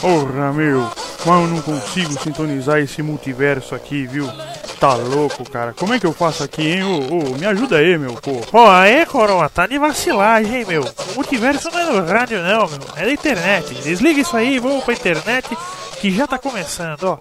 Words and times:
Porra, 0.00 0.52
meu. 0.52 0.90
Mas 1.24 1.42
eu 1.42 1.46
não 1.48 1.62
consigo 1.62 2.12
sintonizar 2.22 2.78
esse 2.78 3.02
multiverso 3.02 3.74
aqui, 3.74 4.06
viu? 4.06 4.30
Tá 4.78 4.94
louco, 4.94 5.48
cara. 5.50 5.72
Como 5.72 5.94
é 5.94 5.98
que 5.98 6.06
eu 6.06 6.12
faço 6.12 6.44
aqui, 6.44 6.62
hein? 6.62 6.82
Ô, 6.84 7.36
me 7.36 7.46
ajuda 7.46 7.78
aí, 7.78 7.96
meu, 7.96 8.14
pô. 8.14 8.40
Ó, 8.52 8.70
aí, 8.70 9.06
coroa, 9.06 9.48
tá 9.48 9.66
de 9.66 9.78
vacilagem, 9.78 10.58
hein, 10.58 10.64
meu. 10.66 10.82
O 10.82 11.14
multiverso 11.14 11.70
não 11.70 11.78
é 11.80 11.84
no 11.84 12.06
rádio, 12.06 12.42
não, 12.42 12.68
meu. 12.68 12.80
É 12.94 13.06
da 13.06 13.12
internet. 13.12 13.74
Desliga 13.74 14.20
isso 14.20 14.36
aí 14.36 14.58
vamos 14.58 14.84
pra 14.84 14.94
internet 14.94 15.48
que 15.98 16.10
já 16.10 16.26
tá 16.26 16.38
começando, 16.38 17.04
ó. 17.04 17.18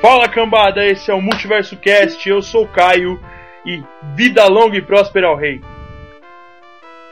Fala 0.00 0.28
cambada, 0.30 0.84
esse 0.86 1.10
é 1.10 1.14
o 1.14 1.20
Multiverso 1.20 1.76
Cast, 1.76 2.26
eu 2.26 2.40
sou 2.40 2.64
o 2.64 2.68
Caio 2.68 3.20
e 3.66 3.82
vida 4.14 4.46
longa 4.46 4.78
e 4.78 4.82
próspera 4.82 5.26
ao 5.26 5.36
rei. 5.36 5.60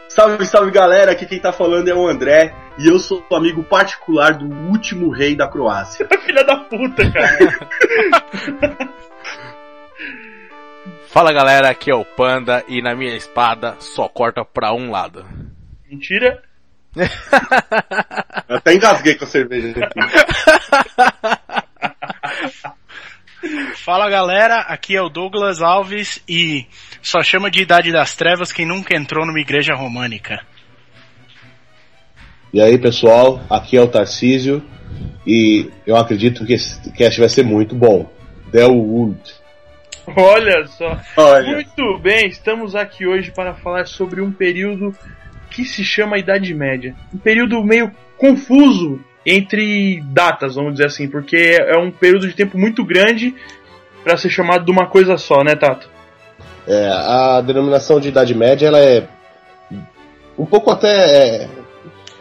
Salve, 0.09 0.47
salve 0.47 0.71
galera, 0.71 1.13
aqui 1.13 1.27
quem 1.27 1.39
tá 1.39 1.53
falando 1.53 1.89
é 1.89 1.95
o 1.95 2.09
André 2.09 2.55
e 2.79 2.89
eu 2.89 2.99
sou 2.99 3.23
o 3.29 3.35
amigo 3.35 3.63
particular 3.63 4.39
do 4.39 4.47
último 4.71 5.11
rei 5.11 5.37
da 5.37 5.47
Croácia. 5.47 6.09
Filha 6.25 6.43
da 6.45 6.57
puta, 6.57 7.03
cara. 7.13 8.89
Fala 11.09 11.31
galera, 11.31 11.69
aqui 11.69 11.91
é 11.91 11.95
o 11.95 12.07
Panda 12.07 12.65
e 12.69 12.81
na 12.81 12.95
minha 12.95 13.15
espada 13.15 13.77
só 13.81 14.09
corta 14.09 14.47
pra 14.47 14.73
um 14.73 14.91
lado. 14.91 15.27
Mentira. 15.87 16.43
Eu 18.49 18.57
até 18.57 18.75
engasguei 18.75 19.15
com 19.15 19.25
a 19.25 19.29
cerveja 19.29 19.75
aqui. 19.85 20.01
Fala 23.77 24.11
galera, 24.11 24.61
aqui 24.61 24.97
é 24.97 25.03
o 25.03 25.09
Douglas 25.09 25.63
Alves 25.63 26.23
e 26.29 26.67
só 27.01 27.23
chama 27.23 27.51
de 27.51 27.63
Idade 27.63 27.93
das 27.93 28.15
Trevas 28.15 28.53
quem 28.53 28.67
nunca 28.67 28.97
entrou 28.97 29.27
numa 29.27 29.41
igreja 29.41 29.75
românica. 29.75 30.41
E 32.53 32.61
aí 32.61 32.79
pessoal, 32.79 33.41
aqui 33.49 33.77
é 33.77 33.81
o 33.81 33.89
Tarcísio 33.89 34.63
e 35.27 35.71
eu 35.87 35.97
acredito 35.97 36.45
que 36.45 36.55
esse 36.55 36.91
cast 36.93 37.21
vai 37.21 37.29
ser 37.29 37.45
muito 37.45 37.75
bom. 37.75 38.11
Del 38.51 38.73
Wood. 38.73 39.21
Olha 40.17 40.67
só. 40.67 40.99
Olha. 41.17 41.53
Muito 41.53 41.99
bem, 41.99 42.29
estamos 42.29 42.75
aqui 42.75 43.07
hoje 43.07 43.31
para 43.31 43.55
falar 43.55 43.87
sobre 43.87 44.23
um 44.23 44.33
período 44.33 44.95
que 45.51 45.65
se 45.65 45.85
chama 45.85 46.19
Idade 46.19 46.55
Média. 46.55 46.95
Um 47.13 47.19
período 47.19 47.63
meio 47.63 47.91
confuso 48.17 49.01
entre 49.29 50.01
datas, 50.07 50.55
vamos 50.55 50.73
dizer 50.73 50.87
assim, 50.87 51.07
porque 51.07 51.37
é 51.37 51.77
um 51.77 51.91
período 51.91 52.27
de 52.27 52.35
tempo 52.35 52.57
muito 52.57 52.83
grande 52.85 53.35
para 54.03 54.17
ser 54.17 54.31
chamado 54.31 54.65
de 54.65 54.71
uma 54.71 54.87
coisa 54.87 55.19
só, 55.19 55.45
né, 55.45 55.55
Tato? 55.55 55.89
É, 56.67 56.89
a 56.89 57.41
denominação 57.43 58.01
de 58.01 58.09
Idade 58.09 58.35
Média 58.35 58.67
ela 58.67 58.79
é 58.79 59.07
um 60.39 60.47
pouco 60.47 60.71
até 60.71 60.89
é, 60.89 61.49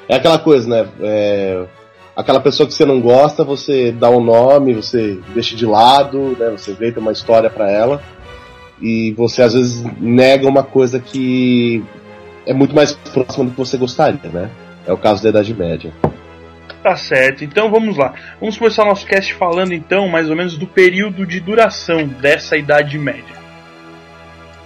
é 0.10 0.16
aquela 0.16 0.38
coisa, 0.38 0.68
né? 0.68 0.90
É, 1.02 1.66
aquela 2.16 2.40
pessoa 2.40 2.68
que 2.68 2.74
você 2.74 2.86
não 2.86 3.00
gosta, 3.00 3.44
você 3.44 3.92
dá 3.92 4.10
um 4.10 4.22
nome, 4.22 4.74
você 4.74 5.20
deixa 5.34 5.56
de 5.56 5.66
lado, 5.66 6.36
né? 6.38 6.50
Você 6.50 6.72
inventa 6.72 7.00
uma 7.00 7.12
história 7.12 7.50
para 7.50 7.72
ela 7.72 8.02
e 8.82 9.14
você 9.14 9.42
às 9.42 9.54
vezes 9.54 9.84
nega 10.00 10.48
uma 10.48 10.64
coisa 10.64 11.00
que 11.00 11.84
é 12.46 12.54
muito 12.54 12.76
mais 12.76 12.94
próxima 12.94 13.46
do 13.46 13.52
que 13.52 13.58
você 13.58 13.78
gostaria, 13.78 14.30
né? 14.30 14.50
É 14.86 14.92
o 14.92 14.98
caso 14.98 15.22
da 15.24 15.30
Idade 15.30 15.54
Média. 15.54 15.94
Tá 16.84 16.96
certo, 16.96 17.44
então 17.44 17.70
vamos 17.70 17.98
lá. 17.98 18.14
Vamos 18.40 18.58
começar 18.58 18.86
nosso 18.86 19.06
cast 19.06 19.34
falando 19.34 19.74
então 19.74 20.08
mais 20.08 20.30
ou 20.30 20.36
menos 20.36 20.58
do 20.58 20.68
período 20.68 21.26
de 21.26 21.40
duração 21.40 22.08
dessa 22.08 22.56
Idade 22.56 22.98
Média. 22.98 23.36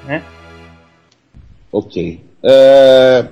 Né? 0.06 0.24
Ok. 1.72 2.20
É, 2.44 3.26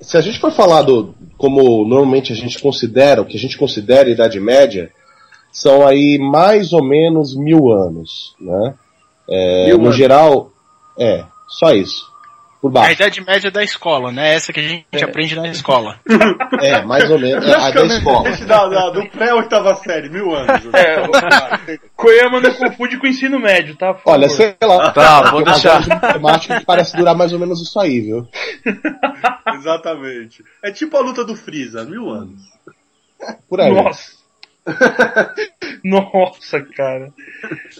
se 0.00 0.16
a 0.16 0.20
gente 0.20 0.38
for 0.38 0.52
falar 0.52 0.82
do 0.82 1.14
como 1.36 1.84
normalmente 1.86 2.32
a 2.32 2.36
gente 2.36 2.58
considera, 2.58 3.20
o 3.20 3.26
que 3.26 3.36
a 3.36 3.40
gente 3.40 3.58
considera 3.58 4.08
a 4.08 4.12
Idade 4.12 4.40
Média, 4.40 4.90
são 5.52 5.86
aí 5.86 6.18
mais 6.18 6.72
ou 6.72 6.84
menos 6.84 7.34
mil 7.34 7.70
anos, 7.72 8.34
né? 8.40 8.74
É, 9.28 9.66
Mil 9.66 9.78
no 9.78 9.84
anos. 9.86 9.96
geral, 9.96 10.50
é, 10.98 11.24
só 11.48 11.72
isso. 11.72 12.06
Por 12.60 12.68
É 12.68 12.70
a 12.70 12.82
baixo. 12.82 12.92
Idade 12.92 13.24
Média 13.24 13.50
da 13.50 13.62
escola, 13.62 14.10
né? 14.10 14.34
Essa 14.34 14.52
que 14.52 14.60
a 14.60 14.62
gente 14.62 15.04
aprende 15.04 15.36
na 15.36 15.48
escola. 15.48 16.00
É, 16.62 16.82
mais 16.82 17.10
ou 17.10 17.18
menos. 17.18 17.46
É, 17.46 17.54
a 17.54 17.70
da 17.70 17.84
escola. 17.84 18.30
Da, 18.46 18.68
da, 18.68 18.90
do 18.90 19.06
pré-oitava 19.10 19.74
série, 19.76 20.08
mil 20.08 20.34
anos. 20.34 20.64
É, 20.72 21.02
o 21.02 21.90
Koyama 21.94 22.40
não 22.40 22.54
confunde 22.54 22.98
com 22.98 23.06
o 23.06 23.08
ensino 23.08 23.38
médio, 23.38 23.76
tá? 23.76 23.96
Olha, 24.04 24.28
sei 24.28 24.56
lá. 24.62 24.90
Tá, 24.90 25.30
vou 25.30 25.44
deixar. 25.44 25.82
de 25.82 25.88
matemática 25.88 26.58
que 26.58 26.64
parece 26.64 26.96
durar 26.96 27.14
mais 27.14 27.32
ou 27.32 27.38
menos 27.38 27.60
isso 27.60 27.78
aí, 27.78 28.00
viu? 28.00 28.26
Exatamente. 29.54 30.42
É 30.62 30.70
tipo 30.70 30.96
a 30.96 31.00
luta 31.00 31.24
do 31.24 31.36
Freeza, 31.36 31.84
mil 31.84 32.08
anos. 32.10 32.40
Por 33.48 33.60
aí. 33.60 33.72
Nossa. 33.72 34.12
Nossa, 35.84 36.60
cara. 36.74 37.12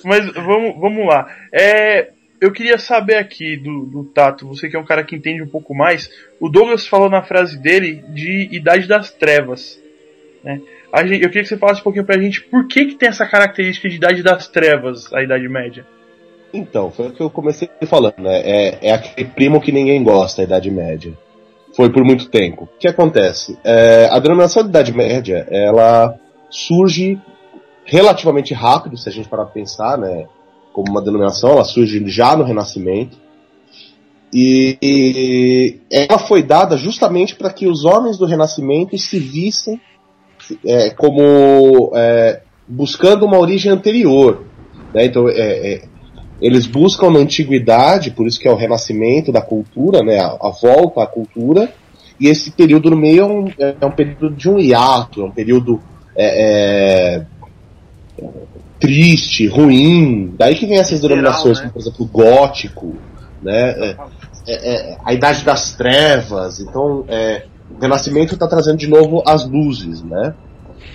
Mas 0.05 0.33
vamos, 0.33 0.79
vamos 0.79 1.07
lá. 1.07 1.27
É, 1.53 2.11
eu 2.41 2.53
queria 2.53 2.79
saber 2.79 3.17
aqui 3.17 3.57
do, 3.57 3.87
do 3.87 4.05
Tato, 4.05 4.47
você 4.47 4.69
que 4.69 4.77
é 4.77 4.79
um 4.79 4.85
cara 4.85 5.05
que 5.05 5.17
entende 5.17 5.43
um 5.43 5.49
pouco 5.49 5.75
mais. 5.75 6.11
O 6.41 6.49
Douglas 6.49 6.87
falou 6.87 7.09
na 7.09 7.23
frase 7.23 7.59
dele 7.59 8.05
de 8.09 8.49
Idade 8.53 8.87
das 8.87 9.11
Trevas. 9.11 9.81
Né? 10.45 10.61
Gente- 11.05 11.23
eu 11.23 11.29
queria 11.29 11.43
que 11.43 11.49
você 11.49 11.57
falasse 11.57 11.81
um 11.81 11.85
pouquinho 11.85 12.05
pra 12.05 12.21
gente 12.21 12.43
por 12.43 12.67
que, 12.67 12.87
que 12.87 12.95
tem 12.95 13.09
essa 13.09 13.27
característica 13.27 13.89
de 13.89 13.97
Idade 13.97 14.23
das 14.23 14.49
Trevas, 14.49 15.13
a 15.13 15.23
Idade 15.23 15.49
Média. 15.49 15.87
Então, 16.53 16.91
foi 16.91 17.09
o 17.09 17.13
que 17.13 17.21
eu 17.21 17.29
comecei 17.29 17.69
falando, 17.87 18.19
né? 18.19 18.41
É, 18.45 18.89
é 18.89 18.93
aquele 18.93 19.29
primo 19.29 19.61
que 19.61 19.73
ninguém 19.73 20.03
gosta, 20.03 20.41
a 20.43 20.45
Idade 20.45 20.71
Média. 20.71 21.13
Foi 21.75 21.91
por 21.91 22.03
muito 22.05 22.31
tempo. 22.31 22.65
O 22.65 22.79
que 22.79 22.89
acontece? 22.89 23.59
É, 23.63 24.09
a 24.11 24.19
denominação 24.19 24.63
de 24.63 24.71
Idade 24.71 24.97
Média, 24.97 25.47
ela 25.51 26.15
surge 26.49 27.19
relativamente 27.85 28.55
rápido, 28.55 28.97
se 28.97 29.09
a 29.09 29.13
gente 29.13 29.29
parar 29.29 29.45
pra 29.45 29.53
pensar, 29.53 29.99
né? 29.99 30.27
Como 30.77 30.91
uma 30.91 31.01
denominação, 31.01 31.53
ela 31.53 31.65
surge 31.65 32.07
já 32.07 32.37
no 32.37 32.45
Renascimento. 32.45 33.17
E, 34.31 34.77
e 34.83 35.81
ela 35.91 36.19
foi 36.19 36.43
dada 36.43 36.77
justamente 36.77 37.35
para 37.35 37.51
que 37.51 37.67
os 37.67 37.87
homens 37.87 38.19
do 38.19 38.27
Renascimento 38.27 38.99
se 38.99 39.19
vissem 39.19 39.81
é, 40.63 40.91
como 40.91 41.93
é, 41.95 42.43
buscando 42.69 43.25
uma 43.25 43.39
origem 43.39 43.73
anterior. 43.73 44.45
Né? 44.93 45.07
Então, 45.07 45.31
é, 45.31 45.33
é, 45.33 45.83
eles 46.43 46.67
buscam 46.67 47.09
na 47.11 47.21
antiguidade, 47.21 48.11
por 48.11 48.27
isso 48.27 48.39
que 48.39 48.47
é 48.47 48.53
o 48.53 48.55
renascimento 48.57 49.33
da 49.33 49.41
cultura, 49.41 50.03
né, 50.03 50.19
a, 50.19 50.37
a 50.39 50.51
volta 50.51 51.03
à 51.03 51.07
cultura, 51.07 51.73
e 52.21 52.29
esse 52.29 52.51
período 52.51 52.91
no 52.91 52.97
meio 52.99 53.23
é 53.23 53.25
um, 53.25 53.49
é 53.81 53.87
um 53.87 53.93
período 53.93 54.29
de 54.37 54.51
um 54.51 54.59
hiato, 54.59 55.23
é 55.23 55.25
um 55.25 55.31
período 55.31 55.81
é, 56.15 57.23
é, 58.19 58.27
triste, 58.81 59.47
ruim, 59.47 60.35
daí 60.39 60.55
que 60.55 60.67
vem 60.67 60.79
essas 60.79 61.01
denominações, 61.01 61.59
né? 61.59 61.63
como 61.63 61.73
por 61.73 61.81
exemplo 61.81 62.05
o 62.05 62.09
gótico, 62.09 62.97
né, 63.43 63.71
é, 63.71 63.97
é, 64.47 64.75
é, 64.93 64.99
a 65.05 65.13
idade 65.15 65.45
das 65.45 65.75
trevas, 65.77 66.61
então 66.61 67.05
é, 67.09 67.45
o 67.71 67.81
renascimento 67.81 68.35
está 68.35 68.47
trazendo 68.47 68.79
de 68.79 68.87
novo 68.87 69.23
as 69.27 69.49
luzes, 69.49 70.03
né, 70.03 70.35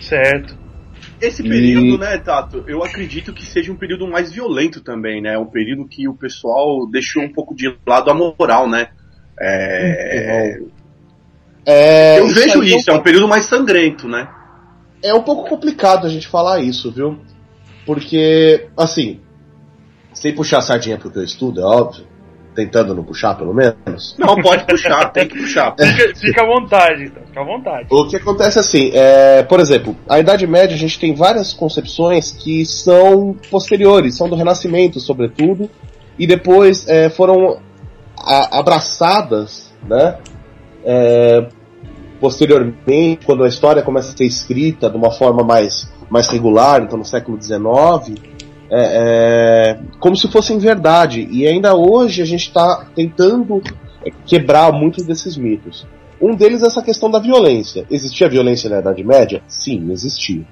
Certo. 0.02 0.58
Esse 1.20 1.44
E- 1.46 1.50
período, 1.50 1.98
né, 2.00 2.18
Tato, 2.18 2.64
eu 2.68 2.84
acredito 2.84 3.32
que 3.32 3.46
seja 3.46 3.72
um 3.72 3.76
período 3.76 4.08
mais 4.08 4.32
violento 4.32 4.82
também, 4.82 5.22
né? 5.22 5.38
Um 5.38 5.46
período 5.46 5.88
que 5.88 6.08
o 6.08 6.16
pessoal 6.16 6.88
deixou 6.90 7.22
um 7.22 7.32
pouco 7.32 7.54
de 7.56 7.72
lado 7.88 8.10
a 8.10 8.14
moral, 8.14 8.68
né? 8.68 8.88
É... 9.40 10.60
É, 11.64 12.20
Eu 12.20 12.26
isso 12.26 12.36
vejo 12.36 12.56
é 12.56 12.58
um 12.58 12.64
isso, 12.64 12.90
é 12.90 12.94
um 12.94 13.04
período 13.04 13.28
mais 13.28 13.46
sangrento, 13.46 14.08
né? 14.08 14.28
É 15.04 15.14
um 15.14 15.22
pouco 15.22 15.48
complicado 15.48 16.08
a 16.08 16.10
gente 16.10 16.28
falar 16.28 16.60
isso, 16.60 16.92
viu? 16.92 17.20
Porque, 17.94 18.70
assim, 18.78 19.20
sem 20.14 20.34
puxar 20.34 20.60
a 20.60 20.62
sardinha 20.62 20.98
pro 20.98 21.10
teu 21.10 21.24
estudo, 21.24 21.60
é 21.60 21.66
óbvio. 21.66 22.06
Tentando 22.56 22.96
não 22.96 23.04
puxar, 23.04 23.36
pelo 23.36 23.54
menos. 23.54 24.16
Não, 24.18 24.36
pode 24.42 24.66
puxar, 24.66 25.10
tem 25.12 25.28
que 25.28 25.38
puxar. 25.38 25.74
Fica, 25.80 26.16
fica 26.16 26.42
à 26.42 26.46
vontade, 26.46 27.04
então. 27.04 27.24
Fica 27.26 27.42
à 27.42 27.44
vontade. 27.44 27.88
O 27.90 28.08
que 28.08 28.16
acontece 28.16 28.60
assim, 28.60 28.92
é, 28.94 29.44
por 29.44 29.60
exemplo, 29.60 29.96
a 30.08 30.20
Idade 30.20 30.48
Média 30.48 30.74
a 30.74 30.80
gente 30.80 30.98
tem 31.00 31.14
várias 31.14 31.52
concepções 31.54 32.32
que 32.32 32.66
são 32.66 33.36
posteriores, 33.50 34.16
são 34.16 34.30
do 34.30 34.36
Renascimento, 34.38 35.00
sobretudo, 35.02 35.70
e 36.18 36.26
depois 36.26 36.88
é, 36.88 37.10
foram 37.10 37.60
a- 38.18 38.60
abraçadas, 38.60 39.70
né? 39.86 40.18
é, 40.86 41.48
posteriormente, 42.22 43.26
quando 43.26 43.44
a 43.44 43.48
história 43.48 43.82
começa 43.82 44.14
a 44.14 44.18
ser 44.18 44.26
escrita 44.26 44.90
de 44.90 44.96
uma 44.96 45.12
forma 45.12 45.44
mais, 45.44 45.91
mais 46.12 46.28
regular, 46.28 46.84
então 46.84 47.00
no 47.00 47.06
século 47.06 47.42
XIX, 47.42 48.20
é, 48.70 48.70
é, 48.70 49.80
como 49.98 50.16
se 50.18 50.28
fossem 50.28 50.60
verdade. 50.60 51.26
E 51.32 51.48
ainda 51.48 51.74
hoje 51.74 52.22
a 52.22 52.26
gente 52.26 52.48
está 52.48 52.86
tentando 52.94 53.64
quebrar 54.26 54.74
muitos 54.74 55.06
desses 55.06 55.38
mitos. 55.38 55.88
Um 56.22 56.36
deles 56.36 56.62
é 56.62 56.68
essa 56.68 56.84
questão 56.84 57.10
da 57.10 57.18
violência. 57.18 57.86
Existia 57.90 58.28
violência 58.28 58.70
na 58.70 58.80
Idade 58.80 59.04
Média? 59.04 59.42
Sim, 59.48 59.90
existia. 59.92 60.44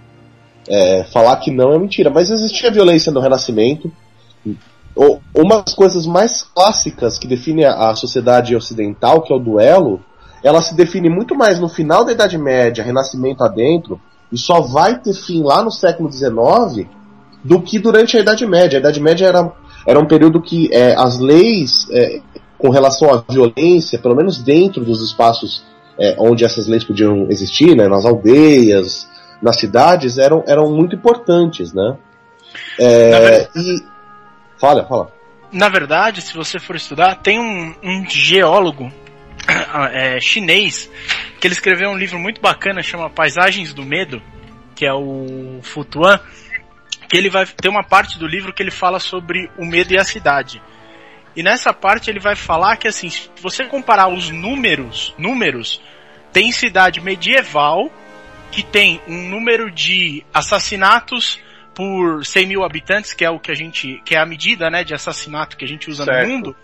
É, 0.68 1.04
falar 1.12 1.36
que 1.38 1.52
não 1.52 1.74
é 1.74 1.78
mentira, 1.78 2.10
mas 2.10 2.30
existia 2.30 2.72
violência 2.72 3.12
no 3.12 3.20
Renascimento. 3.20 3.92
Uma 5.36 5.62
das 5.62 5.74
coisas 5.74 6.06
mais 6.06 6.42
clássicas 6.42 7.18
que 7.18 7.28
define 7.28 7.66
a 7.66 7.94
sociedade 7.96 8.56
ocidental, 8.56 9.22
que 9.22 9.32
é 9.32 9.36
o 9.36 9.40
duelo, 9.40 10.02
ela 10.42 10.62
se 10.62 10.74
define 10.74 11.10
muito 11.10 11.36
mais 11.36 11.60
no 11.60 11.68
final 11.68 12.06
da 12.06 12.14
Idade 12.14 12.38
Média, 12.38 12.84
Renascimento 12.84 13.44
adentro, 13.44 14.00
e 14.31 14.38
só 14.38 14.62
vai 14.62 15.00
ter 15.00 15.14
fim 15.14 15.44
lá 15.44 15.64
no 15.64 15.72
século 15.72 16.12
XIX 16.12 16.88
do 17.44 17.62
que 17.62 17.80
durante 17.80 18.18
a 18.18 18.20
Idade 18.20 18.46
Média. 18.46 18.78
A 18.78 18.81
Idade 18.81 19.00
Média 19.02 19.28
era, 19.28 19.52
era 19.86 20.00
um 20.00 20.06
período 20.06 20.42
que 20.42 20.70
é, 20.72 20.94
as 20.96 21.20
leis 21.20 21.88
é, 21.92 22.22
com 22.58 22.70
relação 22.70 23.14
à 23.14 23.24
violência, 23.31 23.98
pelo 23.98 24.16
menos 24.16 24.38
dentro 24.42 24.84
dos 24.84 25.02
espaços 25.02 25.64
é, 25.98 26.16
onde 26.20 26.46
essas 26.46 26.68
leis 26.68 26.84
podiam 26.84 27.28
existir, 27.30 27.76
né, 27.76 27.88
nas 27.88 28.06
aldeias, 28.06 29.08
nas 29.42 29.58
cidades, 29.60 30.18
eram, 30.18 30.44
eram 30.48 30.72
muito 30.72 30.96
importantes, 30.96 31.74
né? 31.74 31.98
É, 32.80 33.48
e 33.56 33.84
fala, 34.58 34.86
fala. 34.86 35.12
Na 35.52 35.68
verdade, 35.70 36.22
se 36.22 36.34
você 36.34 36.60
for 36.60 36.75
estudar, 36.75 37.16
tem 37.16 37.40
um, 37.40 37.74
um 37.84 38.06
geólogo 38.08 38.92
é, 39.94 40.19
chinês 40.19 40.90
que 41.40 41.48
ele 41.48 41.54
escreveu 41.54 41.90
um 41.90 41.98
livro 41.98 42.19
muito 42.19 42.42
bacana 42.42 42.81
chama 42.81 43.10
Paisagens 43.10 43.74
do 43.74 43.84
Medo, 43.84 44.22
que 44.75 44.86
é 44.86 44.94
o 44.94 45.60
Futuan, 45.63 46.19
que 47.07 47.18
ele 47.18 47.30
vai 47.30 47.46
ter 47.46 47.69
uma 47.69 47.84
parte 47.84 48.19
do 48.19 48.28
livro 48.28 48.54
que 48.54 48.62
ele 48.62 48.72
fala 48.72 49.00
sobre 49.00 49.50
o 49.57 49.66
medo 49.66 49.94
e 49.94 49.98
a 49.98 50.04
cidade. 50.04 50.62
E 51.36 51.42
nessa 51.42 51.74
parte 51.74 52.10
ele 52.10 52.19
vai 52.19 52.36
falar 52.36 52.78
que 52.78 52.88
assim, 52.88 53.10
se 53.10 53.30
você 53.42 53.66
comparar 53.66 54.10
os 54.10 54.30
números, 54.30 55.13
números, 55.18 55.81
tem 56.31 56.51
cidade 56.51 57.01
medieval 57.01 57.92
que 58.51 58.63
tem 58.63 59.01
um 59.07 59.30
número 59.30 59.72
de 59.72 60.24
assassinatos 60.34 61.40
por 61.74 62.25
100 62.25 62.48
mil 62.48 62.63
habitantes, 62.63 63.13
que 63.13 63.24
é 63.24 63.30
o 63.30 63.40
que 63.40 63.51
a 63.51 63.56
gente, 63.56 64.01
que 64.04 64.16
é 64.16 64.19
a 64.19 64.25
medida, 64.25 64.69
né, 64.69 64.84
de 64.84 64.94
assassinato 64.94 65.56
que 65.56 65.63
a 65.63 65.68
gente 65.68 65.90
usa 65.90 66.04
certo. 66.04 66.28
no 66.28 66.34
mundo, 66.34 66.56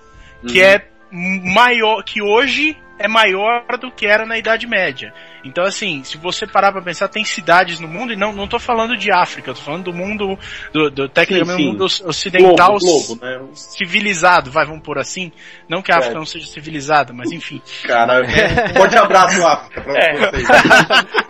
que 0.48 0.60
uhum. 0.60 0.66
é 0.66 0.88
maior, 1.16 2.04
que 2.04 2.22
hoje 2.22 2.78
é 2.98 3.08
maior 3.08 3.66
do 3.80 3.92
que 3.92 4.06
era 4.08 4.26
na 4.26 4.38
Idade 4.38 4.68
Média. 4.68 5.14
Então, 5.44 5.64
assim, 5.64 6.04
se 6.04 6.18
você 6.18 6.48
parar 6.48 6.72
para 6.72 6.82
pensar, 6.82 7.08
tem 7.08 7.24
cidades 7.24 7.80
no 7.80 7.88
mundo, 7.88 8.14
e 8.14 8.16
não, 8.16 8.34
não 8.34 8.48
tô 8.48 8.58
falando 8.58 8.98
de 8.98 9.12
África, 9.12 9.54
tô 9.54 9.62
falando 9.62 9.84
do 9.86 9.94
mundo, 9.94 10.40
do, 10.74 10.90
do 10.90 11.08
tecnicamente, 11.08 11.58
sim, 11.58 11.64
sim. 11.64 11.72
mundo 11.72 11.86
ocidental 11.86 12.78
globo, 12.80 13.16
globo, 13.16 13.26
né? 13.26 13.48
civilizado, 13.54 14.50
vai, 14.50 14.66
vamos 14.66 14.82
por 14.82 14.98
assim. 14.98 15.32
Não 15.70 15.82
que 15.82 15.92
a 15.92 15.98
África 15.98 16.16
é. 16.16 16.20
não 16.20 16.26
seja 16.26 16.48
civilizada, 16.48 17.14
mas 17.14 17.32
enfim. 17.32 17.62
Cara, 17.84 18.26
é. 18.26 18.74
pode 18.74 18.98
abraço, 18.98 19.46
África, 19.46 19.82
pra 19.82 19.94
é. 19.94 20.32
vocês. 20.32 20.48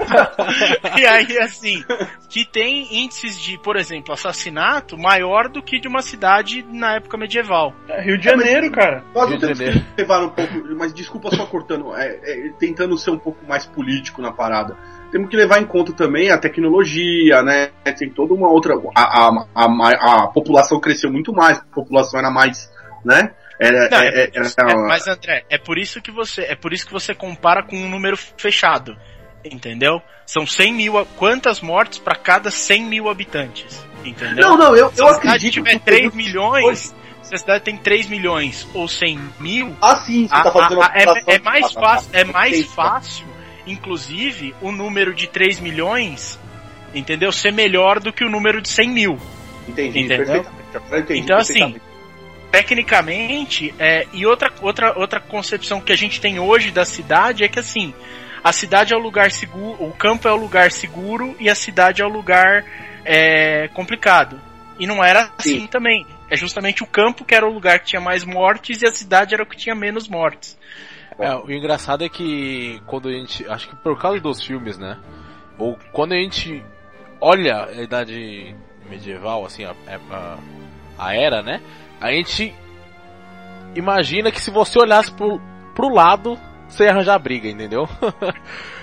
e 0.98 1.06
aí, 1.06 1.38
assim, 1.40 1.84
que 2.30 2.46
tem 2.46 3.04
índices 3.04 3.40
de, 3.40 3.58
por 3.58 3.76
exemplo, 3.76 4.14
assassinato 4.14 4.98
maior 4.98 5.50
do 5.50 5.62
que 5.62 5.80
de 5.80 5.88
uma 5.88 6.02
cidade 6.02 6.66
na 6.72 6.96
época 6.96 7.18
medieval. 7.18 7.74
É, 7.90 8.02
Rio 8.02 8.18
de 8.18 8.24
Janeiro, 8.24 8.72
cara. 8.72 9.04
Nós 9.14 9.30
não 9.30 9.40
temos 9.40 9.60
que 9.60 9.84
levar 9.98 10.24
um 10.24 10.30
pouco, 10.30 10.54
mas 10.78 10.94
desculpa 10.94 11.36
só 11.36 11.46
cortando, 11.56 11.96
é, 11.96 12.50
tentando 12.60 12.98
ser 12.98 13.12
um 13.12 13.18
pouco 13.18 13.46
mais 13.48 13.66
político 13.66 14.22
na 14.22 14.34
parada. 14.34 14.76
Temos 15.10 15.30
que 15.30 15.38
levar 15.38 15.62
em 15.62 15.66
conta 15.66 15.94
também 15.94 16.30
a 16.30 16.38
tecnologia, 16.38 17.42
né? 17.42 17.70
Tem 17.98 18.10
toda 18.10 18.34
uma 18.34 18.50
outra. 18.50 18.74
A, 18.94 19.30
a, 19.30 19.48
a, 19.56 20.24
a 20.24 20.28
população 20.28 20.82
cresceu 20.82 21.10
muito 21.10 21.32
mais, 21.32 21.60
a 21.60 21.74
população 21.74 22.20
era 22.20 22.30
mais, 22.30 22.70
né? 23.06 23.32
Era, 23.58 23.90
Não, 23.90 23.98
é, 24.00 24.08
é, 24.08 24.32
é, 24.34 24.76
mas 24.88 25.08
André, 25.08 25.46
é 25.50 25.58
por 25.58 25.78
isso 25.78 26.02
que 26.02 26.12
você 26.12 26.42
é 26.42 26.56
por 26.56 26.74
isso 26.74 26.86
que 26.86 26.92
você 26.92 27.16
compara 27.16 27.64
com 27.64 27.78
um 27.78 27.90
número 27.90 28.18
fechado, 28.18 28.98
entendeu? 29.46 30.02
São 30.26 30.46
100 30.46 30.74
mil, 30.74 31.06
quantas 31.16 31.62
mortes 31.62 31.98
para 31.98 32.18
cada 32.18 32.52
100 32.52 32.84
mil 32.84 33.08
habitantes, 33.08 33.82
entendeu? 34.04 34.50
Não, 34.50 34.58
não, 34.58 34.76
eu, 34.76 34.92
eu 34.98 35.08
acredito. 35.08 35.54
Se 35.54 35.62
tiver 35.62 35.80
3 35.80 36.14
milhões, 36.14 36.94
se 37.26 37.36
a 37.36 37.38
cidade 37.38 37.64
tem 37.64 37.78
3 37.78 38.08
milhões 38.08 38.68
ou 38.74 38.88
100 38.88 39.20
mil, 39.40 39.76
ah, 39.82 39.96
sim, 39.98 40.28
você 40.28 40.34
a, 40.34 40.44
tá 40.44 40.52
fazendo 40.52 40.82
a, 40.82 40.88
a, 40.88 40.98
é, 40.98 41.36
é, 41.36 41.40
mais 41.40 41.74
fácil, 41.74 42.10
é 42.14 42.24
mais 42.24 42.66
fácil 42.66 43.36
inclusive, 43.68 44.54
o 44.62 44.72
número 44.72 45.14
de 45.14 45.28
3 45.28 45.60
milhões, 45.60 46.40
entendeu? 46.94 47.32
Ser 47.32 47.52
melhor 47.52 48.00
do 48.00 48.14
que 48.14 48.24
o 48.24 48.30
número 48.30 48.62
de 48.62 48.70
100 48.70 48.90
mil. 48.90 49.18
Entendi, 49.68 50.02
entendeu? 50.02 50.46
Entendi, 50.92 51.20
então, 51.20 51.38
assim, 51.38 51.76
tecnicamente, 52.52 53.74
é, 53.80 54.06
e 54.14 54.26
outra, 54.26 54.52
outra, 54.62 54.98
outra 54.98 55.20
concepção 55.20 55.82
que 55.82 55.92
a 55.92 55.96
gente 55.96 56.22
tem 56.22 56.40
hoje 56.40 56.72
da 56.72 56.86
cidade 56.86 57.44
é 57.44 57.48
que, 57.48 57.60
assim, 57.60 57.94
a 58.44 58.52
cidade 58.52 58.94
é 58.94 58.98
o 58.98 59.00
lugar 59.00 59.32
seguro, 59.32 59.84
o 59.84 59.92
campo 59.92 60.28
é 60.28 60.32
o 60.32 60.36
lugar 60.36 60.72
seguro 60.72 61.36
e 61.40 61.50
a 61.50 61.56
cidade 61.56 62.02
é 62.02 62.06
o 62.06 62.10
lugar 62.10 62.64
é, 63.04 63.68
complicado. 63.70 64.40
E 64.78 64.86
não 64.86 65.04
era 65.04 65.32
assim 65.38 65.62
Sim. 65.62 65.68
também. 65.68 66.06
É 66.30 66.36
justamente 66.36 66.84
o 66.84 66.88
campo 66.88 67.24
que 67.24 67.36
era 67.36 67.48
o 67.48 67.54
lugar 67.54 67.80
que 67.80 67.86
tinha 67.86 68.02
mais 68.02 68.24
mortes 68.24 68.82
e 68.82 68.88
a 68.88 68.92
cidade 68.92 69.34
era 69.34 69.44
o 69.44 69.46
que 69.46 69.56
tinha 69.56 69.76
menos 69.76 70.08
mortes. 70.08 70.58
É, 71.20 71.34
o 71.36 71.50
engraçado 71.52 72.04
é 72.04 72.10
que 72.10 72.82
quando 72.86 73.08
a 73.08 73.12
gente. 73.12 73.48
Acho 73.48 73.70
que 73.70 73.76
por 73.78 73.98
causa 74.00 74.20
dos 74.20 74.44
filmes, 74.44 74.78
né? 74.78 74.98
Ou 75.58 75.78
quando 75.92 76.14
a 76.14 76.18
gente 76.18 76.64
olha 77.22 77.66
a 77.66 77.82
idade 77.82 78.56
medieval, 78.90 79.46
assim, 79.46 79.64
a, 79.64 79.74
a, 80.12 80.38
a 80.98 81.16
era, 81.16 81.42
né? 81.42 81.62
A 82.02 82.12
gente 82.12 82.54
imagina 83.76 84.32
que 84.32 84.42
se 84.42 84.52
você 84.52 84.78
olhasse 84.80 85.12
pro, 85.12 85.40
pro 85.74 85.94
lado, 85.94 86.38
você 86.68 86.84
ia 86.84 86.92
arranjar 86.92 87.18
briga, 87.20 87.48
entendeu? 87.48 87.88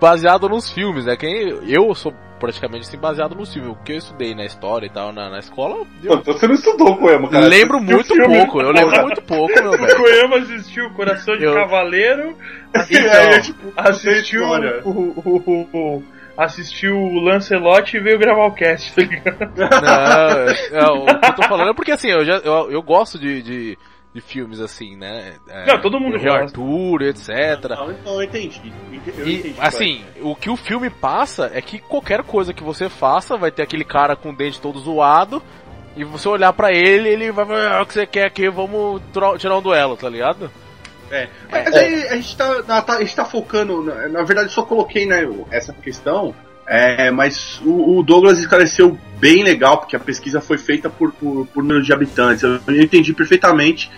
Baseado 0.00 0.48
nos 0.48 0.70
filmes, 0.70 1.04
né? 1.04 1.16
Quem, 1.16 1.58
eu 1.68 1.94
sou 1.94 2.12
praticamente 2.40 2.88
assim, 2.88 2.98
baseado 2.98 3.34
no 3.34 3.44
filme. 3.44 3.68
O 3.68 3.76
que 3.76 3.92
eu 3.92 3.98
estudei 3.98 4.34
na 4.34 4.44
história 4.44 4.86
e 4.86 4.90
tal, 4.90 5.12
na, 5.12 5.28
na 5.28 5.38
escola. 5.38 5.86
Eu... 6.02 6.14
Então 6.14 6.32
você 6.32 6.48
não 6.48 6.54
estudou 6.54 6.96
Coema, 6.96 7.28
cara. 7.28 7.46
Lembro 7.46 7.80
muito 7.80 8.14
pouco, 8.16 8.62
eu 8.62 8.72
lembro 8.72 9.02
muito 9.02 9.22
pouco, 9.22 9.62
meu 9.62 9.72
velho. 9.78 9.92
O 9.92 9.96
Coema 9.96 10.36
assistiu 10.38 10.90
Coração 10.90 11.36
de 11.36 11.44
eu... 11.44 11.52
Cavaleiro, 11.52 12.34
então, 12.90 13.12
aí, 13.12 13.42
tipo, 13.42 13.72
assistiu 13.76 14.42
o, 14.84 14.90
o, 14.90 15.68
o, 15.72 16.02
assistiu 16.36 16.96
o 16.96 17.20
Lancelot 17.20 17.94
e 17.94 18.00
veio 18.00 18.18
gravar 18.18 18.46
o 18.46 18.52
cast, 18.52 18.92
tá 18.94 19.02
ligado? 19.02 19.52
Não, 20.72 20.80
não, 20.80 21.02
o 21.04 21.20
que 21.20 21.26
eu 21.26 21.34
tô 21.34 21.42
falando 21.42 21.70
é 21.70 21.74
porque 21.74 21.92
assim, 21.92 22.10
eu, 22.10 22.24
já, 22.24 22.36
eu, 22.38 22.70
eu 22.70 22.82
gosto 22.82 23.18
de, 23.18 23.42
de 23.42 23.78
de 24.12 24.20
filmes 24.20 24.60
assim, 24.60 24.96
né? 24.96 25.34
É, 25.48 25.66
não, 25.66 25.80
todo 25.80 26.00
mundo 26.00 26.18
gosta. 26.18 26.30
Arthur, 26.30 27.02
etc. 27.02 27.28
Não, 27.70 27.92
então 27.92 28.14
eu 28.14 28.22
entendi. 28.22 28.72
Eu 29.16 29.26
e, 29.26 29.38
entendi 29.38 29.56
assim, 29.58 30.04
o 30.20 30.34
que 30.34 30.50
o 30.50 30.56
filme 30.56 30.90
passa 30.90 31.50
é 31.54 31.62
que 31.62 31.78
qualquer 31.78 32.22
coisa 32.24 32.52
que 32.52 32.62
você 32.62 32.88
faça 32.88 33.36
vai 33.36 33.50
ter 33.50 33.62
aquele 33.62 33.84
cara 33.84 34.16
com 34.16 34.30
o 34.30 34.36
dente 34.36 34.60
todo 34.60 34.80
zoado 34.80 35.42
e 35.96 36.04
você 36.04 36.28
olhar 36.28 36.52
para 36.52 36.72
ele, 36.72 37.08
ele 37.08 37.30
vai 37.30 37.46
falar, 37.46 37.78
ah, 37.78 37.82
o 37.82 37.86
que 37.86 37.94
você 37.94 38.06
quer 38.06 38.26
aqui, 38.26 38.48
vamos 38.48 39.00
tirar 39.38 39.56
um 39.56 39.62
duelo, 39.62 39.96
tá 39.96 40.08
ligado? 40.08 40.50
É, 41.10 41.28
mas 41.50 41.74
é. 41.74 41.78
aí 41.78 42.08
a 42.08 42.16
gente 42.16 42.36
tá, 42.36 42.82
tá, 42.82 42.94
a 42.94 43.00
gente 43.00 43.16
tá 43.16 43.24
focando, 43.24 43.82
na, 43.82 44.08
na 44.08 44.22
verdade 44.22 44.52
só 44.52 44.62
coloquei 44.62 45.06
né, 45.06 45.28
essa 45.50 45.72
questão 45.72 46.34
é, 46.72 47.10
mas 47.10 47.60
o, 47.64 47.98
o, 47.98 48.02
Douglas 48.04 48.38
esclareceu 48.38 48.96
bem 49.18 49.42
legal, 49.42 49.78
porque 49.78 49.96
a 49.96 49.98
pesquisa 49.98 50.40
foi 50.40 50.56
feita 50.56 50.88
por, 50.88 51.10
por, 51.10 51.44
por 51.48 51.64
número 51.64 51.82
de 51.82 51.92
habitantes. 51.92 52.44
Eu, 52.44 52.60
eu 52.68 52.80
entendi 52.80 53.12
perfeitamente 53.12 53.90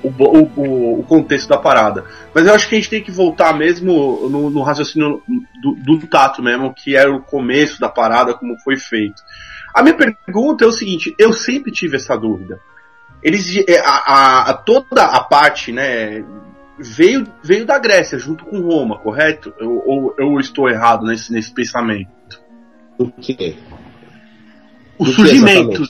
o, 0.00 0.08
o, 0.08 1.00
o, 1.00 1.02
contexto 1.02 1.48
da 1.48 1.58
parada. 1.58 2.04
Mas 2.32 2.46
eu 2.46 2.54
acho 2.54 2.68
que 2.68 2.76
a 2.76 2.78
gente 2.78 2.88
tem 2.88 3.02
que 3.02 3.10
voltar 3.10 3.52
mesmo 3.52 4.28
no, 4.30 4.48
no 4.48 4.62
raciocínio 4.62 5.20
do, 5.60 5.74
do, 5.74 6.06
Tato 6.06 6.40
mesmo, 6.40 6.72
que 6.72 6.94
era 6.94 7.12
o 7.12 7.20
começo 7.20 7.80
da 7.80 7.88
parada, 7.88 8.32
como 8.32 8.56
foi 8.60 8.76
feito. 8.76 9.20
A 9.74 9.82
minha 9.82 9.96
pergunta 9.96 10.64
é 10.64 10.68
o 10.68 10.72
seguinte, 10.72 11.12
eu 11.18 11.32
sempre 11.32 11.72
tive 11.72 11.96
essa 11.96 12.16
dúvida. 12.16 12.60
Eles, 13.20 13.56
é, 13.68 13.80
a, 13.80 13.90
a, 13.90 14.50
a 14.50 14.54
toda 14.54 15.02
a 15.02 15.18
parte, 15.18 15.72
né, 15.72 16.24
veio, 16.78 17.26
veio 17.42 17.66
da 17.66 17.76
Grécia, 17.76 18.20
junto 18.20 18.44
com 18.44 18.60
Roma, 18.60 19.00
correto? 19.00 19.52
Ou 19.60 20.14
eu, 20.16 20.38
estou 20.38 20.68
errado 20.68 21.04
nesse, 21.04 21.32
nesse 21.32 21.52
pensamento? 21.52 22.19
O 23.00 23.10
quê? 23.12 23.56
O 24.98 25.04
Do 25.04 25.12
surgimento. 25.12 25.82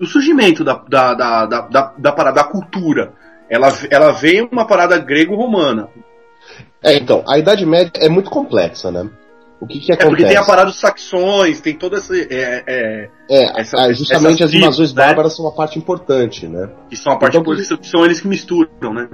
o 0.00 0.06
surgimento 0.06 0.62
da, 0.62 0.74
da, 0.74 1.14
da, 1.14 1.46
da, 1.46 1.60
da, 1.62 1.94
da, 1.98 2.12
parada, 2.12 2.36
da 2.36 2.44
cultura. 2.44 3.12
Ela, 3.50 3.68
ela 3.90 4.12
veio 4.12 4.48
uma 4.50 4.64
parada 4.64 4.96
grego-romana. 4.98 5.88
É, 6.80 6.94
então, 6.96 7.24
a 7.26 7.38
Idade 7.38 7.66
Média 7.66 7.90
é 7.96 8.08
muito 8.08 8.30
complexa, 8.30 8.92
né? 8.92 9.10
O 9.60 9.66
que 9.66 9.80
que 9.80 9.92
acontece? 9.92 10.06
É 10.06 10.10
porque 10.10 10.24
tem 10.26 10.36
a 10.36 10.44
parada 10.44 10.70
dos 10.70 10.78
saxões, 10.78 11.60
tem 11.60 11.74
toda 11.74 11.96
essa. 11.96 12.14
É, 12.16 12.62
é, 12.66 13.10
é 13.28 13.60
essa, 13.60 13.92
justamente 13.92 14.44
as 14.44 14.52
invasões 14.52 14.92
né? 14.92 15.04
bárbaras 15.04 15.34
são 15.34 15.44
uma 15.44 15.54
parte 15.54 15.78
importante, 15.78 16.46
né? 16.46 16.70
Que 16.88 16.96
são 16.96 17.12
a 17.12 17.16
parte 17.16 17.36
então, 17.36 17.52
importante, 17.52 17.88
são 17.88 18.04
eles 18.04 18.20
que 18.20 18.28
misturam, 18.28 18.92
né? 18.92 19.08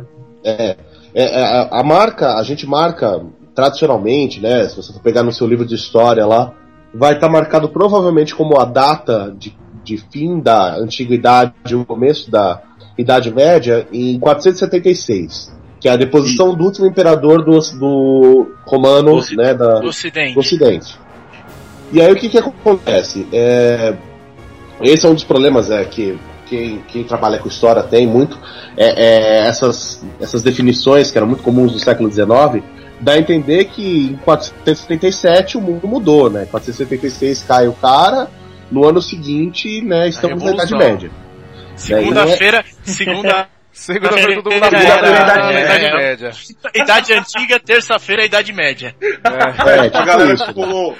É, 0.44 0.76
é, 1.14 1.40
é, 1.40 1.44
a, 1.44 1.80
a, 1.80 1.82
marca, 1.82 2.34
a 2.34 2.42
gente 2.42 2.66
marca 2.66 3.24
tradicionalmente, 3.54 4.40
né? 4.40 4.68
Se 4.68 4.76
você 4.76 4.92
for 4.92 5.00
pegar 5.00 5.22
no 5.22 5.32
seu 5.32 5.46
livro 5.46 5.64
de 5.64 5.74
história 5.74 6.26
lá, 6.26 6.52
vai 6.94 7.14
estar 7.14 7.26
tá 7.26 7.32
marcado 7.32 7.68
provavelmente 7.68 8.34
como 8.34 8.58
a 8.58 8.64
data 8.64 9.34
de, 9.38 9.56
de 9.84 9.96
fim 10.10 10.40
da 10.40 10.76
antiguidade, 10.76 11.74
o 11.74 11.84
começo 11.84 12.30
da 12.30 12.62
Idade 12.98 13.32
Média, 13.32 13.86
em 13.92 14.18
476. 14.18 15.52
que 15.80 15.88
é 15.88 15.92
a 15.92 15.96
deposição 15.96 16.54
do 16.54 16.64
último 16.64 16.86
imperador 16.86 17.42
do, 17.44 17.58
do 17.78 18.54
romano, 18.66 19.14
Oci- 19.14 19.36
né, 19.36 19.54
da, 19.54 19.80
Do 19.80 19.88
Ocidente. 19.88 20.34
do 20.34 20.40
Ocidente. 20.40 20.98
E 21.92 22.00
aí 22.00 22.12
o 22.12 22.16
que 22.16 22.28
que 22.28 22.38
acontece? 22.38 23.26
É, 23.32 23.94
esse 24.82 25.06
é 25.06 25.08
um 25.08 25.14
dos 25.14 25.24
problemas 25.24 25.70
é, 25.70 25.84
que 25.84 26.18
quem, 26.46 26.82
quem 26.88 27.04
trabalha 27.04 27.38
com 27.38 27.48
história 27.48 27.82
tem 27.82 28.06
muito, 28.06 28.38
é, 28.76 29.04
é 29.42 29.46
essas, 29.46 30.04
essas 30.20 30.42
definições 30.42 31.10
que 31.10 31.16
eram 31.16 31.28
muito 31.28 31.42
comuns 31.42 31.72
no 31.72 31.78
século 31.78 32.10
XIX, 32.10 32.62
dá 33.00 33.12
a 33.12 33.18
entender 33.18 33.64
que 33.66 34.10
em 34.10 34.16
477 34.16 35.56
o 35.56 35.60
mundo 35.60 35.88
mudou, 35.88 36.30
né? 36.30 36.46
476 36.50 37.44
cai 37.44 37.66
o 37.68 37.72
cara, 37.72 38.28
no 38.70 38.86
ano 38.86 39.00
seguinte, 39.00 39.82
né, 39.82 40.08
estamos 40.08 40.42
na 40.42 40.52
Idade. 40.52 40.74
Média. 40.74 41.10
Segunda-feira, 41.76 42.64
segunda. 42.82 43.48
Segunda-feira 43.72 44.42
todo 44.42 44.52
mundo 44.52 44.64
É, 44.64 44.66
acorda 44.66 45.08
é, 45.08 45.36
na 45.36 45.52
é, 45.52 45.64
Idade 45.64 45.84
é. 45.84 45.96
Média. 45.96 46.30
Idade 46.74 47.12
Antiga, 47.12 47.60
terça-feira, 47.60 48.24
Idade 48.24 48.52
Média. 48.52 48.94
É. 49.00 49.06
É, 49.70 49.78
a 49.78 49.90
tipo 49.90 50.04
galera 50.04 50.34
isso. 50.34 50.52
colou, 50.52 50.96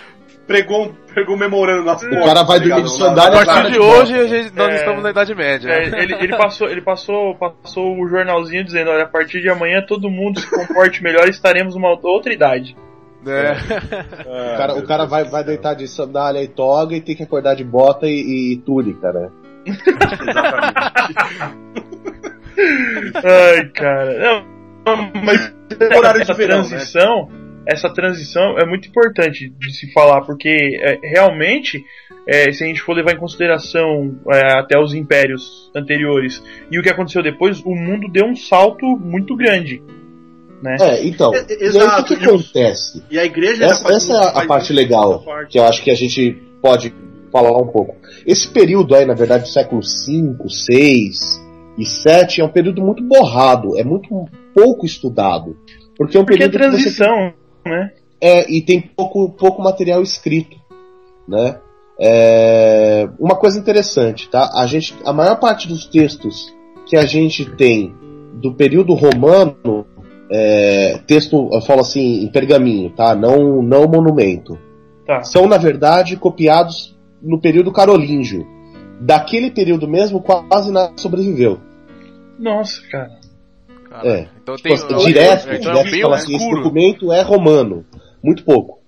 pregou, 0.51 0.93
pregou 1.15 1.37
um 1.37 1.39
memorando 1.39 1.85
nas 1.85 2.03
O 2.03 2.11
cara 2.25 2.43
vai 2.43 2.59
dormir 2.59 2.83
de 2.83 2.89
A 2.89 2.89
sandália 2.89 3.41
e 3.41 3.47
partir 3.47 3.63
de 3.67 3.73
de 3.73 3.79
hoje 3.79 4.15
a 4.19 4.27
gente- 4.27 4.57
nós 4.57 4.69
É. 4.73 4.75
estamos 4.75 5.03
na 5.05 5.11
Idade 5.11 5.33
Média. 5.33 5.71
É, 5.71 6.03
ele, 6.03 6.15
ele 6.15 6.37
passou, 6.37 6.69
ele 6.69 6.81
passou, 6.83 7.37
passou 7.37 7.97
o 7.97 8.09
jornalzinho 8.09 8.65
dizendo, 8.65 8.91
olha, 8.91 9.05
a 9.05 9.09
partir 9.09 9.41
de 9.41 9.49
amanhã 9.49 9.81
todo 9.87 10.11
mundo 10.11 10.41
se 10.41 10.51
comporte 10.51 11.01
melhor 11.05 11.27
e 11.29 11.31
estaremos 11.31 11.77
numa 11.77 11.97
outra 12.03 12.33
idade. 12.33 12.77
É. 13.25 13.53
O 14.55 14.57
cara, 14.57 14.75
o 14.75 14.83
cara 14.87 15.05
vai, 15.05 15.23
vai 15.25 15.45
deitar 15.45 15.75
de 15.75 15.87
sandália 15.87 16.43
e 16.43 16.49
toga 16.49 16.97
e 16.97 17.01
tem 17.01 17.15
que 17.15 17.23
acordar 17.23 17.55
de 17.55 17.63
bota 17.63 18.07
e, 18.07 18.55
e 18.55 18.57
túnica, 18.65 19.13
né? 19.13 19.29
Ai, 23.25 23.65
cara. 23.75 24.19
Não, 24.19 25.11
mas 25.23 25.55
Horário 25.97 26.25
de 26.25 26.33
verão, 26.35 26.65
transição, 26.67 27.29
essa 27.67 27.89
transição 27.93 28.59
é 28.59 28.67
muito 28.67 28.89
importante 28.89 29.49
de 29.49 29.73
se 29.73 29.93
falar, 29.93 30.23
porque 30.23 30.79
é, 30.81 30.99
realmente, 31.03 31.85
é, 32.27 32.51
se 32.53 32.65
a 32.65 32.67
gente 32.67 32.81
for 32.81 32.95
levar 32.95 33.13
em 33.13 33.19
consideração 33.19 34.19
é, 34.33 34.59
até 34.59 34.79
os 34.79 34.95
impérios 34.95 35.71
anteriores 35.75 36.43
e 36.71 36.79
o 36.79 36.83
que 36.83 36.91
aconteceu 36.91 37.23
depois, 37.23 37.61
o 37.61 37.75
mundo 37.75 38.09
deu 38.11 38.27
um 38.27 38.35
salto 38.35 38.87
muito 38.87 39.37
grande. 39.37 39.83
Né? 40.63 40.77
É, 40.81 41.07
então. 41.07 41.35
É, 41.35 41.47
e 41.49 41.53
aí 41.53 41.59
o 41.59 41.65
exato, 41.65 42.15
que, 42.15 42.17
que 42.17 42.25
acontece? 42.25 43.03
E 43.11 43.19
a 43.19 43.25
igreja 43.25 43.65
Essa, 43.65 43.83
faz- 43.83 43.97
essa 43.97 44.13
é 44.13 44.17
a, 44.17 44.43
a 44.43 44.47
parte 44.47 44.73
legal, 44.73 45.21
parte. 45.23 45.53
que 45.53 45.59
eu 45.59 45.65
acho 45.65 45.83
que 45.83 45.91
a 45.91 45.95
gente 45.95 46.33
pode 46.61 46.95
falar 47.33 47.57
um 47.57 47.67
pouco. 47.67 47.97
Esse 48.27 48.49
período 48.49 48.95
aí, 48.95 49.07
na 49.07 49.15
verdade, 49.15 49.45
do 49.45 49.49
século 49.49 49.81
V, 49.81 50.37
VI 50.69 51.11
e 51.79 51.85
VII, 51.85 52.41
é 52.41 52.45
um 52.45 52.49
período 52.49 52.83
muito 52.83 53.03
borrado, 53.03 53.79
é 53.79 53.85
muito 53.85 54.09
pouco 54.55 54.85
estudado. 54.85 55.57
Porque 55.97 56.17
é 56.17 56.21
um 56.21 56.25
Porque 56.25 56.43
é 56.43 56.49
período 56.49 56.77
que 56.77 56.83
você 56.83 56.97
transição, 56.97 57.33
né? 57.65 57.93
É, 58.21 58.51
e 58.51 58.61
tem 58.61 58.81
pouco, 58.81 59.31
pouco 59.31 59.63
material 59.63 60.03
escrito, 60.03 60.57
né? 61.27 61.59
É, 61.99 63.09
uma 63.19 63.37
coisa 63.37 63.59
interessante, 63.59 64.29
tá? 64.29 64.51
A, 64.55 64.67
gente, 64.67 64.95
a 65.05 65.13
maior 65.13 65.39
parte 65.39 65.69
dos 65.69 65.87
textos 65.87 66.55
que 66.87 66.97
a 66.97 67.05
gente 67.05 67.45
tem 67.57 67.95
do 68.35 68.55
período 68.55 68.95
romano, 68.95 69.87
é, 70.31 70.99
texto, 71.07 71.51
eu 71.53 71.61
falo 71.61 71.81
assim, 71.81 72.25
em 72.25 72.29
pergaminho, 72.31 72.91
tá? 72.91 73.15
Não, 73.15 73.63
não 73.63 73.87
monumento, 73.87 74.59
Tá. 75.07 75.23
são 75.25 75.47
na 75.47 75.59
verdade 75.59 76.17
copiados 76.17 76.97
no 77.21 77.41
período 77.41 77.73
carolíngio. 77.73 78.47
Daquele 79.01 79.51
período 79.51 79.89
mesmo, 79.89 80.21
quase 80.23 80.71
nada 80.71 80.93
sobreviveu. 80.97 81.59
Nossa, 82.39 82.81
cara. 82.91 83.11
Cara, 83.89 84.09
É. 84.09 84.29
Então 84.55 84.63
tem 84.63 84.77
Tipo, 84.77 85.05
direto, 85.07 85.49
então 85.53 85.73
é 85.73 85.75
direto 85.75 85.91
bem 85.91 86.03
fala 86.03 86.17
assim, 86.17 86.37
esse 86.37 86.51
documento 86.51 87.13
é 87.13 87.23
romano. 87.23 87.85
Muito 88.23 88.45
pouco. 88.45 88.79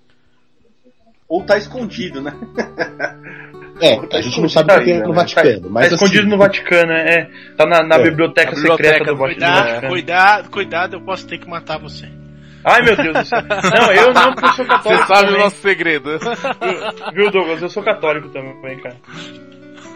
Ou 1.29 1.43
tá 1.45 1.57
escondido, 1.57 2.21
né? 2.21 2.33
É, 3.81 3.99
a 4.17 4.21
gente 4.21 4.41
não 4.41 4.49
sabe 4.49 4.73
o 4.73 4.79
que 4.79 4.85
tem 4.85 4.99
no 5.01 5.09
Tá, 5.09 5.13
Vaticano, 5.13 5.71
mas 5.71 5.89
tá 5.89 5.95
escondido 5.95 6.21
assim, 6.21 6.31
no 6.31 6.39
Vaticano, 6.39 6.93
é. 6.93 7.15
é. 7.15 7.31
Tá 7.57 7.67
na, 7.67 7.83
na 7.83 7.97
É. 7.97 8.03
biblioteca 8.03 8.55
secreta 8.55 8.77
biblioteca 8.77 9.05
do 9.07 9.13
do 9.13 9.17
Vaticano. 9.19 9.53
Cuidado, 9.57 9.85
É. 9.85 9.89
cuidado, 9.89 10.51
cuidado, 10.51 10.95
eu 10.97 11.01
posso 11.01 11.27
ter 11.27 11.39
que 11.39 11.49
matar 11.49 11.79
você. 11.79 12.07
Ai 12.65 12.81
meu 12.83 12.95
Deus 12.97 13.19
do 13.19 13.25
céu. 13.25 13.41
Não, 13.43 13.93
eu 13.93 14.13
não, 14.13 14.35
porque 14.35 14.47
eu 14.47 14.53
sou 14.53 14.65
Você 14.71 14.71
católico. 14.71 15.07
sabe 15.09 15.23
o 15.23 15.27
também. 15.27 15.41
nosso 15.43 15.57
segredo. 15.57 16.11
Viu, 17.13 17.31
Douglas? 17.33 17.63
Eu 17.63 17.69
sou 17.71 17.83
católico 17.83 18.29
também, 18.29 18.79
cara. 18.79 18.97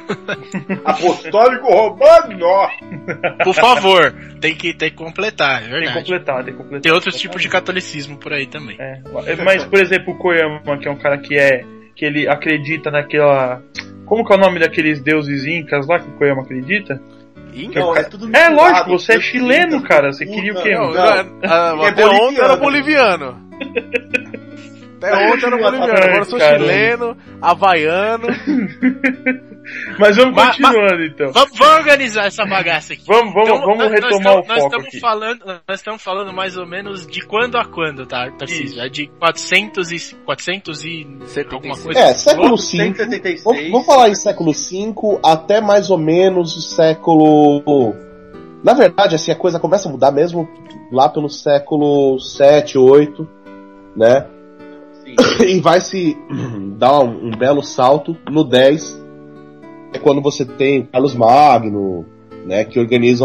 Apostólico 0.84 1.66
romano! 1.66 2.68
Por 3.42 3.54
favor, 3.54 4.12
tem 4.40 4.54
que, 4.54 4.74
tem 4.74 4.90
que 4.90 4.96
completar, 4.96 5.56
é 5.56 5.58
Tem 5.58 5.66
que 5.66 5.72
verdade. 5.72 5.98
completar, 5.98 6.44
tem 6.44 6.52
que 6.52 6.58
completar. 6.58 6.80
Tem 6.82 6.92
outros 6.92 7.16
tipos 7.16 7.42
de 7.42 7.48
catolicismo 7.48 8.18
por 8.18 8.32
aí 8.32 8.46
também. 8.46 8.76
É, 8.80 9.00
mas, 9.44 9.64
por 9.64 9.80
exemplo, 9.80 10.14
o 10.14 10.18
Koyama, 10.18 10.78
que 10.78 10.88
é 10.88 10.90
um 10.90 10.98
cara 10.98 11.18
que 11.18 11.38
é. 11.38 11.64
que 11.94 12.04
ele 12.04 12.28
acredita 12.28 12.90
naquela. 12.90 13.62
Como 14.04 14.24
que 14.24 14.32
é 14.32 14.36
o 14.36 14.40
nome 14.40 14.60
daqueles 14.60 15.00
deuses 15.00 15.44
incas 15.44 15.86
lá 15.86 15.98
que 15.98 16.08
o 16.08 16.12
Koyama 16.12 16.42
acredita? 16.42 17.00
Inca? 17.52 17.80
Não, 17.80 17.96
é 17.96 18.04
tudo 18.04 18.36
É 18.36 18.48
lógico, 18.50 18.90
você 18.90 19.14
é 19.14 19.20
chileno, 19.20 19.82
cara. 19.82 20.12
Você 20.12 20.26
queria 20.26 20.52
o 20.52 20.62
quê? 20.62 20.74
Não, 20.74 20.92
Não, 20.92 21.02
ah, 21.02 21.76
é 21.82 21.88
até 21.88 22.06
ontem 22.06 22.40
era 22.40 22.56
boliviano. 22.56 23.40
Até 24.98 25.28
ontem 25.28 25.46
era 25.46 25.56
boliviano, 25.58 25.92
agora 25.92 26.16
eu 26.18 26.24
sou 26.24 26.38
chileno, 26.38 27.16
havaiano. 27.40 28.26
Mas 29.98 30.16
vamos 30.16 30.34
Mas- 30.34 30.56
continuando 30.56 31.04
então. 31.04 31.32
Vamos, 31.32 31.58
vamos 31.58 31.76
organizar 31.78 32.26
essa 32.26 32.44
bagaça 32.44 32.92
aqui. 32.92 33.02
Vamos, 33.06 33.32
vamos, 33.34 33.48
Então, 33.48 33.60
vamos 33.60 33.78
nós- 33.78 33.90
nós 33.90 34.00
retomar 34.00 34.18
estamos- 34.18 34.44
o 34.44 34.48
nós 34.48 34.56
foco 34.58 34.66
estamos 34.66 34.86
aqui. 34.86 35.00
Falando, 35.00 35.44
nós 35.46 35.80
estamos 35.80 36.02
falando 36.02 36.32
mais 36.32 36.56
ou 36.56 36.66
menos 36.66 37.06
de 37.06 37.20
quando 37.26 37.56
a 37.56 37.64
quando, 37.64 38.06
tá, 38.06 38.30
Tarcísio? 38.30 38.80
É 38.80 38.88
de 38.88 39.06
400 39.18 39.90
e, 39.92 40.14
400 40.24 40.84
e 40.84 41.06
alguma 41.52 41.76
coisa. 41.76 41.98
É, 41.98 42.14
século 42.14 42.56
V. 42.56 42.62
176. 42.62 43.44
Vamos, 43.44 43.70
vamos 43.70 43.86
falar 43.86 44.08
em 44.08 44.14
século 44.14 44.52
V 44.52 45.20
até 45.24 45.60
mais 45.60 45.90
ou 45.90 45.98
menos 45.98 46.56
o 46.56 46.60
século. 46.60 47.94
Na 48.62 48.72
verdade, 48.74 49.14
assim, 49.14 49.30
a 49.32 49.36
coisa 49.36 49.58
começa 49.60 49.88
a 49.88 49.92
mudar 49.92 50.10
mesmo 50.10 50.48
lá 50.90 51.08
pelo 51.08 51.28
século 51.28 52.18
7, 52.18 52.78
8, 52.78 53.28
né? 53.96 54.26
Sim. 55.04 55.14
E 55.56 55.60
vai 55.60 55.80
se 55.80 56.16
dar 56.78 57.00
um, 57.00 57.28
um 57.28 57.30
belo 57.30 57.62
salto 57.62 58.16
no 58.30 58.42
10. 58.42 59.04
É 59.96 59.98
quando 59.98 60.20
você 60.20 60.44
tem 60.44 60.84
Carlos 60.84 61.14
Magno, 61.14 62.04
né? 62.44 62.64
Que 62.64 62.78
organiza 62.78 63.24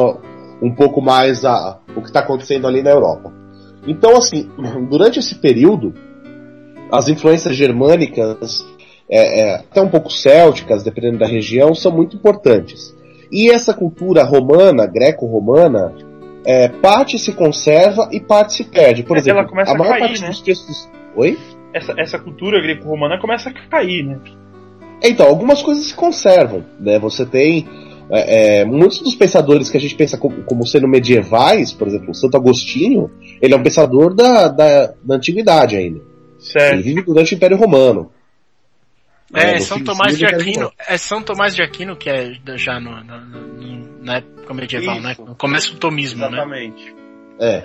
um 0.62 0.74
pouco 0.74 1.02
mais 1.02 1.44
a, 1.44 1.80
o 1.96 2.02
que 2.02 2.08
está 2.08 2.20
acontecendo 2.22 2.68
ali 2.68 2.82
na 2.82 2.92
Europa. 2.92 3.34
Então, 3.88 4.16
assim, 4.16 4.50
durante 4.90 5.20
esse 5.20 5.36
período, 5.36 5.94
as 6.92 7.10
influências 7.10 7.56
germânicas, 7.56 8.66
é, 9.10 9.42
é, 9.42 9.56
até 9.56 9.82
um 9.82 9.90
pouco 9.90 10.10
célticas, 10.12 10.84
dependendo 10.84 11.20
da 11.20 11.28
região, 11.28 11.74
são 11.74 11.92
muito 11.92 12.16
importantes. 12.16 12.96
E 13.32 13.50
essa 13.50 13.74
cultura 13.74 14.24
romana, 14.24 14.86
greco-romana, 14.86 15.94
é, 16.46 16.68
parte 16.68 17.18
se 17.18 17.34
conserva 17.34 18.10
e 18.12 18.20
parte 18.20 18.54
se 18.54 18.64
perde. 18.64 19.04
Por 19.04 19.18
exemplo, 19.18 19.42
a 19.42 19.72
a 19.72 19.78
maior 19.78 19.92
cair, 19.92 20.00
parte 20.02 20.22
né? 20.22 20.28
dos 20.30 20.42
textos. 20.42 20.90
Oi? 21.16 21.38
Essa, 21.74 21.94
essa 21.98 22.20
cultura 22.20 22.62
greco-romana 22.62 23.20
começa 23.20 23.50
a 23.50 23.54
cair, 23.70 24.04
né? 24.04 24.20
Então, 25.04 25.26
algumas 25.28 25.62
coisas 25.62 25.86
se 25.86 25.94
conservam, 25.96 26.64
né? 26.80 27.00
Você 27.00 27.26
tem 27.26 27.68
é, 28.10 28.60
é, 28.62 28.66
muitos 28.66 29.00
dos 29.00 29.16
pensadores 29.16 29.70
que 29.70 29.78
a 29.78 29.80
gente 29.80 29.96
pensa 29.96 30.18
como, 30.18 30.44
como 30.44 30.66
sendo 30.68 30.88
medievais, 30.88 31.72
por 31.72 31.88
exemplo, 31.88 32.14
Santo 32.14 32.38
Agostinho, 32.38 33.10
ele 33.42 33.54
é 33.54 33.58
um 33.58 33.64
pensador 33.64 34.14
da, 34.14 34.48
da, 34.48 34.94
da 35.04 35.16
antiguidade 35.16 35.76
ainda. 35.76 35.98
Ele 36.00 36.06
Certo. 36.40 36.82
vive 36.84 37.02
durante 37.04 37.34
o 37.34 37.36
Império 37.36 37.58
Romano. 37.58 38.12
É, 39.34 39.52
É, 39.52 39.54
no 39.56 39.62
São 39.62 39.82
Tomás 39.84 40.18
de 40.18 40.26
do 40.26 40.36
Aquino. 40.36 40.72
É 40.88 40.98
São 40.98 41.22
Tomás 41.22 41.56
de 41.56 41.62
Aquino 41.62 41.96
que 41.96 42.10
é 42.10 42.34
já 42.58 42.80
no, 42.80 42.92
no- 43.04 43.22
no- 43.22 44.04
na 44.04 44.18
época 44.18 44.54
medieval, 44.54 44.96
Isso. 44.96 45.04
né? 45.04 45.16
Começa 45.38 45.72
o 45.72 45.76
tomismo, 45.78 46.20
né? 46.22 46.28
Exatamente. 46.28 46.96
É. 47.40 47.64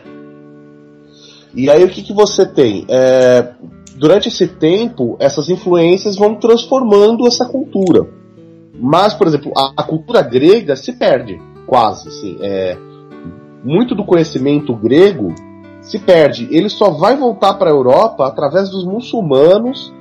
E 1.54 1.70
aí 1.70 1.82
o 1.82 1.88
que, 1.88 2.02
que 2.02 2.12
você 2.12 2.46
tem? 2.46 2.84
É, 2.88 3.52
durante 3.96 4.28
esse 4.28 4.46
tempo, 4.46 5.16
essas 5.18 5.48
influências 5.48 6.16
vão 6.16 6.34
transformando 6.34 7.26
essa 7.26 7.44
cultura. 7.46 8.06
Mas, 8.78 9.14
por 9.14 9.26
exemplo, 9.26 9.52
a, 9.56 9.72
a 9.76 9.82
cultura 9.82 10.22
grega 10.22 10.76
se 10.76 10.92
perde, 10.92 11.40
quase. 11.66 12.08
Assim, 12.08 12.38
é, 12.40 12.76
muito 13.64 13.94
do 13.94 14.04
conhecimento 14.04 14.74
grego 14.74 15.34
se 15.80 15.98
perde. 15.98 16.48
Ele 16.50 16.68
só 16.68 16.90
vai 16.90 17.16
voltar 17.16 17.54
para 17.54 17.70
a 17.70 17.72
Europa 17.72 18.26
através 18.26 18.68
dos 18.68 18.84
muçulmanos 18.84 19.92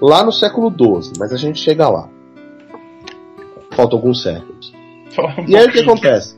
lá 0.00 0.24
no 0.24 0.32
século 0.32 0.70
XII. 0.70 1.12
Mas 1.18 1.32
a 1.32 1.36
gente 1.36 1.60
chega 1.60 1.88
lá. 1.88 2.08
Faltam 3.70 3.98
alguns 3.98 4.22
séculos. 4.22 4.72
Um 5.38 5.48
E 5.48 5.56
aí 5.56 5.66
o 5.66 5.72
que 5.72 5.80
acontece? 5.80 6.36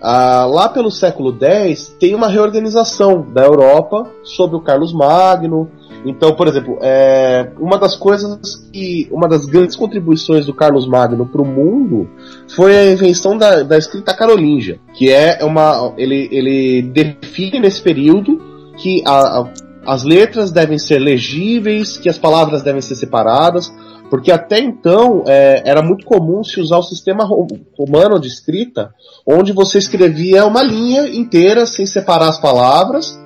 Ah, 0.00 0.46
lá 0.46 0.68
pelo 0.68 0.90
século 0.90 1.36
X 1.40 1.96
tem 1.98 2.14
uma 2.14 2.28
reorganização 2.28 3.22
da 3.22 3.44
Europa 3.44 4.10
sob 4.24 4.56
o 4.56 4.60
Carlos 4.60 4.92
Magno 4.92 5.70
Então, 6.04 6.34
por 6.34 6.48
exemplo, 6.48 6.78
é, 6.80 7.50
uma 7.58 7.78
das 7.78 7.96
coisas 7.96 8.56
que. 8.72 9.08
Uma 9.10 9.28
das 9.28 9.46
grandes 9.46 9.76
contribuições 9.76 10.46
do 10.46 10.54
Carlos 10.54 10.86
Magno 10.86 11.26
para 11.26 11.42
o 11.42 11.46
mundo 11.46 12.08
foi 12.54 12.76
a 12.76 12.92
invenção 12.92 13.36
da, 13.36 13.62
da 13.62 13.78
escrita 13.78 14.14
carolíngia, 14.14 14.80
que 14.94 15.10
é 15.10 15.44
uma. 15.44 15.92
Ele, 15.96 16.28
ele 16.32 16.82
define 16.82 17.60
nesse 17.60 17.80
período 17.80 18.40
que 18.78 19.02
a, 19.06 19.40
a, 19.40 19.50
as 19.86 20.02
letras 20.02 20.50
devem 20.50 20.78
ser 20.78 20.98
legíveis, 20.98 21.96
que 21.96 22.08
as 22.08 22.18
palavras 22.18 22.62
devem 22.62 22.80
ser 22.80 22.96
separadas, 22.96 23.72
porque 24.10 24.32
até 24.32 24.58
então 24.58 25.22
é, 25.26 25.62
era 25.64 25.82
muito 25.82 26.04
comum 26.04 26.42
se 26.42 26.60
usar 26.60 26.78
o 26.78 26.82
sistema 26.82 27.24
romano 27.24 28.20
de 28.20 28.26
escrita, 28.26 28.92
onde 29.26 29.52
você 29.52 29.78
escrevia 29.78 30.44
uma 30.44 30.62
linha 30.64 31.06
inteira 31.08 31.64
sem 31.64 31.86
separar 31.86 32.28
as 32.28 32.40
palavras 32.40 33.21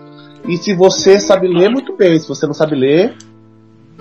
e 0.49 0.57
se 0.57 0.75
você 0.75 1.21
sabe 1.21 1.49
ler, 1.49 1.71
muito 1.71 1.97
bem. 1.97 2.19
Se 2.19 2.29
você 2.29 2.47
não 2.47 2.55
sabe 2.55 2.75
ler, 2.75 3.17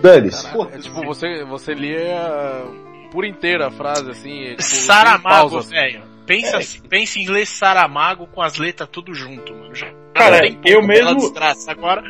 dane-se. 0.01 0.47
É 0.47 0.77
tipo, 0.77 1.03
você, 1.03 1.43
você 1.45 1.73
lia 1.73 2.63
por 3.11 3.25
inteira 3.25 3.67
a 3.67 3.71
frase, 3.71 4.09
assim. 4.09 4.49
Tipo, 4.49 4.63
Saramago, 4.63 5.61
velho. 5.61 6.03
Pensa, 6.25 6.57
é. 6.57 6.65
pensa 6.89 7.19
em 7.19 7.23
inglês 7.23 7.49
Saramago 7.49 8.27
com 8.27 8.41
as 8.41 8.57
letras 8.57 8.89
tudo 8.91 9.13
junto, 9.13 9.53
mano. 9.53 9.75
Já 9.75 9.87
cara, 10.13 10.41
eu 10.65 10.81
mesmo. 10.81 11.31
Agora. 11.67 12.03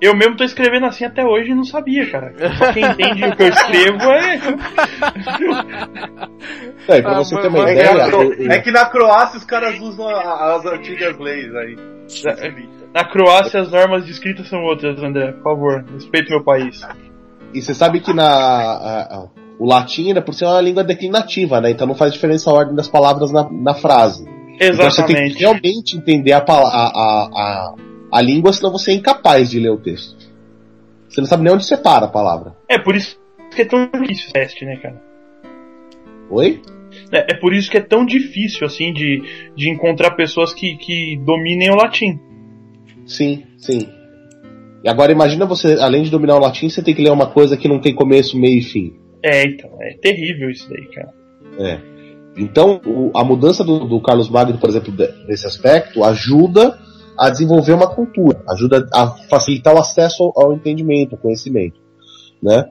Eu 0.00 0.14
mesmo 0.14 0.36
tô 0.36 0.44
escrevendo 0.44 0.86
assim 0.86 1.04
até 1.04 1.24
hoje 1.24 1.52
e 1.52 1.54
não 1.54 1.64
sabia, 1.64 2.10
cara. 2.10 2.34
Só 2.58 2.72
quem 2.74 2.84
entende 2.84 3.24
o 3.24 3.36
que 3.36 3.42
eu 3.42 3.48
escrevo 3.48 4.12
é. 4.12 4.36
é 6.98 7.00
pra 7.00 7.14
você 7.14 7.34
ah, 7.36 7.40
ter 7.40 7.48
uma 7.48 7.70
ideia. 7.70 8.52
É, 8.52 8.56
é 8.56 8.60
que 8.60 8.70
na 8.70 8.84
Croácia 8.86 9.38
os 9.38 9.44
caras 9.44 9.80
usam 9.80 10.06
as 10.08 10.66
antigas 10.66 11.18
leis 11.18 11.54
aí. 11.54 11.78
Na 12.94 13.04
Croácia 13.04 13.60
as 13.60 13.72
normas 13.72 14.06
de 14.06 14.12
escrita 14.12 14.44
são 14.44 14.62
outras, 14.62 15.02
André. 15.02 15.32
Por 15.32 15.42
favor, 15.42 15.84
respeite 15.92 16.30
meu 16.30 16.44
país. 16.44 16.80
E 17.52 17.60
você 17.60 17.74
sabe 17.74 17.98
que 17.98 18.12
na 18.12 18.24
a, 18.24 19.02
a, 19.16 19.28
o 19.58 19.66
latim, 19.66 20.12
né, 20.12 20.20
por 20.20 20.32
ser 20.32 20.44
uma 20.44 20.60
língua 20.60 20.84
declinativa, 20.84 21.60
né? 21.60 21.72
Então 21.72 21.88
não 21.88 21.96
faz 21.96 22.12
diferença 22.12 22.48
a 22.48 22.54
ordem 22.54 22.76
das 22.76 22.86
palavras 22.86 23.32
na, 23.32 23.50
na 23.50 23.74
frase. 23.74 24.24
Exatamente. 24.60 24.74
Então 24.74 24.90
você 24.90 25.02
tem 25.02 25.32
que 25.32 25.38
realmente 25.40 25.96
entender 25.96 26.32
a, 26.32 26.38
a, 26.38 26.52
a, 26.52 27.74
a 28.12 28.22
língua, 28.22 28.52
senão 28.52 28.70
você 28.70 28.92
é 28.92 28.94
incapaz 28.94 29.50
de 29.50 29.58
ler 29.58 29.70
o 29.70 29.76
texto. 29.78 30.16
Você 31.08 31.20
não 31.20 31.26
sabe 31.26 31.42
nem 31.42 31.52
onde 31.52 31.64
separa 31.64 32.06
a 32.06 32.08
palavra. 32.08 32.54
É 32.68 32.78
por 32.78 32.94
isso 32.94 33.18
que 33.52 33.62
é 33.62 33.64
tão 33.64 33.88
difícil 33.92 34.30
o 34.30 34.32
teste, 34.32 34.64
né, 34.64 34.76
cara? 34.76 35.02
Oi? 36.30 36.62
É, 37.12 37.32
é, 37.32 37.36
por 37.40 37.52
isso 37.52 37.68
que 37.68 37.76
é 37.76 37.80
tão 37.80 38.06
difícil, 38.06 38.64
assim, 38.64 38.92
de, 38.92 39.20
de 39.56 39.68
encontrar 39.68 40.12
pessoas 40.12 40.54
que, 40.54 40.76
que 40.76 41.16
dominem 41.24 41.72
o 41.72 41.76
latim. 41.76 42.20
Sim, 43.06 43.44
sim. 43.58 43.88
E 44.82 44.88
agora 44.88 45.12
imagina 45.12 45.46
você, 45.46 45.74
além 45.80 46.02
de 46.02 46.10
dominar 46.10 46.36
o 46.36 46.40
latim, 46.40 46.68
você 46.68 46.82
tem 46.82 46.94
que 46.94 47.02
ler 47.02 47.10
uma 47.10 47.26
coisa 47.26 47.56
que 47.56 47.68
não 47.68 47.80
tem 47.80 47.94
começo, 47.94 48.38
meio 48.38 48.58
e 48.58 48.62
fim. 48.62 48.94
É, 49.22 49.44
então, 49.46 49.70
é 49.80 49.94
terrível 49.94 50.50
isso 50.50 50.68
daí, 50.68 50.86
cara. 50.88 51.14
É. 51.58 51.78
Então, 52.36 52.80
o, 52.84 53.10
a 53.14 53.24
mudança 53.24 53.64
do, 53.64 53.86
do, 53.86 54.00
Carlos 54.02 54.28
Magno, 54.28 54.58
por 54.58 54.68
exemplo, 54.68 54.92
nesse 55.26 55.46
aspecto, 55.46 56.04
ajuda 56.04 56.78
a 57.18 57.30
desenvolver 57.30 57.72
uma 57.72 57.86
cultura, 57.86 58.42
ajuda 58.50 58.86
a 58.92 59.06
facilitar 59.30 59.74
o 59.74 59.78
acesso 59.78 60.24
ao, 60.24 60.32
ao 60.36 60.52
entendimento, 60.52 61.14
ao 61.14 61.20
conhecimento, 61.20 61.80
né? 62.42 62.68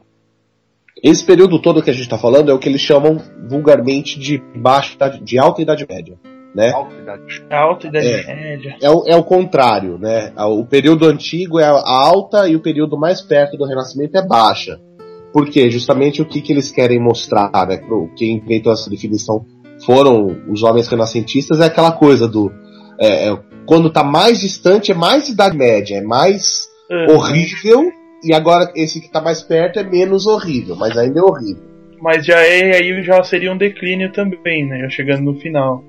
Esse 1.01 1.25
período 1.25 1.59
todo 1.59 1.81
que 1.81 1.89
a 1.89 1.93
gente 1.93 2.03
está 2.03 2.17
falando 2.17 2.51
é 2.51 2.53
o 2.53 2.59
que 2.59 2.69
eles 2.69 2.81
chamam 2.81 3.17
vulgarmente 3.49 4.19
de 4.19 4.37
baixa 4.55 4.95
de 5.21 5.39
alta 5.39 5.61
idade 5.61 5.85
média 5.89 6.17
né? 6.53 6.71
Alta 6.71 6.95
idade, 6.95 7.45
alta 7.49 7.87
idade 7.87 8.07
é, 8.07 8.35
média. 8.35 8.75
É 8.81 8.89
o, 8.89 9.03
é 9.07 9.15
o 9.15 9.23
contrário, 9.23 9.97
né? 9.97 10.31
O 10.37 10.65
período 10.65 11.07
antigo 11.07 11.59
é 11.59 11.65
alta 11.65 12.47
e 12.47 12.55
o 12.55 12.61
período 12.61 12.97
mais 12.97 13.21
perto 13.21 13.57
do 13.57 13.65
Renascimento 13.65 14.17
é 14.17 14.25
baixa. 14.25 14.79
Por 15.33 15.49
quê? 15.49 15.69
Justamente 15.71 16.21
o 16.21 16.25
que, 16.25 16.41
que 16.41 16.53
eles 16.53 16.71
querem 16.71 16.99
mostrar, 16.99 17.51
né? 17.67 17.79
Quem 18.15 18.37
inventou 18.37 18.71
essa 18.71 18.89
definição 18.89 19.45
foram 19.83 20.27
os 20.47 20.61
homens 20.61 20.87
renascentistas, 20.87 21.59
é 21.59 21.65
aquela 21.65 21.91
coisa 21.91 22.27
do. 22.27 22.51
É, 22.99 23.29
é, 23.29 23.39
quando 23.65 23.87
está 23.87 24.03
mais 24.03 24.39
distante 24.39 24.91
é 24.91 24.95
mais 24.95 25.29
idade 25.29 25.57
média, 25.57 25.97
é 25.97 26.01
mais 26.01 26.67
uhum. 26.89 27.15
horrível, 27.15 27.91
e 28.23 28.33
agora 28.33 28.71
esse 28.75 28.99
que 28.99 29.07
está 29.07 29.19
mais 29.19 29.41
perto 29.41 29.79
é 29.79 29.83
menos 29.83 30.27
horrível, 30.27 30.75
mas 30.75 30.95
ainda 30.97 31.19
é 31.19 31.23
horrível. 31.23 31.63
Mas 31.99 32.25
já 32.25 32.39
é 32.39 32.75
aí 32.75 33.01
já 33.01 33.23
seria 33.23 33.51
um 33.51 33.57
declínio 33.57 34.11
também, 34.11 34.67
né? 34.67 34.79
Já 34.81 34.89
chegando 34.89 35.23
no 35.23 35.39
final. 35.39 35.83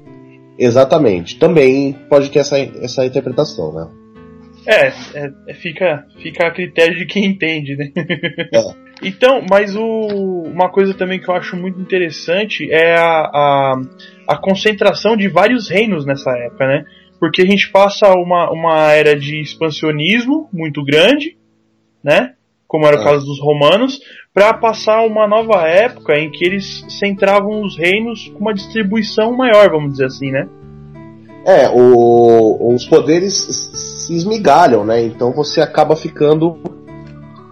Exatamente. 0.59 1.39
Também 1.39 1.93
pode 2.09 2.31
ter 2.31 2.41
essa, 2.41 2.59
essa 2.59 3.05
interpretação, 3.05 3.73
né? 3.73 3.89
É, 4.67 4.87
é, 4.87 5.33
é 5.49 5.55
fica, 5.55 6.07
fica 6.23 6.47
a 6.47 6.51
critério 6.51 6.97
de 6.97 7.07
quem 7.07 7.25
entende, 7.27 7.77
né? 7.77 7.91
É. 8.53 8.85
Então, 9.03 9.45
mas 9.51 9.75
o, 9.77 10.45
uma 10.47 10.71
coisa 10.71 10.95
também 10.95 11.21
que 11.21 11.29
eu 11.29 11.35
acho 11.35 11.57
muito 11.57 11.81
interessante 11.81 12.71
é 12.71 12.95
a, 12.97 13.23
a, 13.23 13.75
a, 14.29 14.37
concentração 14.37 15.17
de 15.17 15.29
vários 15.29 15.69
reinos 15.69 16.07
nessa 16.07 16.31
época, 16.31 16.67
né? 16.67 16.85
Porque 17.19 17.43
a 17.43 17.45
gente 17.45 17.71
passa 17.71 18.15
uma, 18.15 18.51
uma 18.51 18.93
era 18.93 19.15
de 19.19 19.41
expansionismo 19.41 20.49
muito 20.53 20.83
grande, 20.85 21.37
né? 22.03 22.35
Como 22.75 22.87
era 22.87 22.97
o 22.97 23.01
é. 23.03 23.05
caso 23.05 23.25
dos 23.25 23.39
romanos, 23.39 24.01
para 24.35 24.53
passar 24.53 25.07
uma 25.07 25.29
nova 25.29 25.63
época 25.63 26.19
em 26.19 26.29
que 26.29 26.45
eles 26.45 26.85
centravam 26.89 27.63
os 27.63 27.79
reinos 27.79 28.33
com 28.35 28.41
uma 28.41 28.53
distribuição 28.53 29.33
maior, 29.33 29.71
vamos 29.71 29.93
dizer 29.93 30.07
assim, 30.07 30.33
né? 30.33 30.49
É, 31.47 31.69
o, 31.69 32.75
os 32.75 32.85
poderes 32.85 33.33
se 33.33 34.17
esmigalham, 34.17 34.85
né? 34.85 35.01
Então 35.05 35.31
você 35.31 35.61
acaba 35.61 35.95
ficando 35.95 36.59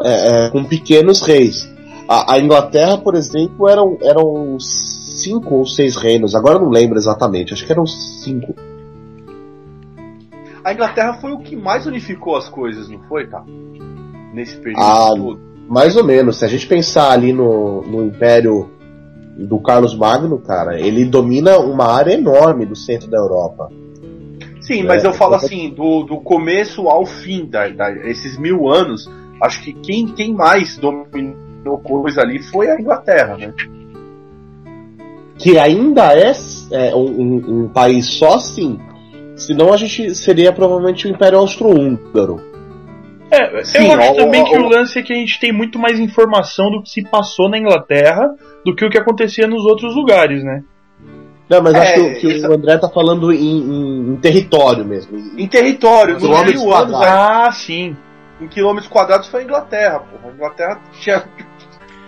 é, 0.03 0.47
é, 0.47 0.51
com 0.51 0.65
pequenos 0.65 1.23
reis. 1.23 1.73
A, 2.09 2.35
a, 2.35 2.41
Inglaterra, 2.41 2.99
por 2.99 3.15
exemplo, 3.15 3.69
eram, 3.69 3.97
eram 4.03 4.59
cinco 4.59 5.55
ou 5.55 5.65
seis 5.65 5.95
reinos, 5.95 6.35
agora 6.35 6.57
eu 6.57 6.63
não 6.63 6.69
lembro 6.69 6.99
exatamente, 6.99 7.55
acho 7.55 7.65
que 7.65 7.71
eram 7.71 7.87
cinco. 7.87 8.57
A 10.65 10.73
Inglaterra 10.73 11.15
foi 11.21 11.31
o 11.31 11.39
que 11.39 11.55
mais 11.55 11.87
unificou 11.87 12.35
as 12.35 12.49
coisas, 12.49 12.89
não 12.89 12.99
foi, 13.05 13.29
tá? 13.29 13.45
Nesse 14.33 14.57
período 14.57 14.81
ah, 14.81 15.15
todo. 15.17 15.41
Mais 15.69 15.97
ou 15.97 16.05
menos. 16.05 16.39
Se 16.39 16.45
a 16.45 16.49
gente 16.49 16.67
pensar 16.67 17.11
ali 17.11 17.33
no, 17.33 17.83
no 17.83 18.05
Império 18.05 18.71
do 19.37 19.59
Carlos 19.61 19.97
Magno, 19.97 20.39
cara, 20.39 20.79
ele 20.81 21.05
domina 21.05 21.59
uma 21.59 21.87
área 21.87 22.13
enorme 22.13 22.67
do 22.67 22.77
centro 22.77 23.11
da 23.11 23.19
Europa. 23.19 23.71
Sim, 24.61 24.85
mas 24.85 25.05
é, 25.05 25.09
eu 25.09 25.13
falo 25.13 25.35
assim, 25.35 25.71
do, 25.71 26.05
do 26.05 26.19
começo 26.19 26.89
ao 26.89 27.05
fim, 27.05 27.47
da, 27.47 27.69
da, 27.69 27.91
esses 28.07 28.39
mil 28.39 28.69
anos, 28.69 29.11
acho 29.41 29.63
que 29.63 29.73
quem, 29.73 30.07
quem 30.07 30.33
mais 30.33 30.79
dominou 30.79 31.79
coisa 31.83 32.21
ali 32.21 32.41
foi 32.41 32.71
a 32.71 32.81
Inglaterra, 32.81 33.37
né? 33.37 33.53
Que 35.37 35.59
ainda 35.59 36.17
é, 36.17 36.33
é 36.71 36.95
um, 36.95 37.65
um, 37.65 37.69
país 37.69 38.07
só 38.07 38.39
sim, 38.39 38.79
senão 39.35 39.73
a 39.73 39.77
gente 39.77 40.15
seria 40.15 40.53
provavelmente 40.53 41.09
o 41.09 41.11
Império 41.11 41.39
Austro-Húngaro. 41.39 42.52
É, 43.33 43.65
Sim, 43.65 43.91
eu 43.91 43.99
acho 43.99 44.13
ó, 44.13 44.15
também 44.15 44.43
ó, 44.43 44.45
que 44.45 44.57
ó, 44.57 44.61
o 44.61 44.69
lance 44.69 44.99
é 44.99 45.03
que 45.03 45.13
a 45.13 45.17
gente 45.17 45.41
tem 45.41 45.53
muito 45.53 45.79
mais 45.79 45.99
informação 45.99 46.71
do 46.71 46.83
que 46.83 46.91
se 46.91 47.03
passou 47.03 47.49
na 47.49 47.57
Inglaterra 47.57 48.29
do 48.63 48.75
que 48.75 48.85
o 48.85 48.91
que 48.91 48.99
acontecia 48.99 49.47
nos 49.47 49.65
outros 49.65 49.97
lugares, 49.97 50.45
né? 50.45 50.63
Não, 51.49 51.63
mas 51.63 51.75
é, 51.75 51.79
acho 51.79 51.95
que, 51.95 52.15
que 52.21 52.33
essa... 52.33 52.51
o 52.51 52.55
André 52.55 52.79
tá 52.79 52.89
falando 52.89 53.33
em, 53.33 53.39
em, 53.39 54.13
em 54.13 54.17
território 54.17 54.85
mesmo. 54.85 55.19
Em 55.37 55.49
território, 55.49 56.19
quilômetros 56.19 56.63
quadrados. 56.63 57.07
Ah, 57.07 57.53
sim. 57.53 57.97
Em 58.41 58.49
quilômetros 58.49 58.91
quadrados 58.91 59.29
foi 59.29 59.41
a 59.41 59.45
Inglaterra, 59.45 60.01
porra. 60.01 60.31
A 60.31 60.35
Inglaterra 60.35 60.81
tinha 61.01 61.25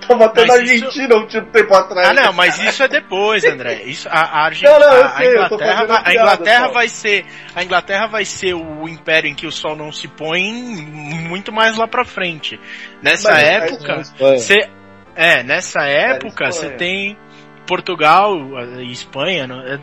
Tava 0.07 0.27
até 0.27 0.45
na 0.45 0.55
Argentina 0.55 1.17
isso... 1.17 1.39
um 1.39 1.45
tempo 1.47 1.75
atrás. 1.75 2.09
Ah, 2.09 2.13
não, 2.13 2.33
mas 2.33 2.59
isso 2.59 2.83
é 2.83 2.89
depois, 2.89 3.45
André. 3.45 3.83
Isso, 3.85 4.09
a, 4.09 4.21
a 4.21 4.45
Argentina, 4.47 4.79
não, 4.79 5.03
não, 5.03 5.17
sei, 5.17 5.27
a 5.27 5.33
Inglaterra, 5.33 5.87
vai, 5.87 6.03
a 6.05 6.13
Inglaterra 6.13 6.69
vai 6.69 6.89
ser, 6.89 7.27
a 7.55 7.65
Inglaterra 7.65 8.07
vai 8.07 8.25
ser 8.25 8.55
o 8.55 8.89
império 8.89 9.31
em 9.31 9.35
que 9.35 9.47
o 9.47 9.53
sol 9.53 9.77
não 9.77 9.93
se 9.93 10.09
põe 10.09 10.53
muito 10.53 11.53
mais 11.53 11.77
lá 11.77 11.87
pra 11.87 12.05
frente. 12.05 12.59
Nessa 13.03 13.31
mas, 13.31 13.43
época, 13.43 14.03
você, 14.19 14.69
é, 15.15 15.43
nessa 15.43 15.83
época 15.83 16.51
você 16.51 16.71
tem 16.71 17.17
Portugal 17.67 18.37
e 18.81 18.93
Espanha, 18.93 19.47
é, 19.67 19.79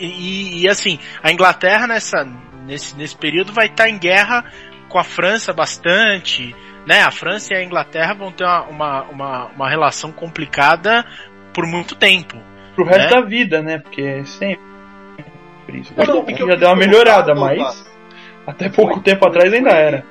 e, 0.00 0.62
e, 0.62 0.68
assim, 0.68 0.98
a 1.22 1.32
Inglaterra 1.32 1.86
nessa, 1.86 2.24
nesse, 2.64 2.96
nesse 2.96 3.16
período 3.16 3.52
vai 3.52 3.66
estar 3.66 3.84
tá 3.84 3.90
em 3.90 3.98
guerra 3.98 4.44
com 4.88 4.98
a 4.98 5.04
França 5.04 5.52
bastante, 5.52 6.54
né, 6.86 7.02
a 7.02 7.10
França 7.10 7.54
e 7.54 7.56
a 7.56 7.62
Inglaterra 7.64 8.14
vão 8.14 8.32
ter 8.32 8.44
uma, 8.44 8.62
uma, 8.64 9.02
uma, 9.04 9.46
uma 9.46 9.68
relação 9.68 10.12
complicada 10.12 11.04
por 11.52 11.66
muito 11.66 11.94
tempo. 11.94 12.36
Pro 12.74 12.84
resto 12.84 13.14
né? 13.14 13.20
da 13.20 13.26
vida, 13.26 13.62
né? 13.62 13.78
Porque 13.78 14.02
é 14.02 14.24
sempre. 14.24 14.64
Por 15.66 15.74
isso. 15.74 15.94
Não, 15.96 16.24
que 16.24 16.34
já 16.34 16.56
deu 16.56 16.68
uma 16.68 16.76
melhorada, 16.76 17.34
mas. 17.34 17.90
Até 18.46 18.68
pouco 18.68 18.94
foi, 18.94 19.02
tempo 19.02 19.28
atrás 19.28 19.52
ainda 19.52 19.70
era. 19.70 20.04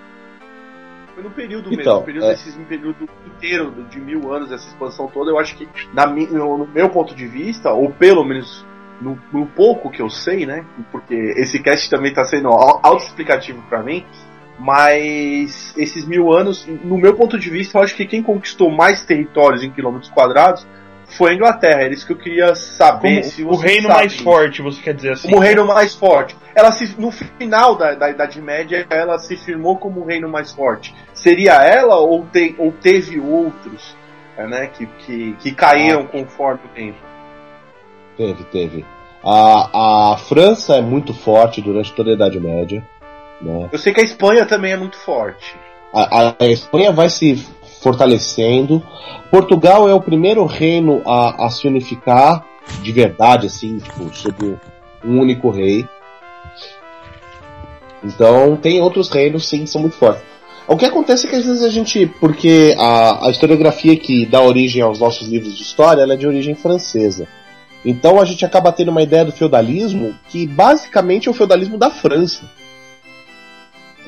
Foi 1.14 1.24
no 1.24 1.32
período 1.32 1.74
então, 1.74 1.78
mesmo, 1.78 2.00
no 2.00 2.06
período, 2.06 2.26
é... 2.26 2.30
desses, 2.30 2.56
período 2.68 3.10
inteiro 3.26 3.86
de 3.90 4.00
mil 4.00 4.32
anos, 4.32 4.52
essa 4.52 4.68
expansão 4.68 5.08
toda, 5.08 5.32
eu 5.32 5.40
acho 5.40 5.58
que, 5.58 5.68
na, 5.94 6.06
no 6.06 6.68
meu 6.68 6.90
ponto 6.90 7.16
de 7.16 7.28
vista, 7.28 7.72
ou 7.72 7.92
pelo 7.92 8.24
menos 8.24 8.66
no, 9.02 9.20
no 9.34 9.46
pouco 9.48 9.90
que 9.90 10.02
eu 10.02 10.10
sei, 10.10 10.46
né? 10.46 10.64
Porque 10.92 11.16
esse 11.38 11.62
cast 11.62 11.90
também 11.90 12.12
está 12.12 12.24
sendo 12.24 12.50
autoexplicativo 12.50 13.62
para 13.64 13.82
mim 13.82 14.06
Mas 14.60 15.74
esses 15.78 16.06
mil 16.06 16.34
anos, 16.34 16.68
no 16.68 16.98
meu 16.98 17.16
ponto 17.16 17.40
de 17.40 17.50
vista, 17.50 17.78
eu 17.78 17.82
acho 17.82 17.96
que 17.96 18.06
quem 18.06 18.22
conquistou 18.22 18.70
mais 18.70 19.06
territórios 19.06 19.64
em 19.64 19.72
quilômetros 19.72 20.12
quadrados 20.12 20.68
foi 21.18 21.32
a 21.32 21.34
Inglaterra. 21.34 21.84
Era 21.84 21.94
isso 21.94 22.06
que 22.06 22.12
eu 22.12 22.18
queria 22.18 22.54
saber. 22.56 23.22
Como 23.22 23.24
se 23.24 23.44
o 23.44 23.56
reino 23.56 23.88
sabe. 23.88 23.94
mais 23.94 24.16
forte, 24.18 24.62
você 24.62 24.82
quer 24.82 24.94
dizer 24.94 25.14
assim? 25.14 25.30
Como 25.30 25.38
o 25.38 25.44
reino 25.44 25.66
mais 25.66 25.96
forte. 25.96 26.36
Ela 26.54 26.72
se, 26.72 27.00
no 27.00 27.10
final 27.10 27.76
da, 27.76 27.96
da 27.96 28.10
Idade 28.10 28.42
Média, 28.42 28.86
ela 28.90 29.18
se 29.18 29.38
firmou 29.38 29.78
como 29.78 30.02
o 30.02 30.06
reino 30.06 30.28
mais 30.28 30.52
forte. 30.52 30.94
Seria 31.14 31.54
ela 31.64 31.96
ou, 31.98 32.26
te, 32.26 32.54
ou 32.58 32.72
teve 32.72 33.20
outros 33.20 33.96
é, 34.38 34.46
né, 34.48 34.68
que, 34.68 34.86
que, 34.86 35.34
que 35.40 35.52
caíram 35.52 36.06
conforme 36.06 36.62
o 36.66 36.70
tempo? 36.70 36.98
Teve, 38.18 38.44
teve. 38.46 38.86
A, 39.24 40.14
a 40.14 40.18
França 40.18 40.76
é 40.76 40.82
muito 40.82 41.14
forte 41.14 41.62
durante 41.62 41.94
toda 41.94 42.12
a 42.12 42.14
Idade 42.14 42.40
Média. 42.40 42.86
Né? 43.42 43.70
Eu 43.72 43.80
sei 43.80 43.94
que 43.94 44.02
a 44.02 44.04
Espanha 44.04 44.46
também 44.46 44.72
é 44.74 44.78
muito 44.78 44.98
forte. 44.98 45.56
A, 45.94 46.36
a- 46.40 46.48
Espanha 46.48 46.92
vai 46.92 47.10
se 47.10 47.36
fortalecendo. 47.82 48.84
Portugal 49.32 49.88
é 49.90 49.94
o 49.94 50.02
primeiro 50.02 50.46
reino 50.46 51.02
a, 51.06 51.46
a 51.46 51.50
se 51.50 51.68
unificar 51.68 52.46
de 52.82 52.92
verdade, 52.92 53.48
assim, 53.48 53.78
tipo, 53.78 54.14
sob 54.16 54.58
um 55.04 55.20
único 55.20 55.50
rei. 55.50 55.86
Então 58.04 58.56
tem 58.56 58.82
outros 58.82 59.10
reinos 59.10 59.48
sim 59.48 59.60
que 59.64 59.68
são 59.70 59.82
muito 59.82 59.96
fortes. 59.98 60.24
O 60.68 60.78
que 60.78 60.86
acontece 60.86 61.26
é 61.26 61.30
que 61.30 61.36
às 61.36 61.46
vezes 61.46 61.64
a 61.64 61.70
gente, 61.70 62.06
porque 62.20 62.76
a, 62.78 63.28
a 63.28 63.32
historiografia 63.32 63.98
que 63.98 64.26
dá 64.26 64.42
origem 64.42 64.82
aos 64.84 65.00
nossos 65.00 65.28
livros 65.28 65.56
de 65.58 65.64
história, 65.64 66.04
é 66.04 66.16
de 66.16 66.28
origem 66.28 66.54
francesa. 66.54 67.28
Então 67.84 68.20
a 68.22 68.26
gente 68.26 68.46
acaba 68.46 68.72
tendo 68.72 68.90
uma 68.92 69.02
ideia 69.02 69.26
do 69.26 69.32
feudalismo 69.32 70.14
que 70.30 70.46
basicamente 70.46 71.28
é 71.28 71.32
o 71.32 71.34
feudalismo 71.34 71.78
da 71.78 71.90
França. 71.90 72.44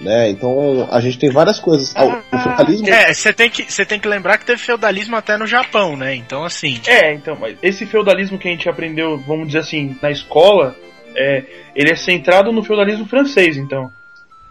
Né? 0.02 0.30
Então 0.32 0.88
a 0.92 1.00
gente 1.00 1.20
tem 1.20 1.30
várias 1.30 1.60
coisas. 1.60 1.94
Ah, 1.96 2.22
O 2.34 2.38
feudalismo 2.40 2.90
É, 2.90 3.14
você 3.14 3.32
tem, 3.32 3.50
que, 3.50 3.72
você 3.72 3.86
tem 3.86 4.00
que 4.00 4.08
lembrar 4.08 4.38
que 4.40 4.46
teve 4.46 4.60
feudalismo 4.60 5.16
até 5.16 5.38
no 5.38 5.46
Japão, 5.46 5.96
né? 5.96 6.16
Então, 6.16 6.44
assim. 6.44 6.82
É, 6.88 7.14
então, 7.14 7.38
mas 7.40 7.56
esse 7.62 7.86
feudalismo 7.86 8.38
que 8.40 8.48
a 8.48 8.52
gente 8.52 8.68
aprendeu, 8.68 9.18
vamos 9.20 9.48
dizer 9.48 9.60
assim, 9.60 9.96
na 10.02 10.10
escola, 10.10 10.76
é, 11.16 11.44
ele 11.76 11.92
é 11.92 11.96
centrado 11.96 12.52
no 12.52 12.64
feudalismo 12.64 13.06
francês, 13.06 13.58
então. 13.58 13.92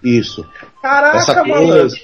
Isso. 0.03 0.49
Caraca, 0.81 1.17
Essa 1.17 1.43
coisa. 1.43 1.97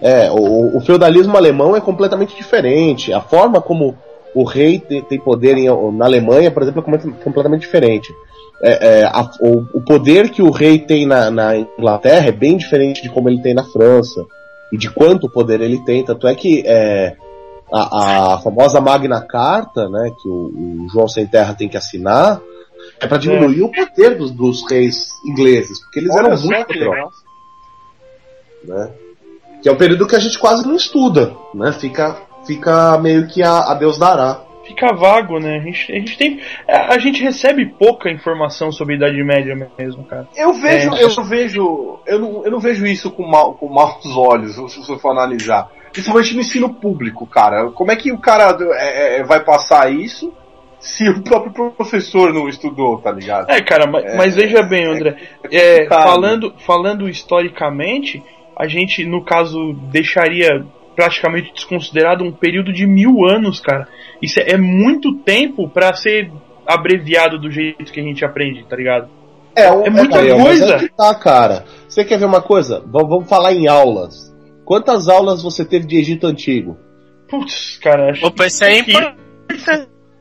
É, 0.00 0.30
o, 0.30 0.76
o 0.76 0.80
feudalismo 0.80 1.36
alemão 1.36 1.76
é 1.76 1.80
completamente 1.80 2.34
diferente. 2.34 3.12
A 3.12 3.20
forma 3.20 3.60
como 3.60 3.96
o 4.34 4.44
rei 4.44 4.78
tem, 4.78 5.02
tem 5.02 5.18
poder 5.20 5.56
em- 5.58 5.68
na 5.92 6.04
Alemanha, 6.06 6.50
por 6.50 6.62
exemplo, 6.62 6.80
é 6.80 6.84
complet- 6.84 7.22
completamente 7.22 7.60
diferente. 7.62 8.12
É, 8.62 9.00
é, 9.00 9.04
a- 9.04 9.30
o, 9.40 9.64
o 9.74 9.80
poder 9.80 10.30
que 10.30 10.42
o 10.42 10.50
rei 10.50 10.78
tem 10.78 11.06
na, 11.06 11.30
na 11.30 11.56
Inglaterra 11.56 12.26
é 12.28 12.32
bem 12.32 12.56
diferente 12.56 13.02
de 13.02 13.08
como 13.08 13.28
ele 13.28 13.40
tem 13.42 13.54
na 13.54 13.64
França. 13.64 14.24
E 14.72 14.76
de 14.76 14.90
quanto 14.90 15.30
poder 15.30 15.60
ele 15.60 15.82
tem. 15.84 16.04
Tanto 16.04 16.26
é 16.28 16.34
que 16.34 16.62
é, 16.66 17.16
a, 17.72 18.34
a 18.34 18.38
famosa 18.40 18.80
Magna 18.80 19.20
Carta, 19.20 19.88
né, 19.88 20.10
que 20.20 20.28
o, 20.28 20.84
o 20.84 20.88
João 20.92 21.08
Sem 21.08 21.26
Terra 21.26 21.54
tem 21.54 21.68
que 21.68 21.76
assinar, 21.76 22.40
é 23.00 23.06
para 23.06 23.18
diminuir 23.18 23.62
o 23.62 23.70
poder 23.70 24.16
dos, 24.18 24.30
dos 24.30 24.68
reis 24.70 25.08
ingleses. 25.24 25.80
Porque 25.84 26.00
eles 26.00 26.10
Olha 26.14 26.26
eram 26.28 26.40
muito 26.42 26.66
poderosos 26.66 27.28
né? 28.64 28.90
Que 29.62 29.68
é 29.68 29.72
um 29.72 29.76
período 29.76 30.06
que 30.06 30.16
a 30.16 30.18
gente 30.20 30.38
quase 30.38 30.66
não 30.66 30.76
estuda, 30.76 31.34
né? 31.54 31.72
Fica, 31.72 32.16
fica 32.46 32.98
meio 32.98 33.26
que 33.26 33.42
a, 33.42 33.70
a 33.70 33.74
Deus 33.74 33.98
dará. 33.98 34.40
Fica 34.68 34.92
vago, 34.92 35.40
né? 35.40 35.56
A 35.56 35.60
gente, 35.60 35.90
a 35.90 35.94
gente 35.94 36.18
tem. 36.18 36.40
A, 36.68 36.94
a 36.94 36.98
gente 36.98 37.22
recebe 37.22 37.64
pouca 37.66 38.10
informação 38.10 38.70
sobre 38.70 38.94
a 38.94 38.96
Idade 38.98 39.24
Média 39.24 39.56
mesmo, 39.78 40.04
cara. 40.04 40.28
Eu 40.36 40.52
vejo, 40.52 40.94
É. 40.94 41.02
eu 41.02 41.24
vejo, 41.24 41.98
eu 42.06 42.18
não, 42.18 42.44
eu 42.44 42.50
não 42.50 42.60
vejo 42.60 42.86
isso 42.86 43.10
com, 43.10 43.26
mal, 43.26 43.54
com 43.54 43.66
maus 43.68 44.04
olhos, 44.14 44.54
se 44.54 44.78
você 44.78 44.98
for 44.98 45.10
analisar. 45.10 45.70
Principalmente 45.90 46.34
no 46.34 46.40
ensino 46.40 46.74
público, 46.74 47.26
cara. 47.26 47.70
Como 47.70 47.90
é 47.90 47.96
que 47.96 48.12
o 48.12 48.18
cara 48.18 48.54
é, 48.74 49.20
é, 49.20 49.24
vai 49.24 49.42
passar 49.42 49.90
isso 49.90 50.32
se 50.78 51.08
o 51.08 51.22
próprio 51.22 51.72
professor 51.72 52.32
não 52.32 52.46
estudou, 52.46 52.98
tá 52.98 53.10
ligado? 53.10 53.50
É, 53.50 53.60
cara, 53.62 53.86
mas, 53.90 54.04
É, 54.04 54.16
mas 54.16 54.36
veja 54.36 54.62
bem, 54.62 54.84
André. 54.86 55.16
É 55.50 55.84
É, 55.84 55.88
falando, 55.88 56.52
falando 56.58 57.08
historicamente, 57.08 58.22
a 58.56 58.66
gente, 58.68 59.04
no 59.04 59.24
caso, 59.24 59.72
deixaria 59.90 60.64
praticamente 60.98 61.52
desconsiderado 61.54 62.24
um 62.24 62.32
período 62.32 62.72
de 62.72 62.84
mil 62.84 63.24
anos, 63.24 63.60
cara. 63.60 63.86
Isso 64.20 64.40
é, 64.40 64.54
é 64.54 64.56
muito 64.58 65.14
tempo 65.18 65.68
pra 65.70 65.92
ser 65.94 66.28
abreviado 66.66 67.38
do 67.38 67.48
jeito 67.52 67.92
que 67.92 68.00
a 68.00 68.02
gente 68.02 68.24
aprende, 68.24 68.64
tá 68.68 68.74
ligado? 68.74 69.08
É, 69.54 69.70
um- 69.70 69.86
é 69.86 69.90
muita 69.90 70.16
Gabriel, 70.16 70.38
mas 70.40 70.58
coisa. 70.58 70.74
é 70.74 70.78
que 70.80 70.88
tá, 70.88 71.14
cara. 71.14 71.64
Você 71.88 72.04
quer 72.04 72.18
ver 72.18 72.24
uma 72.24 72.42
coisa? 72.42 72.82
Vamos, 72.84 73.08
vamos 73.08 73.28
falar 73.28 73.52
em 73.52 73.68
aulas. 73.68 74.34
Quantas 74.64 75.08
aulas 75.08 75.40
você 75.40 75.64
teve 75.64 75.86
de 75.86 75.96
Egito 75.98 76.26
Antigo? 76.26 76.76
Putz, 77.28 77.78
cara, 77.80 78.10
acho 78.10 78.26
Opa, 78.26 78.46
isso 78.46 78.64
aí 78.64 78.74
é 78.74 78.78
importante. 78.80 79.16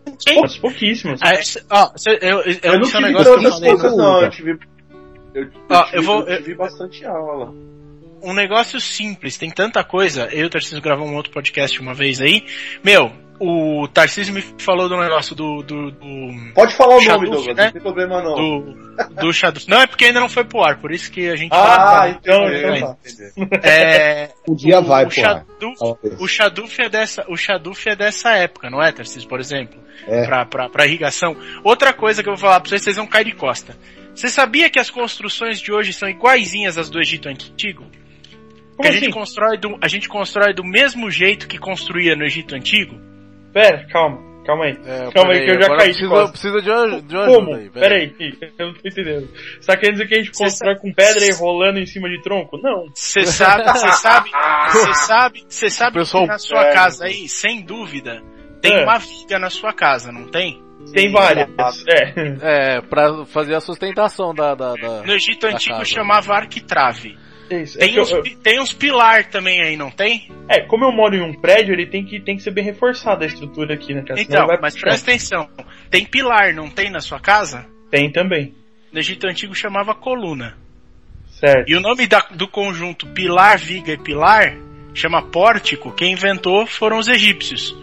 pouquíssimas, 0.06 0.58
pouquíssimas. 0.60 1.20
Ah, 1.24 1.34
Ó, 1.72 1.98
cê- 1.98 2.20
eu, 2.22 2.40
eu, 2.42 2.56
eu 2.62 2.74
não 2.74 2.74
é 2.74 2.78
um 2.78 2.82
tive 2.84 3.02
negócio 3.02 3.40
que 3.40 3.46
eu 3.46 3.52
falei. 3.52 3.70
poucas, 3.72 3.98
não. 3.98 4.22
Eu 4.22 4.30
tive, 4.30 4.52
eu, 4.52 5.44
eu 5.44 5.50
Ó, 5.72 5.84
tive, 5.86 5.98
eu 5.98 6.04
vou- 6.04 6.22
eu 6.28 6.38
tive 6.38 6.56
bastante 6.56 7.04
aula. 7.06 7.52
Um 8.22 8.34
negócio 8.34 8.80
simples, 8.82 9.38
tem 9.38 9.50
tanta 9.52 9.84
coisa. 9.84 10.28
Eu 10.32 10.44
e 10.44 10.46
o 10.46 10.50
Tarcísio 10.50 10.82
gravamos 10.82 11.12
um 11.12 11.16
outro 11.16 11.32
podcast 11.32 11.80
uma 11.80 11.94
vez 11.94 12.20
aí. 12.22 12.44
Meu, 12.84 13.12
o 13.40 13.88
Tarcísio 13.88 14.34
me 14.34 14.42
falou 14.58 14.90
do 14.90 14.98
negócio 14.98 15.36
do. 15.36 15.62
do, 15.62 15.92
do 15.92 16.54
Pode 16.56 16.76
falar 16.76 16.96
o 16.98 17.02
Shaduf, 17.02 17.26
nome, 17.26 17.36
Douglas, 17.36 17.56
né? 17.58 17.66
não 17.66 17.72
tem 17.72 17.82
problema 17.82 18.24
não. 18.24 18.36
do, 18.36 19.16
do 19.22 19.32
Shadow. 19.34 19.62
Não, 19.68 19.82
é 19.82 19.88
porque 19.88 20.06
ainda 20.06 20.20
não 20.20 20.28
foi 20.30 20.44
pro 20.44 20.64
ar, 20.64 20.78
por 20.78 20.92
isso 20.92 21.12
que 21.12 21.30
a 21.30 21.36
gente 21.36 21.52
Ah, 21.54 21.58
fala. 21.58 22.10
então, 22.10 22.48
então 22.54 22.76
então 22.76 23.48
tá. 23.50 23.60
É, 23.68 24.30
Um 24.48 24.56
dia 24.56 24.82
vai, 24.82 25.04
o 25.06 25.08
pô. 25.08 25.14
Shaduf, 25.14 25.78
o 26.20 26.28
Shaduf 26.28 26.82
é 26.82 26.90
dessa, 26.90 27.26
o 27.30 27.38
Shaduf 27.38 27.88
é 27.90 27.96
dessa 27.96 28.32
época, 28.32 28.70
não 28.70 28.82
é, 28.82 28.92
Tarcísio, 28.92 29.30
por 29.30 29.40
exemplo? 29.40 29.80
É. 30.08 30.26
Pra, 30.26 30.46
pra, 30.46 30.70
pra 30.70 30.86
irrigação. 30.88 31.36
Outra 31.64 31.94
coisa 31.94 32.24
que 32.24 32.30
eu 32.30 32.34
vou 32.34 32.42
falar 32.42 32.60
pra 32.60 32.70
vocês, 32.70 32.82
vocês 32.82 32.96
vão 32.98 33.06
cair 33.08 33.26
de 33.26 33.34
costa. 33.34 33.78
Você 34.16 34.30
sabia 34.30 34.68
que 34.68 34.80
as 34.80 34.90
construções 34.90 35.60
de 35.60 35.72
hoje 35.72 35.94
são 35.94 36.10
iguaizinhas 36.10 36.76
às 36.76 36.90
do 36.90 37.00
Egito 37.00 37.30
Antigo? 37.30 37.86
Que 38.78 38.84
Como 38.84 38.90
a 38.90 38.92
gente, 38.92 39.04
assim? 39.06 39.12
constrói 39.12 39.58
do, 39.58 39.78
a 39.82 39.88
gente 39.88 40.08
constrói 40.08 40.54
do 40.54 40.64
mesmo 40.64 41.10
jeito 41.10 41.48
que 41.48 41.58
construía 41.58 42.16
no 42.16 42.24
Egito 42.24 42.54
Antigo? 42.56 42.96
Pera, 43.52 43.88
calma, 43.92 44.20
calma 44.46 44.66
aí. 44.66 44.78
É, 44.86 45.10
Calma 45.12 45.34
aí, 45.34 45.40
peraí, 45.40 45.46
que 45.46 45.52
eu 45.52 45.62
já 45.62 45.68
caí 45.70 45.78
de 45.78 45.84
precisa, 45.94 46.10
costas. 46.10 46.32
precisa 46.32 46.62
de 46.62 46.70
uma, 46.70 47.02
de 47.02 47.16
uma 47.16 47.26
Como? 47.26 47.50
ajuda 47.56 47.58
aí. 47.58 47.70
Pera 47.72 47.96
aí, 47.96 48.14
eu 48.60 48.68
não 48.68 48.74
tô 48.76 48.88
entendendo. 48.88 49.30
Você 49.60 49.68
tá 49.68 49.78
querendo 49.78 49.94
dizer 49.94 50.08
que 50.08 50.14
a 50.14 50.18
gente 50.24 50.38
Cê 50.38 50.44
constrói 50.44 50.76
com 50.76 50.94
pedra 50.94 51.26
e 51.26 51.32
rolando 51.34 51.80
em 51.80 51.86
cima 51.88 52.08
de 52.08 52.22
tronco? 52.22 52.58
Não. 52.62 52.86
Você 52.94 53.26
sabe, 53.26 53.64
você 53.64 53.92
sabe, 53.94 54.30
você 54.72 54.94
sabe, 54.94 55.46
você 55.50 55.70
sabe 55.72 55.94
Pessoal, 55.94 56.24
que 56.24 56.30
na 56.30 56.38
sua 56.38 56.62
é, 56.68 56.74
casa 56.74 57.06
aí, 57.06 57.28
sem 57.28 57.64
dúvida, 57.64 58.22
tem 58.62 58.74
É. 58.74 58.84
uma 58.84 59.00
viga 59.00 59.40
na 59.40 59.50
sua 59.50 59.74
casa, 59.74 60.12
não 60.12 60.28
tem? 60.30 60.62
Tem 60.94 61.12
várias. 61.12 61.50
É. 61.90 62.76
É, 62.78 62.82
pra 62.82 63.26
fazer 63.26 63.56
a 63.56 63.60
sustentação 63.60 64.34
da. 64.36 64.54
da, 64.56 64.74
da- 64.76 65.02
No 65.04 65.12
Egito 65.14 65.42
da 65.48 65.54
Antigo 65.54 65.78
casa. 65.80 65.86
chamava 65.86 66.34
arquitrave. 66.36 67.18
Isso. 67.50 67.78
É, 67.78 67.82
Tem 67.82 67.94
que 67.94 68.00
uns, 68.02 68.12
eu- 68.12 68.24
tem 68.44 68.60
uns 68.62 68.74
pilar 68.74 69.26
também 69.30 69.62
aí, 69.62 69.78
não 69.78 69.90
tem? 69.90 70.30
é, 70.50 70.62
como 70.62 70.84
eu 70.86 70.92
moro 70.92 71.16
em 71.16 71.22
um 71.22 71.34
prédio, 71.34 71.74
ele 71.74 71.86
tem 71.86 72.04
que, 72.06 72.20
tem 72.20 72.36
que 72.36 72.44
ser 72.44 72.52
bem 72.52 72.64
reforçada 72.64 73.24
a 73.24 73.28
estrutura 73.28 73.74
aqui, 73.74 73.94
né, 73.94 74.02
cara? 74.04 74.20
Então, 74.22 74.48
mas 74.62 74.78
presta 74.78 75.02
atenção. 75.12 75.50
Tem 75.90 76.06
pilar, 76.06 76.54
não 76.54 76.70
tem 76.70 76.90
na 76.90 77.00
sua 77.00 77.20
casa? 77.20 77.66
Tem 77.90 78.12
também. 78.12 78.54
No 78.92 79.00
Egito 79.00 79.28
Antigo 79.28 79.54
chamava 79.56 79.96
coluna. 79.96 80.58
Certo. 81.32 81.70
E 81.70 81.76
o 81.76 81.80
nome 81.80 82.08
da- 82.08 82.28
do 82.32 82.48
conjunto 82.48 83.06
pilar, 83.08 83.58
viga 83.58 83.92
e 83.94 83.98
pilar 83.98 84.58
chama 84.94 85.22
pórtico. 85.22 85.92
Quem 85.92 86.14
inventou 86.14 86.66
foram 86.66 86.98
os 86.98 87.08
egípcios. 87.08 87.76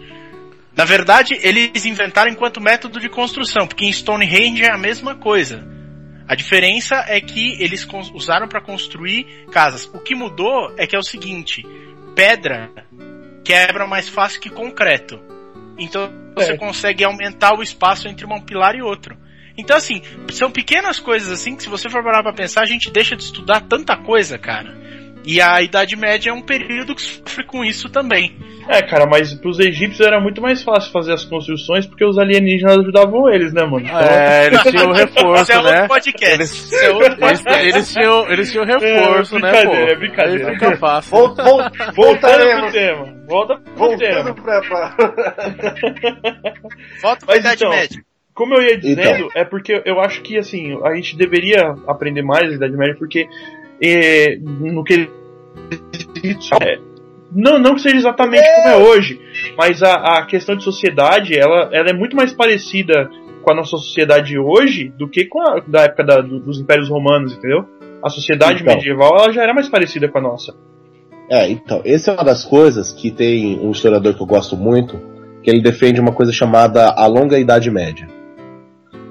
Na 0.75 0.83
verdade, 0.83 1.39
eles 1.41 1.85
inventaram 1.85 2.29
enquanto 2.29 2.59
método 2.59 2.99
de 2.99 3.07
construção, 3.07 3.65
porque 3.65 3.85
em 3.85 3.93
Stonehenge 3.93 4.63
é 4.63 4.69
a 4.71 4.77
mesma 4.77 5.15
coisa. 5.15 5.65
A 6.27 6.35
diferença 6.35 7.03
é 7.07 7.21
que 7.21 7.61
eles 7.61 7.87
usaram 8.13 8.47
para 8.47 8.61
construir 8.61 9.45
casas. 9.51 9.85
O 9.93 9.99
que 9.99 10.15
mudou 10.15 10.73
é 10.77 10.87
que 10.87 10.95
é 10.95 10.99
o 10.99 11.03
seguinte: 11.03 11.63
pedra 12.15 12.71
quebra 13.43 13.85
mais 13.85 14.09
fácil 14.09 14.41
que 14.41 14.49
concreto. 14.49 15.19
Então 15.77 16.11
você 16.33 16.53
É. 16.53 16.57
consegue 16.57 17.03
aumentar 17.03 17.57
o 17.57 17.61
espaço 17.61 18.07
entre 18.07 18.25
um 18.25 18.41
pilar 18.41 18.75
e 18.75 18.81
outro. 18.81 19.17
Então, 19.57 19.77
assim, 19.77 20.01
são 20.33 20.51
pequenas 20.51 20.99
coisas 20.99 21.31
assim 21.31 21.55
que 21.55 21.63
se 21.63 21.69
você 21.69 21.89
for 21.89 22.03
parar 22.03 22.21
pra 22.23 22.33
pensar, 22.33 22.61
a 22.61 22.65
gente 22.65 22.91
deixa 22.91 23.15
de 23.15 23.23
estudar 23.23 23.61
tanta 23.61 23.95
coisa, 23.95 24.37
cara. 24.37 24.75
E 25.25 25.41
a 25.41 25.61
Idade 25.61 25.95
Média 25.95 26.29
é 26.29 26.33
um 26.33 26.41
período 26.41 26.93
que 26.95 27.01
sofre 27.01 27.43
com 27.45 27.63
isso 27.63 27.89
também. 27.89 28.35
É, 28.67 28.81
cara, 28.81 29.05
mas 29.05 29.33
pros 29.33 29.59
egípcios 29.59 30.05
era 30.05 30.19
muito 30.19 30.41
mais 30.41 30.63
fácil 30.63 30.91
fazer 30.91 31.13
as 31.13 31.23
construções 31.23 31.85
porque 31.85 32.03
os 32.03 32.17
alienígenas 32.17 32.77
ajudavam 32.79 33.29
eles, 33.29 33.53
né, 33.53 33.63
mano? 33.63 33.85
Então, 33.85 33.99
É, 33.99 34.45
eles 34.47 34.61
tinham 34.65 34.91
Isso 34.91 35.01
reforço, 35.05 35.51
é 35.51 35.57
outro 35.57 35.71
né? 35.71 35.87
podcast. 35.87 36.33
Eles, 36.33 36.73
é 36.73 36.89
outro 36.91 37.05
eles, 37.05 37.19
podcast. 37.19 37.67
eles 37.67 37.93
tinham, 37.93 38.31
eles 38.31 38.51
tinham 38.51 38.65
reforço, 38.65 39.37
É, 39.37 39.41
né, 39.41 39.51
pô? 39.51 39.69
brincadeira, 39.69 39.91
é 39.91 39.95
brincadeira. 39.95 40.47
Aí 40.49 40.53
fica 40.55 40.77
fácil. 40.77 41.11
Vol, 41.11 41.27
vol, 41.35 41.45
Voltando 41.45 41.73
pro 41.75 41.93
voltaremos. 42.03 42.71
tema. 42.71 43.13
Volta 43.27 43.55
pro 43.75 43.97
tema. 43.97 44.23
Voltando 44.23 44.35
pra, 44.41 44.61
pra... 44.61 44.95
Volta 47.01 47.25
pra 47.25 47.35
Mas 47.35 47.39
Idade 47.39 47.55
então, 47.63 47.69
Média. 47.69 48.01
Como 48.33 48.53
eu 48.55 48.61
ia 48.63 48.77
dizendo, 48.77 49.29
é 49.33 49.45
porque 49.45 49.81
eu 49.85 49.99
acho 50.01 50.21
que 50.21 50.37
assim, 50.37 50.77
a 50.83 50.93
gente 50.95 51.15
deveria 51.15 51.73
aprender 51.87 52.21
mais 52.21 52.49
da 52.49 52.55
Idade 52.55 52.75
Média, 52.75 52.95
porque 52.99 53.25
no 54.41 54.83
que 54.83 55.09
é, 56.61 56.77
não, 57.31 57.57
não 57.59 57.75
que 57.75 57.81
seja 57.81 57.97
exatamente 57.97 58.43
como 58.55 58.67
é 58.67 58.77
hoje, 58.77 59.19
mas 59.57 59.81
a, 59.83 59.93
a 60.19 60.25
questão 60.25 60.55
de 60.55 60.63
sociedade 60.63 61.37
ela, 61.37 61.69
ela 61.71 61.89
é 61.89 61.93
muito 61.93 62.15
mais 62.15 62.31
parecida 62.33 63.09
com 63.41 63.51
a 63.51 63.55
nossa 63.55 63.71
sociedade 63.77 64.37
hoje 64.39 64.89
do 64.97 65.07
que 65.07 65.25
com 65.25 65.41
a 65.41 65.59
da 65.67 65.81
época 65.83 66.03
da, 66.03 66.21
do- 66.21 66.39
dos 66.39 66.59
impérios 66.59 66.89
romanos, 66.89 67.33
entendeu? 67.33 67.65
A 68.01 68.09
sociedade 68.09 68.61
Então. 68.61 68.73
medieval 68.75 69.15
ela 69.17 69.31
já 69.31 69.43
era 69.43 69.53
mais 69.53 69.67
parecida 69.69 70.07
com 70.07 70.17
a 70.17 70.21
nossa. 70.21 70.53
É, 71.29 71.49
então, 71.49 71.81
essa 71.83 72.11
é 72.11 72.13
uma 72.13 72.23
das 72.23 72.43
coisas 72.43 72.93
que 72.93 73.09
tem 73.11 73.59
um 73.59 73.71
historiador 73.71 74.13
que 74.15 74.21
eu 74.21 74.27
gosto 74.27 74.55
muito, 74.55 74.99
que 75.41 75.49
ele 75.49 75.59
defende 75.61 75.99
uma 75.99 76.11
coisa 76.11 76.31
chamada 76.31 76.89
a 76.91 77.07
longa 77.07 77.39
Idade 77.39 77.69
Média. 77.71 78.07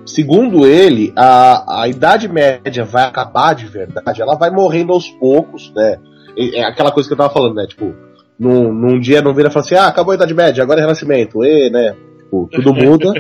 Segundo 0.07 0.67
ele, 0.67 1.13
a, 1.17 1.83
a 1.83 1.89
Idade 1.89 2.29
Média 2.29 2.85
vai 2.85 3.05
acabar 3.05 3.55
de 3.55 3.67
verdade, 3.67 4.21
ela 4.21 4.37
vai 4.37 4.51
morrendo 4.51 4.93
aos 4.93 5.09
poucos, 5.09 5.73
né? 5.75 5.99
É 6.37 6.65
aquela 6.65 6.91
coisa 6.91 7.09
que 7.09 7.13
eu 7.13 7.19
tava 7.19 7.33
falando, 7.33 7.55
né? 7.55 7.67
Tipo, 7.67 7.95
num, 8.39 8.73
num 8.73 9.01
dia 9.01 9.23
não 9.23 9.33
vira 9.33 9.49
e 9.49 9.53
fala 9.53 9.65
assim, 9.65 9.75
ah, 9.77 9.87
acabou 9.87 10.13
a 10.13 10.17
Idade 10.17 10.35
Média, 10.35 10.63
agora 10.63 10.81
é 10.81 10.83
Renascimento, 10.83 11.45
e, 11.45 11.71
né? 11.71 11.95
Tipo, 12.19 12.49
tudo 12.51 12.75
muda, 12.75 13.13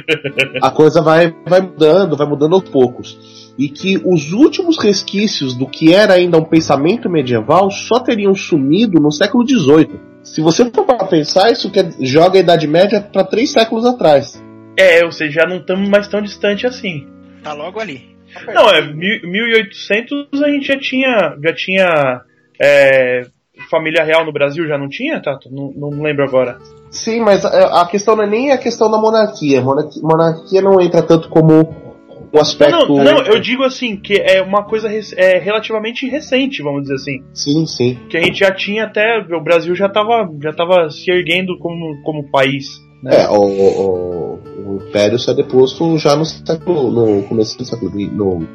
a 0.60 0.70
coisa 0.70 1.00
vai, 1.00 1.34
vai 1.46 1.60
mudando, 1.60 2.16
vai 2.16 2.26
mudando 2.26 2.54
aos 2.54 2.68
poucos 2.68 3.44
e 3.58 3.68
que 3.68 4.00
os 4.04 4.32
últimos 4.32 4.78
resquícios 4.78 5.54
do 5.54 5.66
que 5.66 5.94
era 5.94 6.14
ainda 6.14 6.38
um 6.38 6.44
pensamento 6.44 7.08
medieval 7.08 7.70
só 7.70 8.00
teriam 8.00 8.34
sumido 8.34 9.00
no 9.00 9.12
século 9.12 9.46
XVIII. 9.46 10.00
Se 10.22 10.40
você 10.40 10.64
for 10.70 10.84
pensar, 11.08 11.52
isso 11.52 11.70
quer, 11.70 11.92
joga 12.00 12.38
a 12.38 12.40
Idade 12.40 12.66
Média 12.66 13.00
para 13.00 13.24
três 13.24 13.50
séculos 13.50 13.84
atrás. 13.84 14.42
É, 14.76 15.04
ou 15.04 15.12
seja, 15.12 15.42
já 15.42 15.46
não 15.46 15.58
estamos 15.58 15.88
mais 15.88 16.08
tão 16.08 16.20
distante 16.20 16.66
assim. 16.66 17.06
Tá 17.42 17.52
logo 17.52 17.80
ali. 17.80 18.14
Não, 18.52 18.68
é 18.68 18.82
mil- 18.82 19.20
1800 19.22 20.42
a 20.42 20.48
gente 20.48 20.66
já 20.66 20.78
tinha, 20.78 21.36
já 21.42 21.54
tinha 21.54 22.20
é, 22.60 23.26
família 23.70 24.02
real 24.02 24.24
no 24.24 24.32
Brasil, 24.32 24.66
já 24.66 24.76
não 24.76 24.88
tinha, 24.88 25.20
Tato? 25.22 25.48
Não, 25.50 25.72
não 25.76 26.02
lembro 26.02 26.24
agora. 26.24 26.58
Sim, 26.90 27.20
mas 27.20 27.44
a, 27.44 27.82
a 27.82 27.86
questão 27.86 28.16
não 28.16 28.24
é 28.24 28.26
nem 28.26 28.52
a 28.52 28.58
questão 28.58 28.90
da 28.90 28.98
monarquia. 28.98 29.60
Monarquia, 29.60 30.02
monarquia 30.02 30.62
não 30.62 30.80
entra 30.80 31.02
tanto 31.02 31.28
como 31.28 31.84
um 32.32 32.40
aspecto. 32.40 32.88
Não, 32.88 33.04
não, 33.04 33.22
eu 33.22 33.38
digo 33.38 33.62
assim, 33.62 33.96
que 33.96 34.14
é 34.14 34.42
uma 34.42 34.64
coisa 34.64 34.88
é, 35.16 35.38
relativamente 35.38 36.08
recente, 36.08 36.62
vamos 36.62 36.82
dizer 36.82 36.94
assim. 36.94 37.24
Sim, 37.32 37.66
sim. 37.66 37.98
Que 38.08 38.16
a 38.16 38.20
gente 38.20 38.38
já 38.40 38.52
tinha 38.52 38.84
até. 38.84 39.18
O 39.18 39.40
Brasil 39.40 39.74
já 39.76 39.86
estava 39.86 40.28
já 40.42 40.52
tava 40.52 40.90
se 40.90 41.08
erguendo 41.10 41.56
como, 41.58 42.02
como 42.02 42.30
país. 42.30 42.82
Né? 43.02 43.22
É, 43.22 43.28
o, 43.28 43.42
o, 43.42 44.33
o 44.64 44.76
Império 44.88 45.18
só 45.18 45.32
é 45.32 45.34
deposto 45.34 45.96
já 45.98 46.16
no 46.16 46.24
século. 46.24 46.90
no 46.90 47.22
começo 47.24 47.56
do 47.58 47.64
século. 47.64 47.90
no 47.94 48.46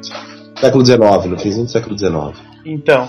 século 0.58 0.84
XIX, 0.84 1.00
no 1.26 1.38
finzinho 1.38 1.64
do 1.64 1.70
século 1.70 1.96
XIX. 1.98 2.36
Então. 2.64 3.08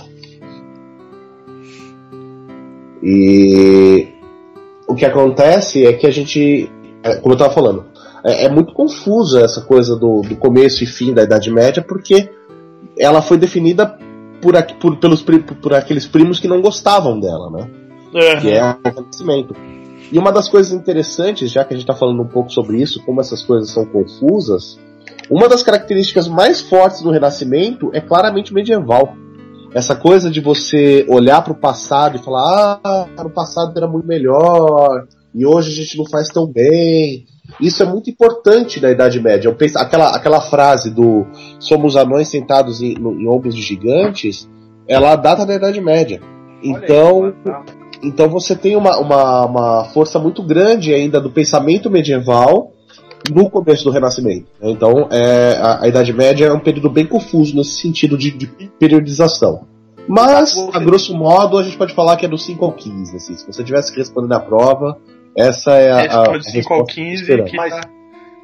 E 3.04 4.08
o 4.88 4.94
que 4.96 5.06
acontece 5.06 5.86
é 5.86 5.94
que 5.94 6.06
a 6.06 6.12
gente, 6.12 6.70
é, 7.04 7.16
como 7.16 7.34
eu 7.34 7.38
estava 7.38 7.54
falando, 7.54 7.86
é, 8.24 8.46
é 8.46 8.50
muito 8.50 8.74
confusa 8.74 9.42
essa 9.42 9.62
coisa 9.62 9.96
do, 9.96 10.22
do 10.22 10.36
começo 10.36 10.84
e 10.84 10.88
fim 10.88 11.14
da 11.14 11.24
Idade 11.24 11.50
Média, 11.52 11.82
porque 11.82 12.30
ela 12.98 13.22
foi 13.22 13.38
definida 13.38 13.98
por, 14.42 14.54
por, 14.80 14.98
pelos, 14.98 15.22
pri- 15.24 15.40
por 15.40 15.74
aqueles 15.74 16.06
primos 16.06 16.40
que 16.40 16.48
não 16.48 16.62
gostavam 16.62 17.20
dela, 17.20 17.50
né? 17.50 17.68
que 18.42 18.50
É, 18.52 18.58
é 18.58 18.64
o 18.64 18.78
Renascimento. 18.84 19.56
E 20.12 20.20
uma 20.20 20.32
das 20.32 20.50
coisas 20.50 20.74
interessantes, 20.74 21.50
já 21.52 21.64
que 21.64 21.74
a 21.74 21.78
gente 21.78 21.84
está 21.90 21.96
falando 21.96 22.22
um 22.22 22.28
pouco 22.28 22.52
sobre 22.52 22.82
isso, 22.82 23.02
como 23.06 23.22
essas 23.22 23.44
coisas 23.44 23.70
são 23.72 23.86
confusas, 23.86 24.78
uma 25.30 25.48
das 25.48 25.64
características 25.64 26.28
mais 26.28 26.60
fortes 26.62 27.02
do 27.02 27.12
Renascimento 27.12 27.90
é 27.94 28.02
claramente 28.02 28.54
medieval. 28.54 29.16
Essa 29.74 29.96
coisa 29.96 30.30
de 30.30 30.42
você 30.42 31.06
olhar 31.08 31.42
para 31.42 31.54
o 31.54 31.56
passado 31.56 32.18
e 32.18 32.20
falar, 32.20 32.82
ah, 32.84 33.08
no 33.24 33.30
passado 33.30 33.72
era 33.78 33.88
muito 33.88 34.06
melhor, 34.06 35.06
e 35.34 35.46
hoje 35.46 35.72
a 35.72 35.76
gente 35.84 35.98
não 35.98 36.06
faz 36.06 36.28
tão 36.28 36.46
bem. 36.46 37.26
Isso 37.60 37.82
é 37.82 37.86
muito 37.86 38.10
importante 38.10 38.82
na 38.82 38.92
Idade 38.92 39.20
Média. 39.22 39.48
Eu 39.48 39.56
penso, 39.56 39.78
aquela, 39.78 40.10
aquela 40.14 40.42
frase 40.42 40.90
do 40.94 41.26
somos 41.58 41.96
anões 41.96 42.28
sentados 42.28 42.82
em, 42.82 42.96
no- 42.96 43.14
em 43.20 43.30
ombros 43.30 43.56
de 43.56 43.62
gigantes, 43.62 44.50
ela 44.86 45.16
data 45.16 45.46
da 45.46 45.56
Idade 45.56 45.80
Média. 45.80 46.20
Então, 46.62 47.34
então 48.04 48.30
você 48.30 48.56
tem 48.56 48.76
uma, 48.76 48.98
uma, 49.00 49.46
uma 49.46 49.84
força 49.86 50.20
muito 50.20 50.42
grande 50.44 50.94
ainda 50.94 51.20
do 51.20 51.30
pensamento 51.30 51.90
medieval 51.90 52.72
no 53.30 53.50
começo 53.50 53.84
do 53.84 53.92
Renascimento. 53.92 54.48
Então 54.62 55.08
é, 55.12 55.58
a, 55.62 55.84
a 55.84 55.88
Idade 55.88 56.12
Média 56.14 56.46
é 56.46 56.54
um 56.54 56.60
período 56.60 56.90
bem 56.90 57.06
confuso 57.06 57.56
nesse 57.56 57.82
sentido 57.82 58.18
de, 58.18 58.32
de 58.32 58.48
periodização. 58.80 59.66
Mas, 60.08 60.58
a 60.74 60.80
grosso 60.80 61.16
modo, 61.16 61.58
a 61.58 61.64
gente 61.64 61.78
pode 61.78 61.94
falar 61.94 62.18
que 62.18 62.26
é 62.26 62.30
do 62.30 62.38
5 62.38 62.66
ao 62.66 62.74
15. 62.74 63.16
Assim. 63.16 63.38
Se 63.38 63.46
você 63.46 63.64
tivesse 63.64 63.92
que 63.92 64.00
responder 64.00 64.28
na 64.28 64.40
prova, 64.40 64.98
essa 65.38 65.74
é 65.76 65.92
a, 65.92 65.96
a, 65.96 66.00
a 66.00 66.34
Responde 66.34 66.52
5 66.52 66.74
ao 66.74 66.80
resposta 66.80 67.02
15 67.02 67.22
esperada. 67.22 67.50
que 67.50 67.58
Mas, 67.58 67.74
tá- 67.74 67.90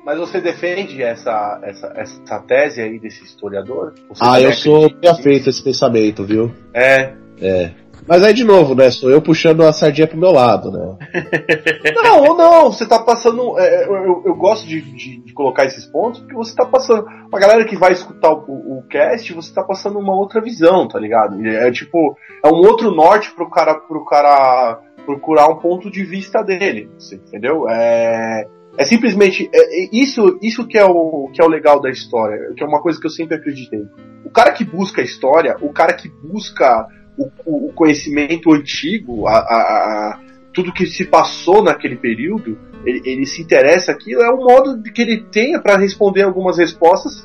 mas 0.06 0.20
você 0.20 0.40
defende 0.40 1.02
essa, 1.02 1.60
essa, 1.64 1.94
essa 1.96 2.40
tese 2.40 2.82
aí 2.82 3.00
desse 3.00 3.24
historiador? 3.24 3.94
Você 4.08 4.24
Ah, 4.24 4.40
eu 4.40 4.52
também 4.52 4.54
sou 4.54 4.86
a 4.86 5.50
esse 5.50 5.64
pensamento, 5.64 6.24
viu? 6.24 6.52
É. 6.74 7.14
É. 7.42 7.72
Mas 8.08 8.24
aí, 8.24 8.34
de 8.34 8.44
novo, 8.44 8.74
né? 8.74 8.90
Sou 8.90 9.10
eu 9.10 9.22
puxando 9.22 9.62
a 9.64 9.74
sardinha 9.74 10.08
pro 10.08 10.18
meu 10.18 10.32
lado, 10.32 10.72
né? 10.72 10.96
Não, 11.96 12.36
não, 12.38 12.72
você 12.72 12.88
tá 12.88 13.00
passando. 13.00 13.58
é, 13.60 13.86
eu, 13.86 13.94
eu- 13.96 14.24
eu 14.28 14.36
gosto 14.36 14.66
de, 14.68 14.82
de- 14.82 15.22
de 15.24 15.34
colocar 15.34 15.66
esses 15.66 15.86
pontos 15.86 16.20
porque 16.22 16.36
você 16.36 16.56
tá 16.56 16.66
passando. 16.66 17.06
Uma 17.28 17.40
galera 17.40 17.66
que 17.66 17.76
vai 17.76 17.92
escutar 17.92 18.32
o, 18.32 18.78
o, 18.80 18.84
cast, 18.90 19.34
você 19.34 19.54
tá 19.54 19.64
passando 19.64 20.00
uma 20.00 20.16
outra 20.16 20.42
visão, 20.42 20.88
tá 20.88 21.00
ligado? 21.00 21.46
É, 21.46 21.70
tipo, 21.72 22.18
é 22.44 22.48
um 22.48 22.56
outro 22.58 22.92
norte 22.92 23.32
pro 23.32 23.50
cara, 23.50 23.76
pro 23.76 24.06
cara 24.06 24.80
procurar 25.06 25.48
um 25.50 25.58
ponto 25.58 25.90
de 25.92 26.04
vista 26.04 26.42
dele, 26.44 26.90
entendeu? 27.12 27.68
É, 27.70 28.46
é 28.78 28.86
simplesmente. 28.86 29.50
é- 29.54 29.84
é 29.86 29.90
isso 29.92 30.38
isso 30.42 30.66
que, 30.68 30.78
é 30.78 30.86
o, 30.86 31.30
que 31.34 31.42
é 31.42 31.46
o 31.46 31.50
legal 31.50 31.82
da 31.82 31.90
história, 31.90 32.54
que 32.56 32.64
é 32.64 32.68
uma 32.68 32.82
coisa 32.82 33.00
que 33.00 33.06
eu 33.08 33.12
sempre 33.12 33.36
acreditei. 33.36 33.84
O 34.26 34.30
cara 34.30 34.52
que 34.54 34.64
busca 34.64 35.02
a 35.02 35.06
história, 35.06 35.56
o 35.62 35.72
cara 35.74 35.94
que 35.94 36.10
busca 36.10 36.86
o, 37.18 37.30
o- 37.46 37.74
conhecimento 37.74 38.54
antigo, 38.54 39.28
a- 39.28 39.38
a- 39.40 39.40
a, 39.40 40.20
tudo 40.54 40.74
que 40.74 40.86
se 40.86 41.06
passou 41.06 41.64
naquele 41.64 41.96
período, 41.96 42.58
ele, 42.86 43.02
ele 43.06 43.26
se 43.26 43.42
interessa 43.42 43.92
aquilo, 43.92 44.22
é 44.22 44.32
um 44.34 44.44
modo 44.44 44.82
que 44.84 45.02
ele 45.02 45.24
tenha 45.32 45.60
para 45.60 45.78
responder 45.78 46.24
algumas 46.24 46.58
respostas 46.58 47.24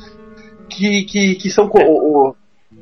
que, 0.68 1.04
que, 1.04 1.34
que 1.36 1.50
são, 1.50 1.66
o- 1.72 2.28
o- 2.30 2.36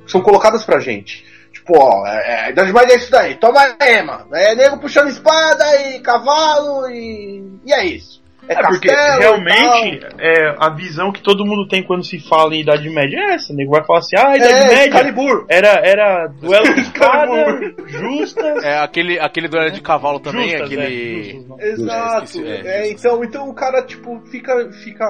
são 0.07 0.21
colocadas 0.21 0.65
pra 0.65 0.81
gente. 0.81 1.25
Tipo, 1.53 1.77
ó, 1.77 2.07
é, 2.07 2.47
é, 2.47 2.51
Idade 2.51 2.73
Média 2.73 2.93
é 2.95 2.97
isso 2.97 3.11
daí, 3.11 3.35
toma 3.35 3.61
aí, 3.81 4.03
mano. 4.03 4.27
É 4.35 4.55
nego 4.55 4.79
puxando 4.79 5.09
espada 5.09 5.65
e 5.91 6.01
cavalo 6.01 6.89
e. 6.89 7.43
E 7.67 7.73
é 7.73 7.85
isso. 7.85 8.20
É, 8.51 8.59
É 8.59 8.63
porque 8.67 8.89
realmente 8.91 10.01
é, 10.19 10.55
a 10.59 10.71
visão 10.71 11.13
que 11.13 11.23
todo 11.23 11.45
mundo 11.47 11.69
tem 11.69 11.83
quando 11.83 12.05
se 12.05 12.19
fala 12.19 12.55
em 12.55 12.61
Idade 12.63 12.91
Média 12.91 13.17
é 13.19 13.35
essa. 13.35 13.53
O 13.53 13.57
nego 13.57 13.71
vai 13.71 13.85
falar 13.85 14.01
assim, 14.01 14.17
ah, 14.19 14.37
Idade 14.37 14.53
É, 14.53 14.67
Média 14.69 14.85
Excalibur. 14.89 15.47
era, 15.49 15.69
era 15.85 16.27
duelo 16.27 16.75
de 16.75 16.81
espada, 16.83 17.75
justas. 17.87 18.65
É 18.65 18.79
aquele, 18.79 19.19
aquele 19.21 19.49
duelo 19.49 19.71
de 19.71 19.81
cavalo 19.81 20.19
também, 20.21 20.51
justas, 20.51 20.67
aquele. 20.67 20.83
é, 20.83 21.33
justas. 21.33 21.79
Exato. 21.81 22.25
esqueci, 22.25 22.47
é, 22.47 22.67
É, 22.67 22.89
isso. 22.93 23.07
então, 23.07 23.25
então 23.25 23.49
o 23.49 23.55
cara, 23.55 23.83
tipo, 23.83 24.21
fica. 24.31 24.71
fica 24.85 25.07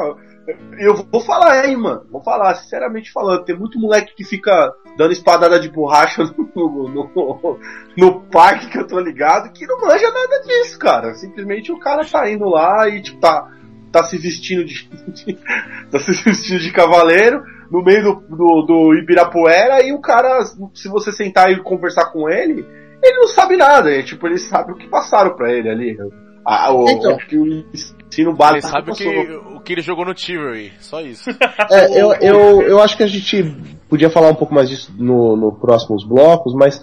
eu 0.79 0.94
vou 1.11 1.20
falar, 1.20 1.66
hein, 1.68 1.76
mano. 1.76 2.03
Vou 2.11 2.22
falar, 2.22 2.55
sinceramente 2.55 3.12
falando. 3.12 3.44
Tem 3.44 3.57
muito 3.57 3.79
moleque 3.79 4.14
que 4.14 4.24
fica 4.24 4.72
dando 4.96 5.12
espadada 5.12 5.59
de 5.61 5.70
borracha 5.70 6.22
no, 6.55 6.88
no, 6.88 7.59
no 7.96 8.20
parque 8.22 8.68
que 8.68 8.79
eu 8.79 8.87
tô 8.87 8.98
ligado 8.98 9.53
que 9.53 9.66
não 9.66 9.81
manja 9.81 10.11
nada 10.11 10.40
disso, 10.44 10.79
cara. 10.79 11.14
Simplesmente 11.14 11.70
o 11.70 11.79
cara 11.79 12.05
tá 12.05 12.29
indo 12.31 12.48
lá 12.48 12.88
e, 12.88 13.03
tipo, 13.03 13.20
tá, 13.20 13.48
tá 13.92 14.03
se 14.05 14.16
vestindo 14.18 14.64
de. 14.64 14.88
de- 15.12 15.38
tá 15.90 15.98
se 16.00 16.12
vestindo 16.24 16.59
de 16.61 16.72
cavaleiro 16.72 17.42
no 17.70 17.85
meio 17.85 18.03
do, 18.03 18.37
do, 18.37 18.62
do 18.62 18.94
Ibirapuera 18.94 19.83
e 19.87 19.92
o 19.92 20.00
cara, 20.00 20.44
se 20.74 20.88
você 20.88 21.12
sentar 21.12 21.53
e 21.53 21.62
conversar 21.62 22.07
com 22.11 22.29
ele, 22.29 22.66
ele 23.03 23.18
não 23.18 23.29
sabe 23.29 23.57
nada. 23.57 23.90
É, 23.90 24.03
tipo, 24.03 24.26
ele 24.26 24.38
sabe 24.38 24.72
o 24.72 24.76
que 24.76 24.88
passaram 24.88 25.37
pra 25.37 25.53
ele 25.53 25.68
ali. 25.68 25.96
A, 26.44 26.72
o, 26.72 26.88
Então. 26.90 27.14
o 27.14 27.18
que 27.18 27.37
o 27.38 27.64
ensino 28.11 28.31
Ele 28.31 28.37
básico 28.37 28.68
sabe 28.68 28.90
o 28.90 28.94
que, 28.94 29.09
o 29.57 29.61
que 29.61 29.73
ele 29.73 29.83
jogou 29.83 30.05
no 30.05 30.14
Tyranny, 30.14 30.73
só 30.81 31.01
isso. 31.01 31.31
É, 31.70 32.01
eu, 32.01 32.12
eu, 32.14 32.62
eu 32.62 32.81
acho 32.81 32.96
que 32.96 33.03
a 33.03 33.07
gente 33.07 33.42
podia 33.88 34.11
falar 34.11 34.29
um 34.31 34.35
pouco 34.35 34.55
mais 34.55 34.68
disso 34.68 34.92
no, 34.99 35.37
no 35.37 35.53
próximos 35.53 36.05
blocos, 36.05 36.55
mas 36.55 36.81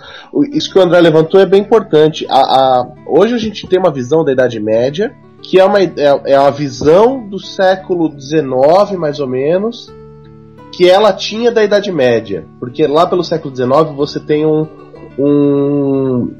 isso 0.53 0.71
que 0.71 0.79
o 0.79 0.81
André 0.81 0.99
levantou 1.01 1.39
é 1.39 1.45
bem 1.45 1.61
importante. 1.61 2.25
A, 2.29 2.35
a- 2.37 2.87
hoje 3.07 3.33
a 3.33 3.37
gente 3.37 3.67
tem 3.67 3.79
uma 3.79 3.91
visão 3.91 4.23
da 4.23 4.31
Idade 4.31 4.59
Média, 4.59 5.13
que 5.41 5.59
é 5.59 5.65
uma, 5.65 5.79
é, 5.81 5.91
é 6.25 6.39
uma 6.39 6.51
visão 6.51 7.27
do 7.27 7.39
século 7.39 8.09
XIX, 8.19 8.97
mais 8.97 9.19
ou 9.19 9.27
menos, 9.27 9.93
que 10.71 10.89
ela 10.89 11.11
tinha 11.13 11.51
da 11.51 11.63
Idade 11.63 11.91
Média. 11.91 12.45
Porque 12.59 12.85
lá 12.87 13.05
pelo 13.07 13.23
século 13.23 13.55
XIX 13.55 13.95
você 13.95 14.19
tem 14.19 14.45
um. 14.45 14.67
um 15.17 16.33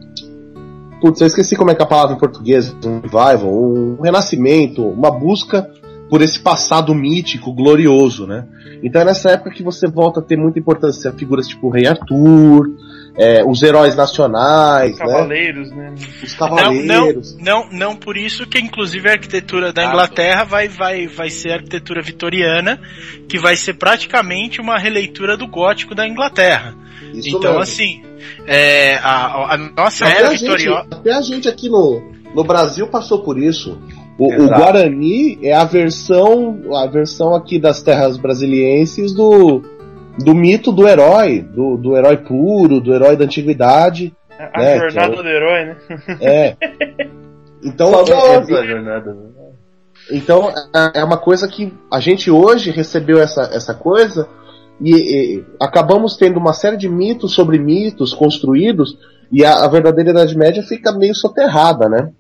Putz, 1.02 1.22
eu 1.22 1.28
esqueci 1.28 1.56
como 1.56 1.72
é 1.72 1.76
que 1.76 1.82
é 1.82 1.86
a 1.86 1.88
palavra 1.88 2.16
em 2.16 2.20
português, 2.20 2.76
um 2.84 3.00
revival, 3.02 3.54
um 3.54 4.02
renascimento, 4.02 4.84
uma 4.84 5.12
busca 5.12 5.70
por 6.10 6.22
esse 6.22 6.40
passado 6.40 6.94
mítico, 6.96 7.54
glorioso, 7.54 8.26
né? 8.26 8.46
Então 8.82 9.02
é 9.02 9.06
nessa 9.06 9.32
época 9.32 9.52
que 9.52 9.64
você 9.64 9.88
volta 9.88 10.20
a 10.20 10.24
ter 10.24 10.38
muita 10.38 10.60
importância 10.60 11.12
figuras 11.12 11.48
tipo 11.48 11.68
o 11.68 11.70
Rei 11.70 11.86
Arthur, 11.88 12.70
é, 13.18 13.44
os 13.44 13.64
heróis 13.64 13.96
nacionais, 13.96 14.94
Os 14.94 15.00
né? 15.00 15.06
cavaleiros, 15.06 15.72
né? 15.72 15.96
Os 16.24 16.32
Não, 16.32 16.38
cavaleiros. 16.38 17.38
não, 17.38 17.70
não, 17.70 17.70
não 17.72 17.96
por 17.96 18.16
isso 18.16 18.46
que 18.46 18.60
inclusive 18.60 19.10
a 19.10 19.14
arquitetura 19.14 19.74
da 19.74 19.86
Inglaterra 19.86 20.44
vai, 20.44 20.68
vai, 20.68 21.08
vai 21.08 21.30
ser 21.30 21.52
a 21.52 21.56
arquitetura 21.56 22.02
vitoriana, 22.02 22.80
que 23.28 23.40
vai 23.40 23.56
ser 23.56 23.74
praticamente 23.74 24.62
uma 24.62 24.78
releitura 24.78 25.36
do 25.36 25.48
gótico 25.48 25.96
da 25.96 26.08
Inglaterra. 26.08 26.76
Isso 27.14 27.30
então, 27.30 27.42
mesmo. 27.52 27.60
assim, 27.60 28.04
é, 28.46 28.96
a, 28.98 29.54
a 29.54 29.58
nossa 29.58 30.06
Até 30.06 30.18
era 30.20 30.28
a, 30.30 30.32
gente, 30.32 30.42
vitoriosa. 30.44 30.88
até 30.92 31.14
a 31.14 31.22
gente 31.22 31.48
aqui 31.50 31.70
no, 31.70 32.02
no 32.36 32.44
Brasil 32.44 32.88
passou 32.88 33.24
por 33.24 33.38
isso. 33.38 33.78
O, 34.18 34.34
o. 34.34 34.48
Guarani 34.48 35.38
é 35.44 35.54
a 35.54 35.64
versão, 35.64 36.60
a 36.76 36.88
versão 36.88 37.36
aqui 37.36 37.60
das 37.60 37.82
terras 37.84 38.18
brasilienses 38.18 39.14
do, 39.14 39.62
do 40.20 40.34
mito 40.34 40.72
do 40.72 40.88
herói, 40.88 41.42
do, 41.42 41.78
do 41.78 41.96
herói 41.96 42.18
puro, 42.18 42.80
do 42.82 42.94
herói 42.94 43.16
da 43.16 43.26
antiguidade. 43.26 44.14
A 44.54 44.62
É, 44.64 44.80
jornada 44.80 45.16
é 45.16 45.20
o- 45.20 45.24
do 45.24 45.30
herói, 45.30 45.66
né? 45.66 45.78
É. 46.22 46.56
Então, 47.64 47.92
é, 47.92 48.02
é 48.02 48.66
jornada. 48.68 49.14
né? 49.14 49.22
então 50.12 50.50
é- 50.76 51.00
é 51.00 51.04
uma 51.04 51.18
coisa 51.18 51.48
que 51.48 51.74
a 51.92 52.00
gente 52.00 52.30
hoje 52.30 52.70
recebeu 52.70 53.20
essa, 53.20 53.50
essa 53.52 53.74
coisa 53.74 54.28
e, 54.82 54.94
e 54.94 55.46
acabamos 55.60 56.16
tendo 56.16 56.38
uma 56.38 56.54
série 56.54 56.78
de 56.78 56.88
mitos 56.88 57.34
sobre 57.34 57.58
mitos 57.58 58.14
construídos 58.14 58.98
e 59.32 59.44
a, 59.44 59.66
a 59.66 59.68
verdadeira 59.68 60.12
Idade 60.12 60.38
Média 60.38 60.64
fica 60.64 60.92
meio 60.92 61.16
soterrada, 61.16 61.90
né? 61.90 62.12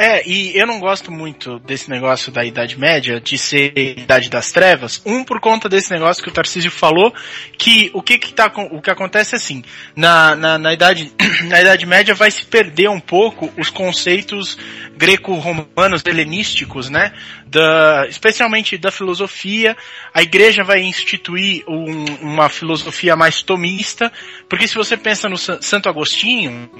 É, 0.00 0.22
e 0.28 0.56
eu 0.56 0.64
não 0.64 0.78
gosto 0.78 1.10
muito 1.10 1.58
desse 1.58 1.90
negócio 1.90 2.30
da 2.30 2.44
Idade 2.44 2.78
Média, 2.78 3.20
de 3.20 3.36
ser 3.36 3.76
Idade 3.76 4.30
das 4.30 4.52
Trevas. 4.52 5.02
Um, 5.04 5.24
por 5.24 5.40
conta 5.40 5.68
desse 5.68 5.90
negócio 5.90 6.22
que 6.22 6.28
o 6.28 6.32
Tarcísio 6.32 6.70
falou, 6.70 7.12
que 7.58 7.90
o 7.92 8.00
que, 8.00 8.16
que, 8.16 8.32
tá, 8.32 8.46
o 8.70 8.80
que 8.80 8.92
acontece 8.92 9.34
é 9.34 9.38
assim, 9.38 9.64
na, 9.96 10.36
na, 10.36 10.56
na, 10.56 10.72
idade, 10.72 11.12
na 11.48 11.60
Idade 11.60 11.84
Média 11.84 12.14
vai 12.14 12.30
se 12.30 12.44
perder 12.44 12.88
um 12.88 13.00
pouco 13.00 13.52
os 13.58 13.70
conceitos 13.70 14.56
greco-romanos, 14.96 16.02
helenísticos, 16.06 16.88
né? 16.88 17.12
Da, 17.46 18.06
especialmente 18.08 18.78
da 18.78 18.92
filosofia. 18.92 19.76
A 20.14 20.22
igreja 20.22 20.62
vai 20.62 20.80
instituir 20.82 21.64
um- 21.66 22.04
uma 22.20 22.48
filosofia 22.48 23.16
mais 23.16 23.42
tomista, 23.42 24.12
porque 24.48 24.68
se 24.68 24.76
você 24.76 24.96
pensa 24.96 25.28
no 25.28 25.36
Sa- 25.36 25.60
Santo 25.60 25.88
Agostinho, 25.88 26.70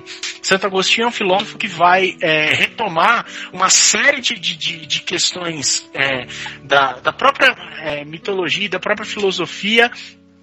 Santo 0.40 0.66
Agostinho 0.66 1.07
é 1.07 1.09
um 1.09 1.12
filósofo 1.12 1.59
que 1.59 1.66
vai 1.66 2.16
é, 2.20 2.54
retomar 2.54 3.08
uma 3.53 3.68
série 3.71 4.21
de, 4.21 4.35
de, 4.35 4.87
de- 4.87 5.03
questões 5.03 5.88
é, 5.94 6.27
da, 6.62 6.94
da 6.94 7.12
própria 7.12 7.55
é, 7.83 8.05
mitologia, 8.05 8.68
da 8.68 8.79
própria 8.79 9.07
filosofia 9.07 9.90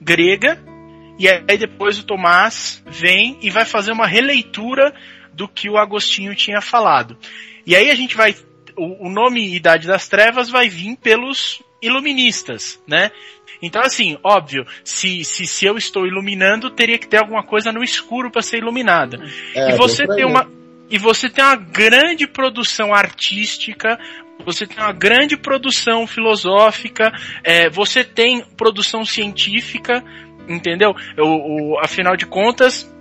grega, 0.01 0.62
e 1.17 1.28
aí 1.28 1.58
depois 1.58 1.99
o 1.99 2.04
Tomás 2.04 2.84
vem 2.86 3.38
e 3.41 3.49
vai 3.49 3.65
fazer 3.65 3.91
uma 3.91 4.08
releitura 4.08 4.93
do 5.34 5.47
que 5.47 5.69
o 5.69 5.78
Agostinho 5.78 6.36
tinha 6.36 6.62
falado. 6.62 7.17
E 7.65 7.75
aí 7.75 7.89
a 7.89 7.95
gente 7.95 8.15
vai. 8.15 8.36
O, 8.78 9.08
o 9.08 9.10
nome 9.10 9.56
Idade 9.56 9.88
das 9.88 10.08
Trevas 10.08 10.49
vai 10.49 10.67
vir 10.67 10.97
pelos 10.97 11.62
iluministas, 11.82 12.82
né? 12.88 13.12
Então, 13.62 13.82
assim, 13.82 14.17
óbvio, 14.23 14.65
se, 14.84 15.23
se, 15.23 15.47
se 15.47 15.65
eu 15.65 15.78
estou 15.78 16.06
iluminando, 16.06 16.69
teria 16.69 16.97
que 16.97 17.08
ter 17.08 17.17
alguma 17.17 17.43
coisa 17.43 17.71
no 17.71 17.84
escuro 17.84 18.30
para 18.30 18.41
ser 18.41 18.58
iluminada. 18.58 19.17
É, 19.54 19.71
e 19.71 19.78
você 19.78 20.06
tem 20.08 20.25
uma 20.25 20.49
e 20.89 20.98
você 20.98 21.30
tem 21.30 21.43
uma 21.43 21.56
grande 21.56 22.28
produção 22.28 22.93
artística, 22.93 23.98
você 24.45 24.67
tem 24.67 24.78
uma 24.78 24.91
grande 24.93 25.36
produção 25.38 26.06
filosófica, 26.06 27.12
é, 27.43 27.69
você 27.69 28.04
tem 28.04 28.43
produção 28.56 29.04
científica, 29.06 30.04
entendeu? 30.48 30.93
O, 31.17 31.74
o- 31.76 31.80
afinal 31.80 32.15
de 32.15 32.26
contas, 32.26 32.91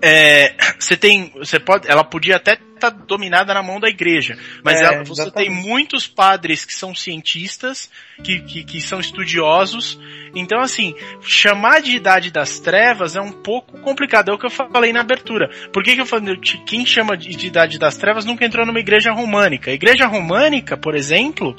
é, 0.00 0.54
você 0.78 0.96
tem, 0.96 1.30
você 1.36 1.60
pode, 1.60 1.90
ela 1.90 2.04
podia 2.04 2.36
até 2.36 2.58
estar 2.88 2.90
dominada 3.06 3.52
na 3.54 3.62
mão 3.62 3.78
da 3.80 3.88
igreja, 3.88 4.36
mas 4.62 4.80
É, 4.80 4.84
ela- 4.84 5.04
você 5.04 5.30
tem 5.30 5.44
exatamente. 5.48 5.68
muitos 5.68 6.06
padres 6.06 6.64
que 6.64 6.74
são 6.74 6.94
cientistas, 6.94 7.90
que, 8.22 8.40
que, 8.40 8.64
que 8.64 8.80
são 8.80 9.00
estudiosos, 9.00 9.98
então 10.34 10.60
assim, 10.60 10.94
chamar 11.22 11.80
de 11.82 11.94
idade 11.96 12.30
das 12.30 12.58
trevas 12.58 13.16
é 13.16 13.20
um 13.20 13.32
pouco 13.32 13.78
complicado, 13.80 14.30
é 14.30 14.34
o 14.34 14.38
que 14.38 14.46
eu 14.46 14.50
falei 14.50 14.92
na 14.92 15.00
abertura. 15.00 15.48
Por 15.72 15.82
que, 15.82 15.94
que 15.94 16.00
eu 16.00 16.06
falei, 16.06 16.36
quem 16.66 16.84
chama 16.86 17.16
de, 17.16 17.28
de 17.34 17.46
idade 17.46 17.78
das 17.78 17.96
trevas 17.96 18.24
nunca 18.24 18.44
entrou 18.44 18.64
numa 18.66 18.80
igreja 18.80 19.12
românica? 19.12 19.70
A 19.70 19.74
igreja 19.74 20.06
românica, 20.06 20.76
por 20.76 20.94
exemplo, 20.94 21.56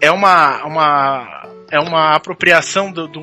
é 0.00 0.10
uma, 0.10 0.64
uma, 0.64 1.48
é 1.70 1.78
uma 1.80 2.14
apropriação 2.14 2.90
do, 2.92 3.06
do 3.08 3.20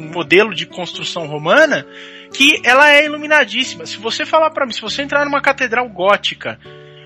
modelo 0.00 0.54
de 0.54 0.66
construção 0.66 1.26
romana 1.26 1.86
que 2.32 2.60
ela 2.64 2.90
é 2.90 3.04
iluminadíssima. 3.04 3.86
Se 3.86 3.98
você 3.98 4.24
falar 4.24 4.50
para 4.50 4.66
mim, 4.66 4.72
se 4.72 4.80
você 4.80 5.02
entrar 5.02 5.24
numa 5.24 5.40
catedral 5.40 5.88
gótica 5.88 6.58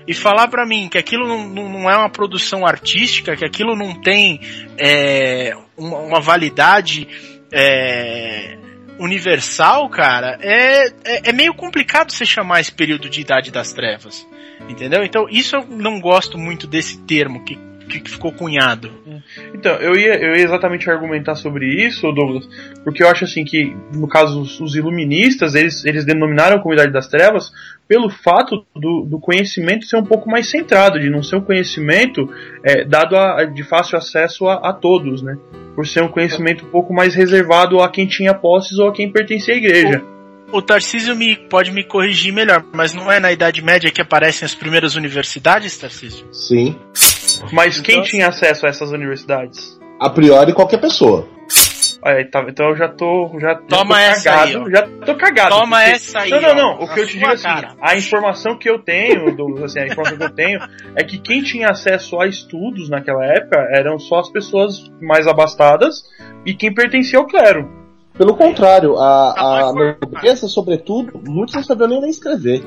e 0.07 0.13
falar 0.13 0.47
para 0.47 0.65
mim 0.65 0.89
que 0.89 0.97
aquilo 0.97 1.27
não, 1.27 1.47
não, 1.47 1.89
é 1.89 1.95
uma 1.95 2.09
produção 2.09 2.65
artística, 2.65 3.35
que 3.35 3.45
aquilo 3.45 3.75
não 3.75 4.01
tem 4.01 4.39
é, 4.77 5.53
uma, 5.77 5.97
uma 5.99 6.19
validade 6.19 7.07
é, 7.51 8.57
universal, 8.99 9.89
cara, 9.89 10.37
é, 10.41 10.87
é, 11.03 11.29
é 11.29 11.33
meio 11.33 11.53
complicado 11.53 12.11
você 12.11 12.25
chamar 12.25 12.61
esse 12.61 12.71
período 12.71 13.09
de 13.09 13.21
Idade 13.21 13.51
das 13.51 13.73
Trevas. 13.73 14.27
Entendeu? 14.69 15.03
Então, 15.03 15.27
isso 15.29 15.55
eu 15.55 15.65
não 15.67 15.99
gosto 15.99 16.37
muito 16.37 16.65
desse 16.67 16.99
termo 17.01 17.43
que, 17.43 17.57
que 17.85 18.09
ficou 18.09 18.31
cunhado. 18.31 18.91
Então, 19.53 19.73
eu 19.75 19.95
ia, 19.95 20.15
eu 20.15 20.35
ia 20.35 20.43
exatamente 20.43 20.89
argumentar 20.89 21.35
sobre 21.35 21.65
isso, 21.65 22.11
Douglas, 22.11 22.47
porque 22.83 23.03
eu 23.03 23.07
acho 23.07 23.23
assim 23.25 23.43
que, 23.43 23.75
no 23.93 24.07
caso, 24.07 24.41
os, 24.41 24.59
os 24.59 24.75
iluministas, 24.75 25.55
eles, 25.55 25.85
eles 25.85 26.05
denominaram 26.05 26.57
a 26.57 26.59
comunidade 26.59 26.91
das 26.91 27.07
trevas 27.07 27.51
pelo 27.87 28.09
fato 28.09 28.65
do, 28.75 29.05
do 29.05 29.19
conhecimento 29.19 29.85
ser 29.85 29.97
um 29.97 30.05
pouco 30.05 30.29
mais 30.29 30.49
centrado, 30.49 30.99
de 30.99 31.09
não 31.09 31.21
ser 31.21 31.35
um 31.35 31.41
conhecimento 31.41 32.29
é, 32.63 32.83
dado 32.83 33.15
a, 33.15 33.45
de 33.45 33.63
fácil 33.63 33.97
acesso 33.97 34.47
a, 34.47 34.69
a 34.69 34.73
todos, 34.73 35.21
né? 35.21 35.37
Por 35.75 35.87
ser 35.87 36.01
um 36.01 36.07
conhecimento 36.07 36.65
um 36.65 36.69
pouco 36.69 36.93
mais 36.93 37.15
reservado 37.15 37.81
a 37.81 37.89
quem 37.89 38.07
tinha 38.07 38.33
posses 38.33 38.77
ou 38.79 38.87
a 38.87 38.93
quem 38.93 39.11
pertencia 39.11 39.53
à 39.53 39.57
igreja. 39.57 40.03
O 40.51 40.61
Tarcísio 40.61 41.15
me, 41.15 41.35
pode 41.35 41.71
me 41.71 41.83
corrigir 41.83 42.31
melhor, 42.31 42.63
mas 42.71 42.93
não 42.93 43.11
é 43.11 43.19
na 43.19 43.31
Idade 43.31 43.59
Média 43.63 43.91
que 43.91 44.01
aparecem 44.01 44.45
as 44.45 44.53
primeiras 44.53 44.95
universidades, 44.95 45.75
Tarcísio? 45.77 46.27
Sim. 46.31 46.75
Mas 47.51 47.79
quem 47.79 47.95
Então- 47.95 48.05
tinha 48.07 48.27
acesso 48.27 48.65
a 48.65 48.69
essas 48.69 48.91
universidades? 48.91 49.79
A 49.99 50.09
priori, 50.09 50.53
qualquer 50.53 50.77
pessoa. 50.79 51.27
Aí, 52.05 52.25
tá, 52.25 52.43
então 52.49 52.69
eu 52.69 52.75
já 52.75 52.89
tô. 52.89 53.29
Já, 53.39 53.49
já 53.49 53.55
Toma 53.55 53.95
tô 53.95 54.01
essa 54.01 54.29
cagado. 54.29 54.65
aí, 54.65 54.71
já 54.71 54.81
tô 55.05 55.15
cagado. 55.15 55.49
Toma 55.55 55.77
porque- 55.77 55.91
essa 55.91 56.19
aí, 56.19 56.29
Não, 56.31 56.41
não, 56.41 56.49
ó, 56.49 56.53
não. 56.55 56.83
O 56.83 56.93
que 56.93 56.99
eu 56.99 57.07
te 57.07 57.17
digo 57.17 57.29
é 57.29 57.33
assim, 57.33 57.47
a 57.81 57.95
informação 57.95 58.57
que 58.57 58.69
eu 58.69 58.77
tenho, 58.79 59.33
Douglas, 59.37 59.63
assim, 59.63 59.79
a 59.79 59.87
informação 59.87 60.17
que 60.17 60.23
eu 60.25 60.29
tenho 60.35 60.59
é 60.97 61.03
que 61.05 61.17
quem 61.17 61.41
tinha 61.41 61.69
acesso 61.69 62.19
a 62.19 62.27
estudos 62.27 62.89
naquela 62.89 63.23
época 63.25 63.57
eram 63.71 63.97
só 63.99 64.19
as 64.19 64.29
pessoas 64.29 64.91
mais 65.01 65.27
abastadas 65.27 66.03
e 66.45 66.53
quem 66.53 66.73
pertencia 66.73 67.17
ao 67.19 67.25
clero. 67.25 67.69
Pelo 68.17 68.35
contrário, 68.35 68.97
a, 68.97 69.33
Tá 69.33 69.41
a 69.41 69.73
nobreza, 69.73 70.47
sobretudo, 70.49 71.21
muitos 71.25 71.55
não 71.55 71.63
sabiam 71.63 71.87
nem 72.01 72.09
escrever. 72.09 72.61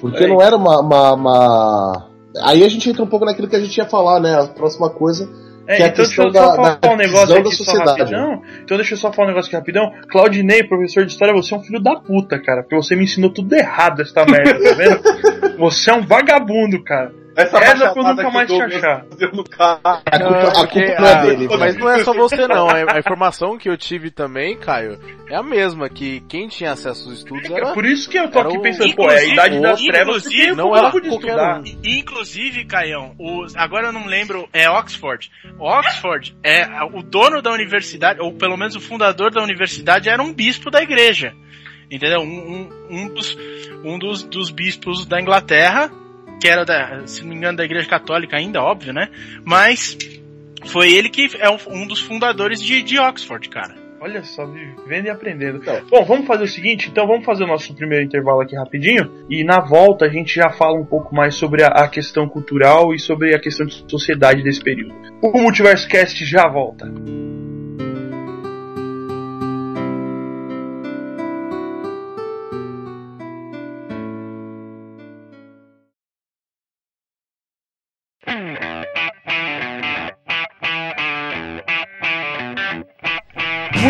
Porque 0.00 0.24
É. 0.24 0.26
não 0.26 0.42
era 0.42 0.56
uma, 0.56 0.80
uma, 0.80 1.12
uma- 1.14 2.06
Aí 2.42 2.64
a 2.64 2.68
gente 2.68 2.88
entra 2.90 3.02
um 3.02 3.06
pouco 3.06 3.24
naquilo 3.24 3.48
que 3.48 3.56
a 3.56 3.60
gente 3.60 3.76
ia 3.76 3.86
falar, 3.86 4.20
né? 4.20 4.34
A 4.40 4.46
próxima 4.46 4.90
coisa. 4.90 5.28
É, 5.66 5.76
Que 5.76 5.82
é 5.82 5.84
a 5.86 5.88
então 5.88 6.04
deixa 6.04 6.22
eu 6.22 6.26
só 6.26 6.30
da- 6.32 6.56
falar 6.56 6.74
da 6.74 6.90
um 6.92 6.96
negócio 6.96 7.36
aqui 7.38 7.56
só 7.64 7.72
rapidão. 8.02 8.42
Então 8.62 8.76
deixa 8.76 8.94
eu 8.94 8.98
só 8.98 9.12
falar 9.12 9.28
um 9.28 9.30
negócio 9.30 9.48
aqui 9.48 9.56
rapidão. 9.56 9.90
Claudinei, 10.10 10.62
professor 10.64 11.06
de 11.06 11.12
história, 11.12 11.32
você 11.32 11.54
é 11.54 11.56
um 11.56 11.62
filho 11.62 11.80
da 11.82 11.96
puta, 11.96 12.38
cara. 12.38 12.62
Porque 12.62 12.76
você 12.76 12.94
me 12.94 13.04
ensinou 13.04 13.30
tudo 13.30 13.54
errado 13.54 14.02
essa 14.02 14.24
merda, 14.26 14.62
tá 14.62 14.74
vendo? 14.74 15.00
Você 15.56 15.88
é 15.90 15.94
um 15.94 16.04
vagabundo, 16.04 16.82
cara. 16.82 17.12
Essa 17.36 17.58
Essa 17.58 17.84
eu 17.86 17.94
nunca 18.02 18.30
mais 18.30 18.50
o 18.50 18.56
te 18.56 18.62
achar. 18.62 19.04
no 19.32 19.44
carro. 19.44 19.80
A 19.84 19.96
culpa, 20.02 20.18
Não, 20.18 20.48
a 20.48 20.52
porque 20.52 20.86
culpa 20.86 21.02
é 21.08 21.12
a- 21.14 21.22
dele. 21.24 21.48
Mas 21.58 21.76
não 21.76 21.90
é 21.90 22.04
só 22.04 22.12
você 22.14 22.46
não, 22.48 22.68
a, 22.68 22.94
a 22.94 22.98
informação 22.98 23.58
que 23.58 23.68
eu 23.68 23.76
tive 23.76 24.10
também, 24.10 24.56
Caio, 24.56 24.98
é 25.28 25.36
a 25.36 25.42
mesma, 25.42 25.88
que 25.88 26.20
quem 26.28 26.46
tinha 26.48 26.72
acesso 26.72 27.08
aos 27.08 27.18
estudos 27.18 27.50
É 27.50 27.54
era... 27.54 27.72
por 27.72 27.84
isso 27.84 28.08
que 28.08 28.18
eu 28.18 28.30
tô 28.30 28.38
aqui 28.40 28.56
o- 28.56 28.62
pensando, 28.62 28.94
pô, 28.94 29.10
é 29.10 29.18
a 29.18 29.24
idade 29.24 29.60
das 29.60 29.80
trevas 29.82 30.24
não 30.56 30.76
era 30.76 30.90
de 30.90 31.00
qualquer 31.08 31.08
estudar. 31.28 31.60
um. 31.60 31.64
E, 31.64 31.98
Inclusive, 32.00 32.64
Caião, 32.66 33.14
os, 33.18 33.56
agora 33.56 33.88
eu 33.88 33.92
não 33.92 34.06
lembro, 34.06 34.48
é 34.52 34.68
Oxford. 34.70 35.30
Oxford 35.58 36.36
é 36.42 36.64
o 36.92 37.02
dono 37.02 37.40
da 37.42 37.50
universidade, 37.52 38.20
ou 38.20 38.32
pelo 38.34 38.56
menos 38.56 38.76
o 38.76 38.80
fundador 38.80 39.30
da 39.32 39.42
universidade, 39.42 40.08
era 40.08 40.22
um 40.22 40.32
bispo 40.32 40.70
da 40.70 40.82
igreja. 40.82 41.32
Entendeu? 41.90 42.20
Um, 42.20 42.24
um, 42.26 42.70
um 42.90 43.08
dos, 43.08 43.36
um 43.84 43.98
dos, 43.98 44.22
dos 44.22 44.50
bispos 44.50 45.04
da 45.06 45.20
Inglaterra, 45.20 45.90
que 46.40 46.48
era, 46.48 46.64
da, 46.64 47.06
se 47.06 47.22
não 47.22 47.30
me 47.30 47.36
engano, 47.36 47.58
da 47.58 47.64
igreja 47.64 47.88
católica 47.88 48.36
ainda, 48.36 48.62
óbvio, 48.62 48.92
né? 48.92 49.08
Mas 49.44 49.96
foi 50.66 50.92
ele 50.92 51.08
que 51.08 51.30
é 51.38 51.48
um 51.50 51.86
dos 51.86 52.00
fundadores 52.00 52.62
de, 52.62 52.82
de 52.82 52.98
Oxford, 52.98 53.48
cara. 53.48 53.84
Olha 54.04 54.22
só, 54.22 54.44
vivendo 54.44 55.06
e 55.06 55.10
aprendendo. 55.10 55.58
Então. 55.62 55.80
Bom, 55.88 56.04
vamos 56.04 56.26
fazer 56.26 56.44
o 56.44 56.48
seguinte, 56.48 56.90
então 56.90 57.06
vamos 57.06 57.24
fazer 57.24 57.44
o 57.44 57.46
nosso 57.46 57.74
primeiro 57.74 58.04
intervalo 58.04 58.42
aqui 58.42 58.54
rapidinho 58.54 59.10
e 59.30 59.42
na 59.42 59.60
volta 59.60 60.04
a 60.04 60.10
gente 60.10 60.34
já 60.34 60.50
fala 60.50 60.78
um 60.78 60.84
pouco 60.84 61.14
mais 61.14 61.34
sobre 61.36 61.62
a, 61.62 61.68
a 61.68 61.88
questão 61.88 62.28
cultural 62.28 62.94
e 62.94 62.98
sobre 62.98 63.34
a 63.34 63.38
questão 63.38 63.64
de 63.64 63.82
sociedade 63.88 64.42
desse 64.42 64.62
período. 64.62 64.94
O 65.22 65.40
Multiverso 65.40 65.88
Cast 65.88 66.22
já 66.22 66.46
volta. 66.46 66.86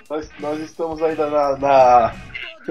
Nós, 0.10 0.30
nós 0.40 0.62
estamos 0.62 1.04
ainda 1.04 1.30
na, 1.30 1.58
na, 1.58 2.14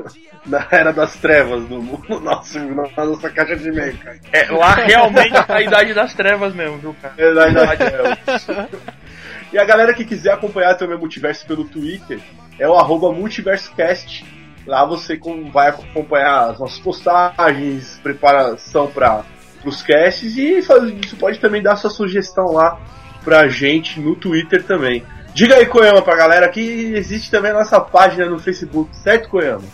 na 0.47 0.67
era 0.71 0.93
das 0.93 1.17
trevas 1.17 1.69
no, 1.69 1.83
no 1.83 2.21
nosso, 2.21 2.59
na 2.59 3.05
nossa 3.05 3.31
caixa 3.31 3.57
de 3.57 3.69
e-mail, 3.69 3.97
cara. 3.99 4.19
É, 4.33 4.51
lá 4.51 4.75
realmente 4.75 5.35
a 5.49 5.61
idade 5.61 5.95
das 5.95 6.15
trevas 6.15 6.55
mesmo, 6.55 6.79
viu, 6.79 6.97
cara? 7.01 7.15
É 7.17 7.33
da 7.33 7.49
idade 7.49 7.91
delas. 7.91 8.19
E 9.53 9.59
a 9.59 9.65
galera 9.65 9.95
que 9.95 10.05
quiser 10.05 10.33
acompanhar 10.33 10.75
também 10.75 10.97
o 10.97 10.99
Multiverso 10.99 11.47
pelo 11.47 11.65
Twitter 11.65 12.19
é 12.59 12.69
o 12.69 12.75
arroba 12.75 13.13
MultiversoCast. 13.13 14.27
Lá 14.67 14.85
você 14.85 15.19
vai 15.53 15.69
acompanhar 15.69 16.51
as 16.51 16.59
nossas 16.59 16.79
postagens, 16.81 18.01
preparação 18.03 18.89
para 18.89 19.25
os 19.65 19.83
casts 19.83 20.37
e 20.37 20.61
você 20.61 21.17
pode 21.17 21.39
também 21.39 21.63
dar 21.63 21.77
sua 21.77 21.91
sugestão 21.91 22.47
lá 22.53 22.79
pra 23.25 23.47
gente 23.47 24.01
no 24.01 24.17
Twitter 24.17 24.65
também. 24.65 25.05
Diga 25.33 25.57
aí, 25.57 25.67
Koyama, 25.67 26.03
pra 26.03 26.17
galera 26.17 26.49
que 26.49 26.61
existe 26.95 27.31
também 27.31 27.53
a 27.53 27.55
nossa 27.55 27.81
página 27.81 28.27
no 28.27 28.39
Facebook, 28.39 28.97
certo, 28.97 29.29
Koyama? 29.29 29.65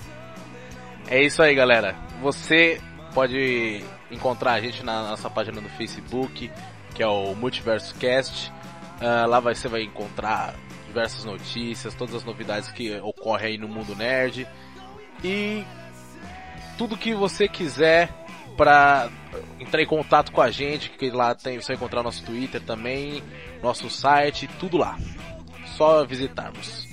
É 1.12 1.22
isso 1.22 1.42
aí, 1.42 1.54
galera. 1.54 1.94
Você 2.22 2.80
pode 3.12 3.84
encontrar 4.10 4.52
a 4.52 4.60
gente 4.62 4.82
na 4.82 5.10
nossa 5.10 5.28
página 5.28 5.60
no 5.60 5.68
Facebook, 5.68 6.50
que 6.94 7.02
é 7.02 7.06
o 7.06 7.34
Multiverso 7.34 7.94
Cast. 7.96 8.50
Ah, 8.98 9.26
lá 9.26 9.38
você 9.38 9.68
vai 9.68 9.82
encontrar 9.82 10.54
diversas 10.86 11.26
notícias, 11.26 11.94
todas 11.94 12.14
as 12.14 12.24
novidades 12.24 12.70
que 12.70 12.98
ocorrem 13.00 13.48
aí 13.48 13.58
no 13.58 13.68
mundo 13.68 13.94
nerd. 13.94 14.48
E 15.22 15.66
tudo 16.78 16.96
que 16.96 17.12
você 17.12 17.46
quiser 17.46 18.08
para 18.56 19.10
entrar 19.60 19.82
em 19.82 19.86
contato 19.86 20.32
com 20.32 20.40
a 20.40 20.50
gente, 20.50 20.88
que 20.88 21.10
lá 21.10 21.34
tem, 21.34 21.60
você 21.60 21.74
vai 21.74 21.76
encontrar 21.76 22.02
nosso 22.02 22.24
Twitter 22.24 22.62
também, 22.62 23.22
nosso 23.62 23.90
site, 23.90 24.48
tudo 24.58 24.78
lá. 24.78 24.96
Só 25.76 26.06
visitarmos. 26.06 26.90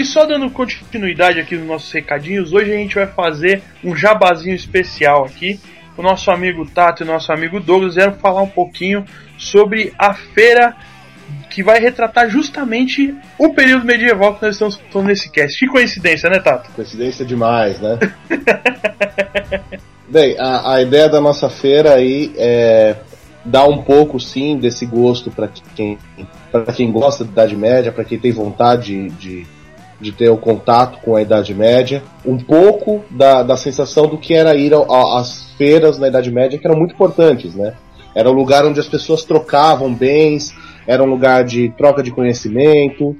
E 0.00 0.04
só 0.06 0.24
dando 0.24 0.48
continuidade 0.48 1.38
aqui 1.38 1.54
nos 1.58 1.66
nossos 1.66 1.92
recadinhos, 1.92 2.54
hoje 2.54 2.72
a 2.72 2.74
gente 2.74 2.94
vai 2.94 3.06
fazer 3.06 3.62
um 3.84 3.94
jabazinho 3.94 4.56
especial 4.56 5.26
aqui. 5.26 5.60
O 5.94 6.00
nosso 6.00 6.30
amigo 6.30 6.64
Tato 6.64 7.02
e 7.02 7.04
o 7.04 7.06
nosso 7.06 7.30
amigo 7.30 7.60
Douglas 7.60 7.96
vieram 7.96 8.14
falar 8.14 8.40
um 8.40 8.48
pouquinho 8.48 9.04
sobre 9.36 9.92
a 9.98 10.14
feira 10.14 10.74
que 11.50 11.62
vai 11.62 11.78
retratar 11.78 12.30
justamente 12.30 13.14
o 13.38 13.52
período 13.52 13.84
medieval 13.84 14.36
que 14.36 14.46
nós 14.46 14.54
estamos 14.54 14.80
falando 14.90 15.08
nesse 15.08 15.30
cast. 15.30 15.58
Que 15.58 15.66
coincidência, 15.66 16.30
né, 16.30 16.38
Tato? 16.38 16.70
Coincidência 16.70 17.22
demais, 17.22 17.78
né? 17.78 17.98
Bem, 20.08 20.34
a, 20.38 20.76
a 20.76 20.82
ideia 20.82 21.10
da 21.10 21.20
nossa 21.20 21.50
feira 21.50 21.96
aí 21.96 22.32
é 22.38 22.96
dar 23.44 23.66
um 23.66 23.82
pouco, 23.82 24.18
sim, 24.18 24.56
desse 24.56 24.86
gosto 24.86 25.30
para 25.30 25.50
quem, 25.76 25.98
pra 26.50 26.72
quem 26.72 26.90
gosta 26.90 27.22
da 27.22 27.32
Idade 27.32 27.54
Média, 27.54 27.92
para 27.92 28.04
quem 28.04 28.18
tem 28.18 28.32
vontade 28.32 29.10
de, 29.10 29.44
de 29.44 29.59
ter 30.12 30.30
o 30.30 30.36
contato 30.36 30.98
com 31.02 31.14
a 31.16 31.22
Idade 31.22 31.54
Média, 31.54 32.02
um 32.24 32.38
pouco 32.38 33.04
da, 33.10 33.42
da 33.42 33.56
sensação 33.56 34.06
do 34.06 34.16
que 34.18 34.34
era 34.34 34.54
ir 34.54 34.72
às 35.18 35.50
feiras 35.58 35.98
na 35.98 36.08
Idade 36.08 36.30
Média, 36.30 36.58
que 36.58 36.66
eram 36.66 36.78
muito 36.78 36.94
importantes, 36.94 37.54
né? 37.54 37.74
Era 38.14 38.30
um 38.30 38.34
lugar 38.34 38.64
onde 38.64 38.80
as 38.80 38.88
pessoas 38.88 39.24
trocavam 39.24 39.92
bens, 39.92 40.54
era 40.86 41.02
um 41.02 41.06
lugar 41.06 41.44
de 41.44 41.68
troca 41.76 42.02
de 42.02 42.10
conhecimento, 42.10 43.16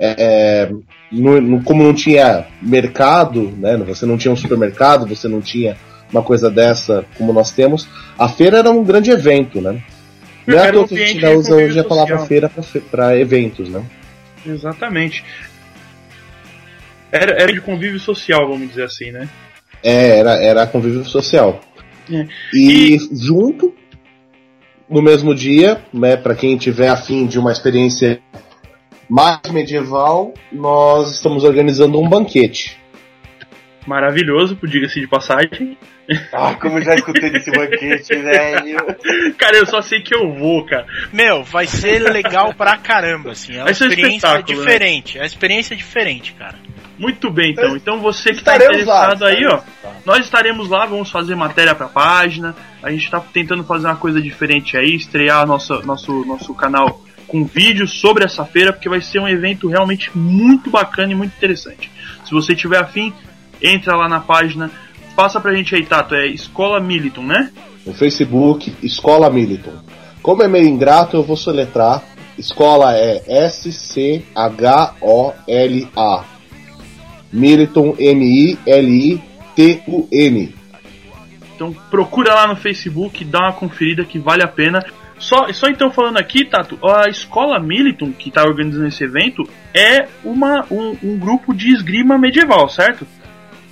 é, 0.00 0.70
no- 1.12 1.40
no- 1.40 1.62
como 1.62 1.82
não 1.82 1.92
tinha 1.94 2.46
mercado, 2.60 3.52
né? 3.58 3.76
Você 3.86 4.06
não 4.06 4.16
tinha 4.16 4.32
um 4.32 4.36
supermercado, 4.36 5.06
você 5.06 5.28
não 5.28 5.40
tinha 5.40 5.76
uma 6.10 6.22
coisa 6.22 6.50
dessa 6.50 7.04
como 7.16 7.32
nós 7.32 7.50
temos. 7.52 7.86
A 8.18 8.28
feira 8.28 8.58
era 8.58 8.70
um 8.70 8.82
grande 8.82 9.10
evento, 9.10 9.60
né? 9.60 9.80
Não 10.46 10.58
é 10.58 10.66
à 10.66 10.70
um 10.70 10.72
toa 10.72 10.88
que 10.88 10.94
a 10.94 11.06
gente 11.06 11.18
de 11.20 11.26
usa 11.26 11.54
hoje 11.54 11.78
a 11.78 11.84
palavra 11.84 12.16
feira 12.26 12.50
para 12.90 13.16
eventos, 13.18 13.68
né? 13.68 13.82
Exatamente. 14.44 15.24
Era, 17.12 17.42
era 17.42 17.52
de 17.52 17.60
convívio 17.60 18.00
social, 18.00 18.48
vamos 18.48 18.68
dizer 18.68 18.84
assim, 18.84 19.12
né? 19.12 19.28
É, 19.84 20.18
era, 20.18 20.42
era 20.42 20.66
convívio 20.66 21.04
social. 21.04 21.60
É. 22.10 22.26
E, 22.54 22.98
junto, 23.12 23.74
no 24.88 25.02
mesmo 25.02 25.34
dia, 25.34 25.82
né, 25.92 26.16
para 26.16 26.34
quem 26.34 26.56
tiver 26.56 26.88
afim 26.88 27.26
de 27.26 27.38
uma 27.38 27.52
experiência 27.52 28.20
mais 29.08 29.40
medieval, 29.50 30.32
nós 30.50 31.12
estamos 31.12 31.44
organizando 31.44 32.00
um 32.00 32.08
banquete. 32.08 32.80
Maravilhoso, 33.86 34.56
diga-se 34.62 35.00
de 35.00 35.08
passagem. 35.08 35.76
Ah, 36.32 36.54
como 36.54 36.78
eu 36.78 36.82
já 36.82 36.94
escutei 36.94 37.30
desse 37.30 37.50
banquete, 37.50 38.14
velho. 38.16 38.76
Cara, 39.38 39.56
eu 39.56 39.66
só 39.66 39.80
sei 39.80 40.00
que 40.00 40.14
eu 40.14 40.32
vou, 40.34 40.64
cara. 40.66 40.86
Meu, 41.12 41.42
vai 41.42 41.66
ser 41.66 41.98
legal 42.00 42.54
pra 42.54 42.76
caramba, 42.76 43.32
assim. 43.32 43.54
É 43.54 43.58
uma 43.58 43.64
Vai 43.64 43.74
ser 43.74 43.84
um 43.84 43.88
experiência 43.88 44.34
né? 44.34 44.42
diferente. 44.42 45.18
É 45.18 45.20
uma 45.20 45.26
experiência 45.26 45.76
diferente, 45.76 46.32
cara. 46.34 46.58
Muito 47.02 47.28
bem, 47.32 47.50
então. 47.50 47.76
Então 47.76 47.98
você 48.00 48.30
que 48.30 48.36
está 48.36 48.52
Estaremos 48.52 48.86
lá, 48.86 49.06
interessado 49.06 49.24
aí, 49.24 49.44
ó. 49.46 49.56
lá. 49.56 49.96
Nós 50.06 50.20
estaremos 50.20 50.68
lá, 50.68 50.86
vamos 50.86 51.10
fazer 51.10 51.34
matéria 51.34 51.74
pra 51.74 51.88
página. 51.88 52.54
A 52.80 52.92
gente 52.92 53.10
tá 53.10 53.18
tentando 53.18 53.64
fazer 53.64 53.88
uma 53.88 53.96
coisa 53.96 54.22
diferente 54.22 54.76
aí, 54.76 54.94
estrear 54.94 55.44
nosso, 55.44 55.84
nosso, 55.84 56.24
nosso 56.24 56.54
canal 56.54 57.02
com 57.26 57.44
vídeos 57.44 57.98
sobre 57.98 58.24
essa 58.24 58.44
feira, 58.44 58.72
porque 58.72 58.88
vai 58.88 59.00
ser 59.00 59.18
um 59.18 59.26
evento 59.26 59.66
realmente 59.66 60.16
muito 60.16 60.70
bacana 60.70 61.10
e 61.10 61.14
muito 61.16 61.34
interessante. 61.36 61.90
Se 62.24 62.30
você 62.30 62.54
tiver 62.54 62.78
afim, 62.78 63.12
entra 63.60 63.96
lá 63.96 64.08
na 64.08 64.20
página. 64.20 64.70
Passa 65.16 65.40
pra 65.40 65.52
gente 65.54 65.74
aí, 65.74 65.84
Tato. 65.84 66.14
É 66.14 66.28
Escola 66.28 66.78
Militon, 66.78 67.24
né? 67.24 67.50
No 67.84 67.92
Facebook, 67.92 68.72
Escola 68.80 69.28
Militon. 69.28 69.74
Como 70.22 70.40
é 70.44 70.46
meio 70.46 70.68
ingrato, 70.68 71.16
eu 71.16 71.24
vou 71.24 71.36
soletrar. 71.36 72.00
Escola 72.38 72.96
é 72.96 73.24
S-C-H-O-L-A. 73.26 74.32
Militon, 77.32 77.94
M-I-L-I-T-U-N. 77.98 78.54
Então 81.54 81.72
procura 81.90 82.34
lá 82.34 82.46
no 82.48 82.56
Facebook, 82.56 83.24
dá 83.24 83.40
uma 83.40 83.52
conferida 83.52 84.04
que 84.04 84.18
vale 84.18 84.42
a 84.42 84.48
pena. 84.48 84.84
Só, 85.18 85.52
só 85.52 85.68
então 85.68 85.90
falando 85.90 86.18
aqui, 86.18 86.44
Tato, 86.44 86.76
a 86.84 87.08
escola 87.08 87.60
Militon, 87.60 88.10
que 88.12 88.28
está 88.28 88.42
organizando 88.42 88.88
esse 88.88 89.04
evento, 89.04 89.48
é 89.72 90.08
uma, 90.24 90.66
um, 90.68 90.96
um 91.02 91.16
grupo 91.16 91.54
de 91.54 91.72
esgrima 91.72 92.18
medieval, 92.18 92.68
certo? 92.68 93.06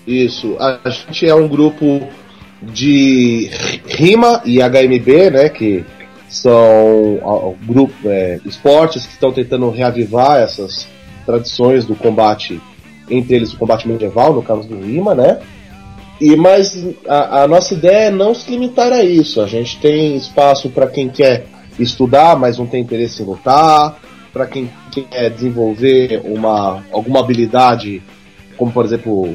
Isso. 0.07 0.57
A 0.59 0.89
gente 0.89 1.27
é 1.27 1.35
um 1.35 1.49
grupo 1.49 2.09
de 2.63 3.51
RIMA 3.87 4.43
e 4.45 4.59
HMB, 4.61 5.31
né? 5.31 5.49
Que 5.49 5.85
são 6.29 7.57
grupo, 7.63 7.95
é, 8.05 8.39
esportes 8.45 9.05
que 9.05 9.13
estão 9.13 9.33
tentando 9.33 9.69
reavivar 9.71 10.39
essas 10.39 10.89
tradições 11.27 11.85
do 11.85 11.97
combate, 11.97 12.61
entre 13.11 13.37
eles 13.37 13.53
o 13.53 13.59
combate 13.59 13.89
medieval, 13.89 14.33
no 14.33 14.43
caso 14.43 14.69
do 14.69 14.81
RIMA, 14.81 15.15
né? 15.15 15.41
E 16.21 16.37
mas 16.37 16.87
a, 17.09 17.43
a 17.43 17.49
nossa 17.49 17.75
ideia 17.75 18.09
é 18.09 18.11
não 18.11 18.35
se 18.35 18.51
limitar 18.51 18.93
a 18.93 19.03
isso. 19.03 19.41
A 19.41 19.47
gente 19.47 19.81
tem 19.81 20.17
espaço 20.17 20.69
para 20.69 20.87
quem 20.87 21.09
quer 21.09 21.47
estudar, 21.79 22.39
mas 22.39 22.59
não 22.59 22.67
tem 22.67 22.83
interesse 22.83 23.23
em 23.23 23.27
lutar, 23.27 23.99
para 24.33 24.47
quem 24.47 24.71
quer 24.93 25.31
desenvolver 25.31 26.21
uma 26.25 26.85
alguma 26.93 27.21
habilidade, 27.21 28.03
como 28.57 28.71
por 28.71 28.85
exemplo 28.85 29.35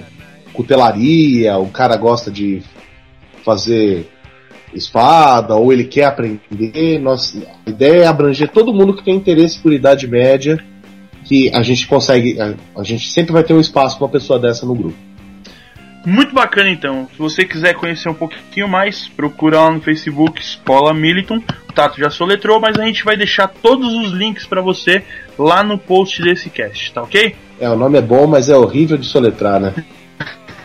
cutelaria, 0.53 1.57
o 1.57 1.67
cara 1.67 1.97
gosta 1.97 2.31
de 2.31 2.61
fazer 3.43 4.07
espada 4.73 5.55
ou 5.55 5.71
ele 5.71 5.85
quer 5.85 6.05
aprender. 6.05 6.99
Nossa, 6.99 7.41
a 7.65 7.69
ideia 7.69 8.03
é 8.03 8.07
abranger 8.07 8.49
todo 8.49 8.73
mundo 8.73 8.95
que 8.95 9.03
tem 9.03 9.15
interesse 9.15 9.59
por 9.59 9.73
Idade 9.73 10.07
Média, 10.07 10.63
que 11.25 11.51
a 11.53 11.61
gente 11.61 11.87
consegue, 11.87 12.39
a, 12.39 12.53
a 12.79 12.83
gente 12.83 13.09
sempre 13.09 13.33
vai 13.33 13.43
ter 13.43 13.53
um 13.53 13.59
espaço 13.59 13.97
para 13.97 14.05
uma 14.05 14.11
pessoa 14.11 14.39
dessa 14.39 14.65
no 14.65 14.75
grupo. 14.75 14.95
Muito 16.05 16.35
bacana 16.35 16.69
então. 16.69 17.07
Se 17.11 17.17
você 17.17 17.43
quiser 17.43 17.73
conhecer 17.73 18.07
um 18.07 18.13
pouquinho 18.13 18.67
mais, 18.67 19.07
procura 19.07 19.59
lá 19.59 19.71
no 19.71 19.81
Facebook 19.81 20.39
Escola 20.39 20.93
Militon. 20.93 21.41
O 21.67 21.73
Tato 21.73 21.99
já 21.99 22.11
soletrou, 22.11 22.59
mas 22.59 22.77
a 22.77 22.85
gente 22.85 23.03
vai 23.03 23.17
deixar 23.17 23.47
todos 23.47 23.91
os 23.91 24.11
links 24.11 24.45
para 24.45 24.61
você 24.61 25.03
lá 25.37 25.63
no 25.63 25.79
post 25.79 26.21
desse 26.21 26.49
cast, 26.51 26.93
tá 26.93 27.01
ok? 27.01 27.35
É, 27.59 27.67
o 27.67 27.75
nome 27.75 27.97
é 27.97 28.01
bom, 28.01 28.27
mas 28.27 28.49
é 28.49 28.55
horrível 28.55 28.97
de 28.97 29.07
soletrar, 29.07 29.59
né? 29.59 29.73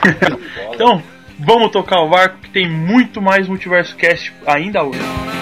então, 0.75 1.03
vamos 1.39 1.71
tocar 1.71 2.03
o 2.03 2.11
barco 2.11 2.39
que 2.43 2.51
tem 2.51 2.69
muito 2.69 3.23
mais 3.23 3.49
Multiverso 3.49 3.97
Cast 3.97 4.33
ainda 4.47 4.85
hoje. 4.85 5.40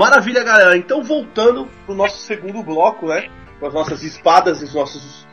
Maravilha, 0.00 0.42
galera. 0.42 0.78
Então, 0.78 1.02
voltando 1.02 1.68
pro 1.84 1.94
nosso 1.94 2.16
segundo 2.22 2.62
bloco, 2.62 3.06
né? 3.06 3.28
Com 3.60 3.66
as 3.66 3.74
nossas 3.74 4.02
espadas 4.02 4.62
e 4.62 4.64
os 4.64 4.74
nossos 4.74 5.28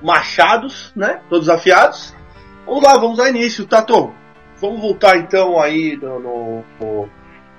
machados, 0.00 0.92
né? 0.94 1.20
Todos 1.28 1.48
afiados. 1.48 2.14
Vamos 2.64 2.84
lá, 2.84 2.96
vamos 2.98 3.18
ao 3.18 3.26
início. 3.26 3.66
Tato, 3.66 4.14
vamos 4.60 4.80
voltar 4.80 5.16
então 5.16 5.60
aí 5.60 5.98
no, 6.00 6.20
no, 6.20 7.08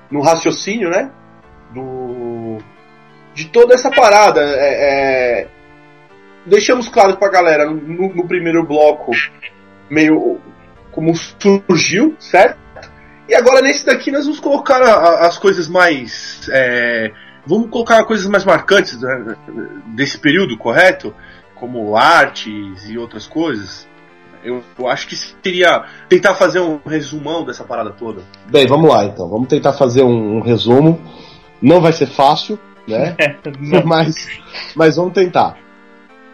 no 0.10 0.22
raciocínio, 0.22 0.90
né? 0.90 1.12
Do, 1.74 2.60
de 3.34 3.50
toda 3.50 3.74
essa 3.74 3.92
parada. 3.92 4.40
É, 4.40 5.42
é, 5.42 5.48
deixamos 6.46 6.88
claro 6.88 7.18
pra 7.18 7.28
galera 7.28 7.66
no, 7.66 8.16
no 8.16 8.26
primeiro 8.26 8.66
bloco 8.66 9.12
meio 9.90 10.40
como 10.94 11.14
surgiu, 11.14 12.16
certo? 12.20 12.63
E 13.34 13.36
agora 13.36 13.64
nesse 13.64 13.84
daqui 13.84 14.12
nós 14.12 14.26
vamos 14.26 14.40
colocar 14.40 14.80
a, 14.80 14.94
a, 14.94 15.28
as 15.28 15.40
coisas 15.40 15.68
mais. 15.68 16.48
É, 16.52 17.12
vamos 17.48 17.72
colocar 17.72 18.06
coisas 18.06 18.28
mais 18.28 18.46
marcantes 18.46 19.02
né, 19.02 19.36
desse 19.88 20.20
período, 20.20 20.56
correto? 20.56 21.12
Como 21.56 21.98
artes 21.98 22.88
e 22.88 22.96
outras 22.96 23.26
coisas. 23.26 23.88
Eu, 24.44 24.62
eu, 24.78 24.88
acho 24.88 25.08
que 25.08 25.16
seria 25.16 25.84
tentar 26.08 26.36
fazer 26.36 26.60
um 26.60 26.80
resumão 26.86 27.44
dessa 27.44 27.64
parada 27.64 27.90
toda. 27.90 28.22
Bem, 28.52 28.68
vamos 28.68 28.88
lá 28.88 29.04
então. 29.06 29.28
Vamos 29.28 29.48
tentar 29.48 29.74
fazer 29.74 30.04
um, 30.04 30.38
um 30.38 30.40
resumo. 30.40 31.02
Não 31.60 31.82
vai 31.82 31.92
ser 31.92 32.06
fácil, 32.06 32.60
né? 32.88 33.16
mas, 33.84 34.14
mas 34.76 34.96
vamos 34.96 35.14
tentar. 35.14 35.58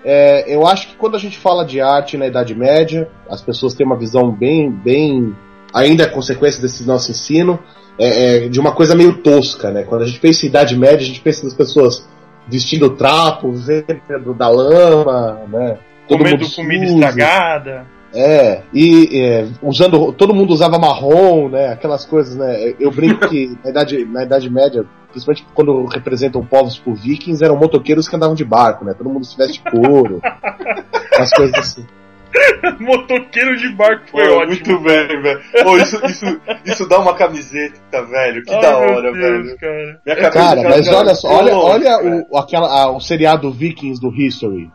É, 0.03 0.53
eu 0.53 0.67
acho 0.67 0.89
que 0.89 0.95
quando 0.97 1.15
a 1.15 1.19
gente 1.19 1.37
fala 1.37 1.63
de 1.63 1.79
arte 1.79 2.17
na 2.17 2.27
Idade 2.27 2.53
Média, 2.53 3.09
as 3.29 3.41
pessoas 3.41 3.73
têm 3.73 3.85
uma 3.85 3.97
visão 3.97 4.29
bem, 4.29 4.69
bem 4.69 5.33
ainda 5.73 6.03
é 6.03 6.07
consequência 6.07 6.61
desse 6.61 6.85
nosso 6.85 7.11
ensino, 7.11 7.59
é, 7.97 8.45
é, 8.45 8.49
de 8.49 8.59
uma 8.59 8.71
coisa 8.71 8.95
meio 8.95 9.17
tosca, 9.17 9.71
né? 9.71 9.83
Quando 9.83 10.03
a 10.03 10.05
gente 10.05 10.19
pensa 10.19 10.45
em 10.45 10.49
Idade 10.49 10.77
Média, 10.77 10.99
a 10.99 11.07
gente 11.07 11.21
pensa 11.21 11.43
nas 11.43 11.53
pessoas 11.53 12.07
vestindo 12.47 12.89
trapo, 12.91 13.51
vendo 13.51 14.33
da 14.33 14.47
lama, 14.47 15.41
né? 15.49 15.77
Todo 16.07 16.19
Comendo 16.19 16.49
comida 16.51 16.85
estragada. 16.85 17.85
É, 18.13 18.63
e 18.73 19.21
é, 19.21 19.47
usando. 19.61 20.11
Todo 20.13 20.33
mundo 20.33 20.51
usava 20.51 20.79
marrom, 20.79 21.49
né? 21.49 21.73
Aquelas 21.73 22.05
coisas, 22.05 22.35
né? 22.35 22.73
Eu 22.79 22.89
brinco 22.89 23.27
que 23.27 23.55
na 23.63 23.69
Idade, 23.69 24.05
na 24.05 24.23
idade 24.23 24.49
Média, 24.49 24.83
principalmente 25.11 25.45
quando 25.53 25.85
representam 25.85 26.43
povos 26.43 26.79
por 26.79 26.95
vikings, 26.95 27.43
eram 27.43 27.57
motoqueiros 27.57 28.07
que 28.07 28.15
andavam 28.15 28.33
de 28.33 28.43
barco, 28.43 28.83
né? 28.83 28.95
Todo 28.97 29.09
mundo 29.09 29.25
se 29.25 29.37
veste 29.37 29.61
couro. 29.61 30.19
as 31.19 31.29
coisas 31.31 31.55
assim. 31.55 31.85
Motoqueiro 32.79 33.57
de 33.57 33.69
barco 33.69 34.03
foi 34.11 34.27
Pô, 34.27 34.33
ótimo. 34.35 34.47
Muito 34.53 34.79
bem, 34.81 35.21
velho. 35.21 35.41
Pô, 35.63 35.77
isso, 35.77 36.05
isso, 36.05 36.41
isso 36.65 36.87
dá 36.87 36.99
uma 36.99 37.13
camiseta, 37.15 38.03
velho. 38.05 38.43
Que 38.43 38.53
Ai, 38.53 38.61
da 38.61 38.77
hora, 38.77 39.11
Deus, 39.11 39.17
velho. 39.17 39.57
Cara. 39.57 40.01
Minha 40.05 40.15
cabeça 40.15 40.31
Cara, 40.31 40.61
já- 40.61 40.69
mas 40.69 40.85
já- 40.85 40.97
olha 40.97 41.15
só, 41.15 41.27
olha, 41.29 41.55
olha 41.55 42.25
o, 42.29 42.37
aquela, 42.37 42.67
a- 42.67 42.91
o 42.91 42.99
seriado 42.99 43.51
Vikings 43.51 43.99
do 43.99 44.13
History. 44.13 44.69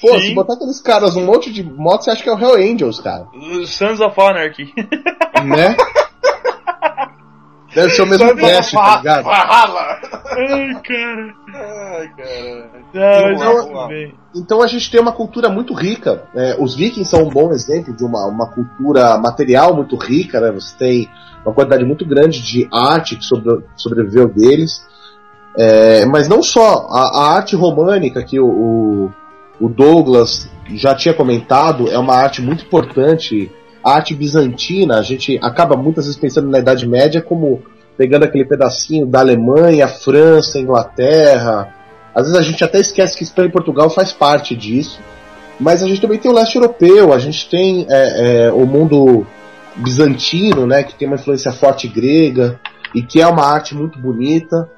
Pô, 0.00 0.18
Sim. 0.18 0.28
se 0.28 0.34
botar 0.34 0.54
aqueles 0.54 0.80
caras 0.82 1.16
um 1.16 1.24
monte 1.24 1.52
de 1.52 1.62
moto, 1.62 2.02
você 2.04 2.10
acha 2.10 2.22
que 2.22 2.28
é 2.28 2.32
o 2.34 2.38
Hell 2.38 2.56
Angels, 2.72 2.98
cara. 3.00 3.26
Sons 3.66 4.00
of 4.00 4.20
Anarchy. 4.20 4.72
Né? 5.44 5.76
Deve 7.74 7.90
ser 7.90 8.02
o 8.02 8.06
mesmo 8.06 8.36
teste, 8.36 8.74
tá 8.76 8.96
ligado? 8.98 9.24
Fala! 9.24 10.00
Ai, 10.26 10.74
cara. 10.82 11.34
Ai, 11.54 12.08
cara. 12.16 13.34
Não, 13.38 13.88
bem. 13.88 14.14
Então 14.34 14.62
a 14.62 14.66
gente 14.66 14.90
tem 14.90 15.00
uma 15.00 15.12
cultura 15.12 15.48
muito 15.48 15.74
rica. 15.74 16.24
É, 16.34 16.56
os 16.58 16.74
vikings 16.74 17.08
são 17.10 17.24
um 17.24 17.30
bom 17.30 17.50
exemplo 17.52 17.94
de 17.94 18.04
uma, 18.04 18.26
uma 18.26 18.46
cultura 18.50 19.16
material 19.18 19.74
muito 19.74 19.96
rica, 19.96 20.40
né? 20.40 20.50
Você 20.52 20.76
tem 20.76 21.08
uma 21.44 21.54
quantidade 21.54 21.84
muito 21.84 22.06
grande 22.06 22.40
de 22.42 22.68
arte 22.72 23.16
que 23.16 23.24
sobre- 23.24 23.64
sobreviveu 23.76 24.28
deles. 24.28 24.86
É, 25.56 26.04
mas 26.06 26.28
não 26.28 26.42
só 26.42 26.88
a, 26.90 27.18
a 27.20 27.34
arte 27.36 27.54
românica 27.54 28.22
que 28.24 28.40
o, 28.40 28.46
o, 28.46 29.12
o 29.60 29.68
Douglas 29.68 30.50
já 30.74 30.94
tinha 30.94 31.14
comentado 31.14 31.88
é 31.90 31.98
uma 31.98 32.14
arte 32.14 32.42
muito 32.42 32.64
importante. 32.64 33.52
A 33.84 33.96
arte 33.96 34.14
bizantina, 34.14 34.98
a 34.98 35.02
gente 35.02 35.38
acaba 35.42 35.76
muitas 35.76 36.06
vezes 36.06 36.18
pensando 36.18 36.48
na 36.48 36.58
Idade 36.58 36.88
Média 36.88 37.20
como 37.20 37.62
pegando 37.96 38.24
aquele 38.24 38.44
pedacinho 38.44 39.06
da 39.06 39.20
Alemanha, 39.20 39.86
França, 39.86 40.58
Inglaterra, 40.58 41.72
às 42.14 42.26
vezes 42.26 42.38
a 42.38 42.42
gente 42.42 42.62
até 42.62 42.78
esquece 42.78 43.16
que 43.16 43.24
Espanha 43.24 43.48
e 43.48 43.52
Portugal 43.52 43.90
faz 43.90 44.12
parte 44.12 44.54
disso. 44.54 45.00
Mas 45.58 45.82
a 45.82 45.88
gente 45.88 46.00
também 46.00 46.18
tem 46.18 46.30
o 46.30 46.34
leste 46.34 46.56
europeu, 46.56 47.12
a 47.12 47.18
gente 47.18 47.48
tem 47.48 47.86
é, 47.88 48.46
é, 48.46 48.52
o 48.52 48.66
mundo 48.66 49.26
bizantino, 49.76 50.66
né, 50.66 50.82
que 50.82 50.94
tem 50.94 51.06
uma 51.06 51.16
influência 51.16 51.52
forte 51.52 51.88
grega 51.88 52.60
e 52.94 53.02
que 53.02 53.20
é 53.20 53.26
uma 53.26 53.44
arte 53.44 53.74
muito 53.74 53.98
bonita. 53.98 54.68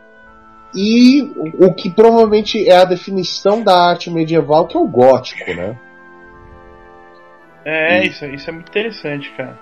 E 0.74 1.30
o, 1.59 1.72
que 1.72 1.88
provavelmente 1.88 2.68
é 2.68 2.76
a 2.76 2.84
definição 2.84 3.62
da 3.62 3.74
arte 3.74 4.11
medieval, 4.11 4.66
que 4.66 4.76
é 4.76 4.80
o 4.80 4.86
gótico, 4.86 5.50
né? 5.54 5.78
É, 7.68 8.04
E- 8.04 8.06
isso, 8.08 8.24
isso 8.26 8.48
é 8.48 8.52
muito 8.52 8.68
interessante, 8.68 9.28
cara. 9.36 9.58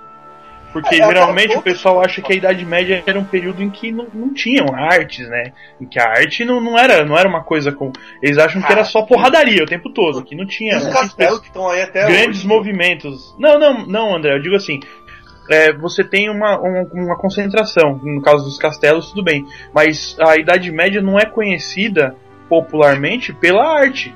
Porque 0.72 0.96
É, 0.96 0.98
é 0.98 1.07
geralmente 1.07 1.57
o 1.57 1.62
pessoal 1.62 2.02
acha 2.02 2.20
que 2.20 2.32
a 2.32 2.36
Idade 2.36 2.64
Média 2.66 3.00
era 3.07 3.16
um 3.18 3.24
período 3.24 3.62
em 3.62 3.70
que 3.70 3.92
não, 3.92 4.09
não 4.12 4.34
tinham 4.34 4.66
artes, 4.74 5.28
né? 5.28 5.52
Em 5.80 5.86
que 5.86 6.00
a 6.00 6.09
arte 6.11 6.44
não, 6.44 6.61
não, 6.61 6.76
era, 6.76 7.05
não 7.05 7.16
era 7.16 7.28
uma 7.28 7.44
coisa 7.44 7.70
com. 7.70 7.92
Eles 8.20 8.38
acham 8.38 8.61
que 8.61 8.72
era 8.72 8.84
só 8.84 9.02
porradaria 9.02 9.62
o 9.62 9.66
tempo 9.66 9.88
todo, 9.90 10.24
que 10.24 10.34
não 10.34 10.44
tinha. 10.44 10.76
Os 10.76 10.82
tinha 10.82 10.92
castelos 10.92 11.38
que 11.40 11.46
estão 11.46 11.68
aí 11.70 11.80
até 11.80 12.05
grandes 12.07 12.40
hoje. 12.40 12.48
movimentos. 12.48 13.34
Não, 13.38 13.57
não, 13.59 13.86
não, 13.86 14.16
André, 14.16 14.34
eu 14.34 14.42
digo 14.42 14.57
assim. 14.57 14.80
é, 15.48 15.72
você 15.72 16.02
tem 16.02 16.28
uma, 16.28 16.59
uma, 16.59 16.82
uma 16.92 17.16
concentração, 17.16 18.00
no 18.02 18.20
caso 18.20 18.44
dos 18.44 18.59
castelos, 18.59 19.11
tudo 19.11 19.22
bem. 19.22 19.46
Mas 19.72 20.16
a 20.20 20.36
Idade 20.36 20.72
Média 20.72 21.00
não 21.00 21.16
é 21.18 21.24
conhecida 21.24 22.16
popularmente 22.48 23.32
pela 23.32 23.64
arte. 23.64 24.12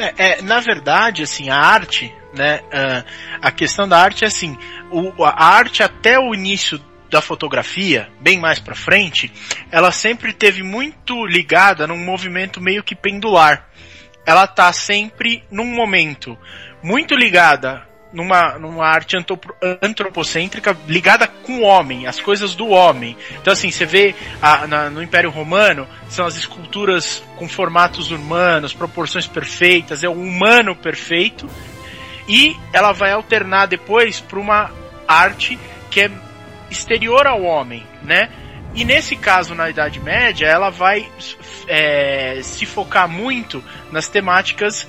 É, 0.00 0.38
é, 0.38 0.42
na 0.42 0.60
verdade, 0.60 1.22
assim, 1.22 1.50
a 1.50 1.56
arte, 1.56 2.12
né? 2.34 2.60
ah, 2.72 3.04
a 3.42 3.50
questão 3.50 3.86
da 3.86 3.98
arte 4.00 4.24
é 4.24 4.28
assim, 4.28 4.56
o- 4.90 5.24
a 5.24 5.44
arte 5.44 5.82
até 5.82 6.18
o 6.18 6.34
início 6.34 6.80
da 7.10 7.20
fotografia, 7.20 8.08
bem 8.20 8.38
mais 8.38 8.58
pra 8.60 8.74
frente, 8.74 9.30
ela 9.70 9.90
sempre 9.92 10.32
teve 10.32 10.62
muito 10.62 11.26
ligada 11.26 11.86
num 11.86 11.98
movimento 11.98 12.60
meio 12.60 12.82
que 12.84 12.94
pendular. 12.94 13.68
Ela 14.24 14.46
tá 14.46 14.72
sempre 14.72 15.44
num 15.50 15.66
momento 15.66 16.38
muito 16.82 17.14
ligada 17.14 17.86
numa, 18.12 18.58
numa 18.58 18.86
arte 18.86 19.16
antropo- 19.16 19.54
antropocêntrica 19.80 20.76
ligada 20.86 21.26
com 21.26 21.60
o 21.60 21.62
homem, 21.62 22.06
as 22.06 22.20
coisas 22.20 22.54
do 22.54 22.68
homem. 22.68 23.16
Então, 23.40 23.52
assim, 23.52 23.70
você 23.70 23.86
vê 23.86 24.14
a- 24.42 24.66
na- 24.66 24.90
no 24.90 25.02
Império 25.02 25.30
Romano, 25.30 25.86
são 26.08 26.26
as 26.26 26.36
esculturas 26.36 27.22
com 27.36 27.48
formatos 27.48 28.10
humanos, 28.10 28.72
proporções 28.72 29.26
perfeitas, 29.26 30.02
é 30.02 30.08
o 30.08 30.12
humano 30.12 30.74
perfeito. 30.74 31.48
E 32.28 32.56
ela 32.72 32.92
vai 32.92 33.12
alternar 33.12 33.66
depois 33.66 34.20
para 34.20 34.38
uma 34.38 34.70
arte 35.06 35.58
que 35.90 36.00
é 36.02 36.10
exterior 36.70 37.26
ao 37.26 37.42
homem, 37.42 37.84
né? 38.02 38.28
E 38.72 38.84
nesse 38.84 39.16
caso, 39.16 39.52
na 39.54 39.68
Idade 39.68 39.98
Média, 39.98 40.46
ela 40.46 40.70
vai 40.70 41.08
é, 41.66 42.40
se 42.42 42.64
focar 42.64 43.08
muito 43.08 43.62
nas 43.90 44.08
temáticas 44.08 44.86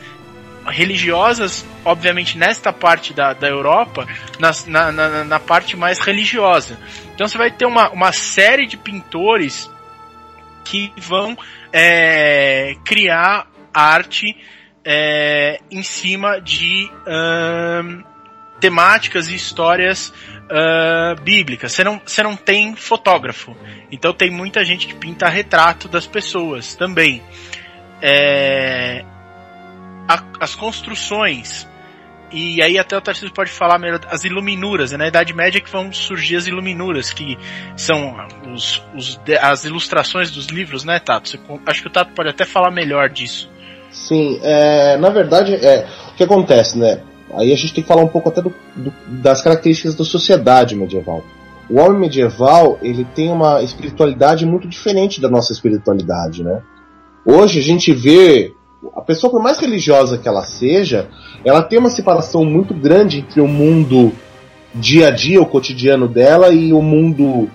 religiosas, 0.65 1.65
obviamente 1.83 2.37
nesta 2.37 2.71
parte 2.71 3.13
da, 3.13 3.33
da 3.33 3.47
Europa, 3.47 4.07
na, 4.39 4.91
na, 4.91 5.23
na 5.23 5.39
parte 5.39 5.75
mais 5.75 5.99
religiosa. 5.99 6.77
Então 7.13 7.27
você 7.27 7.37
vai 7.37 7.51
ter 7.51 7.65
uma, 7.65 7.89
uma 7.89 8.11
série 8.11 8.65
de 8.65 8.77
pintores 8.77 9.69
que 10.63 10.93
vão 10.97 11.37
é, 11.73 12.75
criar 12.85 13.47
arte 13.73 14.35
é, 14.85 15.59
em 15.69 15.83
cima 15.83 16.39
de 16.39 16.89
ahn, 17.07 18.03
temáticas 18.59 19.27
e 19.27 19.35
histórias 19.35 20.13
ah, 20.53 21.15
bíblicas. 21.23 21.71
Você 21.71 21.83
não, 21.83 22.01
você 22.05 22.21
não 22.21 22.35
tem 22.35 22.75
fotógrafo. 22.75 23.55
Então 23.89 24.13
tem 24.13 24.29
muita 24.29 24.65
gente 24.65 24.85
que 24.85 24.93
pinta 24.93 25.29
retrato 25.29 25.87
das 25.87 26.05
pessoas 26.05 26.75
também. 26.75 27.23
É, 28.01 29.05
a- 30.07 30.23
as 30.39 30.55
construções 30.55 31.67
e 32.31 32.61
aí 32.61 32.79
até 32.79 32.97
o 32.97 33.01
Tarcísio 33.01 33.33
pode 33.33 33.51
falar 33.51 33.77
melhor 33.77 33.99
as 34.07 34.23
iluminuras, 34.23 34.91
né? 34.91 34.97
na 34.97 35.07
Idade 35.07 35.33
Média 35.33 35.59
que 35.59 35.69
vão 35.69 35.91
surgir 35.91 36.37
as 36.37 36.47
iluminuras, 36.47 37.11
que 37.11 37.37
são 37.75 38.15
os, 38.53 38.81
os, 38.95 39.19
as 39.41 39.65
ilustrações 39.65 40.31
dos 40.31 40.45
livros, 40.45 40.85
né, 40.85 40.99
Tato? 40.99 41.29
Você, 41.29 41.39
acho 41.65 41.81
que 41.81 41.87
o 41.87 41.91
Tato 41.91 42.13
pode 42.13 42.29
até 42.29 42.45
falar 42.45 42.71
melhor 42.71 43.09
disso. 43.09 43.49
Sim, 43.91 44.39
é, 44.41 44.95
na 44.97 45.09
verdade, 45.09 45.53
é, 45.55 45.85
o 46.13 46.15
que 46.15 46.23
acontece, 46.23 46.77
né? 46.77 47.01
Aí 47.33 47.51
a 47.51 47.55
gente 47.55 47.73
tem 47.73 47.83
que 47.83 47.87
falar 47.87 48.01
um 48.03 48.07
pouco 48.07 48.29
até 48.29 48.41
do, 48.41 48.53
do, 48.75 48.93
das 49.07 49.41
características 49.41 49.95
da 49.95 50.05
sociedade 50.05 50.75
medieval. 50.75 51.25
O 51.69 51.79
homem 51.79 51.99
medieval, 51.99 52.79
ele 52.81 53.03
tem 53.03 53.29
uma 53.29 53.61
espiritualidade 53.61 54.45
muito 54.45 54.67
diferente 54.67 55.19
da 55.19 55.29
nossa 55.29 55.51
espiritualidade, 55.51 56.43
né? 56.43 56.61
Hoje 57.25 57.59
a 57.59 57.61
gente 57.61 57.93
vê 57.93 58.53
a 58.95 59.01
pessoa, 59.01 59.31
por 59.31 59.41
mais 59.41 59.59
religiosa 59.59 60.17
que 60.17 60.27
ela 60.27 60.43
seja, 60.43 61.07
ela 61.45 61.61
tem 61.61 61.77
uma 61.77 61.89
separação 61.89 62.43
muito 62.43 62.73
grande 62.73 63.19
entre 63.19 63.39
o 63.39 63.47
mundo 63.47 64.11
dia 64.73 65.07
a 65.07 65.11
dia, 65.11 65.41
o 65.41 65.45
cotidiano 65.45 66.07
dela, 66.07 66.49
e 66.49 66.73
o 66.73 66.81
mundo 66.81 67.49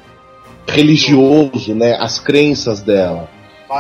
religioso, 0.67 1.75
né? 1.75 1.97
As 1.99 2.19
crenças 2.19 2.81
dela. 2.81 3.29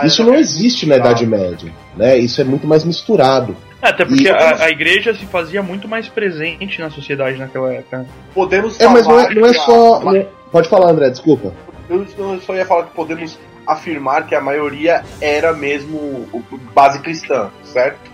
Isso 0.05 0.24
não 0.24 0.34
existe 0.34 0.86
na 0.86 0.97
Idade 0.97 1.26
Média, 1.26 1.72
né? 1.97 2.18
Isso 2.18 2.40
é 2.40 2.44
muito 2.44 2.66
mais 2.66 2.84
misturado. 2.84 3.57
É, 3.80 3.88
até 3.88 4.05
porque 4.05 4.24
e... 4.24 4.30
a, 4.30 4.64
a, 4.64 4.70
igreja 4.70 5.14
se 5.14 5.26
fazia 5.26 5.62
muito 5.62 5.86
mais 5.86 6.09
presente 6.09 6.80
na 6.80 6.90
sociedade 6.90 7.38
naquela 7.38 7.72
época. 7.72 8.07
Podemos 8.34 8.80
É, 8.80 8.88
mas 8.88 9.07
não 9.07 9.20
é, 9.20 9.34
não 9.34 9.47
é 9.47 9.53
só. 9.53 10.09
A... 10.09 10.18
É- 10.18 10.28
pode 10.51 10.68
falar, 10.68 10.90
André, 10.90 11.11
desculpa. 11.11 11.53
Eu 11.88 12.05
só 12.40 12.55
ia 12.55 12.66
falar 12.66 12.84
que 12.84 12.94
podemos 12.94 13.38
afirmar 13.66 14.26
que 14.26 14.34
a 14.34 14.40
maioria 14.40 15.04
era 15.20 15.52
mesmo 15.52 16.44
base 16.74 17.00
cristã, 17.00 17.50
certo? 17.64 18.10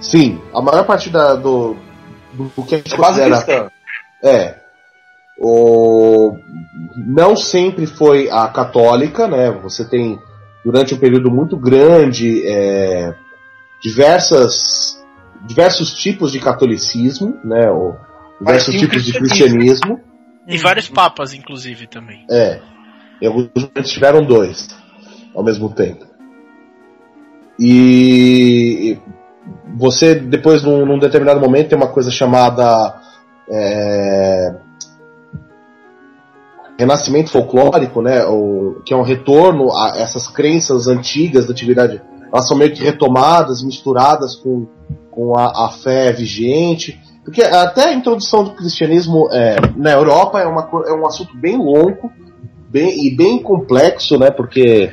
Sim, 0.00 0.40
a 0.52 0.60
maior 0.60 0.84
parte 0.84 1.10
da, 1.10 1.34
do, 1.34 1.76
do, 2.32 2.44
do 2.56 2.62
que 2.62 2.74
a 2.74 2.78
gente 2.78 2.94
é 2.94 2.98
base 2.98 3.22
cristã. 3.22 3.70
É. 4.22 4.56
O, 5.38 6.36
não 6.96 7.36
sempre 7.36 7.86
foi 7.86 8.30
a 8.30 8.48
católica, 8.48 9.28
né? 9.28 9.50
Você 9.62 9.88
tem, 9.88 10.18
durante 10.64 10.94
um 10.94 10.98
período 10.98 11.30
muito 11.30 11.56
grande, 11.56 12.42
é, 12.46 13.14
diversas, 13.82 15.02
diversos 15.46 15.94
tipos 15.94 16.32
de 16.32 16.40
catolicismo, 16.40 17.38
né? 17.44 17.70
Ou, 17.70 17.96
diversos 18.40 18.74
tipos 18.74 19.04
de 19.04 19.12
cristianismo. 19.12 20.00
E 20.46 20.58
vários 20.58 20.88
papas, 20.88 21.34
inclusive, 21.34 21.86
também. 21.86 22.24
É. 22.30 22.60
E 23.20 23.26
alguns 23.26 23.50
tiveram 23.84 24.24
dois 24.24 24.68
ao 25.34 25.42
mesmo 25.42 25.68
tempo. 25.70 26.04
E 27.58 28.98
você, 29.76 30.14
depois, 30.14 30.62
num, 30.62 30.84
num 30.84 30.98
determinado 30.98 31.40
momento, 31.40 31.68
tem 31.68 31.78
uma 31.78 31.88
coisa 31.88 32.10
chamada. 32.10 33.00
É, 33.48 34.54
renascimento 36.78 37.30
folclórico, 37.30 38.02
né, 38.02 38.24
o, 38.26 38.82
que 38.84 38.92
é 38.92 38.96
um 38.96 39.02
retorno 39.02 39.72
a 39.72 39.94
essas 39.96 40.28
crenças 40.28 40.88
antigas 40.88 41.46
da 41.46 41.52
atividade, 41.52 42.02
elas 42.30 42.46
são 42.46 42.56
meio 42.56 42.74
que 42.74 42.84
retomadas, 42.84 43.62
misturadas 43.62 44.34
com, 44.34 44.66
com 45.10 45.38
a, 45.38 45.66
a 45.66 45.70
fé 45.70 46.12
vigente, 46.12 47.00
porque 47.24 47.42
até 47.42 47.88
a 47.88 47.94
introdução 47.94 48.44
do 48.44 48.50
cristianismo 48.50 49.28
é, 49.32 49.56
na 49.74 49.92
Europa 49.92 50.40
é, 50.40 50.46
uma, 50.46 50.68
é 50.86 50.92
um 50.92 51.06
assunto 51.06 51.36
bem 51.36 51.56
longo, 51.56 52.12
bem, 52.68 53.06
e 53.06 53.16
bem 53.16 53.42
complexo, 53.42 54.18
né? 54.18 54.30
Porque 54.30 54.90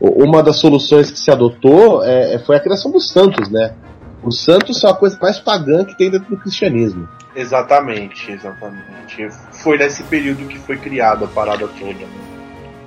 uma 0.00 0.42
das 0.42 0.56
soluções 0.56 1.10
que 1.10 1.18
se 1.18 1.30
adotou 1.30 2.02
é, 2.02 2.34
é, 2.34 2.38
foi 2.38 2.56
a 2.56 2.60
criação 2.60 2.90
dos 2.90 3.10
santos, 3.10 3.50
né? 3.50 3.74
Os 4.22 4.42
santos 4.42 4.78
são 4.78 4.90
a 4.90 4.94
coisa 4.94 5.18
mais 5.20 5.38
pagã 5.38 5.84
que 5.84 5.96
tem 5.96 6.10
dentro 6.10 6.28
do 6.28 6.36
cristianismo. 6.36 7.08
Exatamente, 7.34 8.32
exatamente. 8.32 9.28
Foi 9.52 9.78
nesse 9.78 10.02
período 10.04 10.46
que 10.46 10.58
foi 10.58 10.76
criada 10.76 11.24
a 11.24 11.28
parada 11.28 11.68
toda. 11.68 12.06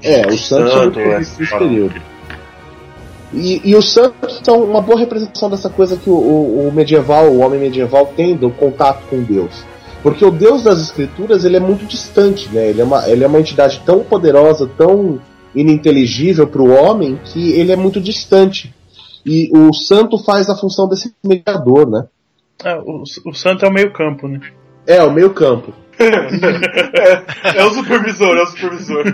É, 0.02 0.28
os 0.28 0.48
santos 0.48 0.74
Santo, 0.74 1.00
são 1.00 1.18
nesse 1.18 1.50
período. 1.50 2.02
E, 3.32 3.62
e, 3.64 3.76
os 3.76 3.92
santos 3.92 4.42
são 4.44 4.64
uma 4.64 4.80
boa 4.80 5.00
representação 5.00 5.50
dessa 5.50 5.70
coisa 5.70 5.98
que 5.98 6.10
o, 6.10 6.14
o, 6.14 6.68
o 6.68 6.72
medieval, 6.72 7.30
o 7.30 7.40
homem 7.40 7.60
medieval 7.60 8.14
tem 8.16 8.36
do 8.36 8.52
contato 8.52 9.08
com 9.10 9.24
Deus. 9.24 9.66
Porque 10.04 10.26
o 10.26 10.30
Deus 10.30 10.64
das 10.64 10.82
Escrituras 10.82 11.46
ele 11.46 11.56
é 11.56 11.62
muito 11.62 11.86
distante, 11.86 12.50
né? 12.50 12.70
Ele 12.70 12.82
é 12.82 12.84
uma, 12.84 13.10
ele 13.10 13.24
é 13.24 13.28
uma 13.28 13.40
entidade 13.40 13.82
tão 13.86 14.04
poderosa, 14.04 14.70
tão 14.78 15.22
ininteligível 15.56 16.46
para 16.46 16.62
o 16.62 16.70
homem 16.70 17.18
que 17.24 17.54
ele 17.54 17.72
é 17.72 17.76
muito 17.78 18.02
distante. 18.02 18.76
E 19.26 19.50
o 19.56 19.74
santo 19.74 20.18
faz 20.18 20.50
a 20.50 20.56
função 20.56 20.90
desse 20.90 21.16
mediador, 21.24 21.90
né? 21.90 22.06
É, 22.66 22.76
o, 22.76 23.04
o 23.26 23.34
santo 23.34 23.66
é 23.66 23.70
o 23.70 23.74
meio 23.74 23.94
campo, 23.94 24.28
né? 24.28 24.42
É, 24.86 25.02
o 25.02 25.12
meio 25.12 25.30
campo. 25.34 25.74
é, 25.98 27.60
é, 27.60 27.64
o 27.64 27.70
supervisor, 27.74 28.36
é 28.36 28.42
o 28.42 28.48
supervisor. 28.48 29.06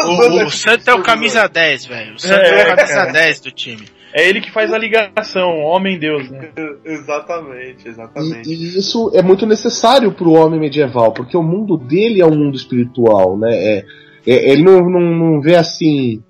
O, 0.00 0.10
o, 0.10 0.44
o 0.44 0.50
santo 0.50 0.90
é 0.90 0.94
o 0.94 1.02
camisa 1.02 1.48
10, 1.48 1.86
velho. 1.86 2.14
O 2.16 2.18
santo 2.18 2.40
é, 2.40 2.60
é 2.60 2.64
o 2.64 2.76
camisa 2.76 2.94
cara. 2.94 3.12
10 3.12 3.40
do 3.40 3.50
time. 3.50 3.86
É 4.16 4.26
ele 4.26 4.40
que 4.40 4.50
faz 4.50 4.72
a 4.72 4.78
ligação, 4.78 5.58
homem-deus, 5.60 6.30
né? 6.30 6.50
exatamente, 6.86 7.86
exatamente. 7.86 8.48
E, 8.48 8.54
e, 8.54 8.78
isso 8.78 9.10
é 9.12 9.20
muito 9.20 9.44
necessário 9.44 10.10
para 10.10 10.26
o 10.26 10.32
homem 10.32 10.58
medieval, 10.58 11.12
porque 11.12 11.36
o 11.36 11.42
mundo 11.42 11.76
dele 11.76 12.22
é 12.22 12.26
um 12.26 12.34
mundo 12.34 12.56
espiritual, 12.56 13.36
né? 13.36 13.54
É, 13.54 13.84
é, 14.26 14.52
ele 14.52 14.62
não, 14.62 14.80
não, 14.88 15.00
não 15.00 15.40
vê 15.42 15.54
assim. 15.54 16.22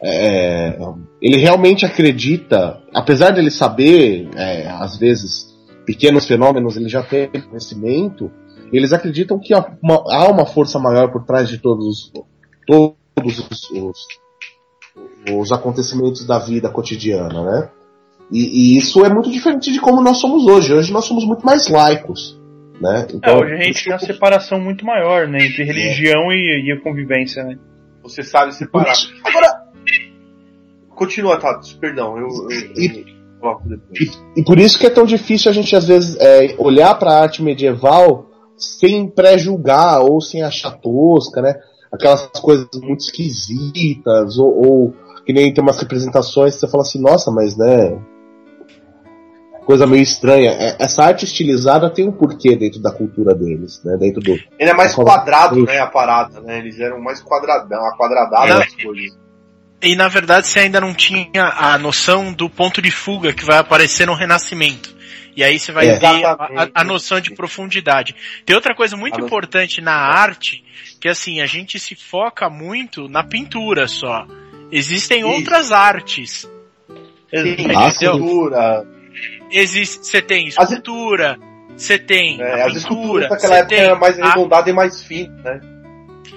É, 0.00 0.78
ele 1.20 1.38
realmente 1.38 1.84
acredita, 1.84 2.80
apesar 2.94 3.30
dele 3.30 3.50
saber, 3.50 4.28
é, 4.36 4.68
às 4.68 4.96
vezes, 4.96 5.52
pequenos 5.84 6.28
fenômenos, 6.28 6.76
ele 6.76 6.88
já 6.88 7.02
tem 7.02 7.28
conhecimento, 7.28 8.30
eles 8.72 8.92
acreditam 8.92 9.40
que 9.40 9.52
há 9.52 9.66
uma, 9.82 10.04
há 10.08 10.30
uma 10.30 10.46
força 10.46 10.78
maior 10.78 11.10
por 11.10 11.24
trás 11.24 11.48
de 11.48 11.58
todos, 11.58 12.12
todos 12.64 12.94
os, 13.50 13.70
os 13.70 14.06
os 15.32 15.52
acontecimentos 15.52 16.26
da 16.26 16.38
vida 16.38 16.68
cotidiana, 16.68 17.42
né? 17.42 17.70
E, 18.30 18.74
e, 18.74 18.78
isso 18.78 19.04
é 19.04 19.08
muito 19.08 19.30
diferente 19.30 19.72
de 19.72 19.80
como 19.80 20.02
nós 20.02 20.18
somos 20.18 20.46
hoje. 20.46 20.72
Hoje 20.72 20.92
nós 20.92 21.04
somos 21.04 21.24
muito 21.24 21.44
mais 21.44 21.68
laicos, 21.68 22.40
né? 22.80 23.06
É, 23.08 23.16
então, 23.16 23.34
é, 23.34 23.44
hoje 23.44 23.54
a 23.54 23.62
gente 23.62 23.84
tem 23.84 23.92
uma 23.92 23.98
separação 23.98 24.60
muito 24.60 24.84
maior, 24.84 25.28
né? 25.28 25.44
Entre 25.44 25.62
religião 25.64 26.32
é. 26.32 26.36
e, 26.36 26.68
e, 26.68 26.72
a 26.72 26.80
convivência, 26.80 27.44
né? 27.44 27.58
Você 28.02 28.22
sabe 28.22 28.54
separar. 28.54 28.94
Agora, 29.24 29.64
continua, 30.90 31.38
Tato. 31.38 31.76
Perdão, 31.78 32.16
eu, 32.18 32.28
eu, 32.28 32.72
e, 32.76 32.86
eu 32.86 33.60
e, 33.92 34.40
e, 34.40 34.44
por 34.44 34.58
isso 34.58 34.78
que 34.78 34.86
é 34.86 34.90
tão 34.90 35.04
difícil 35.04 35.50
a 35.50 35.54
gente 35.54 35.74
às 35.76 35.86
vezes 35.86 36.16
é, 36.18 36.54
olhar 36.58 36.94
para 36.94 37.12
a 37.12 37.22
arte 37.22 37.42
medieval 37.42 38.30
sem 38.56 39.08
pré-julgar 39.08 40.00
ou 40.00 40.20
sem 40.20 40.42
achar 40.42 40.72
tosca, 40.78 41.42
né? 41.42 41.54
Aquelas 41.94 42.28
coisas 42.40 42.68
muito 42.82 43.00
esquisitas 43.00 44.38
ou, 44.38 44.66
ou 44.66 44.94
que 45.24 45.32
nem 45.32 45.52
tem 45.52 45.62
umas 45.62 45.78
representações 45.78 46.54
que 46.54 46.60
você 46.60 46.68
fala 46.68 46.82
assim, 46.82 47.00
nossa, 47.00 47.30
mas 47.30 47.56
né. 47.56 47.98
Coisa 49.64 49.86
meio 49.86 50.02
estranha. 50.02 50.50
É, 50.50 50.76
essa 50.78 51.04
arte 51.04 51.24
estilizada 51.24 51.88
tem 51.88 52.06
um 52.06 52.12
porquê 52.12 52.54
dentro 52.54 52.82
da 52.82 52.92
cultura 52.92 53.34
deles, 53.34 53.80
né? 53.82 53.96
Dentro 53.96 54.20
do. 54.20 54.32
Ele 54.32 54.70
é 54.70 54.74
mais 54.74 54.94
quadrado, 54.94 55.64
né? 55.64 55.78
A 55.78 55.86
parada, 55.86 56.40
né? 56.42 56.58
Eles 56.58 56.78
eram 56.78 57.00
mais 57.00 57.22
quadradão, 57.22 57.86
a 57.86 57.96
coisas. 57.96 59.16
E 59.82 59.96
na 59.96 60.08
verdade 60.08 60.46
você 60.46 60.60
ainda 60.60 60.80
não 60.80 60.94
tinha 60.94 61.44
a 61.44 61.78
noção 61.78 62.32
do 62.32 62.48
ponto 62.48 62.80
de 62.80 62.90
fuga 62.90 63.32
que 63.32 63.44
vai 63.44 63.58
aparecer 63.58 64.06
no 64.06 64.14
Renascimento. 64.14 64.94
E 65.36 65.42
aí 65.42 65.58
você 65.58 65.72
vai 65.72 65.88
é, 65.88 65.98
ver 65.98 66.24
a, 66.24 66.70
a, 66.74 66.84
noção 66.84 67.20
de 67.20 67.34
profundidade. 67.34 68.14
Tem 68.46 68.54
outra 68.54 68.74
coisa 68.74 68.96
muito 68.96 69.20
importante 69.20 69.80
na 69.80 69.94
arte, 69.94 70.64
que 71.04 71.08
assim, 71.10 71.42
a 71.42 71.46
gente 71.46 71.78
se 71.78 71.94
foca 71.94 72.48
muito 72.48 73.10
na 73.10 73.22
pintura 73.22 73.86
só. 73.86 74.26
Existem 74.72 75.18
Isso. 75.18 75.28
outras 75.28 75.70
artes. 75.70 76.50
Escultura. 78.14 78.86
Existe, 79.50 80.06
você 80.06 80.22
tem 80.22 80.48
escultura, 80.48 81.38
você 81.76 81.98
tem 81.98 82.40
é, 82.40 82.62
a 82.62 82.66
as 82.68 82.76
esculturas 82.76 83.28
naquela 83.28 83.56
época 83.58 83.74
era 83.74 83.96
mais 83.96 84.18
arredondada 84.18 84.66
a... 84.66 84.70
e 84.70 84.72
mais 84.72 85.02
fina, 85.02 85.36
né? 85.42 85.60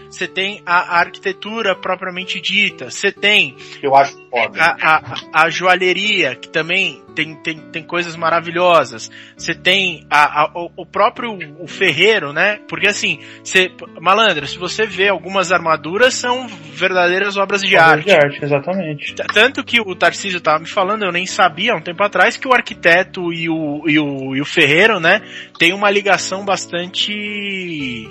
Você 0.10 0.28
tem 0.28 0.62
a 0.66 1.00
arquitetura 1.00 1.76
propriamente 1.76 2.40
dita. 2.42 2.90
Você 2.90 3.12
tem. 3.12 3.56
Eu 3.82 3.96
acho 3.96 4.18
foda. 4.30 4.60
A, 4.60 4.96
a, 4.96 5.46
a 5.46 5.50
joalheria, 5.50 6.36
que 6.36 6.50
também 6.50 7.02
tem, 7.16 7.36
tem, 7.36 7.60
tem 7.72 7.84
coisas 7.84 8.16
maravilhosas. 8.16 9.10
Você 9.36 9.56
tem 9.56 10.06
a, 10.10 10.44
a, 10.44 10.52
o 10.76 10.86
próprio 10.86 11.38
o 11.60 11.68
ferreiro, 11.68 12.32
né? 12.32 12.60
Porque 12.68 12.88
assim, 12.88 13.20
você, 13.44 13.72
malandra, 14.00 14.46
se 14.46 14.58
você 14.58 14.86
vê 14.86 15.10
algumas 15.10 15.52
armaduras, 15.52 16.14
são 16.14 16.48
verdadeiras 16.48 17.38
obras 17.38 17.62
de 17.62 17.76
obras 17.76 17.92
arte. 17.92 18.06
de 18.06 18.12
arte, 18.12 18.44
exatamente. 18.44 19.16
Tanto 19.34 19.64
que 19.64 19.82
o 19.82 19.96
Tarcísio 19.96 20.40
tava 20.40 20.60
me 20.60 20.68
falando, 20.68 21.04
eu 21.04 21.12
nem 21.12 21.26
sabia 21.26 21.74
há 21.74 21.76
um 21.76 21.82
tempo 21.82 22.04
atrás, 22.04 22.38
que 22.38 22.48
o 22.48 22.54
arquiteto 22.54 23.34
e 23.34 23.50
o, 23.50 23.84
e 23.88 24.00
o, 24.00 24.36
e 24.36 24.42
o 24.42 24.46
ferreiro, 24.46 25.00
né? 25.00 25.22
Tem 25.58 25.74
uma 25.74 25.90
ligação 25.90 26.46
bastante 26.46 28.08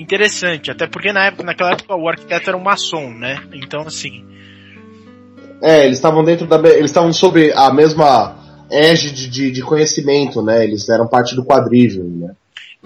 interessante, 0.00 0.70
até 0.70 0.86
porque 0.86 1.12
na 1.12 1.26
época, 1.26 1.44
naquela 1.44 1.72
época 1.72 1.94
o 1.94 2.08
arquiteto 2.08 2.50
era 2.50 2.56
um 2.56 2.62
maçom, 2.62 3.10
né? 3.10 3.42
Então 3.52 3.82
assim. 3.82 4.24
É, 5.62 5.84
eles 5.84 5.98
estavam 5.98 6.24
dentro 6.24 6.46
da. 6.46 6.56
Eles 6.68 6.90
estavam 6.90 7.12
sob 7.12 7.52
a 7.52 7.72
mesma 7.72 8.36
edge 8.70 9.10
de, 9.10 9.28
de, 9.28 9.50
de 9.50 9.62
conhecimento, 9.62 10.42
né? 10.42 10.64
Eles 10.64 10.88
eram 10.88 11.06
parte 11.06 11.34
do 11.34 11.44
quadrígio, 11.44 12.04
né? 12.04 12.34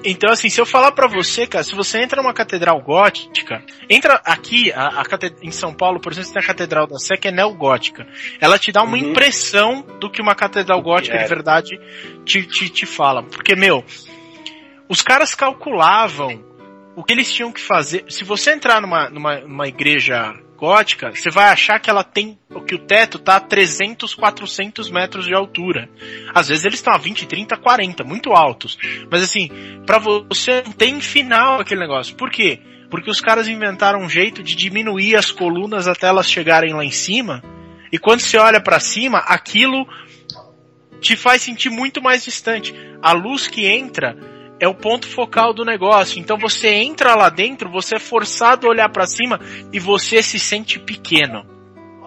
Então, 0.03 0.31
assim, 0.31 0.49
se 0.49 0.61
eu 0.61 0.67
falar 0.67 0.91
para 0.91 1.07
você, 1.07 1.47
cara, 1.47 1.63
se 1.63 1.75
você 1.75 2.03
entra 2.03 2.21
numa 2.21 2.35
catedral 2.35 2.81
gótica, 2.81 3.63
entra 3.89 4.21
aqui, 4.25 4.73
a, 4.73 4.89
a 4.89 5.05
em 5.41 5.53
São 5.53 5.73
Paulo, 5.73 6.01
por 6.01 6.11
exemplo, 6.11 6.29
você 6.29 6.35
tem 6.35 6.43
a 6.43 6.47
Catedral 6.47 6.87
da 6.89 6.99
Sé, 6.99 7.17
que 7.17 7.29
é 7.29 7.31
neogótica. 7.31 8.05
Ela 8.41 8.59
te 8.59 8.73
dá 8.73 8.83
uma 8.83 8.97
uhum. 8.97 9.11
impressão 9.11 9.87
do 10.01 10.11
que 10.11 10.21
uma 10.21 10.35
catedral 10.35 10.83
gótica 10.83 11.17
é. 11.17 11.23
de 11.23 11.29
verdade 11.29 11.81
te, 12.25 12.43
te, 12.43 12.69
te 12.69 12.87
fala. 12.87 13.23
Porque, 13.23 13.55
meu, 13.55 13.85
os 14.89 15.01
caras 15.01 15.35
calculavam 15.35 16.43
o 16.97 17.03
que 17.03 17.13
eles 17.13 17.33
tinham 17.33 17.53
que 17.53 17.61
fazer. 17.61 18.05
Se 18.09 18.25
você 18.25 18.53
entrar 18.53 18.81
numa, 18.81 19.09
numa, 19.11 19.41
numa 19.41 19.69
igreja 19.69 20.35
gótica, 20.57 21.11
você 21.11 21.31
vai 21.31 21.49
achar 21.49 21.79
que 21.79 21.91
ela 21.91 22.05
tem 22.05 22.39
que 22.67 22.75
o 22.75 22.79
teto 22.79 23.19
tá 23.19 23.37
a 23.37 23.41
300, 23.41 24.15
400 24.15 24.91
metros 24.91 25.27
de 25.27 25.35
altura. 25.35 25.89
Às 26.35 26.49
vezes 26.49 26.65
eles 26.65 26.79
estão 26.79 26.95
a 26.95 26.99
20, 26.99 27.27
30, 27.27 27.57
40, 27.57 28.05
muito 28.05 28.33
altos. 28.33 28.79
Mas 29.11 29.23
assim, 29.23 29.51
para 29.85 29.99
você 29.99 30.63
não 30.65 30.73
tem 30.73 31.01
final 31.01 31.61
aquele 31.61 31.81
negócio. 31.81 32.17
Por 32.17 32.31
quê? 32.31 32.61
Porque 32.89 33.11
os 33.11 33.21
caras 33.21 33.49
inventaram 33.49 34.01
um 34.01 34.09
jeito 34.09 34.43
de 34.43 34.55
diminuir 34.55 35.17
as 35.17 35.31
colunas 35.31 35.87
até 35.87 36.07
elas 36.07 36.31
chegarem 36.31 36.73
lá 36.73 36.85
em 36.85 36.91
cima. 36.91 37.43
E 37.93 37.99
quando 37.99 38.21
você 38.21 38.39
olha 38.39 38.61
para 38.61 38.81
cima, 38.81 39.19
aquilo 39.19 39.87
te 41.01 41.17
faz 41.17 41.43
sentir 41.43 41.71
muito 41.71 42.01
mais 42.01 42.25
distante. 42.25 42.75
A 43.03 43.13
luz 43.13 43.47
que 43.47 43.67
entra 43.67 44.17
é 44.61 44.69
o 44.69 44.75
ponto 44.75 45.07
focal 45.07 45.53
do 45.53 45.65
negócio. 45.65 46.21
Então 46.21 46.37
você 46.39 46.69
entra 46.69 47.15
lá 47.15 47.29
dentro, 47.29 47.71
você 47.71 47.97
é 47.97 47.99
forçado 48.01 48.67
a 48.67 48.71
olhar 48.71 48.89
para 48.89 49.07
cima 49.07 49.41
e 49.73 49.79
você 49.79 50.23
se 50.23 50.39
sente 50.39 50.79
pequeno. 50.79 51.45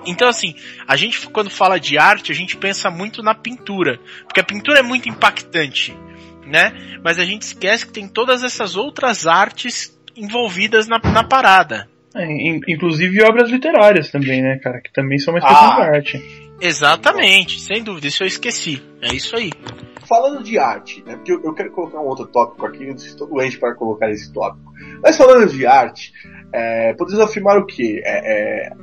Então 0.06 0.28
assim, 0.28 0.56
a 0.88 0.96
gente 0.96 1.28
quando 1.30 1.50
fala 1.50 1.80
de 1.80 1.98
arte, 1.98 2.32
a 2.32 2.36
gente 2.36 2.56
pensa 2.56 2.90
muito 2.90 3.22
na 3.22 3.36
pintura, 3.36 4.00
porque 4.24 4.40
a 4.40 4.44
pintura 4.44 4.80
é 4.80 4.84
muito 4.84 5.10
impactante, 5.10 5.96
né? 6.46 6.74
Mas 7.04 7.20
a 7.20 7.26
gente 7.26 7.42
esquece 7.42 7.86
que 7.86 7.92
tem 7.92 8.08
todas 8.08 8.44
essas 8.44 8.76
outras 8.76 9.28
artes 9.28 9.98
envolvidas 10.16 10.88
na, 10.88 11.00
na 11.00 11.24
parada. 11.24 11.88
É, 12.16 12.26
inclusive 12.68 13.22
obras 13.24 13.50
literárias 13.50 14.10
também, 14.10 14.42
né, 14.42 14.58
cara? 14.64 14.82
Que 14.82 14.92
também 14.92 15.20
são 15.20 15.34
uma 15.34 15.40
expressão 15.40 15.72
ah, 15.72 15.76
de 15.76 15.82
arte. 15.82 16.48
Exatamente, 16.60 17.60
sem 17.60 17.84
dúvida, 17.84 18.08
isso 18.08 18.24
eu 18.24 18.28
esqueci. 18.28 18.82
É 19.02 19.14
isso 19.14 19.36
aí 19.36 19.52
falando 20.08 20.44
de 20.44 20.58
arte, 20.58 21.04
né, 21.06 21.16
porque 21.16 21.32
eu, 21.32 21.42
eu, 21.44 21.54
quero 21.54 21.72
colocar 21.72 22.00
um 22.00 22.06
outro 22.06 22.26
tópico 22.28 22.66
aqui, 22.66 22.88
eu 22.88 22.96
estou 22.96 23.28
doente 23.28 23.60
para 23.60 23.76
colocar 23.76 24.10
esse 24.10 24.32
tópico. 24.32 24.72
Mas 25.02 25.18
falando 25.18 25.48
de 25.48 25.66
arte, 25.66 26.14
é, 26.54 26.94
podemos 26.94 27.20
afirmar 27.20 27.58
o 27.58 27.66
que? 27.66 28.02
É, 28.04 28.70
é, 28.70 28.74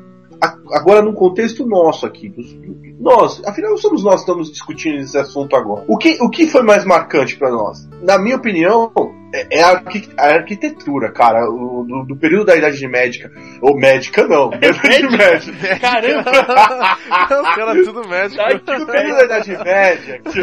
agora 0.72 1.02
num 1.02 1.14
contexto 1.14 1.66
nosso 1.66 2.06
aqui, 2.06 2.28
dos, 2.28 2.56
nós, 2.98 3.42
afinal 3.44 3.76
somos 3.78 4.04
nós 4.04 4.16
que 4.16 4.20
estamos 4.20 4.50
discutindo 4.50 4.98
esse 4.98 5.16
assunto 5.16 5.56
agora. 5.56 5.84
O 5.88 5.96
que, 5.96 6.18
o 6.20 6.28
que 6.28 6.46
foi 6.46 6.62
mais 6.62 6.84
marcante 6.84 7.36
para 7.36 7.50
nós? 7.50 7.88
Na 8.02 8.18
minha 8.18 8.36
opinião, 8.36 8.92
é, 9.34 9.58
é 9.58 9.62
a, 9.64 9.82
a, 10.18 10.34
arquitetura, 10.34 11.10
cara, 11.10 11.50
o, 11.50 11.84
do, 11.84 12.04
do, 12.04 12.16
período 12.16 12.46
da 12.46 12.56
Idade 12.56 12.86
Médica. 12.86 13.32
Ou 13.60 13.76
médica 13.76 14.28
não, 14.28 14.52
é 14.52 14.68
Idade 14.68 15.08
Média. 15.08 15.78
Caramba! 15.80 16.96
Os 17.42 17.54
caras 17.56 17.84
tudo 17.84 18.08
médico. 18.08 18.44
Do 18.78 18.86
período 18.86 19.16
da 19.16 19.24
Idade 19.24 19.58
Média. 19.64 20.20
Que, 20.20 20.40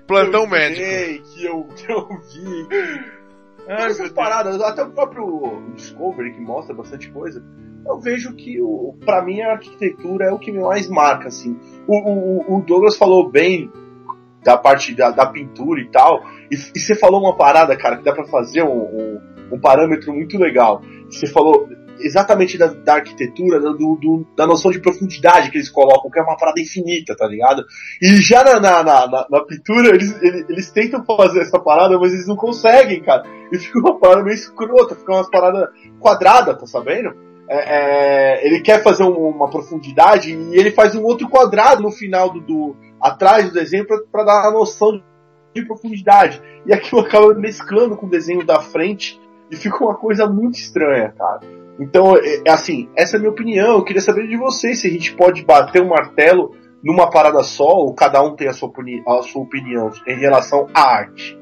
Plantão 0.06 0.44
que 0.44 0.50
médico. 0.50 0.86
Sei, 0.86 1.18
que 1.18 1.44
eu, 1.44 1.64
que 1.76 1.92
eu 1.92 2.08
vi. 2.08 2.68
Ai, 3.68 3.90
essas 3.90 4.10
paradas, 4.12 4.60
até 4.62 4.82
o 4.82 4.90
próprio 4.90 5.62
Discovery, 5.74 6.32
que 6.32 6.40
mostra 6.40 6.74
bastante 6.74 7.10
coisa, 7.10 7.44
eu 7.86 8.00
vejo 8.00 8.34
que, 8.34 8.60
o, 8.62 8.96
pra 9.04 9.22
mim, 9.22 9.42
a 9.42 9.52
arquitetura 9.52 10.26
é 10.26 10.32
o 10.32 10.38
que 10.38 10.50
me 10.50 10.60
mais 10.60 10.88
marca, 10.88 11.28
assim. 11.28 11.58
O, 11.86 11.96
o, 11.96 12.56
o 12.56 12.62
Douglas 12.62 12.96
falou 12.96 13.30
bem 13.30 13.70
da 14.42 14.56
parte 14.56 14.94
da, 14.94 15.10
da 15.10 15.26
pintura 15.26 15.80
e 15.80 15.88
tal, 15.88 16.22
e, 16.50 16.54
e, 16.54 16.80
você 16.80 16.94
falou 16.94 17.20
uma 17.20 17.36
parada, 17.36 17.76
cara, 17.76 17.96
que 17.96 18.04
dá 18.04 18.12
para 18.12 18.26
fazer 18.26 18.62
um, 18.62 18.82
um, 18.82 19.20
um, 19.52 19.60
parâmetro 19.60 20.12
muito 20.12 20.38
legal. 20.38 20.82
Você 21.08 21.26
falou 21.26 21.68
exatamente 21.98 22.58
da, 22.58 22.66
da 22.66 22.94
arquitetura, 22.94 23.60
do, 23.60 23.72
do, 23.72 24.26
da 24.36 24.46
noção 24.46 24.70
de 24.70 24.80
profundidade 24.80 25.50
que 25.50 25.58
eles 25.58 25.70
colocam, 25.70 26.10
que 26.10 26.18
é 26.18 26.22
uma 26.22 26.36
parada 26.36 26.60
infinita, 26.60 27.16
tá 27.16 27.26
ligado? 27.26 27.64
E 28.00 28.16
já 28.16 28.42
na, 28.44 28.60
na, 28.60 28.82
na, 28.82 29.26
na 29.30 29.44
pintura, 29.44 29.88
eles, 29.88 30.20
eles, 30.22 30.44
eles, 30.48 30.70
tentam 30.70 31.04
fazer 31.04 31.40
essa 31.40 31.58
parada, 31.58 31.98
mas 31.98 32.12
eles 32.12 32.26
não 32.26 32.36
conseguem, 32.36 33.02
cara. 33.02 33.22
E 33.52 33.58
fica 33.58 33.78
uma 33.78 33.98
parada 33.98 34.22
meio 34.22 34.34
escrota, 34.34 34.94
fica 34.94 35.12
uma 35.12 35.30
parada 35.30 35.70
quadrada, 36.00 36.54
tá 36.54 36.66
sabendo? 36.66 37.14
É, 37.48 38.38
é, 38.38 38.46
ele 38.46 38.60
quer 38.60 38.82
fazer 38.82 39.04
um, 39.04 39.28
uma 39.28 39.50
profundidade 39.50 40.32
e 40.32 40.58
ele 40.58 40.70
faz 40.70 40.94
um 40.94 41.02
outro 41.02 41.28
quadrado 41.28 41.82
no 41.82 41.90
final 41.90 42.30
do, 42.30 42.40
do 42.40 42.76
atrás 43.00 43.46
do 43.46 43.52
desenho 43.52 43.86
para 43.86 44.24
dar 44.24 44.48
a 44.48 44.50
noção 44.50 45.02
de 45.54 45.64
profundidade. 45.64 46.42
E 46.66 46.72
aquilo 46.72 47.00
acaba 47.00 47.34
mesclando 47.34 47.96
com 47.96 48.06
o 48.06 48.10
desenho 48.10 48.44
da 48.44 48.60
frente 48.60 49.20
e 49.50 49.56
fica 49.56 49.84
uma 49.84 49.94
coisa 49.94 50.26
muito 50.26 50.56
estranha, 50.56 51.14
cara. 51.16 51.40
Então, 51.78 52.16
é, 52.16 52.42
é, 52.46 52.50
assim, 52.50 52.88
essa 52.96 53.16
é 53.16 53.18
a 53.18 53.20
minha 53.20 53.32
opinião. 53.32 53.74
Eu 53.74 53.84
queria 53.84 54.02
saber 54.02 54.26
de 54.26 54.36
vocês 54.36 54.80
se 54.80 54.86
a 54.86 54.90
gente 54.90 55.14
pode 55.14 55.44
bater 55.44 55.82
um 55.82 55.88
martelo 55.88 56.54
numa 56.82 57.10
parada 57.10 57.42
só, 57.42 57.68
ou 57.68 57.94
cada 57.94 58.22
um 58.22 58.36
tem 58.36 58.48
a 58.48 58.52
sua, 58.52 58.70
a 59.08 59.22
sua 59.22 59.42
opinião 59.42 59.90
em 60.06 60.16
relação 60.16 60.68
à 60.74 60.82
arte. 60.82 61.38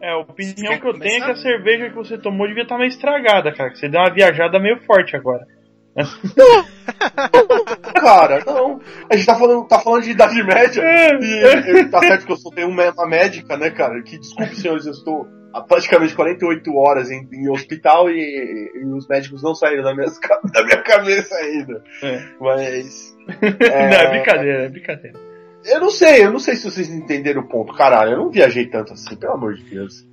É, 0.00 0.10
a 0.10 0.18
opinião 0.18 0.80
que 0.80 0.88
eu 0.88 0.98
tenho 0.98 1.22
é 1.22 1.26
que 1.26 1.30
a 1.30 1.36
cerveja 1.36 1.88
que 1.88 1.94
você 1.94 2.18
tomou 2.18 2.48
devia 2.48 2.64
estar 2.64 2.76
meio 2.76 2.88
estragada, 2.88 3.52
cara. 3.54 3.70
Que 3.70 3.78
você 3.78 3.88
deu 3.88 4.00
uma 4.00 4.12
viajada 4.12 4.58
meio 4.58 4.80
forte 4.82 5.14
agora. 5.14 5.46
cara, 7.94 8.42
não. 8.46 8.80
A 9.10 9.16
gente 9.16 9.26
tá 9.26 9.34
falando, 9.34 9.66
tá 9.66 9.78
falando 9.78 10.02
de 10.02 10.10
idade 10.10 10.42
média. 10.42 10.82
E 11.20 11.84
tá 11.90 12.00
certo 12.00 12.26
que 12.26 12.32
eu 12.32 12.36
sou 12.36 12.52
tenho 12.52 12.68
uma 12.68 13.06
médica, 13.06 13.56
né, 13.56 13.70
cara? 13.70 14.02
Que 14.02 14.18
desculpe, 14.18 14.56
senhores, 14.56 14.86
eu 14.86 14.92
estou 14.92 15.26
há 15.52 15.60
praticamente 15.60 16.14
48 16.14 16.74
horas 16.74 17.10
em, 17.10 17.28
em 17.32 17.50
hospital 17.50 18.10
e, 18.10 18.70
e, 18.74 18.84
os 18.86 19.06
médicos 19.06 19.42
não 19.42 19.54
saíram 19.54 19.84
da 19.84 19.94
minha, 19.94 20.08
da 20.52 20.64
minha 20.64 20.82
cabeça 20.82 21.34
ainda. 21.36 21.82
É. 22.02 22.22
Mas. 22.40 23.12
É, 23.40 23.88
não, 23.88 23.96
é 23.96 24.10
brincadeira, 24.10 24.64
é 24.64 24.68
brincadeira. 24.68 25.18
Eu 25.64 25.80
não 25.80 25.90
sei, 25.90 26.24
eu 26.24 26.32
não 26.32 26.40
sei 26.40 26.56
se 26.56 26.64
vocês 26.64 26.90
entenderam 26.90 27.42
o 27.42 27.48
ponto. 27.48 27.72
Caralho, 27.72 28.12
eu 28.12 28.18
não 28.18 28.30
viajei 28.30 28.66
tanto 28.66 28.94
assim, 28.94 29.14
pelo 29.14 29.34
amor 29.34 29.54
de 29.54 29.62
Deus. 29.62 30.04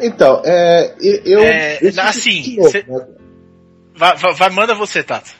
Então, 0.00 0.42
é. 0.44 0.94
Eu. 1.00 1.40
É, 1.40 1.78
eu 1.82 1.88
assim. 1.98 2.56
Novo, 2.56 2.70
cê... 2.70 2.84
né? 2.86 3.04
Vai, 3.96 4.34
vai, 4.34 4.50
manda 4.50 4.74
você, 4.74 5.02
Tato. 5.02 5.30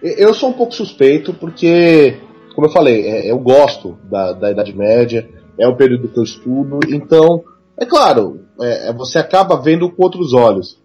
Eu 0.00 0.32
sou 0.32 0.50
um 0.50 0.52
pouco 0.52 0.72
suspeito 0.72 1.34
porque, 1.34 2.20
como 2.54 2.66
eu 2.66 2.70
falei, 2.70 3.06
é, 3.06 3.30
eu 3.30 3.38
gosto 3.38 3.98
da, 4.04 4.32
da 4.32 4.50
Idade 4.50 4.76
Média, 4.76 5.28
é 5.58 5.66
um 5.66 5.74
período 5.74 6.08
que 6.08 6.18
eu 6.18 6.22
estudo, 6.22 6.78
então, 6.88 7.42
é 7.76 7.84
claro, 7.84 8.44
é, 8.60 8.88
é 8.88 8.92
você 8.92 9.18
acaba 9.18 9.60
vendo 9.60 9.90
com 9.90 10.02
outros 10.02 10.32
olhos. 10.32 10.78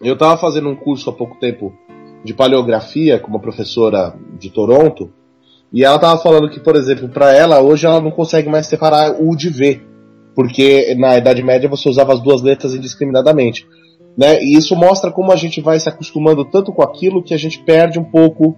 Eu 0.00 0.14
estava 0.14 0.36
fazendo 0.36 0.68
um 0.68 0.76
curso 0.76 1.10
há 1.10 1.12
pouco 1.12 1.38
tempo 1.38 1.76
de 2.24 2.32
paleografia 2.32 3.18
com 3.18 3.28
uma 3.28 3.40
professora 3.40 4.14
de 4.38 4.50
Toronto, 4.50 5.12
e 5.72 5.84
ela 5.84 5.98
tava 5.98 6.20
falando 6.20 6.50
que, 6.50 6.60
por 6.60 6.76
exemplo, 6.76 7.08
para 7.08 7.34
ela 7.34 7.60
hoje 7.60 7.86
ela 7.86 8.00
não 8.00 8.10
consegue 8.10 8.48
mais 8.48 8.66
separar 8.66 9.16
o 9.20 9.34
de 9.34 9.48
V, 9.48 9.80
porque 10.34 10.94
na 10.94 11.16
Idade 11.16 11.42
Média 11.42 11.68
você 11.68 11.88
usava 11.88 12.12
as 12.12 12.20
duas 12.20 12.40
letras 12.40 12.74
indiscriminadamente. 12.74 13.66
Né? 14.16 14.42
E 14.42 14.54
isso 14.54 14.76
mostra 14.76 15.10
como 15.10 15.32
a 15.32 15.36
gente 15.36 15.60
vai 15.60 15.78
se 15.78 15.88
acostumando 15.88 16.44
tanto 16.44 16.72
com 16.72 16.82
aquilo 16.82 17.22
que 17.22 17.34
a 17.34 17.38
gente 17.38 17.58
perde 17.60 17.98
um 17.98 18.04
pouco 18.04 18.56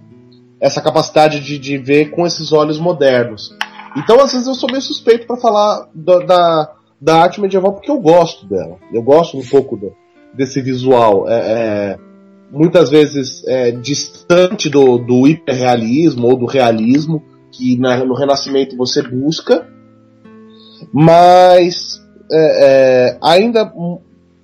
essa 0.59 0.81
capacidade 0.81 1.39
de, 1.39 1.57
de 1.57 1.77
ver 1.77 2.11
com 2.11 2.25
esses 2.25 2.51
olhos 2.51 2.79
modernos. 2.79 3.55
Então, 3.97 4.19
às 4.19 4.33
vezes, 4.33 4.47
eu 4.47 4.55
sou 4.55 4.69
meio 4.69 4.81
suspeito 4.81 5.25
para 5.25 5.37
falar 5.37 5.87
da, 5.93 6.19
da, 6.19 6.71
da, 6.99 7.21
arte 7.21 7.39
medieval 7.39 7.73
porque 7.73 7.91
eu 7.91 7.99
gosto 7.99 8.45
dela. 8.45 8.77
Eu 8.93 9.01
gosto 9.01 9.37
um 9.37 9.45
pouco 9.45 9.93
desse 10.33 10.61
visual. 10.61 11.29
É, 11.29 11.35
é, 11.35 11.97
muitas 12.51 12.89
vezes 12.89 13.45
é, 13.47 13.71
distante 13.71 14.69
do, 14.69 14.97
do 14.97 15.27
hiperrealismo 15.27 16.27
ou 16.27 16.37
do 16.37 16.45
realismo 16.45 17.23
que 17.51 17.77
na, 17.77 18.03
no 18.03 18.13
Renascimento 18.13 18.75
você 18.75 19.01
busca, 19.01 19.67
mas 20.91 22.01
é, 22.31 22.65
é, 23.11 23.17
ainda, 23.23 23.71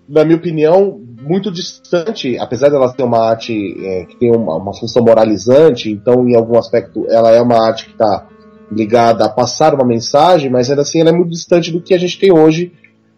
na 0.07 0.23
minha 0.25 0.37
opinião, 0.37 0.99
muito 1.21 1.51
distante, 1.51 2.37
apesar 2.37 2.69
dela 2.69 2.91
ter 2.93 3.03
uma 3.03 3.19
arte 3.19 3.75
é, 3.85 4.05
que 4.05 4.15
tem 4.17 4.35
uma, 4.35 4.57
uma, 4.57 4.73
função 4.73 5.03
moralizante, 5.03 5.91
então 5.91 6.27
em 6.27 6.35
algum 6.35 6.57
aspecto 6.57 7.05
ela 7.09 7.31
é 7.31 7.41
uma 7.41 7.67
arte 7.67 7.85
que 7.85 7.91
está 7.91 8.27
ligada 8.71 9.25
a 9.25 9.29
passar 9.29 9.73
uma 9.73 9.85
mensagem, 9.85 10.49
mas 10.49 10.69
ainda 10.69 10.81
assim 10.81 10.99
ela 10.99 11.09
é 11.09 11.13
muito 11.13 11.29
distante 11.29 11.71
do 11.71 11.81
que 11.81 11.93
a 11.93 11.97
gente 11.97 12.19
tem 12.19 12.31
hoje 12.31 12.73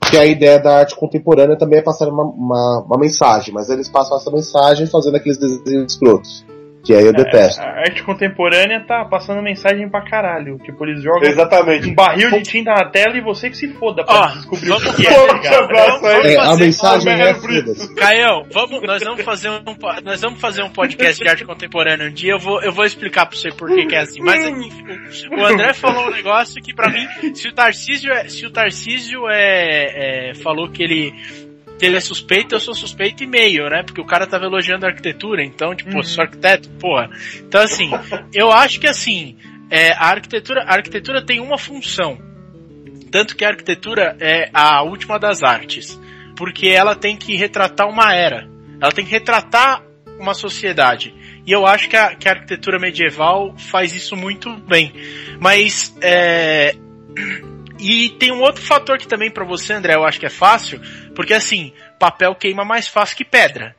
que 0.10 0.18
a 0.18 0.26
ideia 0.26 0.60
da 0.60 0.80
arte 0.80 0.96
contemporânea 0.96 1.58
também 1.58 1.80
é 1.80 1.82
passar 1.82 2.08
uma, 2.10 2.24
uma, 2.24 2.84
uma, 2.86 2.98
mensagem, 2.98 3.54
mas 3.54 3.70
eles 3.70 3.90
passam 3.90 4.18
essa 4.18 4.30
mensagem 4.30 4.86
fazendo 4.86 5.16
aqueles 5.16 5.38
desenhos 5.38 5.94
escrotos. 5.94 6.46
Que 6.86 6.94
aí 6.94 7.06
eu 7.06 7.14
detesto. 7.14 7.62
A 7.62 7.66
arte 7.80 8.04
contemporânea 8.04 8.84
tá 8.86 9.06
passando 9.06 9.42
mensagem 9.42 9.88
pra 9.90 10.02
caralho. 10.02 10.58
Tipo, 10.60 10.86
eles 10.86 11.02
jogam 11.02 11.24
Exatamente. 11.30 11.88
um 11.90 11.96
barril 11.96 12.30
de 12.32 12.42
tinta 12.42 12.72
na 12.74 12.90
tela 12.90 13.18
e 13.18 13.22
você 13.22 13.50
que 13.50 13.56
se 13.56 13.70
foda 13.76 14.04
pra 14.04 14.14
Ó, 14.14 14.28
descobrir 14.28 14.70
o 14.72 14.80
vamos- 14.80 14.96
que 14.96 15.08
é. 15.08 15.14
Tá 15.50 15.64
abraço 15.64 16.06
aí. 16.06 16.36
É, 16.36 16.40
a 16.40 16.56
mensagem 16.58 17.12
Ah, 17.14 17.30
é. 17.30 17.34
Caio, 17.96 18.46
vamos, 18.52 18.82
nós 18.82 19.02
vamos 19.02 19.22
fazer 19.24 19.50
um, 19.50 19.64
nós 20.04 20.20
vamos 20.22 20.42
fazer 20.42 20.62
um 20.64 20.70
podcast 20.70 21.24
de 21.24 21.30
arte 21.30 21.46
contemporânea 21.46 22.08
um 22.08 22.12
dia. 22.14 22.34
Eu 22.34 22.40
vou, 22.40 22.62
eu 22.62 22.72
vou 22.74 22.84
explicar 22.84 23.28
pra 23.28 23.38
você 23.38 23.50
por 23.50 23.70
que, 23.74 23.96
é 23.96 24.00
assim. 24.00 24.22
Mas 24.22 24.46
aqui, 24.46 24.70
o, 25.32 25.40
o 25.40 25.46
André 25.46 25.74
falou 25.74 26.08
um 26.08 26.12
negócio 26.12 26.62
que 26.62 26.74
pra 26.74 26.90
mim, 26.90 27.08
se 27.34 27.48
o 27.48 27.54
Tarcísio, 27.54 28.12
é, 28.12 28.28
se 28.28 28.46
o 28.46 28.52
Tarcísio 28.52 29.30
é, 29.30 30.32
é, 30.32 30.34
falou 30.36 30.70
que 30.70 30.84
ele 30.84 31.14
que 31.78 31.86
ele 31.86 31.98
é 31.98 32.00
suspeito, 32.00 32.56
eu 32.56 32.60
sou 32.60 32.74
suspeito 32.74 33.24
e 33.24 33.28
meio, 33.28 33.70
né? 33.70 33.84
Porque 33.84 34.02
o 34.02 34.06
cara 34.06 34.28
tava 34.28 34.46
elogiando 34.46 34.86
a 34.86 34.90
arquitetura, 34.90 35.44
então, 35.44 35.76
tipo, 35.76 35.98
eu 35.98 36.04
sou 36.04 36.24
arquiteto, 36.24 36.70
porra. 36.80 37.10
Então, 37.40 37.62
assim, 37.62 37.90
eu 38.34 38.52
acho 38.52 38.80
que 38.80 38.88
assim, 38.88 39.38
é, 39.70 39.92
a 39.92 40.08
arquitetura, 40.10 40.64
a 40.64 40.74
arquitetura 40.74 41.26
tem 41.26 41.40
uma 41.40 41.58
função. 41.58 42.18
Tanto 43.12 43.36
que 43.36 43.46
a 43.46 43.50
arquitetura 43.50 44.18
é 44.20 44.50
a 44.54 44.82
última 44.84 45.20
das 45.20 45.44
artes. 45.44 46.00
Porque 46.36 46.68
ela 46.68 46.96
tem 46.96 47.16
que 47.16 47.36
retratar 47.36 47.88
uma 47.88 48.14
era. 48.14 48.50
Ela 48.82 48.92
tem 48.92 49.06
que 49.06 49.12
retratar 49.12 49.84
uma 50.20 50.34
sociedade. 50.34 51.14
E 51.46 51.52
eu 51.52 51.66
acho 51.66 51.90
que 51.90 51.96
a, 51.96 52.16
que 52.16 52.28
a 52.28 52.32
arquitetura 52.32 52.80
medieval 52.80 53.56
faz 53.58 53.94
isso 53.94 54.16
muito 54.16 54.56
bem. 54.58 54.94
Mas, 55.40 55.96
é, 56.02 56.76
e 57.84 58.10
tem 58.12 58.32
um 58.32 58.42
outro 58.42 58.62
fator 58.64 58.98
que 58.98 59.08
também 59.08 59.30
pra 59.30 59.44
você, 59.44 59.74
André, 59.74 59.94
eu 59.96 60.06
acho 60.06 60.18
que 60.18 60.26
é 60.26 60.30
fácil, 60.30 60.80
porque 61.14 61.34
assim, 61.34 61.74
papel 62.00 62.34
queima 62.34 62.64
mais 62.64 62.88
fácil 62.88 63.18
que 63.18 63.26
pedra. 63.26 63.76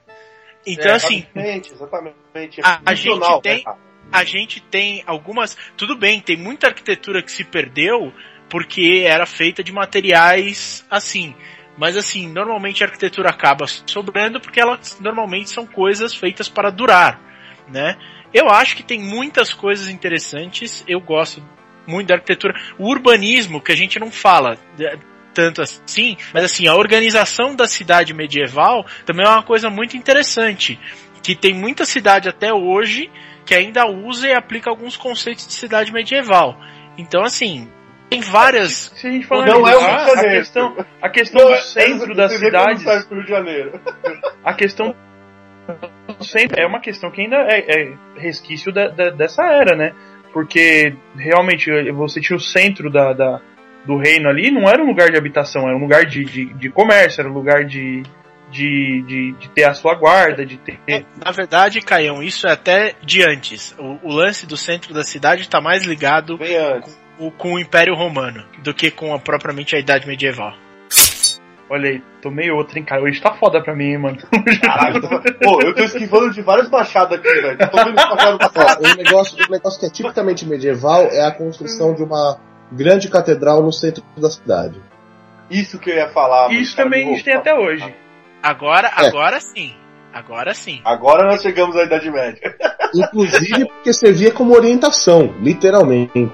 Então, 0.66 0.92
É, 0.92 0.94
assim, 0.94 1.26
Exatamente, 1.34 1.72
exatamente. 1.72 2.60
A- 2.62 2.80
a 2.84 2.94
gente 2.94 3.40
tem- 3.42 3.64
né? 3.64 3.74
a 4.12 4.24
gente 4.24 4.60
tem 4.60 5.02
algumas. 5.06 5.56
Tudo 5.76 5.96
bem, 5.96 6.20
tem 6.20 6.36
muita 6.36 6.66
arquitetura 6.66 7.22
que 7.22 7.32
se 7.32 7.44
perdeu 7.44 8.12
porque 8.50 9.04
era 9.06 9.24
feita 9.24 9.64
de 9.64 9.72
materiais 9.72 10.84
assim. 10.90 11.34
Mas 11.76 11.96
assim, 11.96 12.28
normalmente 12.28 12.84
a 12.84 12.86
arquitetura 12.86 13.30
acaba 13.30 13.66
sobrando 13.66 14.38
porque 14.40 14.60
elas 14.60 15.00
normalmente 15.00 15.50
são 15.50 15.66
coisas 15.66 16.14
feitas 16.14 16.48
para 16.48 16.70
durar, 16.70 17.20
né? 17.68 17.96
Eu 18.32 18.48
acho 18.50 18.76
que 18.76 18.82
tem 18.82 19.00
muitas 19.00 19.52
coisas 19.52 19.88
interessantes, 19.88 20.84
eu 20.86 21.00
gosto 21.00 21.42
muito 21.86 22.08
da 22.08 22.14
arquitetura. 22.14 22.54
O 22.78 22.88
urbanismo, 22.88 23.60
que 23.60 23.72
a 23.72 23.76
gente 23.76 23.98
não 23.98 24.10
fala 24.10 24.56
é, 24.80 24.96
tanto 25.32 25.60
assim, 25.62 26.16
mas 26.32 26.44
assim, 26.44 26.66
a 26.68 26.74
organização 26.74 27.54
da 27.56 27.66
cidade 27.66 28.14
medieval 28.14 28.86
também 29.04 29.26
é 29.26 29.28
uma 29.28 29.42
coisa 29.42 29.68
muito 29.68 29.96
interessante. 29.96 30.78
Que 31.22 31.34
tem 31.34 31.54
muita 31.54 31.84
cidade 31.86 32.28
até 32.28 32.52
hoje 32.52 33.10
que 33.46 33.54
ainda 33.54 33.86
usa 33.86 34.28
e 34.28 34.32
aplica 34.32 34.70
alguns 34.70 34.96
conceitos 34.96 35.46
de 35.46 35.52
cidade 35.54 35.92
medieval. 35.92 36.58
Então, 36.96 37.22
assim, 37.22 37.68
tem 38.08 38.20
várias. 38.20 38.92
Se 38.94 39.06
a 39.06 39.10
gente 39.10 39.26
for 39.26 39.44
Não 39.44 39.66
é 39.68 39.76
o 39.76 39.80
Rio 39.80 40.16
de 40.16 40.26
a 40.26 40.30
questão, 40.30 40.86
a 41.02 41.08
questão 41.08 41.42
Não, 41.42 41.48
do 41.50 41.54
é- 41.54 41.60
centro 41.60 42.12
é- 42.12 42.14
das 42.14 42.32
você 42.32 42.38
vê 42.38 42.50
quando 42.50 42.60
cidades, 42.60 42.82
sai 42.84 43.02
pro 43.02 43.16
Rio 43.16 43.24
de 43.24 43.30
Janeiro. 43.30 43.80
a 44.44 44.54
questão 44.54 44.94
do 46.18 46.24
centro 46.24 46.60
é 46.60 46.66
uma 46.66 46.80
questão 46.80 47.10
que 47.10 47.22
ainda 47.22 47.36
é, 47.48 47.58
é 47.90 47.94
resquício 48.16 48.72
da- 48.72 48.88
da- 48.88 49.10
dessa 49.10 49.42
era, 49.44 49.76
né? 49.76 49.92
Porque 50.34 50.92
realmente 51.16 51.70
você 51.92 52.20
tinha 52.20 52.36
o 52.36 52.40
centro 52.40 52.90
da, 52.90 53.12
da- 53.14 53.40
do 53.86 53.96
reino 53.96 54.28
ali, 54.28 54.50
não 54.50 54.68
era 54.68 54.82
um 54.82 54.86
lugar 54.86 55.10
de 55.10 55.16
habitação, 55.16 55.62
era 55.68 55.76
um 55.76 55.80
lugar 55.80 56.04
de, 56.04 56.24
de, 56.24 56.46
de 56.54 56.68
comércio, 56.70 57.20
era 57.20 57.30
um 57.30 57.34
lugar 57.34 57.64
de, 57.64 58.02
de, 58.50 59.02
de, 59.06 59.32
de 59.32 59.48
ter 59.50 59.64
a 59.64 59.74
sua 59.74 59.94
guarda, 59.94 60.44
de 60.44 60.56
ter. 60.56 60.80
Na 61.24 61.30
verdade, 61.30 61.80
Caião, 61.80 62.22
isso 62.22 62.46
é 62.48 62.52
até 62.52 62.94
de 63.02 63.22
antes. 63.22 63.74
O, 63.78 64.08
o 64.08 64.12
lance 64.12 64.46
do 64.46 64.56
centro 64.56 64.92
da 64.92 65.04
cidade 65.04 65.42
está 65.42 65.60
mais 65.60 65.84
ligado 65.84 66.36
o- 67.18 67.30
com 67.30 67.52
o 67.54 67.58
Império 67.60 67.94
Romano 67.94 68.42
do 68.62 68.74
que 68.74 68.90
com 68.90 69.14
a, 69.14 69.18
propriamente 69.20 69.76
a 69.76 69.78
Idade 69.78 70.06
Medieval. 70.06 70.54
Olha 71.74 71.90
aí, 71.90 72.02
tomei 72.22 72.50
outra, 72.52 72.78
hein, 72.78 72.84
cara. 72.84 73.02
Hoje 73.02 73.20
tá 73.20 73.32
foda 73.34 73.60
pra 73.60 73.74
mim, 73.74 73.86
hein, 73.86 73.98
mano. 73.98 74.18
Caralho, 74.62 75.00
tô- 75.00 75.08
pô, 75.42 75.60
eu 75.60 75.74
tô 75.74 75.82
esquivando 75.82 76.30
de 76.30 76.40
vários 76.40 76.70
machados 76.70 77.18
aqui, 77.18 77.28
velho. 77.28 77.58
Tô 77.68 77.76
vendo 77.84 77.94
machado 77.96 78.38
passar. 78.38 78.78
Ó, 78.80 78.88
um 78.92 78.94
negócio, 78.94 79.36
um 79.44 79.50
negócio 79.50 79.80
que 79.80 79.86
é 79.86 79.90
tipicamente 79.90 80.46
medieval 80.46 81.02
é 81.10 81.24
a 81.26 81.32
construção 81.32 81.92
de 81.94 82.02
uma 82.04 82.38
grande 82.70 83.08
catedral 83.08 83.60
no 83.60 83.72
centro 83.72 84.04
da 84.16 84.30
cidade. 84.30 84.80
Isso 85.50 85.78
que 85.80 85.90
eu 85.90 85.96
ia 85.96 86.08
falar. 86.10 86.48
mano, 86.48 86.60
Isso 86.60 86.76
cara, 86.76 86.88
também 86.88 87.06
a 87.08 87.10
gente 87.12 87.24
tem 87.24 87.34
até 87.34 87.52
hoje. 87.54 87.92
Agora, 88.42 88.88
É. 88.96 89.06
agora 89.08 89.40
sim. 89.40 89.74
Agora 90.12 90.54
sim. 90.54 90.80
Agora 90.84 91.24
nós 91.26 91.42
chegamos 91.42 91.76
à 91.76 91.82
Idade 91.82 92.08
Média. 92.10 92.54
Inclusive 92.94 93.66
porque 93.66 93.92
servia 93.92 94.30
como 94.30 94.54
orientação, 94.54 95.34
literalmente. 95.40 96.30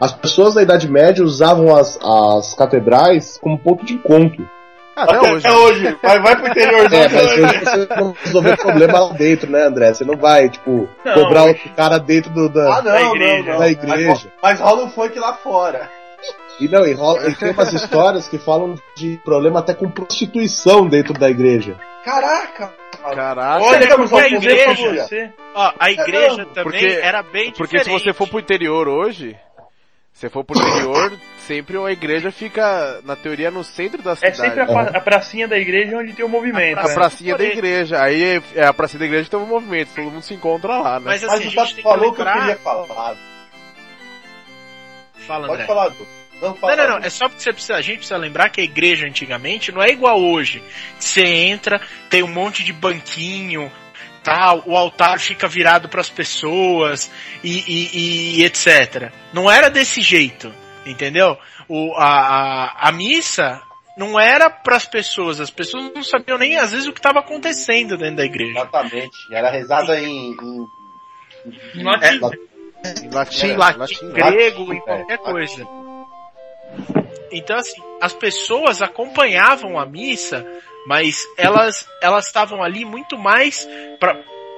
As 0.00 0.12
pessoas 0.12 0.54
da 0.54 0.62
Idade 0.62 0.88
Média 0.90 1.24
usavam 1.24 1.74
as, 1.74 1.98
as 2.02 2.54
catedrais 2.54 3.38
como 3.40 3.58
ponto 3.58 3.84
de 3.84 3.94
encontro. 3.94 4.48
Até 4.96 5.20
hoje. 5.20 5.46
Até 5.46 5.56
hoje. 5.56 5.96
Vai, 6.02 6.20
vai 6.20 6.36
pro 6.36 6.48
interior 6.48 6.92
É, 6.92 7.08
mas 7.08 7.32
hoje 7.38 7.58
você 7.58 7.86
não 7.96 8.12
resolver 8.12 8.52
o 8.52 8.56
problema 8.56 9.00
lá 9.00 9.12
dentro, 9.12 9.50
né, 9.50 9.62
André? 9.64 9.92
Você 9.92 10.04
não 10.04 10.16
vai, 10.16 10.48
tipo, 10.48 10.88
Não, 11.04 11.14
cobrar 11.14 11.42
hoje- 11.44 11.52
outro 11.54 11.70
cara 11.74 11.98
dentro 11.98 12.30
do, 12.32 12.48
da, 12.48 12.78
Ah, 12.78 12.82
não, 12.82 12.92
da 12.92 13.00
não, 13.00 13.16
igreja. 13.16 13.52
não. 13.52 13.58
da 13.58 13.68
igreja. 13.68 14.32
Mas, 14.42 14.58
mas 14.58 14.60
rola 14.60 14.84
um 14.84 14.90
funk 14.90 15.18
lá 15.18 15.34
fora. 15.34 15.88
E 16.60 16.68
não, 16.68 16.86
e, 16.86 16.92
rola, 16.92 17.28
e 17.28 17.34
tem 17.34 17.50
umas 17.50 17.72
histórias 17.72 18.28
que 18.28 18.38
falam 18.38 18.76
de 18.96 19.18
problema 19.24 19.58
até 19.60 19.74
com 19.74 19.90
prostituição 19.90 20.86
dentro 20.86 21.12
da 21.14 21.28
igreja. 21.28 21.76
Caraca. 22.04 22.72
Caraca. 23.02 23.64
Olha, 23.64 23.86
pra 23.86 24.28
de- 24.28 24.46
você. 24.46 25.30
Ó, 25.54 25.72
a 25.78 25.90
igreja 25.90 26.46
também 26.54 26.62
Porque- 26.62 27.00
era 27.02 27.22
bem 27.22 27.52
Porque 27.52 27.78
se 27.78 27.84
diferente. 27.84 28.02
você 28.04 28.12
for 28.12 28.28
pro 28.28 28.38
interior 28.40 28.88
hoje, 28.88 29.36
se 30.14 30.30
for 30.30 30.42
pro 30.44 30.56
interior, 30.58 31.12
sempre 31.46 31.76
a 31.76 31.90
igreja 31.90 32.30
fica, 32.30 33.00
na 33.04 33.14
teoria, 33.16 33.50
no 33.50 33.62
centro 33.62 34.00
da 34.00 34.12
É 34.12 34.14
cidade. 34.14 34.36
sempre 34.38 34.60
a, 34.62 34.66
pa- 34.66 34.96
a 34.96 35.00
pracinha 35.00 35.46
da 35.46 35.58
igreja 35.58 35.98
onde 35.98 36.12
tem 36.14 36.24
o 36.24 36.28
movimento. 36.28 36.78
A 36.78 36.84
né? 36.88 36.94
pracinha 36.94 37.36
da 37.36 37.44
igreja. 37.44 38.00
Aí 38.02 38.40
é 38.54 38.64
a 38.64 38.72
pracinha 38.72 39.00
da 39.00 39.06
igreja 39.06 39.28
tem 39.28 39.38
um 39.38 39.44
movimento, 39.46 39.90
todo 39.94 40.04
mundo 40.10 40.22
se 40.22 40.32
encontra 40.32 40.78
lá, 40.78 40.98
né? 41.00 41.06
Mas 41.06 41.22
Mas 41.22 41.24
assim, 41.24 41.34
o 41.34 41.36
a 41.36 41.42
gente 41.42 41.54
Tato 41.56 41.66
tem 41.68 41.76
que 41.76 41.82
falou 41.82 42.12
que 42.14 42.20
eu 42.20 42.24
lembrar... 42.24 42.40
queria 42.40 42.56
falar. 42.56 43.16
Fala, 45.26 45.46
Pode 45.46 45.62
André. 45.62 45.66
falar, 45.66 45.88
Du. 45.90 46.06
Não, 46.42 46.58
Não, 46.60 46.76
não, 46.76 46.88
não. 46.90 47.00
Du. 47.00 47.06
É 47.06 47.10
só 47.10 47.28
porque 47.28 47.42
você 47.42 47.52
precisa, 47.52 47.76
a 47.76 47.80
gente 47.80 47.96
precisa 47.98 48.16
lembrar 48.16 48.50
que 48.50 48.60
a 48.60 48.64
igreja 48.64 49.06
antigamente 49.06 49.72
não 49.72 49.82
é 49.82 49.88
igual 49.88 50.20
hoje. 50.20 50.62
Você 50.98 51.22
entra, 51.24 51.80
tem 52.10 52.22
um 52.22 52.28
monte 52.28 52.62
de 52.62 52.72
banquinho, 52.72 53.70
tal, 54.24 54.62
o 54.66 54.76
altar 54.76 55.20
fica 55.20 55.46
virado 55.46 55.88
para 55.88 56.00
as 56.00 56.10
pessoas 56.10 57.10
e, 57.42 57.58
e- 57.68 58.40
e 58.40 58.44
etc. 58.44 59.12
Não 59.32 59.50
era 59.50 59.68
desse 59.70 60.00
jeito, 60.00 60.52
entendeu? 60.86 61.36
O, 61.68 61.94
a, 61.94 62.04
a, 62.06 62.88
a 62.88 62.92
missa 62.92 63.60
não 63.96 64.18
era 64.18 64.50
para 64.50 64.76
as 64.76 64.86
pessoas. 64.86 65.38
As 65.40 65.50
pessoas 65.50 65.92
não 65.94 66.02
sabiam 66.02 66.36
nem 66.38 66.56
às 66.56 66.72
vezes 66.72 66.86
o 66.88 66.92
que 66.92 66.98
estava 66.98 67.20
acontecendo 67.20 67.96
dentro 67.96 68.16
da 68.16 68.24
igreja. 68.24 68.52
Exatamente. 68.58 69.16
Era 69.30 69.50
rezada 69.50 70.00
em. 70.00 70.32
em- 70.32 70.66
Latim. 71.82 72.20
Em 72.84 73.10
latim, 73.10 73.46
em 73.46 73.56
latim, 73.56 73.78
latim. 73.78 74.12
grego, 74.12 74.64
latim, 74.64 74.76
em 74.76 74.80
qualquer 74.80 75.14
é, 75.14 75.18
coisa. 75.18 75.66
Então, 77.32 77.56
assim, 77.56 77.80
as 78.00 78.12
pessoas 78.12 78.80
acompanhavam 78.82 79.78
a 79.78 79.84
missa, 79.86 80.46
mas 80.86 81.26
elas 81.36 81.86
elas 82.02 82.26
estavam 82.26 82.62
ali 82.62 82.84
muito 82.84 83.18
mais 83.18 83.66
para 83.98 84.16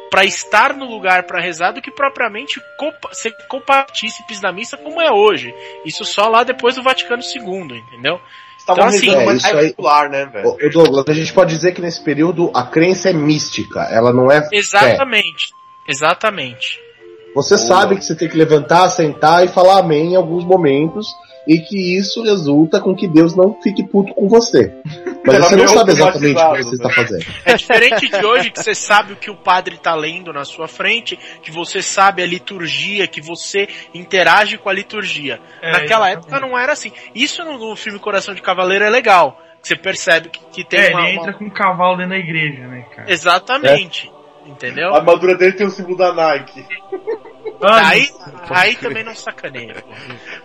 para 0.09 0.25
estar 0.25 0.73
no 0.73 0.85
lugar 0.87 1.25
para 1.25 1.41
rezar 1.41 1.73
do 1.73 1.83
que 1.83 1.91
propriamente 1.91 2.61
copa- 2.79 3.13
ser 3.13 3.33
copartícipes 3.49 4.41
da 4.41 4.53
missa 4.53 4.77
como 4.77 5.01
é 5.03 5.11
hoje. 5.11 5.53
Isso 5.85 6.05
só 6.05 6.29
lá 6.29 6.45
depois 6.45 6.77
do 6.77 6.83
Vaticano 6.83 7.23
II, 7.23 7.77
entendeu? 7.79 8.21
Então, 8.63 8.77
assim, 8.85 9.11
é, 9.11 9.25
mais 9.27 9.39
isso 9.45 9.57
aí- 9.57 9.71
popular, 9.71 10.09
né, 10.09 10.25
velho? 10.27 10.49
Ô, 10.49 10.57
Douglas, 10.71 11.05
a 11.09 11.13
gente 11.13 11.33
pode 11.33 11.51
dizer 11.55 11.73
que 11.73 11.81
nesse 11.81 12.03
período 12.03 12.51
a 12.55 12.63
crença 12.65 13.11
é 13.11 13.13
mística, 13.13 13.81
ela 13.91 14.13
não 14.13 14.31
é 14.31 14.49
fé. 14.49 14.57
Exatamente. 15.87 16.81
Você 17.37 17.59
sabe 17.59 17.97
que 17.97 18.05
você 18.05 18.17
tem 18.17 18.29
que 18.29 18.37
levantar, 18.37 18.89
sentar 18.89 19.45
e 19.45 19.49
falar 19.49 19.79
amém 19.79 20.15
em 20.15 20.17
alguns 20.17 20.43
momentos 20.43 21.07
e 21.47 21.61
que 21.61 21.97
isso 21.97 22.23
resulta 22.25 22.81
com 22.81 22.93
que 22.97 23.07
Deus 23.07 23.37
não 23.37 23.61
fique 23.63 23.87
puto 23.87 24.13
com 24.15 24.27
você. 24.27 24.73
Mas 25.25 25.39
você 25.39 25.55
não 25.57 25.69
sabe 25.69 25.93
exatamente 25.93 26.41
o 26.41 26.53
que 26.55 26.63
você 26.65 26.75
está 26.75 26.91
fazendo. 26.91 27.25
É 27.45 27.55
diferente 27.55 28.09
de 28.09 28.25
hoje 28.27 28.51
que 28.51 28.59
você 28.61 28.75
sabe 28.75 29.13
o 29.13 29.17
que 29.17 29.31
o 29.31 29.37
padre 29.37 29.77
tá 29.77 29.95
lendo 29.95 30.33
na 30.33 30.45
sua 30.45 30.67
frente, 30.67 31.17
que 31.43 31.51
você 31.53 31.83
sabe 31.83 32.23
a 32.23 32.27
liturgia, 32.27 33.07
que 33.07 33.21
você 33.21 33.69
interage 33.95 34.57
com 34.59 34.69
a 34.69 34.73
liturgia. 34.73 35.39
É, 35.63 35.73
Naquela 35.73 36.09
exatamente. 36.11 36.33
época 36.33 36.41
não 36.41 36.59
era 36.59 36.73
assim. 36.73 36.91
Isso 37.15 37.45
no, 37.45 37.77
filme 37.77 37.99
Coração 37.99 38.35
de 38.35 38.41
Cavaleiro 38.43 38.85
é 38.85 38.91
legal. 38.91 39.39
que 39.63 39.69
Você 39.69 39.77
percebe 39.77 40.31
que, 40.31 40.41
que 40.51 40.65
tem 40.65 40.81
É, 40.81 40.89
uma, 40.91 41.03
ele 41.03 41.19
uma- 41.19 41.23
entra 41.23 41.33
com 41.35 41.45
um 41.45 41.51
cavalo 41.51 41.97
dentro 41.97 42.11
da 42.11 42.19
igreja, 42.19 42.67
né, 42.67 42.87
cara? 42.95 43.13
Exatamente. 43.13 44.11
Entendeu? 44.47 44.95
A 44.95 44.99
armadura 44.99 45.35
dele 45.37 45.53
tem 45.53 45.67
o 45.67 45.71
símbolo 45.71 45.97
da 45.97 46.13
Nike. 46.13 46.65
Ah, 47.63 47.89
Aí, 47.89 48.09
aí 48.51 48.77
também 48.77 49.03
não 49.03 49.15
sacaneia. 49.15 49.75
pô. 49.83 49.89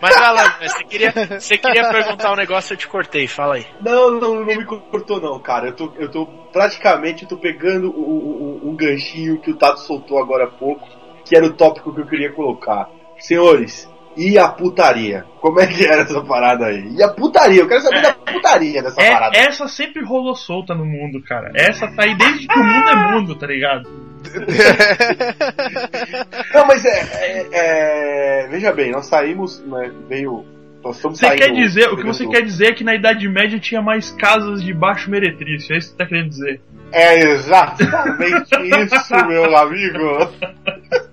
Mas 0.01 0.15
Alan, 0.15 0.53
você 0.61 0.83
queria, 0.85 1.11
você 1.39 1.57
queria 1.57 1.89
perguntar 1.89 2.31
um 2.31 2.35
negócio, 2.37 2.73
eu 2.73 2.77
te 2.77 2.87
cortei, 2.87 3.27
fala 3.27 3.55
aí. 3.55 3.65
Não, 3.81 4.11
não, 4.11 4.35
não 4.35 4.45
me 4.45 4.65
cortou 4.65 5.19
não, 5.19 5.37
cara. 5.39 5.67
Eu 5.67 5.75
tô, 5.75 5.91
eu 5.97 6.09
tô 6.09 6.25
praticamente 6.53 7.23
eu 7.23 7.29
tô 7.29 7.37
pegando 7.37 7.89
o- 7.89 7.99
o- 7.99 8.61
o- 8.65 8.69
um 8.69 8.75
ganchinho 8.75 9.39
que 9.41 9.51
o 9.51 9.57
Tato 9.57 9.81
soltou 9.81 10.19
agora 10.19 10.45
há 10.45 10.47
pouco, 10.47 10.87
que 11.25 11.35
era 11.35 11.45
o 11.45 11.51
tópico 11.53 11.93
que 11.93 11.99
eu 12.01 12.07
queria 12.07 12.31
colocar. 12.31 12.89
Senhores, 13.19 13.90
e 14.17 14.37
a 14.37 14.47
putaria? 14.49 15.25
Como 15.39 15.59
é 15.59 15.67
que 15.67 15.85
era 15.85 16.01
essa 16.03 16.21
parada 16.21 16.65
aí? 16.67 16.93
E 16.97 17.03
a 17.03 17.09
putaria? 17.09 17.61
Eu 17.61 17.67
quero 17.67 17.81
saber 17.81 18.01
da 18.01 18.13
putaria 18.13 18.81
dessa 18.83 18.97
parada. 19.01 19.35
É, 19.37 19.47
essa 19.47 19.67
sempre 19.67 20.03
rolou 20.03 20.35
solta 20.35 20.73
no 20.75 20.85
mundo, 20.85 21.21
cara. 21.23 21.51
Essa 21.55 21.87
tá 21.95 22.03
aí 22.03 22.15
desde 22.15 22.47
que 22.47 22.59
o 22.59 22.63
mundo 22.63 22.89
é 22.89 22.95
mundo, 23.11 23.35
tá 23.35 23.47
ligado? 23.47 23.89
Não, 26.53 26.65
mas 26.67 26.85
é, 26.85 26.99
é- 27.13 27.47
é- 27.51 28.47
Veja 28.49 28.71
bem, 28.71 28.91
nós 28.91 29.07
saímos, 29.07 29.63
né, 29.65 29.91
veio. 30.07 30.45
Nós 30.83 30.95
estamos 30.95 31.19
Você 31.19 31.27
saindo. 31.27 31.39
quer 31.43 31.51
dizer, 31.51 31.89
o 31.89 31.95
que 31.97 32.03
você 32.03 32.27
quer 32.27 32.41
dizer 32.41 32.69
é 32.69 32.73
que 32.73 32.83
na 32.83 32.95
Idade 32.95 33.27
Média 33.29 33.59
tinha 33.59 33.83
mais 33.83 34.09
casas 34.11 34.63
de 34.63 34.73
baixo 34.73 35.11
meretrício, 35.11 35.75
é 35.75 35.77
isso 35.77 35.91
que 35.91 35.93
você 35.93 35.97
tá 36.03 36.07
querendo 36.07 36.29
dizer. 36.29 36.59
É 36.91 37.19
exatamente 37.19 38.49
isso, 38.83 39.15
meu 39.27 39.55
amigo. 39.55 40.31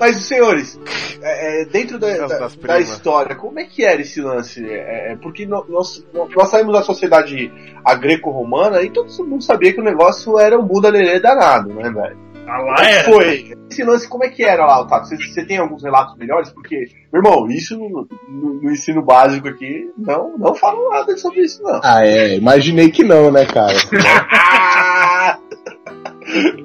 Mas, 0.00 0.24
senhores, 0.24 0.80
é, 1.22 1.62
é, 1.62 1.64
dentro 1.66 1.98
da, 1.98 2.08
da- 2.26 2.48
da 2.48 2.80
história, 2.80 3.36
como 3.36 3.60
é 3.60 3.64
que 3.64 3.84
era 3.84 4.00
esse 4.00 4.20
lance? 4.22 4.64
É, 4.66 5.12
é, 5.12 5.16
porque 5.20 5.44
no- 5.44 5.66
nós, 5.68 6.02
nós 6.34 6.48
saímos 6.48 6.72
da 6.72 6.82
sociedade 6.82 7.52
a 7.84 7.94
greco-romana 7.94 8.80
e 8.82 8.88
todo 8.90 9.12
mundo 9.26 9.44
sabia 9.44 9.72
que 9.74 9.80
o 9.80 9.84
negócio 9.84 10.38
era 10.38 10.58
um 10.58 10.64
Buda 10.64 10.88
Lelê 10.88 11.20
danado, 11.20 11.68
né, 11.74 11.90
velho? 11.90 12.16
Ah, 12.48 12.58
lá 12.62 12.74
é 12.84 13.04
foi? 13.04 13.52
Esse 13.70 13.84
lance, 13.84 14.08
como 14.08 14.24
é 14.24 14.28
que 14.28 14.42
era 14.42 14.64
lá, 14.66 14.84
Tato? 14.86 15.06
Você, 15.06 15.16
você 15.18 15.44
tem 15.44 15.58
alguns 15.58 15.84
relatos 15.84 16.16
melhores? 16.16 16.50
Porque, 16.50 16.86
meu 17.12 17.22
irmão, 17.22 17.46
isso 17.48 17.78
no, 17.78 18.08
no- 18.28 18.54
no 18.62 18.70
ensino 18.72 19.02
básico 19.04 19.46
aqui, 19.46 19.88
não, 19.96 20.36
não 20.36 20.54
falam 20.54 20.88
nada 20.90 21.16
sobre 21.16 21.42
isso, 21.42 21.62
não. 21.62 21.78
Ah, 21.84 22.04
é, 22.04 22.34
imaginei 22.36 22.90
que 22.90 23.04
não, 23.04 23.30
né, 23.30 23.44
cara? 23.46 23.76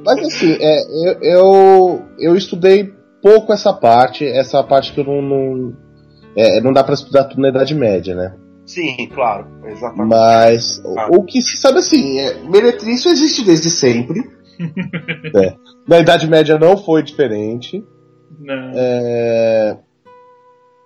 Mas 0.06 0.20
assim, 0.20 0.58
é, 0.60 0.78
eu, 1.10 1.20
eu, 1.22 2.04
eu 2.20 2.36
estudei 2.36 2.94
pouco 3.26 3.52
essa 3.52 3.74
parte, 3.74 4.24
essa 4.24 4.64
parte 4.64 4.94
que 4.94 5.00
eu 5.00 5.04
não. 5.06 5.22
Não, 5.22 5.74
é, 6.38 6.62
não 6.62 6.72
dá 6.72 6.84
pra 6.84 6.94
estudar 6.94 7.24
tudo 7.24 7.42
na 7.42 7.50
Idade 7.50 7.74
Média, 7.74 8.14
né? 8.14 8.36
Sim, 8.68 9.08
claro, 9.14 9.48
exatamente. 9.66 10.10
Mas 10.10 10.82
Ah. 10.98 11.08
o, 11.12 11.18
o 11.18 11.24
que 11.24 11.42
se 11.42 11.58
sabe 11.58 11.80
assim, 11.80 12.20
é, 12.20 12.36
meretrício 12.44 13.10
existe 13.12 13.44
desde 13.44 13.70
sempre. 13.72 14.22
É. 15.36 15.54
Na 15.86 16.00
Idade 16.00 16.30
Média 16.30 16.58
não 16.58 16.78
foi 16.78 17.04
diferente. 17.04 17.84
Não. 18.40 18.72
É, 18.74 19.78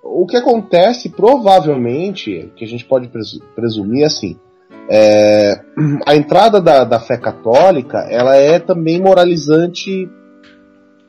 o 0.03 0.25
que 0.25 0.35
acontece, 0.37 1.09
provavelmente, 1.09 2.51
que 2.55 2.65
a 2.65 2.67
gente 2.67 2.83
pode 2.85 3.07
presu- 3.09 3.39
presumir 3.55 4.05
assim, 4.05 4.39
é, 4.89 5.61
a 6.07 6.15
entrada 6.15 6.59
da, 6.59 6.83
da 6.83 6.99
fé 6.99 7.15
católica, 7.17 7.99
ela 8.09 8.35
é 8.35 8.57
também 8.57 8.99
moralizante 8.99 10.09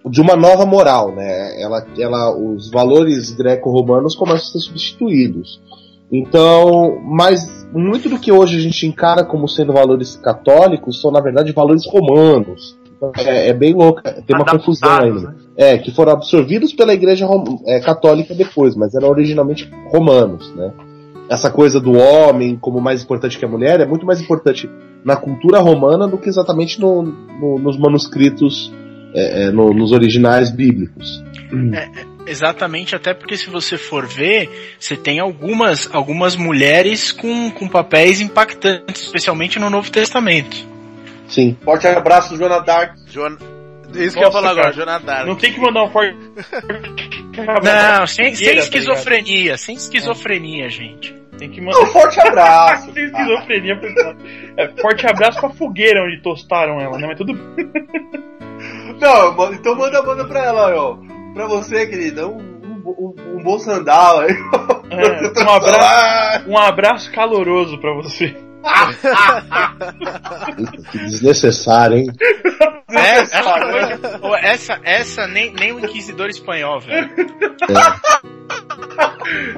de 0.08 0.20
uma 0.20 0.36
nova 0.36 0.64
moral, 0.64 1.12
né? 1.14 1.60
Ela, 1.60 1.86
ela, 1.98 2.36
os 2.36 2.70
valores 2.70 3.30
greco-romanos 3.32 4.14
começam 4.14 4.48
a 4.48 4.52
ser 4.52 4.58
substituídos. 4.60 5.60
Então, 6.12 6.98
mas 7.04 7.66
muito 7.72 8.08
do 8.08 8.18
que 8.18 8.32
hoje 8.32 8.56
a 8.56 8.60
gente 8.60 8.86
encara 8.86 9.24
como 9.24 9.48
sendo 9.48 9.72
valores 9.72 10.16
católicos 10.16 11.00
são 11.00 11.10
na 11.10 11.20
verdade 11.20 11.52
valores 11.52 11.84
romanos. 11.86 12.76
Então, 12.96 13.12
é, 13.16 13.48
é 13.48 13.52
bem 13.52 13.72
louco, 13.72 14.02
tem 14.02 14.12
uma 14.36 14.40
Adaptados, 14.42 14.66
confusão 14.66 14.98
aí. 15.00 15.12
né? 15.12 15.20
né? 15.20 15.34
É, 15.56 15.78
que 15.78 15.90
foram 15.92 16.12
absorvidos 16.12 16.72
pela 16.72 16.92
igreja 16.92 17.26
é, 17.66 17.80
católica 17.80 18.34
depois, 18.34 18.74
mas 18.74 18.94
eram 18.94 19.08
originalmente 19.08 19.70
romanos, 19.92 20.52
né? 20.54 20.72
Essa 21.28 21.48
coisa 21.50 21.78
do 21.80 21.92
homem 21.92 22.56
como 22.60 22.80
mais 22.80 23.02
importante 23.04 23.38
que 23.38 23.44
a 23.44 23.48
mulher 23.48 23.78
é 23.80 23.86
muito 23.86 24.04
mais 24.04 24.20
importante 24.20 24.68
na 25.04 25.14
cultura 25.16 25.60
romana 25.60 26.08
do 26.08 26.18
que 26.18 26.28
exatamente 26.28 26.80
no- 26.80 27.02
no- 27.02 27.58
nos 27.58 27.78
manuscritos, 27.78 28.72
é, 29.14 29.44
é, 29.44 29.50
no- 29.50 29.72
nos 29.72 29.92
originais 29.92 30.50
bíblicos. 30.50 31.22
Exatamente, 32.26 32.94
até 32.94 33.12
porque 33.12 33.36
se 33.36 33.50
você 33.50 33.76
for 33.76 34.06
ver, 34.06 34.48
você 34.78 34.96
tem 34.96 35.18
algumas, 35.18 35.88
algumas 35.92 36.36
mulheres 36.36 37.10
com, 37.10 37.50
com 37.50 37.66
papéis 37.68 38.20
impactantes, 38.20 39.02
especialmente 39.02 39.58
no 39.58 39.68
Novo 39.68 39.90
Testamento. 39.90 40.56
Sim. 41.26 41.56
Forte 41.64 41.86
abraço, 41.86 42.36
Joana 42.36 42.60
Dark. 42.60 42.96
Joana... 43.08 43.36
Isso 43.94 44.16
que 44.16 44.22
eu 44.22 44.22
ia 44.22 44.26
Nossa, 44.26 44.32
falar 44.32 44.50
agora. 44.50 44.72
Jonathan. 44.72 45.24
Não 45.26 45.34
tem 45.34 45.52
que 45.52 45.60
mandar 45.60 45.84
um 45.84 45.90
forte. 45.90 46.16
Não, 47.62 48.06
sem, 48.06 48.34
sem 48.34 48.54
tá 48.54 48.60
esquizofrenia, 48.60 49.56
sem 49.56 49.74
esquizofrenia, 49.74 50.68
gente. 50.68 51.14
Tem 51.38 51.50
que 51.50 51.60
Um 51.60 51.64
mandar. 51.64 51.86
forte 51.86 52.20
abraço. 52.20 52.92
Tem 52.94 53.04
esquizofrenia 53.06 53.80
é, 54.56 54.68
Forte 54.80 55.06
abraço 55.06 55.40
pra 55.40 55.50
fogueira 55.50 56.04
onde 56.04 56.20
tostaram 56.22 56.80
ela, 56.80 56.98
né? 56.98 57.06
Mas 57.08 57.16
tudo 57.18 57.32
Não, 59.00 59.52
então 59.54 59.74
manda, 59.74 60.02
manda 60.02 60.24
pra 60.26 60.44
ela, 60.44 60.74
ó. 60.76 60.98
Pra 61.32 61.46
você, 61.46 61.86
querida, 61.86 62.28
um, 62.28 62.36
um, 62.38 62.82
um, 62.86 63.14
um 63.36 63.42
bom 63.42 63.58
sandal 63.58 64.20
aí. 64.20 64.32
É, 64.90 65.40
um 65.42 65.50
abraço, 65.50 66.50
um 66.50 66.58
abraço 66.58 67.12
caloroso 67.12 67.78
pra 67.78 67.94
você. 67.94 68.36
Que 70.92 70.98
desnecessário, 70.98 71.96
hein? 71.98 72.06
É, 72.90 73.18
essa, 73.20 73.42
coisa- 73.60 74.18
pô, 74.18 74.36
essa, 74.36 74.80
essa 74.82 75.26
nem, 75.26 75.52
nem 75.54 75.72
o 75.72 75.78
Inquisidor 75.78 76.28
espanhol, 76.28 76.80
velho. 76.80 77.08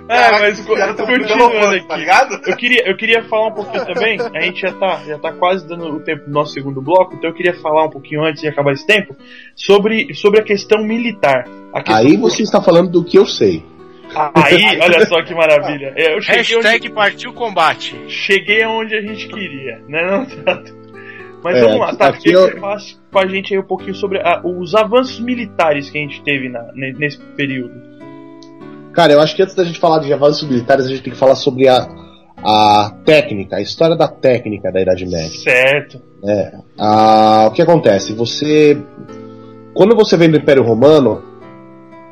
É, 0.09 0.39
mas 0.39 0.61
co- 0.61 0.77
Cara, 0.77 0.95
tô 0.95 1.07
continuando 1.07 1.57
aqui. 1.77 1.89
Tá 1.89 1.97
ligado? 1.97 2.41
Eu 2.47 2.57
queria, 2.57 2.83
eu 2.89 2.97
queria 2.97 3.23
falar 3.25 3.49
um 3.49 3.53
pouquinho 3.55 3.85
também. 3.87 4.19
A 4.35 4.41
gente 4.43 4.61
já 4.61 4.73
tá, 4.73 5.01
já 5.07 5.19
tá 5.19 5.33
quase 5.33 5.67
dando 5.67 5.87
o 5.87 6.01
tempo 6.01 6.27
do 6.27 6.31
nosso 6.31 6.53
segundo 6.53 6.83
bloco, 6.83 7.15
então 7.15 7.31
eu 7.31 7.35
queria 7.35 7.55
falar 7.55 7.87
um 7.87 7.91
pouquinho 7.91 8.23
antes 8.23 8.43
de 8.43 8.49
acabar 8.49 8.73
esse 8.73 8.87
tempo 8.87 9.17
sobre, 9.57 10.13
sobre 10.15 10.41
a 10.41 10.45
questão 10.45 10.83
militar. 10.85 11.49
A 11.73 11.83
questão 11.83 11.97
Aí 12.05 12.17
você 12.19 12.43
está 12.43 12.61
falando 12.61 12.91
do 12.91 13.03
que 13.05 13.19
eu 13.19 13.25
sei. 13.27 13.65
Aí, 14.35 14.79
olha 14.81 15.07
só 15.07 15.23
que 15.23 15.35
maravilha. 15.35 15.93
É, 15.97 16.17
Eu 16.17 16.21
cheguei 16.23 16.57
onde, 16.57 16.67
Hashtag 16.67 16.91
partiu 16.91 17.33
combate. 17.33 17.97
cheguei 18.09 18.65
onde 18.67 18.95
a 18.95 19.01
gente 19.01 19.27
queria, 19.29 19.79
né? 19.89 20.11
Não, 20.11 20.25
Tato? 20.45 20.83
Mas 21.43 21.57
É, 21.57 21.61
vamos 21.63 21.79
lá, 21.81 21.87
aqui- 21.89 21.97
Tato, 21.99 22.15
aqui 22.19 22.33
eu- 22.33 22.47
que 22.47 22.55
você 22.55 22.61
falasse 22.61 22.97
com 23.11 23.19
a 23.19 23.27
gente 23.27 23.53
aí 23.55 23.59
um 23.61 23.65
pouquinho 23.67 23.95
sobre 23.95 24.19
a- 24.21 24.41
os 24.45 24.75
avanços 24.75 25.19
militares 25.19 25.91
que 25.91 25.99
a 25.99 26.01
gente 26.01 26.23
teve 26.23 26.49
na- 26.49 26.71
ne- 26.75 26.93
nesse 26.93 27.19
período. 27.37 27.75
Cara, 28.93 29.13
eu 29.15 29.21
acho 29.21 29.35
que 29.35 29.43
antes 29.43 29.55
da 29.55 29.65
gente 29.65 29.79
falar 29.81 29.99
de 30.01 30.13
avanços 30.13 30.49
militares, 30.49 30.87
a 30.87 30.89
gente 30.89 31.03
tem 31.03 31.13
que 31.13 31.19
falar 31.19 31.35
sobre 31.35 31.67
a, 31.67 31.89
a 32.45 32.93
técnica, 33.05 33.57
a 33.57 33.61
história 33.61 33.97
da 33.97 34.07
técnica 34.07 34.71
da 34.71 34.81
Idade 34.83 35.05
Média. 35.07 35.31
Certo. 35.31 36.01
É, 36.25 36.53
ah, 36.79 37.47
o 37.49 37.53
que 37.53 37.63
acontece? 37.63 38.13
Você. 38.15 38.77
Quando 39.75 39.97
você 39.97 40.17
vem 40.17 40.31
do 40.31 40.37
Império 40.37 40.63
Romano, 40.63 41.23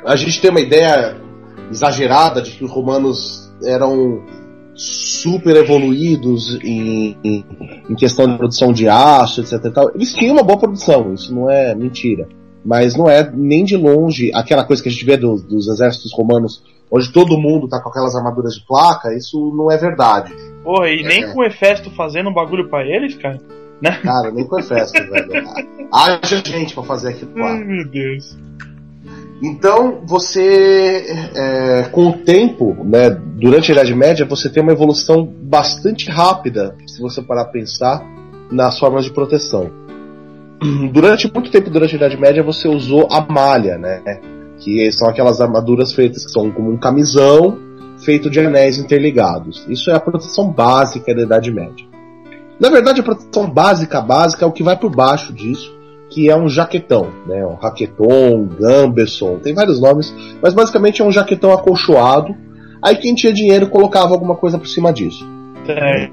a 0.05 0.17
gente 0.17 0.41
tem 0.41 0.51
uma 0.51 0.61
ideia 0.61 1.15
exagerada 1.71 2.43
de 2.43 2.51
que 2.53 2.65
os 2.65 2.71
romanos 2.71 3.51
eram 3.65 4.23
super 4.75 5.57
evoluídos 5.57 6.59
em, 6.65 7.17
em, 7.23 7.45
em 7.89 7.95
questão 7.95 8.27
de 8.27 8.37
produção 8.39 8.73
de 8.73 8.89
aço, 8.89 9.41
etc. 9.41 9.71
tal. 9.73 9.91
Eles 9.95 10.13
tinham 10.15 10.35
uma 10.35 10.43
boa 10.43 10.59
produção, 10.59 11.13
isso 11.15 11.35
não 11.35 11.51
é 11.51 11.75
mentira. 11.75 12.29
Mas 12.65 12.95
não 12.95 13.09
é 13.09 13.31
nem 13.33 13.65
de 13.65 13.77
longe 13.77 14.31
aquela 14.35 14.65
coisa 14.65 14.83
que 14.83 14.89
a 14.89 14.93
gente 14.93 15.05
vê 15.05 15.17
dos, 15.17 15.43
dos 15.43 15.67
exércitos 15.69 16.13
romanos, 16.15 16.63
onde 16.91 17.11
todo 17.13 17.39
mundo 17.39 17.69
tá 17.69 17.81
com 17.81 17.89
aquelas 17.89 18.15
armaduras 18.15 18.55
de 18.55 18.67
placa, 18.67 19.15
isso 19.15 19.53
não 19.57 19.71
é 19.71 19.77
verdade. 19.79 20.35
Porra, 20.63 20.91
e 20.91 21.03
nem 21.03 21.25
É. 21.25 21.33
com 21.33 21.41
o 21.41 21.45
Hefesto 21.45 21.91
fazendo 21.91 22.29
um 22.29 22.35
bagulho 22.35 22.69
pra 22.69 22.85
eles, 22.85 23.15
cara? 23.17 23.39
Cara, 24.03 24.31
nem 24.31 24.47
com 24.47 24.63
festa, 24.63 25.01
velho. 25.03 25.31
Haja 25.93 26.43
gente 26.45 26.75
pra 26.75 26.83
fazer 26.83 27.09
aquilo 27.11 27.39
lá. 27.39 27.53
Ai, 27.53 27.65
meu 27.65 27.89
Deus. 27.89 28.37
Então, 29.43 30.03
você, 30.05 31.07
é, 31.35 31.89
com 31.91 32.09
o 32.09 32.13
tempo, 32.19 32.77
né, 32.85 33.09
durante 33.11 33.73
a 33.73 33.75
Idade 33.75 33.95
Média, 33.95 34.27
você 34.27 34.51
tem 34.51 34.63
uma 34.63 34.73
evolução 34.73 35.25
bastante 35.25 36.11
rápida, 36.11 36.77
se 36.87 37.01
você 37.01 37.23
parar 37.23 37.45
pra 37.45 37.53
pensar, 37.55 38.05
nas 38.51 38.79
formas 38.79 39.05
de 39.05 39.13
proteção. 39.13 39.71
Durante 40.93 41.33
muito 41.33 41.51
tempo, 41.51 41.71
durante 41.71 41.95
a 41.95 41.97
Idade 41.97 42.21
Média, 42.21 42.43
você 42.43 42.69
usou 42.69 43.09
a 43.11 43.21
malha, 43.21 43.79
né, 43.79 44.03
que 44.59 44.93
são 44.93 45.09
aquelas 45.09 45.41
armaduras 45.41 45.93
feitas 45.93 46.27
que 46.27 46.33
são 46.33 46.51
como 46.51 46.71
um 46.71 46.77
camisão 46.77 47.57
feito 48.05 48.29
de 48.29 48.41
anéis 48.41 48.77
interligados. 48.77 49.65
Isso 49.69 49.91
é 49.91 49.95
a 49.95 50.01
proteção 50.01 50.51
básica 50.51 51.15
da 51.15 51.23
Idade 51.23 51.51
Média. 51.51 51.87
Na 52.59 52.69
verdade, 52.69 53.01
a 53.01 53.05
proteção 53.05 53.49
básica, 53.49 54.03
básica, 54.03 54.45
é 54.45 54.49
o 54.49 54.53
que 54.53 54.63
vai 54.63 54.77
por 54.77 54.95
baixo 54.95 55.33
disso, 55.33 55.75
que 56.11 56.29
é 56.29 56.37
um 56.37 56.49
jaquetão, 56.49 57.09
né? 57.27 57.47
Um 57.47 57.55
raqueton, 57.55 58.47
gambeson, 58.59 59.39
tem 59.39 59.55
vários 59.55 59.81
nomes, 59.81 60.13
mas 60.43 60.53
basicamente 60.53 61.01
é 61.01 61.05
um 61.05 61.13
jaquetão 61.13 61.53
acolchoado. 61.53 62.35
Aí 62.83 62.97
quem 62.97 63.15
tinha 63.15 63.33
dinheiro 63.33 63.69
colocava 63.69 64.13
alguma 64.13 64.35
coisa 64.35 64.59
por 64.59 64.67
cima 64.67 64.93
disso. 64.93 65.25
É, 65.69 66.11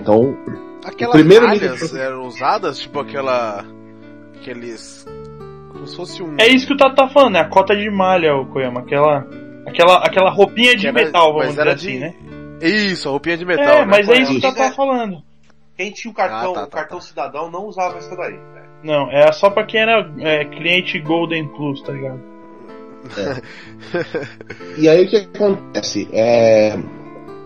Então, 0.00 0.36
Aquelas 0.84 1.14
primeiro 1.16 1.46
malhas 1.46 1.94
eram 1.94 2.26
usadas, 2.26 2.78
tipo 2.78 3.00
aquela. 3.00 3.64
aqueles. 4.40 5.06
como 5.72 5.86
se 5.86 5.96
fosse 5.96 6.22
um. 6.22 6.36
É 6.38 6.46
isso 6.46 6.66
que 6.66 6.74
o 6.74 6.76
Tato 6.76 6.94
tá 6.94 7.08
falando, 7.08 7.36
é 7.36 7.40
a 7.40 7.48
cota 7.48 7.74
de 7.74 7.90
malha, 7.90 8.34
o 8.36 8.46
Koyama. 8.46 8.80
Aquela, 8.80 9.26
aquela, 9.66 9.96
aquela 10.04 10.30
roupinha 10.30 10.76
de 10.76 10.86
era- 10.86 10.94
metal, 11.04 11.32
vamos 11.32 11.38
mas 11.38 11.48
dizer 11.48 11.60
era 11.62 11.72
assim, 11.74 11.92
de- 11.92 11.98
né? 11.98 12.14
Isso, 12.60 13.08
a 13.08 13.10
roupinha 13.12 13.36
de 13.38 13.44
metal. 13.46 13.64
É, 13.64 13.78
né? 13.80 13.84
mas 13.86 14.08
é 14.08 14.18
isso 14.20 14.32
que 14.32 14.38
o? 14.38 14.40
Tato 14.42 14.56
tá 14.56 14.70
falando. 14.72 15.22
Quem 15.76 15.90
tinha 15.90 16.12
o 16.12 16.14
cartão, 16.14 16.52
Ah, 16.52 16.54
tá, 16.54 16.60
tá, 16.60 16.66
o 16.66 16.70
cartão 16.70 16.98
tá. 16.98 17.04
cidadão 17.04 17.50
não 17.50 17.64
usava 17.66 17.96
essa 17.98 18.14
daí. 18.14 18.38
Não, 18.84 19.10
é 19.10 19.32
só 19.32 19.50
pra 19.50 19.64
quem 19.64 19.80
era 19.80 20.08
é, 20.20 20.44
cliente 20.44 21.00
Golden 21.00 21.48
Plus, 21.48 21.82
tá 21.82 21.92
ligado? 21.92 22.20
E 24.78 24.88
aí 24.88 25.04
o 25.04 25.08
que 25.08 25.16
acontece? 25.16 26.08
É, 26.12 26.76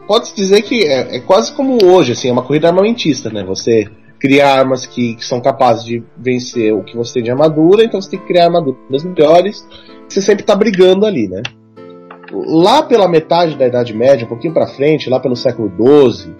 Pode-se 0.08 0.34
dizer 0.34 0.62
que 0.62 0.86
é, 0.86 1.16
é 1.16 1.20
quase 1.20 1.52
como 1.52 1.84
hoje, 1.84 2.12
assim, 2.12 2.30
é 2.30 2.32
uma 2.32 2.42
corrida 2.42 2.66
armamentista, 2.68 3.28
né? 3.28 3.44
Você 3.44 3.86
cria 4.18 4.48
armas 4.48 4.86
que, 4.86 5.14
que 5.14 5.24
são 5.24 5.38
capazes 5.38 5.84
de 5.84 6.02
vencer 6.16 6.72
o 6.72 6.82
que 6.82 6.96
você 6.96 7.14
tem 7.14 7.24
de 7.24 7.30
armadura, 7.30 7.84
então 7.84 8.00
você 8.00 8.12
tem 8.12 8.18
que 8.18 8.26
criar 8.26 8.46
armaduras 8.46 9.04
melhores. 9.04 9.68
Você 10.08 10.22
sempre 10.22 10.44
tá 10.44 10.56
brigando 10.56 11.04
ali, 11.04 11.28
né? 11.28 11.42
Lá 12.32 12.82
pela 12.82 13.06
metade 13.06 13.54
da 13.54 13.66
Idade 13.66 13.94
Média, 13.94 14.24
um 14.24 14.28
pouquinho 14.28 14.54
pra 14.54 14.66
frente, 14.66 15.10
lá 15.10 15.20
pelo 15.20 15.36
século 15.36 15.70
XII, 15.70 16.34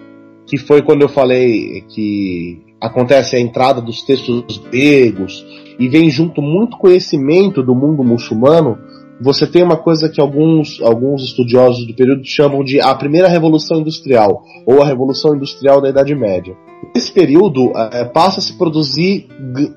que 0.47 0.57
foi 0.57 0.81
quando 0.81 1.03
eu 1.03 1.09
falei 1.09 1.83
que 1.89 2.59
acontece 2.79 3.35
a 3.35 3.39
entrada 3.39 3.81
dos 3.81 4.01
textos 4.01 4.57
gregos 4.71 5.45
e 5.77 5.87
vem 5.87 6.09
junto 6.09 6.41
muito 6.41 6.77
conhecimento 6.77 7.63
do 7.63 7.75
mundo 7.75 8.03
muçulmano, 8.03 8.77
você 9.21 9.45
tem 9.45 9.63
uma 9.63 9.75
coisa 9.75 10.07
que 10.07 10.21
alguns, 10.21 10.81
alguns 10.81 11.23
estudiosos 11.23 11.85
do 11.85 11.93
período 11.93 12.23
chamam 12.23 12.63
de 12.63 12.79
a 12.79 12.95
primeira 12.95 13.27
revolução 13.27 13.79
industrial, 13.79 14.43
ou 14.65 14.81
a 14.81 14.85
revolução 14.85 15.35
industrial 15.35 15.81
da 15.81 15.89
Idade 15.89 16.15
Média. 16.15 16.55
Nesse 16.95 17.11
período, 17.11 17.71
eh, 17.75 18.05
passa 18.05 18.39
a 18.39 18.41
se 18.41 18.57
produzir 18.57 19.27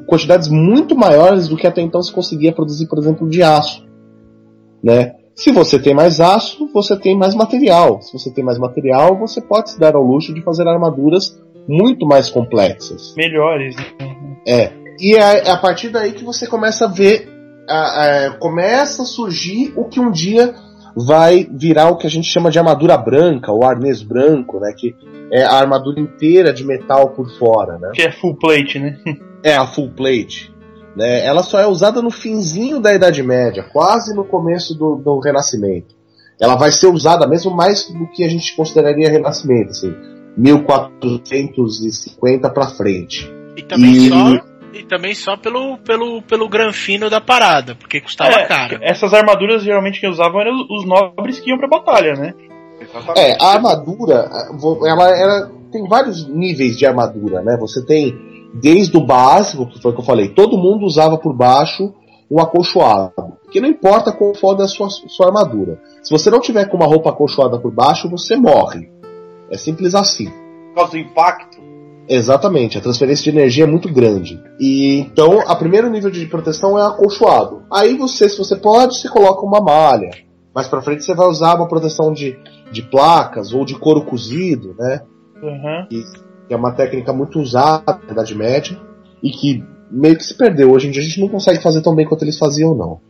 quantidades 0.06 0.48
muito 0.48 0.96
maiores 0.96 1.48
do 1.48 1.56
que 1.56 1.66
até 1.66 1.82
então 1.82 2.00
se 2.02 2.12
conseguia 2.12 2.52
produzir, 2.52 2.86
por 2.86 2.98
exemplo, 2.98 3.28
de 3.28 3.42
aço. 3.42 3.84
Né? 4.82 5.14
Se 5.34 5.50
você 5.50 5.78
tem 5.78 5.94
mais 5.94 6.20
aço, 6.20 6.68
você 6.72 6.96
tem 6.96 7.16
mais 7.16 7.34
material. 7.34 8.00
Se 8.00 8.12
você 8.12 8.30
tem 8.30 8.44
mais 8.44 8.58
material, 8.58 9.18
você 9.18 9.40
pode 9.40 9.70
se 9.70 9.78
dar 9.78 9.96
ao 9.96 10.02
luxo 10.04 10.32
de 10.32 10.42
fazer 10.42 10.68
armaduras 10.68 11.36
muito 11.68 12.06
mais 12.06 12.28
complexas. 12.28 13.14
Melhores, 13.16 13.76
né? 13.76 13.84
É. 14.46 14.72
E 14.98 15.14
é 15.16 15.50
a 15.50 15.56
partir 15.56 15.88
daí 15.88 16.12
que 16.12 16.24
você 16.24 16.46
começa 16.46 16.84
a 16.84 16.88
ver, 16.88 17.28
a- 17.68 18.26
a- 18.26 18.30
começa 18.38 19.02
a 19.02 19.06
surgir 19.06 19.72
o 19.76 19.84
que 19.84 19.98
um 20.00 20.10
dia 20.10 20.54
vai 20.96 21.48
virar 21.50 21.88
o 21.88 21.96
que 21.96 22.06
a 22.06 22.10
gente 22.10 22.28
chama 22.28 22.50
de 22.50 22.58
armadura 22.58 22.96
branca, 22.98 23.50
ou 23.50 23.64
arnês 23.64 24.02
branco, 24.02 24.60
né? 24.60 24.72
Que 24.76 24.94
é 25.32 25.42
a 25.42 25.54
armadura 25.54 25.98
inteira 26.00 26.52
de 26.52 26.64
metal 26.64 27.10
por 27.10 27.30
fora, 27.38 27.78
né? 27.78 27.90
Que 27.94 28.02
é 28.02 28.12
full 28.12 28.36
plate, 28.36 28.78
né? 28.78 28.98
É 29.44 29.56
a 29.56 29.66
full 29.66 29.90
plate. 29.90 30.54
Né? 30.94 31.24
Ela 31.24 31.42
só 31.42 31.58
é 31.58 31.66
usada 31.66 32.00
no 32.00 32.12
finzinho 32.12 32.78
da 32.78 32.94
Idade 32.94 33.22
Média, 33.24 33.64
quase 33.72 34.14
no 34.14 34.24
começo 34.24 34.72
do, 34.78 34.94
do 34.94 35.18
Renascimento. 35.18 35.96
Ela 36.40 36.54
vai 36.54 36.70
ser 36.70 36.86
usada 36.86 37.26
mesmo 37.26 37.50
mais 37.50 37.90
do 37.90 38.06
que 38.08 38.22
a 38.22 38.28
gente 38.28 38.54
consideraria 38.54 39.10
Renascimento, 39.10 39.70
assim, 39.70 39.92
1450 40.36 42.50
pra 42.50 42.66
frente. 42.68 43.30
E 43.56 43.62
também 43.62 43.92
E- 43.92 44.08
só. 44.08 44.52
E 44.72 44.82
também 44.84 45.14
só 45.14 45.36
pelo, 45.36 45.76
pelo, 45.78 46.22
pelo 46.22 46.48
granfino 46.48 47.10
da 47.10 47.20
parada, 47.20 47.74
porque 47.74 48.00
custava 48.00 48.30
É, 48.32 48.46
caro. 48.46 48.78
Essas 48.80 49.12
armaduras 49.12 49.62
geralmente 49.62 50.00
quem 50.00 50.08
usavam 50.08 50.40
eram 50.40 50.52
os 50.70 50.86
nobres 50.86 51.38
que 51.40 51.50
iam 51.50 51.58
pra 51.58 51.68
batalha, 51.68 52.14
né? 52.14 52.32
Exatamente. 52.80 53.20
É, 53.20 53.36
a 53.38 53.52
armadura, 53.52 54.30
ela, 54.86 55.10
ela 55.10 55.50
tem 55.70 55.86
vários 55.86 56.26
níveis 56.26 56.78
de 56.78 56.86
armadura, 56.86 57.42
né? 57.42 57.58
Você 57.60 57.84
tem 57.84 58.14
desde 58.54 58.96
o 58.96 59.04
básico, 59.04 59.66
que 59.66 59.78
foi 59.80 59.92
o 59.92 59.94
que 59.94 60.00
eu 60.00 60.04
falei, 60.06 60.30
todo 60.30 60.56
mundo 60.56 60.86
usava 60.86 61.18
por 61.18 61.34
baixo 61.34 61.92
um 62.30 62.40
acolchoado. 62.40 63.12
Porque 63.42 63.60
não 63.60 63.68
importa 63.68 64.10
qual 64.10 64.34
for 64.34 64.58
a 64.60 64.66
sua, 64.66 64.88
sua 64.88 65.26
armadura. 65.26 65.78
Se 66.02 66.10
você 66.10 66.30
não 66.30 66.40
tiver 66.40 66.64
com 66.66 66.78
uma 66.78 66.86
roupa 66.86 67.10
acolchoada 67.10 67.58
por 67.58 67.70
baixo, 67.70 68.08
você 68.08 68.36
morre. 68.36 68.90
É 69.52 69.58
simples 69.58 69.94
assim. 69.94 70.30
Por 70.68 70.74
causa 70.76 70.92
do 70.92 70.98
impacto. 70.98 71.58
Exatamente, 72.08 72.76
a 72.76 72.80
transferência 72.80 73.22
de 73.22 73.38
energia 73.38 73.64
é 73.64 73.66
muito 73.66 73.92
grande. 73.92 74.42
E 74.58 74.98
então, 74.98 75.40
a 75.46 75.54
primeiro 75.54 75.88
nível 75.88 76.10
de 76.10 76.26
proteção 76.26 76.78
é 76.78 76.84
acolchoado. 76.84 77.62
Aí 77.70 77.96
você, 77.96 78.28
se 78.28 78.38
você 78.38 78.56
pode, 78.56 78.98
você 78.98 79.08
coloca 79.08 79.46
uma 79.46 79.60
malha. 79.60 80.10
Mais 80.54 80.66
pra 80.68 80.82
frente 80.82 81.04
você 81.04 81.14
vai 81.14 81.28
usar 81.28 81.54
uma 81.54 81.68
proteção 81.68 82.12
de, 82.12 82.36
de 82.72 82.82
placas 82.82 83.52
ou 83.52 83.64
de 83.64 83.74
couro 83.78 84.04
cozido, 84.04 84.74
né? 84.78 85.02
Aham. 85.42 85.86
que 85.88 86.04
é 86.50 86.56
uma 86.56 86.72
técnica 86.72 87.12
muito 87.12 87.40
usada 87.40 88.00
na 88.06 88.12
Idade 88.12 88.34
Média 88.34 88.78
e 89.22 89.30
que 89.30 89.64
meio 89.90 90.16
que 90.16 90.24
se 90.24 90.34
perdeu. 90.34 90.72
Hoje 90.72 90.88
em 90.88 90.90
dia 90.90 91.02
a 91.02 91.04
gente 91.04 91.20
não 91.20 91.28
consegue 91.28 91.62
fazer 91.62 91.82
tão 91.82 91.94
bem 91.94 92.06
quanto 92.06 92.24
eles 92.24 92.38
faziam, 92.38 92.74
não. 92.74 93.00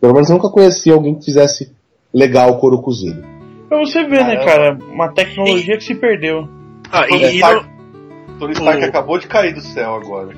Pelo 0.00 0.14
menos 0.14 0.28
eu 0.28 0.36
nunca 0.36 0.48
conheci 0.48 0.90
alguém 0.90 1.14
que 1.14 1.24
fizesse 1.24 1.72
legal 2.12 2.50
o 2.50 2.58
couro 2.58 2.80
cozido. 2.80 3.39
Pra 3.70 3.78
você 3.78 4.04
ver, 4.04 4.22
né, 4.26 4.36
Caramba. 4.44 4.44
cara? 4.44 4.78
Uma 4.92 5.08
tecnologia 5.14 5.78
que 5.78 5.84
se 5.84 5.94
perdeu. 5.94 6.46
Ah, 6.90 7.06
Tony 7.06 7.22
e, 7.22 7.26
e 7.26 7.34
Stark, 7.36 7.66
no- 7.66 8.38
Tony 8.38 8.52
Stark 8.52 8.82
o- 8.82 8.86
acabou 8.86 9.18
de 9.18 9.26
cair 9.28 9.54
do 9.54 9.60
céu 9.62 9.94
agora. 9.94 10.34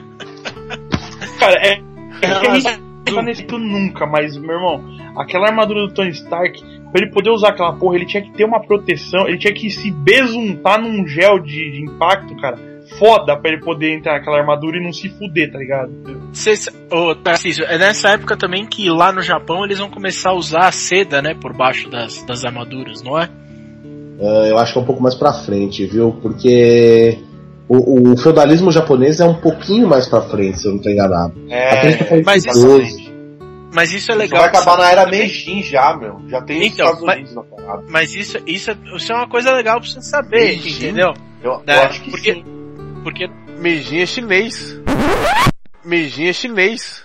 Cara, 1.40 1.56
é. 1.62 1.82
é 2.22 2.40
que 2.40 2.48
a 2.48 2.56
gente 2.56 2.80
não 2.80 3.04
tá 3.16 3.22
nesse 3.22 3.46
nunca, 3.46 4.06
mas, 4.06 4.38
meu 4.38 4.56
irmão, 4.56 4.82
aquela 5.18 5.48
armadura 5.48 5.88
do 5.88 5.94
Tony 5.94 6.12
Stark, 6.12 6.64
pra 6.92 7.02
ele 7.04 7.12
poder 7.12 7.30
usar 7.32 7.50
aquela 7.50 7.74
porra, 7.74 7.96
ele 7.98 8.06
tinha 8.06 8.24
que 8.24 8.32
ter 8.32 8.46
uma 8.46 8.62
proteção, 8.62 9.28
ele 9.28 9.38
tinha 9.38 9.54
que 9.54 9.70
se 9.70 9.92
besuntar 9.92 10.82
num 10.82 11.06
gel 11.06 11.38
de, 11.40 11.72
de 11.72 11.82
impacto, 11.84 12.34
cara. 12.38 12.58
Foda 13.06 13.36
pra 13.36 13.52
ele 13.52 13.62
poder 13.62 13.94
entrar 13.94 14.14
naquela 14.14 14.38
armadura 14.40 14.78
e 14.78 14.84
não 14.84 14.94
se 14.94 15.10
fuder, 15.10 15.52
tá 15.52 15.58
ligado? 15.58 15.92
Cês- 16.32 16.70
Ô, 16.92 17.14
Tarcísio, 17.16 17.66
é 17.66 17.78
nessa 17.78 18.10
época 18.12 18.38
também 18.38 18.66
que 18.66 18.90
lá 18.90 19.12
no 19.12 19.22
Japão 19.22 19.66
eles 19.66 19.78
vão 19.80 19.90
começar 19.90 20.30
a 20.30 20.34
usar 20.36 20.68
a 20.68 20.72
seda, 20.72 21.22
né, 21.22 21.34
por 21.34 21.54
baixo 21.54 21.90
das, 21.90 22.24
das 22.24 22.46
armaduras, 22.46 23.02
não 23.04 23.20
é? 23.20 23.28
Ah, 24.22 24.48
eu 24.48 24.58
acho 24.58 24.72
que 24.74 24.80
é 24.80 24.82
um 24.82 24.86
pouco 24.86 25.02
mais 25.04 25.16
pra 25.16 25.34
frente, 25.34 25.86
viu? 25.86 26.14
Porque 26.22 27.18
o, 27.68 28.12
o 28.12 28.18
feudalismo 28.18 28.72
japonês 28.72 29.20
é 29.20 29.26
um 29.26 29.34
pouquinho 29.36 29.88
mais 29.88 30.08
pra 30.08 30.22
frente, 30.22 30.60
se 30.60 30.68
eu 30.68 30.72
não 30.74 30.80
tô 30.80 30.90
enganado. 30.90 31.34
Aqui 31.48 31.54
a 31.88 31.90
gente 31.92 32.04
É. 32.14 32.22
mas 32.24 32.46
isso- 32.46 32.66
12. 32.68 33.14
Mas 33.76 33.92
isso 33.92 34.12
é 34.12 34.14
Isso 34.14 34.20
legal. 34.20 34.40
vai 34.42 34.50
acabar 34.50 34.78
na 34.78 34.92
era 34.92 35.04
também. 35.04 35.22
Meijin 35.22 35.64
já, 35.64 35.98
meu. 35.98 36.22
Já 36.30 36.42
tem 36.44 36.60
os 36.62 36.68
Então, 36.68 36.86
Estados 36.86 37.04
mas- 37.06 37.16
Unidos 37.18 37.36
na 37.36 37.42
parada. 37.44 37.84
Mas 37.90 38.16
isso, 38.16 38.38
isso, 38.46 38.70
é, 38.72 38.78
isso 38.96 39.12
é 39.12 39.16
uma 39.16 39.28
coisa 39.28 39.52
legal 39.52 39.80
pra 39.82 39.90
você 39.90 40.00
saber, 40.00 40.30
Beijinho. 40.60 40.76
entendeu? 40.92 41.14
Eu, 41.44 41.58
Né? 41.66 41.76
eu 41.78 41.82
acho 41.82 42.02
que 42.04 42.12
Porque- 42.12 42.34
sim. 42.34 42.46
Porque 43.04 43.30
Meijin 43.60 44.00
é 44.02 44.06
chinês. 44.06 44.80
Meijin 45.84 46.28
é 46.28 46.34
chinês. 46.34 47.04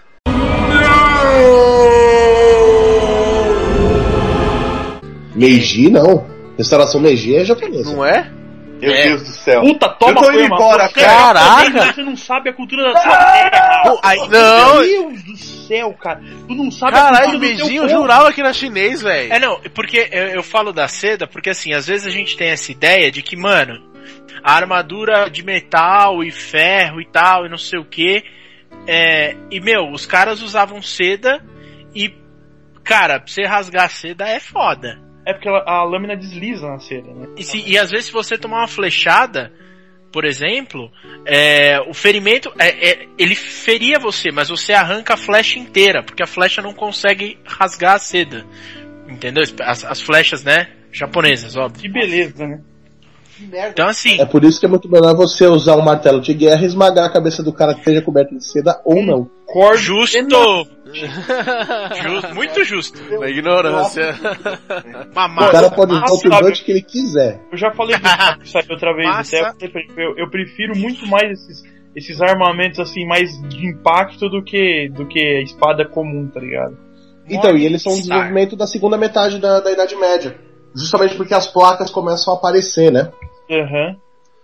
Meiji, 5.35 5.91
não. 5.91 6.27
Restauração 6.57 7.01
Meiji 7.01 7.37
é 7.37 7.45
japonesa. 7.45 7.93
Não 7.95 8.05
é? 8.05 8.31
Meu 8.81 8.93
É. 8.93 9.03
Deus 9.09 9.23
do 9.23 9.29
céu. 9.31 9.61
Puta, 9.63 9.89
toma 9.89 10.13
Eu 10.13 10.25
tô 10.25 10.31
indo 10.33 10.41
embora, 10.41 10.89
você, 10.89 11.01
caraca. 11.01 11.93
Você 11.93 12.03
não 12.03 12.17
sabe 12.17 12.51
a 12.51 12.53
cultura 12.53 12.93
da 12.93 13.01
sua 13.01 13.17
terra. 13.17 13.83
Não. 13.85 14.81
Meu 14.81 15.11
Deus 15.11 15.23
do 15.25 15.37
céu, 15.37 15.93
cara. 16.01 16.21
Tu 16.47 16.55
não 16.55 16.71
sabe 16.71 16.97
a 16.97 17.03
Caralho, 17.03 17.31
cultura 17.31 17.39
do 17.55 17.59
Meijin 17.59 17.77
eu 17.77 17.89
jurava 17.89 18.33
que 18.33 18.41
era 18.41 18.53
chinês, 18.53 19.03
velho. 19.03 19.33
É, 19.33 19.39
não, 19.41 19.61
porque 19.75 20.09
eu, 20.13 20.27
eu 20.29 20.43
falo 20.43 20.73
da 20.73 20.87
seda, 20.87 21.27
porque 21.27 21.51
assim, 21.51 21.73
às 21.73 21.87
vezes 21.87 22.07
a 22.07 22.11
gente 22.11 22.37
tem 22.37 22.51
essa 22.51 22.71
ideia 22.71 23.11
de 23.11 23.21
que, 23.23 23.37
mano, 23.37 23.81
a 24.43 24.55
armadura 24.55 25.29
de 25.31 25.43
metal 25.45 26.23
e 26.23 26.31
ferro 26.31 27.01
e 27.01 27.07
tal, 27.07 27.47
e 27.47 27.49
não 27.49 27.59
sei 27.59 27.79
o 27.79 27.85
que. 27.85 28.23
É, 28.87 29.37
e, 29.51 29.61
meu, 29.61 29.91
os 29.93 30.07
caras 30.07 30.43
usavam 30.43 30.81
seda 30.83 31.45
e, 31.95 32.13
cara, 32.85 33.19
pra 33.21 33.29
você 33.33 33.45
rasgar 33.45 33.85
a 33.87 33.89
seda 33.89 34.29
é 34.29 34.41
foda. 34.41 34.99
É 35.27 35.33
porque 35.35 35.49
ela- 35.49 35.65
a 35.67 35.85
lâmina 35.85 36.17
desliza 36.17 36.67
na 36.69 36.79
seda, 36.79 37.13
né? 37.13 37.29
E, 37.37 37.43
se- 37.43 37.63
e 37.67 37.77
às 37.77 37.91
vezes 37.91 38.07
se 38.07 38.13
você 38.13 38.39
tomar 38.39 38.59
uma 38.61 38.69
flechada, 38.69 39.53
por 40.11 40.25
exemplo, 40.25 40.91
é, 41.27 41.79
o 41.87 41.93
ferimento, 41.93 42.51
é, 42.59 42.69
é, 42.93 43.09
ele 43.19 43.35
feria 43.35 43.99
você, 43.99 44.31
mas 44.33 44.49
você 44.49 44.73
arranca 44.73 45.15
a 45.15 45.19
flecha 45.19 45.59
inteira, 45.59 46.03
porque 46.03 46.23
a 46.23 46.27
flecha 46.27 46.63
não 46.63 46.73
consegue 46.73 47.39
rasgar 47.45 47.97
a 47.97 47.99
seda. 47.99 48.47
Entendeu? 49.07 49.43
As, 49.63 49.85
as 49.85 50.01
flechas, 50.01 50.45
né? 50.45 50.69
Japonesas, 50.91 51.57
óbvio. 51.57 51.83
Que 51.83 51.89
beleza, 51.91 52.47
né? 52.47 52.61
Merda. 53.47 53.71
Então 53.71 53.89
assim, 53.89 54.21
É 54.21 54.25
por 54.25 54.45
isso 54.45 54.59
que 54.59 54.67
é 54.67 54.69
muito 54.69 54.91
melhor 54.91 55.15
você 55.15 55.47
usar 55.47 55.77
um 55.77 55.83
martelo 55.83 56.21
de 56.21 56.35
guerra 56.35 56.63
e 56.63 56.67
esmagar 56.67 57.07
a 57.07 57.13
cabeça 57.13 57.43
do 57.43 57.53
cara 57.53 57.75
que 57.75 57.81
esteja 57.81 58.03
coberto 58.03 58.37
de 58.37 58.45
seda 58.45 58.81
ou 58.85 59.03
não. 59.03 59.31
Cordo 59.47 59.79
justo! 59.79 60.69
Justo, 60.89 62.35
muito 62.35 62.65
justo. 62.65 63.21
Na 63.21 63.29
ignorância. 63.29 64.15
Uma 65.13 65.27
O 65.27 65.29
massa, 65.29 65.53
cara 65.53 65.71
pode 65.71 65.93
usar 65.93 66.07
o 66.07 66.11
massa, 66.11 66.23
turbante 66.23 66.65
que 66.65 66.71
ele 66.71 66.83
quiser. 66.83 67.41
Eu 67.53 67.59
já 67.59 67.71
falei 67.73 67.97
disso 67.97 68.39
que 68.41 68.49
saiu 68.49 68.67
outra 68.71 68.95
vez, 68.95 69.07
Massa. 69.07 69.49
até 69.49 69.67
eu, 69.97 70.17
eu, 70.17 70.31
prefiro 70.31 70.75
muito 70.77 71.07
mais 71.07 71.31
esses, 71.31 71.63
esses 71.95 72.23
armamentos 72.23 72.81
assim, 72.81 73.07
mais 73.07 73.31
de 73.49 73.67
impacto 73.67 74.31
do 74.31 74.43
que, 74.43 74.89
do 74.95 75.07
que 75.07 75.21
a 75.21 75.43
espada 75.43 75.87
comum, 75.87 76.27
tá 76.29 76.41
ligado? 76.41 76.79
Então, 77.29 77.57
e 77.57 77.67
eles 77.67 77.83
são 77.83 77.93
um 77.93 77.97
desenvolvimento 77.97 78.57
da 78.57 78.67
segunda 78.67 78.97
metade 78.97 79.39
da, 79.39 79.61
da 79.61 79.71
Idade 79.71 79.95
Média. 79.97 80.39
Justamente 80.75 81.15
porque 81.17 81.35
as 81.35 81.47
placas 81.47 81.91
começam 81.91 82.33
a 82.33 82.37
aparecer, 82.37 82.91
né? 82.91 83.11
Aham. 83.51 83.97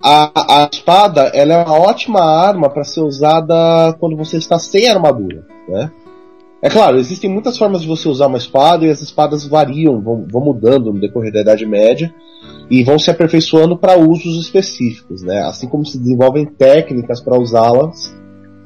a, 0.03 0.63
a 0.63 0.69
espada 0.73 1.31
ela 1.35 1.55
é 1.55 1.65
uma 1.65 1.79
ótima 1.79 2.21
arma 2.21 2.69
para 2.69 2.85
ser 2.85 3.01
usada 3.01 3.95
quando 3.99 4.17
você 4.17 4.37
está 4.37 4.59
sem 4.59 4.89
armadura, 4.89 5.47
né? 5.69 5.91
É 6.65 6.71
claro, 6.71 6.97
existem 6.97 7.29
muitas 7.29 7.59
formas 7.59 7.83
de 7.83 7.87
você 7.87 8.09
usar 8.09 8.27
uma 8.27 8.39
espada 8.39 8.87
e 8.87 8.91
as 8.91 9.03
espadas 9.03 9.47
variam, 9.47 10.01
vão, 10.01 10.27
vão 10.31 10.43
mudando 10.43 10.91
no 10.91 10.99
decorrer 10.99 11.31
da 11.31 11.43
Idade 11.43 11.67
Média 11.67 12.15
e 12.71 12.83
vão 12.83 12.99
se 12.99 13.11
aperfeiçoando 13.11 13.77
para 13.77 13.99
usos 13.99 14.41
específicos, 14.41 15.23
né? 15.23 15.43
Assim 15.43 15.69
como 15.69 15.85
se 15.85 15.99
desenvolvem 15.99 16.47
técnicas 16.47 17.21
para 17.21 17.39
usá-las 17.39 18.17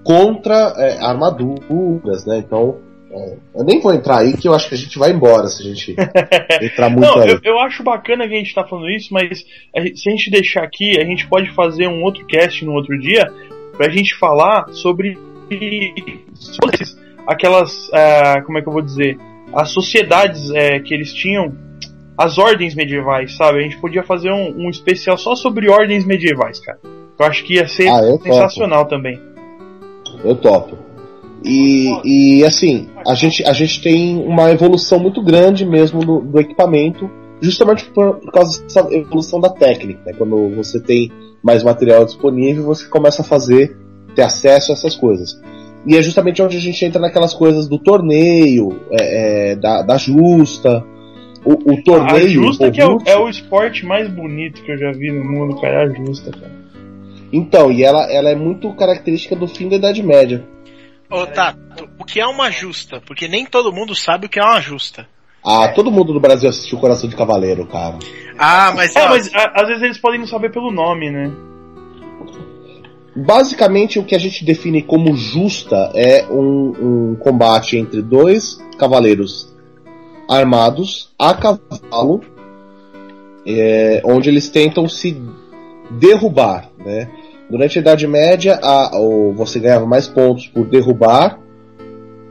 contra 0.04 0.74
é, 0.76 1.04
armaduras, 1.04 2.24
né? 2.24 2.38
Então, 2.38 2.76
é, 3.10 3.36
eu 3.54 3.64
nem 3.64 3.80
vou 3.80 3.92
entrar 3.94 4.18
aí 4.18 4.36
que 4.36 4.46
eu 4.48 4.54
acho 4.54 4.68
que 4.68 4.74
a 4.74 4.78
gente 4.78 4.98
vai 4.98 5.10
embora 5.10 5.46
se 5.48 5.62
a 5.62 5.66
gente 5.66 5.96
entrar 6.62 6.90
muito 6.90 7.06
Não, 7.06 7.20
aí. 7.22 7.30
eu, 7.30 7.40
eu 7.42 7.58
acho 7.60 7.82
bacana 7.82 8.28
que 8.28 8.34
a 8.34 8.38
gente 8.38 8.54
tá 8.54 8.64
falando 8.64 8.90
isso, 8.90 9.12
mas 9.12 9.44
a 9.74 9.80
gente- 9.80 9.98
se 10.00 10.08
a 10.08 10.12
gente 10.12 10.30
deixar 10.30 10.62
aqui, 10.62 10.98
a 11.00 11.04
gente 11.04 11.26
pode 11.28 11.50
fazer 11.54 11.86
um 11.88 12.02
outro 12.02 12.26
cast 12.26 12.64
no 12.64 12.72
outro 12.72 12.98
dia 12.98 13.30
pra 13.76 13.88
gente 13.88 14.14
falar 14.16 14.68
sobre, 14.72 15.16
sobre 16.34 16.84
aquelas, 17.26 17.90
ah, 17.92 18.42
como 18.44 18.58
é 18.58 18.62
que 18.62 18.68
eu 18.68 18.72
vou 18.72 18.82
dizer, 18.82 19.16
as 19.54 19.70
sociedades 19.70 20.50
eh, 20.50 20.80
que 20.80 20.92
eles 20.92 21.12
tinham, 21.14 21.54
as 22.16 22.36
ordens 22.36 22.74
medievais, 22.74 23.36
sabe? 23.36 23.60
A 23.60 23.62
gente 23.62 23.78
podia 23.78 24.02
fazer 24.02 24.30
um, 24.30 24.66
um 24.66 24.70
especial 24.70 25.16
só 25.16 25.34
sobre 25.36 25.70
ordens 25.70 26.04
medievais, 26.04 26.58
cara. 26.60 26.78
Eu 27.18 27.24
acho 27.26 27.44
que 27.44 27.54
ia 27.54 27.66
ser 27.68 27.88
Ah, 27.88 28.02
eu 28.02 28.18
topo. 28.18 28.24
sensacional 28.24 28.84
também. 28.86 29.18
Eu 30.24 30.34
topo. 30.36 30.76
E, 31.44 32.38
e 32.40 32.44
assim, 32.44 32.88
a 33.06 33.14
gente, 33.14 33.44
a 33.44 33.52
gente 33.52 33.80
tem 33.80 34.16
uma 34.16 34.50
evolução 34.50 34.98
muito 34.98 35.22
grande 35.22 35.64
mesmo 35.64 36.00
do, 36.00 36.20
do 36.20 36.40
equipamento, 36.40 37.08
justamente 37.40 37.84
por, 37.84 38.16
por 38.16 38.32
causa 38.32 38.62
dessa 38.62 38.80
evolução 38.92 39.40
da 39.40 39.48
técnica. 39.48 40.00
né? 40.04 40.12
Quando 40.16 40.54
você 40.56 40.80
tem 40.80 41.10
mais 41.42 41.62
material 41.62 42.04
disponível, 42.04 42.64
você 42.64 42.88
começa 42.88 43.22
a 43.22 43.24
fazer, 43.24 43.76
ter 44.14 44.22
acesso 44.22 44.72
a 44.72 44.74
essas 44.74 44.96
coisas. 44.96 45.40
E 45.86 45.96
é 45.96 46.02
justamente 46.02 46.42
onde 46.42 46.56
a 46.56 46.60
gente 46.60 46.84
entra 46.84 47.00
naquelas 47.00 47.32
coisas 47.32 47.68
do 47.68 47.78
torneio, 47.78 48.80
é, 48.90 49.52
é, 49.52 49.56
da, 49.56 49.82
da 49.82 49.96
justa. 49.96 50.84
O, 51.44 51.52
o 51.52 51.82
torneio. 51.82 52.42
a 52.42 52.46
justa 52.46 52.70
que 52.70 52.80
é 52.80 52.86
o, 52.86 52.98
é 53.06 53.16
o 53.16 53.28
esporte 53.28 53.86
mais 53.86 54.08
bonito 54.08 54.62
que 54.62 54.72
eu 54.72 54.76
já 54.76 54.90
vi 54.90 55.12
no 55.12 55.24
mundo, 55.24 55.60
cara, 55.60 55.82
é 55.82 55.84
a 55.84 55.88
justa, 55.88 56.32
cara. 56.32 56.58
Então, 57.32 57.70
e 57.70 57.84
ela, 57.84 58.10
ela 58.10 58.30
é 58.30 58.34
muito 58.34 58.72
característica 58.74 59.36
do 59.36 59.46
fim 59.46 59.68
da 59.68 59.76
Idade 59.76 60.02
Média. 60.02 60.44
Ô, 61.10 61.26
Tato, 61.26 61.88
o 61.98 62.04
que 62.04 62.20
é 62.20 62.26
uma 62.26 62.50
justa? 62.50 63.00
Porque 63.06 63.28
nem 63.28 63.46
todo 63.46 63.72
mundo 63.72 63.94
sabe 63.94 64.26
o 64.26 64.28
que 64.28 64.38
é 64.38 64.42
uma 64.44 64.60
justa. 64.60 65.08
Ah, 65.44 65.68
todo 65.68 65.90
mundo 65.90 66.12
no 66.12 66.20
Brasil 66.20 66.48
assistiu 66.48 66.78
Coração 66.78 67.08
de 67.08 67.16
Cavaleiro, 67.16 67.66
cara. 67.66 67.98
Ah, 68.38 68.72
mas, 68.74 68.94
É, 68.94 69.00
ó, 69.04 69.08
mas 69.10 69.32
a- 69.34 69.52
às 69.54 69.68
vezes 69.68 69.82
eles 69.82 69.98
podem 69.98 70.20
não 70.20 70.26
saber 70.26 70.50
pelo 70.52 70.70
nome, 70.70 71.10
né? 71.10 71.30
Basicamente, 73.16 73.98
o 73.98 74.04
que 74.04 74.14
a 74.14 74.18
gente 74.18 74.44
define 74.44 74.82
como 74.82 75.16
justa 75.16 75.90
é 75.94 76.26
um, 76.30 77.10
um 77.12 77.16
combate 77.16 77.76
entre 77.76 78.00
dois 78.02 78.58
cavaleiros 78.78 79.52
armados 80.28 81.10
a 81.18 81.34
cavalo, 81.34 82.20
é, 83.46 84.02
onde 84.04 84.28
eles 84.28 84.48
tentam 84.50 84.88
se 84.88 85.20
derrubar. 85.90 86.68
Né? 86.78 87.10
Durante 87.50 87.78
a 87.78 87.82
Idade 87.82 88.06
Média, 88.06 88.58
a- 88.62 88.98
o- 88.98 89.32
você 89.32 89.58
ganhava 89.58 89.86
mais 89.86 90.06
pontos 90.06 90.46
por 90.48 90.66
derrubar, 90.66 91.38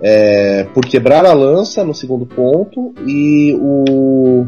é, 0.01 0.65
por 0.73 0.85
quebrar 0.85 1.25
a 1.25 1.33
lança 1.33 1.83
no 1.83 1.93
segundo 1.93 2.25
ponto, 2.25 2.93
e 3.05 3.57
o. 3.59 4.45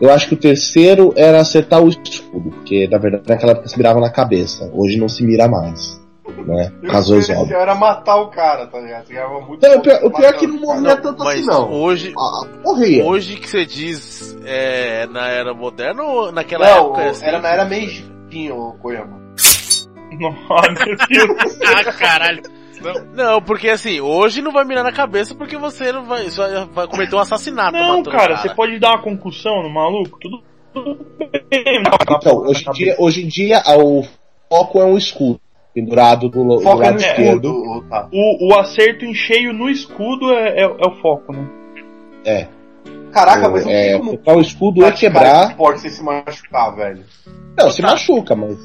Eu 0.00 0.10
acho 0.12 0.28
que 0.28 0.34
o 0.34 0.38
terceiro 0.38 1.12
era 1.16 1.40
acertar 1.40 1.82
o 1.82 1.88
escudo, 1.88 2.50
porque 2.50 2.88
na 2.88 2.96
verdade 2.98 3.24
naquela 3.28 3.52
época 3.52 3.68
se 3.68 3.76
mirava 3.76 4.00
na 4.00 4.08
cabeça, 4.10 4.70
hoje 4.72 4.98
não 4.98 5.08
se 5.08 5.22
mira 5.24 5.46
mais. 5.48 6.00
Né? 6.46 6.72
Razões 6.84 7.28
óbvias. 7.28 7.50
era 7.60 7.74
matar 7.74 8.16
o 8.16 8.28
cara, 8.28 8.66
tá 8.68 8.78
ligado? 8.80 9.04
Você 9.06 9.12
ganhava 9.12 9.40
muito 9.40 9.66
Não, 9.68 9.76
o 9.76 9.82
pior, 9.82 10.00
o 10.04 10.10
pior 10.10 10.28
é 10.28 10.32
que 10.32 10.46
não 10.46 10.60
morria 10.60 10.96
tanto 10.96 11.22
assim, 11.28 11.44
não. 11.44 11.70
hoje, 11.70 12.14
Ah, 12.16 12.46
morria. 12.64 13.04
hoje 13.04 13.36
que 13.36 13.48
você 13.50 13.66
diz 13.66 14.38
é, 14.46 15.06
na 15.08 15.28
era 15.28 15.52
moderna 15.52 16.02
ou 16.04 16.32
naquela 16.32 16.64
Não, 16.66 16.84
época? 16.86 17.02
é 17.02 17.08
assim? 17.10 17.26
era 17.26 17.40
na 17.40 17.48
era 17.50 17.64
Meijinho, 17.66 18.56
o 18.56 18.72
Koyama. 18.74 19.19
Nossa, 20.18 20.84
meu 20.84 20.96
Deus. 21.08 21.58
ah, 21.62 21.92
caralho. 21.92 22.42
Não, 23.14 23.42
porque 23.42 23.68
assim, 23.68 24.00
hoje 24.00 24.40
não 24.40 24.52
vai 24.52 24.64
mirar 24.64 24.82
na 24.82 24.92
cabeça 24.92 25.34
porque 25.34 25.56
você 25.56 25.92
não 25.92 26.04
vai, 26.04 26.30
só 26.30 26.64
vai 26.66 26.86
cometer 26.88 27.14
um 27.14 27.18
assassinato. 27.18 27.72
Não, 27.76 28.00
o 28.00 28.04
cara, 28.04 28.38
você 28.38 28.54
pode 28.54 28.78
dar 28.78 28.92
uma 28.94 29.02
concussão 29.02 29.62
no 29.62 29.68
maluco? 29.68 30.18
Tudo, 30.18 30.42
tudo 30.72 31.06
bem. 31.50 31.82
Então, 32.10 32.38
hoje 32.38 32.64
em 32.66 32.72
dia, 32.72 32.96
hoje 32.98 33.24
em 33.24 33.28
dia 33.28 33.62
o 33.76 34.02
foco 34.48 34.80
é 34.80 34.84
um 34.84 34.96
escudo 34.96 35.38
pendurado 35.74 36.28
do, 36.28 36.42
do 36.42 36.60
Foca 36.60 36.84
lado 36.84 36.94
no 36.94 37.00
esquerdo. 37.00 37.84
tá. 37.88 38.08
O, 38.12 38.48
o 38.48 38.58
acerto 38.58 39.04
em 39.04 39.14
cheio 39.14 39.52
no 39.52 39.68
escudo 39.68 40.32
é, 40.32 40.60
é, 40.60 40.62
é 40.62 40.86
o 40.86 41.00
foco, 41.02 41.32
né? 41.32 41.46
É, 42.24 42.48
Caraca, 43.12 43.48
mas 43.48 43.64
não 43.64 43.72
é, 43.72 43.98
tem 43.98 44.16
como 44.16 44.38
o 44.38 44.40
escudo 44.40 44.84
é 44.84 44.92
quebrar. 44.92 45.50
esporte 45.50 45.80
sem 45.80 45.90
se 45.90 46.02
machucar, 46.02 46.74
velho. 46.74 47.04
Não, 47.58 47.70
se 47.70 47.82
machuca, 47.82 48.34
mas 48.36 48.56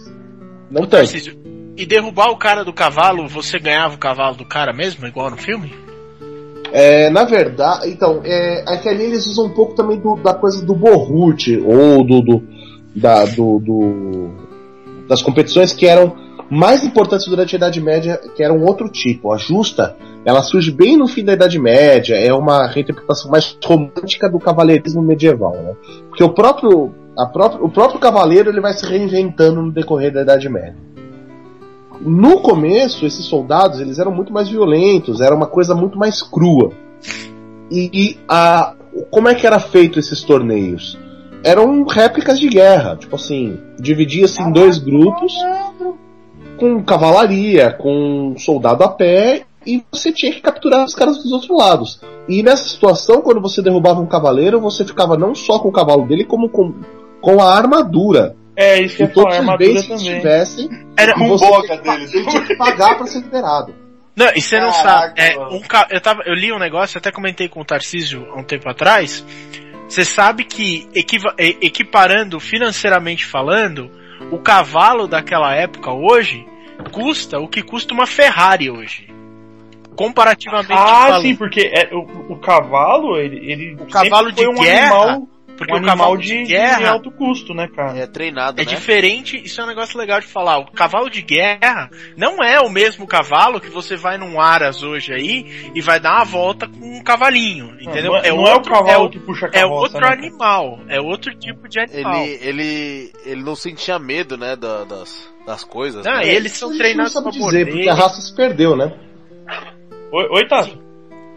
não 0.75 0.81
tanto. 0.87 1.01
Tarcísio, 1.11 1.35
E 1.77 1.85
derrubar 1.85 2.29
o 2.29 2.37
cara 2.37 2.63
do 2.63 2.71
cavalo, 2.71 3.27
você 3.27 3.57
ganhava 3.59 3.95
o 3.95 3.99
cavalo 3.99 4.35
do 4.35 4.45
cara 4.45 4.71
mesmo, 4.71 5.05
igual 5.07 5.29
no 5.31 5.37
filme? 5.37 5.73
É, 6.71 7.09
na 7.09 7.23
verdade, 7.23 7.89
então, 7.89 8.21
é, 8.23 8.63
é 8.73 8.77
que 8.77 8.89
ali 8.89 9.03
eles 9.05 9.25
usam 9.27 9.45
um 9.45 9.49
pouco 9.53 9.75
também 9.75 9.97
do- 9.99 10.15
da 10.17 10.33
coisa 10.33 10.65
do 10.65 10.75
Borrut, 10.75 11.57
ou 11.65 12.03
do, 12.05 12.21
do, 12.21 12.43
da, 12.95 13.25
do, 13.25 13.59
do- 13.59 14.31
das 15.07 15.21
competições 15.21 15.71
que 15.73 15.85
eram 15.85 16.15
mais 16.49 16.83
importantes 16.83 17.27
durante 17.27 17.55
a 17.55 17.57
Idade 17.57 17.81
Média, 17.81 18.19
que 18.35 18.43
eram 18.43 18.61
outro 18.63 18.89
tipo. 18.89 19.31
A 19.31 19.37
justa, 19.37 19.95
ela 20.25 20.43
surge 20.43 20.71
bem 20.71 20.97
no 20.97 21.07
fim 21.07 21.23
da 21.23 21.33
Idade 21.33 21.57
Média, 21.59 22.15
é 22.15 22.33
uma 22.33 22.67
reinterpretação 22.67 23.31
mais 23.31 23.57
romântica 23.63 24.29
do 24.29 24.39
cavaleirismo 24.39 25.01
medieval, 25.01 25.53
né? 25.53 25.73
Porque 26.09 26.23
o 26.23 26.29
próprio, 26.33 26.93
a 27.17 27.25
próprio, 27.25 27.63
o 27.63 27.69
próprio 27.69 27.99
cavaleiro 27.99 28.49
ele 28.49 28.61
vai 28.61 28.73
se 28.73 28.85
reinventando 28.85 29.61
no 29.61 29.71
decorrer 29.71 30.13
da 30.13 30.21
Idade 30.21 30.49
Média. 30.49 30.75
No 32.01 32.41
começo, 32.41 33.05
esses 33.05 33.25
soldados 33.25 33.79
eles 33.79 33.99
eram 33.99 34.11
muito 34.11 34.33
mais 34.33 34.49
violentos, 34.49 35.21
era 35.21 35.33
uma 35.33 35.47
coisa 35.47 35.73
muito 35.73 35.97
mais 35.97 36.21
crua. 36.21 36.71
E, 37.71 37.89
e 37.93 38.19
a, 38.27 38.73
como 39.09 39.29
é 39.29 39.35
que 39.35 39.47
era 39.47 39.59
feito 39.59 39.99
esses 39.99 40.23
torneios? 40.23 40.97
Eram 41.43 41.83
réplicas 41.85 42.39
de 42.39 42.49
guerra, 42.49 42.95
tipo 42.97 43.15
assim, 43.15 43.59
dividia-se 43.79 44.41
em 44.41 44.51
dois 44.51 44.77
grupos, 44.77 45.33
com 46.57 46.83
cavalaria, 46.83 47.71
com 47.71 48.33
soldado 48.37 48.83
a 48.83 48.89
pé, 48.89 49.45
e 49.65 49.83
você 49.91 50.11
tinha 50.11 50.31
que 50.31 50.41
capturar 50.41 50.85
os 50.85 50.95
caras 50.95 51.17
dos 51.17 51.31
outros 51.31 51.55
lados. 51.57 52.01
E 52.27 52.41
nessa 52.41 52.67
situação, 52.67 53.21
quando 53.21 53.41
você 53.41 53.61
derrubava 53.61 54.01
um 54.01 54.05
cavaleiro, 54.05 54.59
você 54.59 54.83
ficava 54.83 55.17
não 55.17 55.33
só 55.35 55.59
com 55.59 55.69
o 55.69 55.71
cavalo 55.71 56.07
dele, 56.07 56.23
como 56.23 56.49
com, 56.49 56.73
com 57.25 57.41
a 57.41 57.55
armadura. 57.57 58.35
É, 58.55 58.79
isso 58.81 58.97
que 58.97 59.03
eu 59.03 59.07
E 59.07 59.13
falar, 59.13 59.23
todos 59.25 59.33
os 59.33 59.39
armadura 59.39 59.73
bens 59.73 59.81
que 59.81 59.87
também. 59.89 60.19
tivessem, 60.19 60.69
Era 60.95 61.17
um 61.19 61.35
boca 61.35 61.77
deles. 61.77 62.11
tinha 62.11 62.41
que 62.45 62.55
pagar 62.55 62.95
para 62.97 63.07
ser 63.07 63.19
liberado. 63.19 63.73
Não, 64.15 64.27
e 64.35 64.39
você 64.41 64.59
não 64.59 64.71
Caraca, 64.71 64.89
sabe. 65.07 65.21
É, 65.21 65.37
um 65.39 65.59
ca- 65.61 65.87
eu, 65.89 65.99
tava, 65.99 66.21
eu 66.25 66.33
li 66.35 66.53
um 66.53 66.59
negócio, 66.59 66.97
até 66.99 67.11
comentei 67.11 67.49
com 67.49 67.59
o 67.61 67.65
Tarcísio 67.65 68.27
há 68.31 68.39
um 68.39 68.43
tempo 68.43 68.69
atrás. 68.69 69.25
Você 69.89 70.05
sabe 70.05 70.45
que, 70.45 70.87
equiva- 70.93 71.33
equiparando 71.37 72.39
financeiramente 72.39 73.25
falando, 73.25 73.89
o 74.31 74.37
cavalo 74.39 75.07
daquela 75.07 75.53
época 75.55 75.91
hoje 75.91 76.45
custa 76.91 77.39
o 77.39 77.47
que 77.47 77.61
custa 77.63 77.93
uma 77.93 78.05
Ferrari 78.07 78.69
hoje. 78.69 79.07
Comparativamente 79.97 80.73
Ah, 80.73 81.07
falando. 81.07 81.21
sim, 81.23 81.35
porque 81.35 81.71
é, 81.73 81.93
o, 81.93 82.33
o 82.33 82.39
cavalo, 82.39 83.17
ele, 83.17 83.51
ele 83.51 83.73
O 83.75 83.85
cavalo 83.87 84.27
sempre 84.29 84.45
foi 84.45 84.53
de 84.53 84.59
um 84.59 84.63
guerra, 84.63 84.95
animal, 84.95 85.27
Porque 85.57 85.73
um 85.73 85.77
o 85.77 85.81
cavalo 85.81 86.13
animal 86.13 86.17
de, 86.17 86.27
de, 86.27 86.37
de 86.43 86.45
guerra 86.53 86.91
alto 86.91 87.11
custo, 87.11 87.53
né, 87.53 87.67
cara? 87.67 87.97
É 87.97 88.05
treinado, 88.05 88.59
É 88.61 88.65
né? 88.65 88.69
diferente, 88.69 89.37
isso 89.43 89.59
é 89.61 89.63
um 89.63 89.67
negócio 89.67 89.97
legal 89.97 90.19
de 90.19 90.27
falar. 90.27 90.59
O 90.59 90.71
cavalo 90.71 91.09
de 91.09 91.21
guerra 91.21 91.89
não 92.17 92.43
é 92.43 92.59
o 92.59 92.69
mesmo 92.69 93.07
cavalo 93.07 93.59
que 93.61 93.69
você 93.69 93.95
vai 93.95 94.17
num 94.17 94.39
Aras 94.39 94.83
hoje 94.83 95.13
aí 95.13 95.71
e 95.73 95.81
vai 95.81 95.99
dar 95.99 96.15
uma 96.17 96.25
volta 96.25 96.67
com 96.67 96.97
um 96.97 97.03
cavalinho, 97.03 97.75
entendeu? 97.79 98.11
Não, 98.11 98.17
é, 98.17 98.29
não 98.29 98.47
é 98.47 98.55
o 98.55 98.61
cavalo 98.61 98.89
é 98.89 98.97
o- 98.97 99.09
que 99.09 99.19
puxa 99.19 99.45
a 99.45 99.49
é 99.49 99.61
carroça, 99.61 99.73
outro 99.95 100.01
né, 100.01 100.07
animal, 100.13 100.79
é 100.89 100.99
outro 100.99 101.33
tipo 101.35 101.67
de 101.69 101.79
animal. 101.79 102.21
Ele, 102.23 102.39
ele, 102.41 103.11
ele 103.25 103.43
não 103.43 103.55
sentia 103.55 103.97
medo, 103.97 104.37
né, 104.37 104.55
da- 104.55 104.83
das, 104.83 105.29
das 105.45 105.63
coisas. 105.63 106.05
Ah, 106.05 106.17
né? 106.17 106.27
eles 106.27 106.51
Isso 106.51 106.59
são 106.59 106.69
a 106.69 106.71
gente 106.73 106.81
treinados 106.81 107.15
não 107.15 107.23
pra 107.23 107.31
sabe 107.31 107.43
dizer, 107.45 107.65
porque 107.67 107.89
a 107.89 107.93
raça 107.93 108.21
se 108.21 108.35
perdeu, 108.35 108.75
né? 108.75 108.93
Oi, 110.11 110.27
oi 110.31 110.47
Tato. 110.47 110.83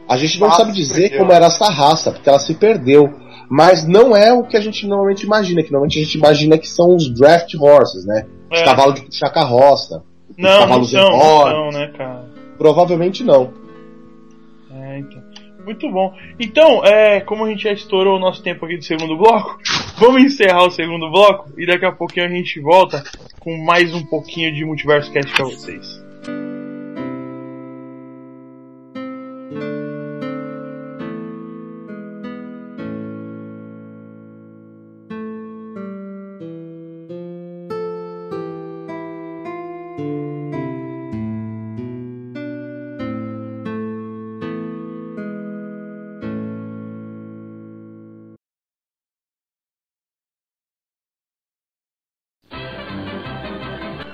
A 0.09 0.17
gente 0.17 0.41
não 0.41 0.51
sabe 0.51 0.73
dizer 0.73 1.19
como 1.19 1.33
era 1.33 1.47
essa 1.47 1.69
raça, 1.71 2.11
porque 2.13 2.29
ela 2.29 2.39
se 2.39 2.55
perdeu. 2.55 3.05
Mas 3.49 3.87
não 3.87 4.15
é 4.17 4.33
o 4.33 4.45
que 4.45 4.57
a 4.57 4.61
gente 4.61 4.87
normalmente 4.87 5.25
imagina, 5.25 5.63
que 5.63 5.71
normalmente 5.73 5.99
a 5.99 6.03
gente 6.03 6.19
imagina 6.19 6.59
que 6.59 6.69
são 6.69 6.95
os 6.95 7.09
draft 7.09 7.55
horses, 7.55 8.05
né? 8.05 8.27
Os 8.53 8.61
É. 8.61 8.65
cavalos 8.65 8.95
de 8.97 9.03
puxar 9.07 9.31
carroça. 9.31 10.03
Não, 10.37 10.67
não 10.67 10.85
são, 10.85 11.11
não 11.11 11.21
são, 11.43 11.71
né, 11.71 11.93
cara? 11.97 12.25
Provavelmente 12.57 13.25
não. 13.25 13.53
É, 14.73 14.99
então. 14.99 15.23
Muito 15.65 15.91
bom. 15.91 16.15
Então, 16.41 16.83
é, 16.85 17.21
como 17.21 17.45
a 17.45 17.49
gente 17.51 17.65
já 17.65 17.73
estourou 17.73 18.17
o 18.17 18.21
nosso 18.21 18.43
tempo 18.43 18.65
aqui 18.65 18.77
do 18.79 18.85
segundo 18.85 19.17
bloco, 19.17 19.59
Vamos 19.99 20.23
encerrar 20.23 20.65
o 20.65 20.71
segundo 20.71 21.11
bloco 21.11 21.51
e 21.59 21.67
daqui 21.67 21.85
a 21.85 21.91
pouquinho 21.91 22.27
a 22.27 22.29
gente 22.29 22.61
volta 22.61 23.03
com 23.41 23.57
mais 23.65 23.93
um 23.93 24.05
pouquinho 24.07 24.55
de 24.55 24.65
Multiverso 24.65 25.11
Cast 25.13 25.33
pra 25.33 25.45
vocês. 25.47 26.01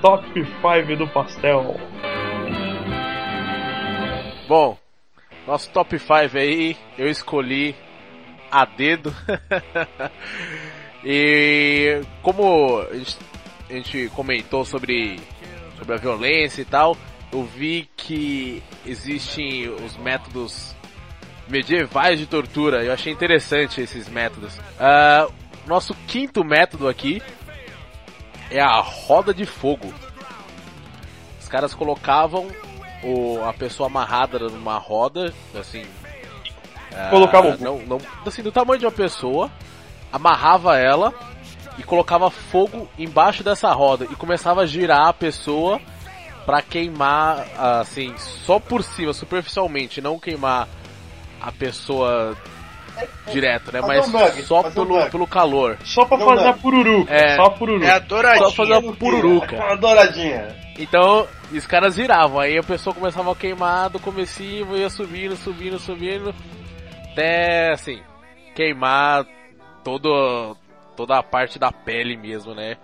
Top 0.05 0.23
5 0.35 0.97
do 0.99 1.09
pastel. 1.09 1.81
Bom, 4.47 4.77
nosso 5.47 5.71
top 5.71 5.99
5 5.99 6.37
aí, 6.37 6.77
eu 6.99 7.09
escolhi 7.09 7.75
a 8.51 8.67
dedo. 8.67 9.17
e 11.03 12.03
como 12.21 12.81
a 12.83 13.73
gente, 13.73 14.11
comentou 14.15 14.67
sobre, 14.67 15.19
sobre 15.79 15.95
a 15.95 15.97
violência 15.97 16.61
e 16.61 16.67
tal, 16.67 16.99
eu 17.33 17.43
vi 17.43 17.89
que 17.97 18.63
existem 18.85 19.71
os 19.71 19.97
métodos 19.97 20.77
medievais 21.49 22.19
de 22.19 22.27
tortura. 22.27 22.85
Eu 22.85 22.93
achei 22.93 23.11
interessante 23.11 23.81
esses 23.81 24.07
métodos. 24.11 24.55
Uh, 24.59 25.33
nosso 25.67 25.95
quinto 26.07 26.45
método 26.45 26.89
aqui 26.89 27.23
é 28.57 28.63
a 28.63 28.81
roda 28.81 29.35
de 29.35 29.45
fogo. 29.45 29.93
Os 31.41 31.49
caras 31.49 31.75
colocavam 31.75 32.49
o, 33.03 33.43
a 33.45 33.53
pessoa 33.53 33.89
amarrada 33.89 34.39
numa 34.39 34.79
roda, 34.79 35.33
assim. 35.59 35.85
Colocava 37.11 37.57
uh, 37.57 37.59
não, 37.61 37.79
não, 37.81 37.99
assim, 38.25 38.43
do 38.43 38.53
tamanho 38.53 38.79
de 38.79 38.87
uma 38.87 38.93
pessoa, 38.93 39.51
amarrava 40.13 40.79
ela 40.79 41.13
e 41.77 41.83
colocava 41.83 42.31
fogo 42.31 42.89
embaixo 42.97 43.43
dessa 43.43 43.73
roda 43.73 44.05
e 44.05 44.15
começava 44.15 44.61
a 44.61 44.67
girar 44.67 45.09
a 45.09 45.13
pessoa 45.13 45.81
para 46.47 46.63
queimar, 46.63 47.47
assim, 47.81 48.15
só 48.17 48.61
por 48.61 48.85
cima, 48.85 49.13
superficialmente, 49.13 50.01
não 50.01 50.21
queimar 50.21 50.69
a 51.41 51.51
pessoa 51.51 52.37
direto, 53.33 53.73
né? 53.73 53.81
Mas 53.81 54.09
um 54.09 54.13
bug, 54.13 54.43
só 54.43 54.63
fazer 54.63 54.81
um 54.81 54.87
pelo, 54.87 55.11
pelo 55.11 55.27
calor. 55.27 55.79
Só 55.85 56.05
pra 56.05 56.19
Não, 56.19 56.27
fazer 56.27 56.49
a 56.49 56.53
pururuca. 56.53 57.13
É. 57.13 57.37
Só 57.37 57.45
a 57.45 57.51
pururuca. 57.51 57.87
É 57.87 57.91
a 57.91 57.99
douradinha. 57.99 58.49
Só 58.49 58.53
fazer 58.55 58.73
uma 58.73 58.93
pururuca. 58.95 59.57
Uma 59.57 59.77
douradinha. 59.77 60.65
Então, 60.79 61.27
os 61.53 61.67
caras 61.67 61.97
viravam, 61.97 62.41
aí 62.41 62.59
a 62.59 62.63
pessoa 62.63 62.95
começava 62.95 63.31
a 63.31 63.37
queimar 63.37 63.91
do 63.91 64.01
comecinho, 64.01 64.77
ia 64.77 64.91
subindo, 64.91 65.37
subindo, 65.37 65.79
subindo, 65.79 66.35
até, 67.13 67.71
assim, 67.73 68.03
queimar 68.57 69.25
todo, 69.85 70.57
toda 70.97 71.17
a 71.17 71.23
parte 71.23 71.61
da 71.61 71.71
pele 71.71 72.17
mesmo, 72.17 72.55
né? 72.55 72.77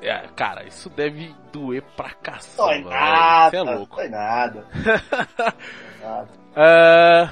É, 0.00 0.26
cara, 0.34 0.64
isso 0.66 0.88
deve 0.90 1.34
doer 1.52 1.82
pra 1.96 2.10
Dói 2.56 2.78
velho. 2.78 2.90
nada. 2.90 3.50
Você 3.50 3.56
é 3.56 3.62
louco. 3.62 3.96
Dói 3.96 4.08
nada. 4.08 4.66
nada. 6.00 6.28
Ah, 6.54 7.30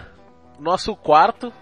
nosso 0.59 0.95
quarto, 0.97 1.53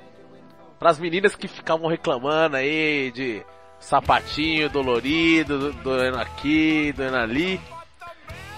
pras 0.83 0.99
meninas 0.99 1.37
que 1.37 1.47
ficavam 1.47 1.89
reclamando 1.89 2.57
aí 2.57 3.13
de 3.13 3.41
sapatinho 3.79 4.69
dolorido, 4.69 5.57
do- 5.57 5.73
doendo 5.75 6.19
aqui, 6.19 6.93
doendo 6.97 7.19
ali. 7.19 7.61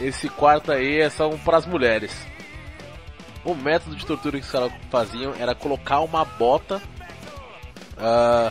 Esse 0.00 0.30
quarto 0.30 0.72
aí 0.72 1.02
é 1.02 1.10
são 1.10 1.38
pras 1.40 1.66
mulheres. 1.66 2.26
O 3.44 3.54
método 3.54 3.94
de 3.94 4.06
tortura 4.06 4.38
que 4.38 4.44
os 4.46 4.50
caras 4.50 4.72
faziam 4.90 5.34
era 5.38 5.54
colocar 5.54 6.00
uma 6.00 6.24
bota. 6.24 6.80
ah, 7.98 8.50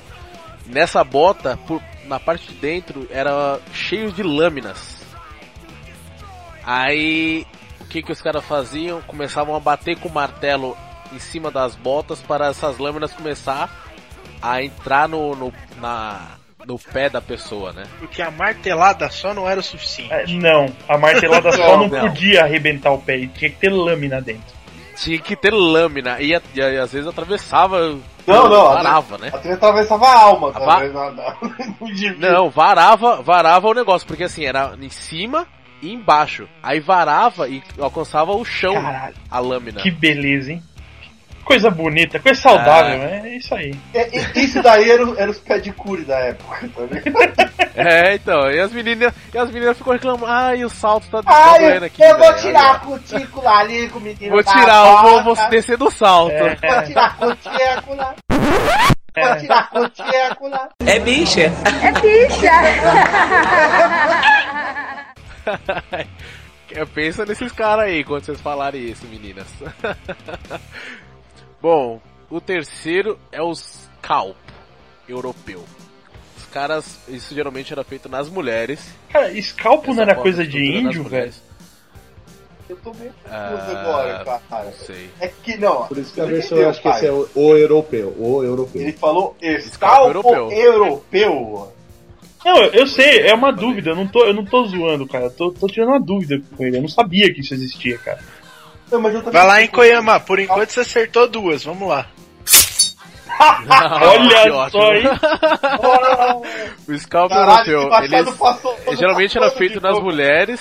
nessa 0.67 1.03
bota, 1.03 1.57
por- 1.67 1.81
na 2.05 2.19
parte 2.19 2.49
de 2.49 2.53
dentro, 2.59 3.07
era 3.09 3.59
cheio 3.73 4.11
de 4.11 4.21
lâminas. 4.21 5.03
Aí, 6.63 7.45
o 7.81 7.85
que, 7.85 8.03
que 8.03 8.11
os 8.11 8.21
caras 8.21 8.45
faziam? 8.45 9.01
Começavam 9.01 9.55
a 9.55 9.59
bater 9.59 9.97
com 9.99 10.07
o 10.09 10.13
martelo 10.13 10.77
em 11.13 11.19
cima 11.19 11.51
das 11.51 11.75
botas 11.75 12.19
para 12.19 12.47
essas 12.47 12.77
lâminas 12.77 13.13
começar 13.13 13.69
a 14.41 14.61
entrar 14.61 15.07
no, 15.07 15.35
no, 15.35 15.53
na, 15.79 16.19
no 16.65 16.77
pé 16.77 17.09
da 17.09 17.21
pessoa, 17.21 17.71
né? 17.71 17.83
Porque 17.99 18.21
a 18.21 18.29
martelada 18.31 19.09
só 19.09 19.33
não 19.33 19.49
era 19.49 19.59
o 19.59 19.63
suficiente. 19.63 20.11
É, 20.13 20.25
não, 20.27 20.65
a 20.87 20.97
martelada 20.97 21.51
só 21.55 21.77
não, 21.77 21.87
Não. 21.87 21.99
podia 22.09 22.43
arrebentar 22.43 22.91
o 22.91 22.97
pé, 22.99 23.17
tinha 23.33 23.49
que 23.49 23.57
ter 23.57 23.69
lâmina 23.69 24.21
dentro. 24.21 24.53
Tinha 24.95 25.17
que 25.17 25.35
ter 25.35 25.51
lâmina 25.51 26.21
e, 26.21 26.33
e 26.33 26.41
e 26.55 26.61
às 26.77 26.91
vezes 26.91 27.07
atravessava. 27.07 27.97
Não, 28.27 28.47
não, 28.47 28.63
Varava, 28.69 29.17
né? 29.17 29.31
Até 29.33 29.53
atravessava 29.53 30.05
a 30.05 30.19
alma, 30.19 30.51
A 30.55 30.87
não. 30.87 31.13
Não 31.81 31.87
devia. 31.87 32.31
Não, 32.31 32.49
varava, 32.49 33.21
varava 33.21 33.67
o 33.67 33.73
negócio, 33.73 34.07
porque 34.07 34.23
assim, 34.23 34.45
era 34.45 34.75
em 34.79 34.89
cima 34.89 35.47
e 35.81 35.91
embaixo. 35.91 36.47
Aí 36.61 36.79
varava 36.79 37.49
e 37.49 37.61
alcançava 37.79 38.31
o 38.33 38.45
chão 38.45 38.75
Caralho, 38.75 39.15
a 39.29 39.39
lâmina. 39.39 39.81
que 39.81 39.91
beleza, 39.91 40.53
hein? 40.53 40.63
Coisa 41.43 41.69
bonita, 41.69 42.19
coisa 42.19 42.39
saudável, 42.39 43.01
é 43.03 43.35
isso 43.35 43.53
aí. 43.53 43.75
É, 43.93 44.17
é, 44.17 44.39
Isso 44.39 44.61
daí 44.61 44.89
era, 44.89 45.03
era 45.17 45.29
os 45.29 45.39
pé 45.39 45.59
de 45.59 45.73
cure 45.73 46.03
da 46.05 46.17
época, 46.19 46.69
tá 46.75 46.81
ligado? 46.83 47.53
É, 47.75 48.13
então, 48.13 48.51
e 48.51 48.59
as 48.59 48.71
meninas, 48.71 49.11
e 49.33 49.37
as 49.37 49.49
meninas 49.49 49.75
ficam 49.75 49.93
reclamando, 49.93 50.27
ai, 50.27 50.63
o 50.63 50.69
salto 50.69 51.09
tá, 51.09 51.23
tá 51.23 51.57
doendo 51.57 51.85
aqui. 51.85 52.03
eu 52.03 52.19
vou 52.19 52.27
velho." 52.27 52.37
tirar 52.37 52.75
a 52.75 52.79
cutícula 52.79 53.49
ali 53.49 53.89
com 53.89 53.97
o 53.97 54.01
menino 54.01 54.29
Vou 54.29 54.43
da 54.43 54.51
tirar, 54.51 54.85
eu 54.85 55.01
vou, 55.01 55.35
vou 55.35 55.49
descer 55.49 55.75
do 55.75 55.89
salto. 55.89 56.33
É. 56.33 56.55
Vou 56.55 56.83
tirar 56.83 57.05
a 57.05 57.09
cutícula. 57.09 58.15
Vou 58.29 59.35
tirar 59.39 59.57
a 59.57 59.63
cutícula. 59.63 60.69
É, 60.85 60.99
Pensa 66.93 67.25
nesses 67.25 67.51
caras 67.51 67.85
aí 67.85 68.03
quando 68.03 68.25
vocês 68.25 68.39
falarem 68.39 68.83
isso, 68.83 69.05
meninas. 69.07 69.47
Bom, 71.63 72.01
o 72.29 72.41
terceiro 72.41 73.17
é 73.31 73.41
o 73.41 73.55
scalp 73.55 74.35
europeu. 75.07 75.63
Os 76.37 76.45
caras, 76.47 76.99
isso 77.07 77.33
geralmente 77.33 77.71
era 77.71 77.85
feito 77.85 78.09
nas 78.09 78.27
mulheres. 78.27 78.93
Cara, 79.07 79.31
escalpo 79.31 79.93
não 79.93 80.03
era 80.03 80.13
coisa 80.13 80.45
de 80.45 80.59
índio, 80.61 81.05
velho? 81.05 81.31
Eu 82.67 82.75
tô 82.75 82.93
meio 82.95 83.13
confuso 83.13 83.31
Ah, 83.33 83.81
agora, 83.81 84.41
cara. 84.49 84.65
Não 84.65 84.73
sei. 84.73 85.09
É 85.21 85.29
que 85.29 85.55
não. 85.55 85.87
Por 85.87 85.97
isso 85.99 86.13
que 86.13 86.19
a 86.19 86.25
versão 86.25 86.57
eu 86.57 86.69
acho 86.69 86.81
que 86.81 86.87
esse 86.89 87.05
é 87.05 87.11
o, 87.13 87.29
o 87.33 87.55
europeu. 87.55 88.13
O 88.19 88.43
europeu. 88.43 88.81
Ele 88.81 88.91
falou 88.91 89.37
Scalpo 89.39 89.57
escalpo 89.57 90.07
europeu. 90.09 90.51
europeu. 90.51 91.73
Não, 92.43 92.57
eu, 92.57 92.71
eu 92.73 92.87
sei, 92.87 93.21
é 93.21 93.33
uma 93.33 93.53
dúvida, 93.53 93.91
eu 93.91 93.95
não 93.95 94.05
tô, 94.05 94.25
eu 94.25 94.33
não 94.33 94.43
tô 94.43 94.65
zoando, 94.65 95.07
cara. 95.07 95.25
Eu 95.25 95.31
tô, 95.31 95.49
tô 95.49 95.67
tirando 95.67 95.89
uma 95.91 96.01
dúvida 96.01 96.41
com 96.57 96.65
ele. 96.65 96.75
Eu 96.75 96.81
não 96.81 96.89
sabia 96.89 97.33
que 97.33 97.39
isso 97.39 97.53
existia, 97.53 97.97
cara. 97.99 98.19
Não, 98.91 99.01
mas 99.01 99.13
eu 99.13 99.21
também- 99.23 99.39
Vai 99.39 99.47
lá 99.47 99.61
em 99.61 99.67
Koyama, 99.67 100.19
por 100.19 100.39
enquanto 100.39 100.69
você 100.69 100.81
acertou 100.81 101.27
duas, 101.27 101.63
vamos 101.63 101.87
lá. 101.89 102.07
Olha 104.01 104.43
que 104.43 104.49
só, 104.49 104.57
ótimo. 104.57 104.83
hein? 104.93 105.03
O 106.87 106.99
scalp 106.99 107.31
europeu, 107.31 107.89
eles, 108.03 108.99
geralmente 108.99 109.37
era 109.37 109.49
feito 109.51 109.81
nas 109.81 109.97
mulheres 109.99 110.59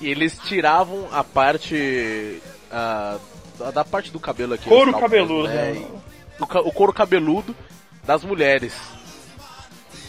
e 0.00 0.08
eles 0.10 0.36
tiravam 0.46 1.08
a 1.12 1.22
parte 1.22 2.42
ah, 2.72 3.18
da- 3.58 3.70
da 3.70 3.84
parte 3.84 4.10
do 4.10 4.18
cabelo 4.18 4.54
aqui. 4.54 4.68
Couro 4.68 4.86
o 4.90 4.94
scalp 4.94 5.02
cabeludo, 5.04 5.48
né? 5.48 5.84
o, 6.40 6.44
o 6.44 6.72
couro 6.72 6.92
cabeludo 6.92 7.54
das 8.04 8.24
mulheres. 8.24 8.74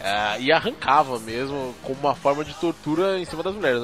Ah, 0.04 0.38
e 0.40 0.52
arrancava 0.52 1.20
mesmo 1.20 1.76
como 1.84 2.00
uma 2.00 2.16
forma 2.16 2.44
de 2.44 2.54
tortura 2.56 3.20
em 3.20 3.26
cima 3.26 3.44
das 3.44 3.54
mulheres. 3.54 3.84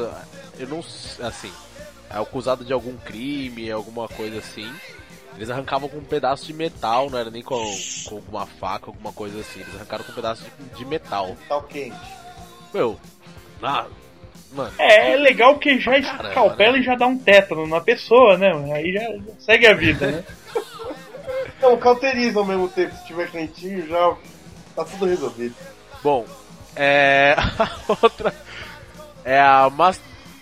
Eu 0.58 0.68
não 0.68 0.80
assim, 0.80 1.52
é 1.52 1.67
acusado 2.10 2.64
de 2.66 2.74
algum 2.74 2.96
crime, 2.98 3.72
alguma 3.72 4.08
coisa 4.08 4.40
assim. 4.40 4.72
Eles 5.36 5.50
arrancavam 5.50 5.88
com 5.88 5.98
um 5.98 6.04
pedaço 6.04 6.46
de 6.46 6.54
metal, 6.54 7.10
não 7.10 7.20
era 7.20 7.30
nem 7.30 7.44
com, 7.44 7.62
com 8.08 8.16
alguma 8.16 8.46
faca, 8.46 8.88
alguma 8.88 9.14
coisa 9.14 9.40
assim. 9.40 9.60
Eles 9.62 9.76
arrancaram 9.76 10.04
com 10.04 10.12
um 10.12 10.16
pedaço 10.16 10.44
de, 10.44 10.78
de 10.80 10.86
metal. 10.86 11.36
Tá 11.48 11.62
quente. 11.62 11.96
Meu, 12.74 12.98
ah, 13.62 13.86
mano, 14.52 14.72
É, 14.80 15.12
é 15.14 15.16
legal 15.18 15.58
que 15.60 15.80
já 15.80 16.02
Caramba, 16.02 16.28
escalpela 16.30 16.74
né? 16.74 16.80
e 16.80 16.84
já 16.84 16.96
dá 16.96 17.06
um 17.08 17.18
tétano 17.18 17.68
na 17.68 17.80
pessoa, 17.82 18.38
né? 18.38 18.52
Aí 18.74 18.92
já, 18.94 19.02
já 19.02 19.34
segue 19.40 19.68
a 19.68 19.74
vida, 19.74 20.08
né? 20.12 20.24
Não, 21.62 21.78
cauteriza 21.78 22.40
ao 22.40 22.46
mesmo 22.46 22.68
tempo. 22.70 22.96
Se 22.96 23.06
tiver 23.08 23.30
quentinho, 23.32 23.88
já 23.88 24.16
tá 24.76 24.86
tudo 24.86 25.06
resolvido. 25.06 25.56
bom, 26.04 26.26
é. 26.76 27.36
A 27.38 27.70
outra 28.02 28.34
é 29.24 29.40
a 29.40 29.70
mas, 29.70 30.00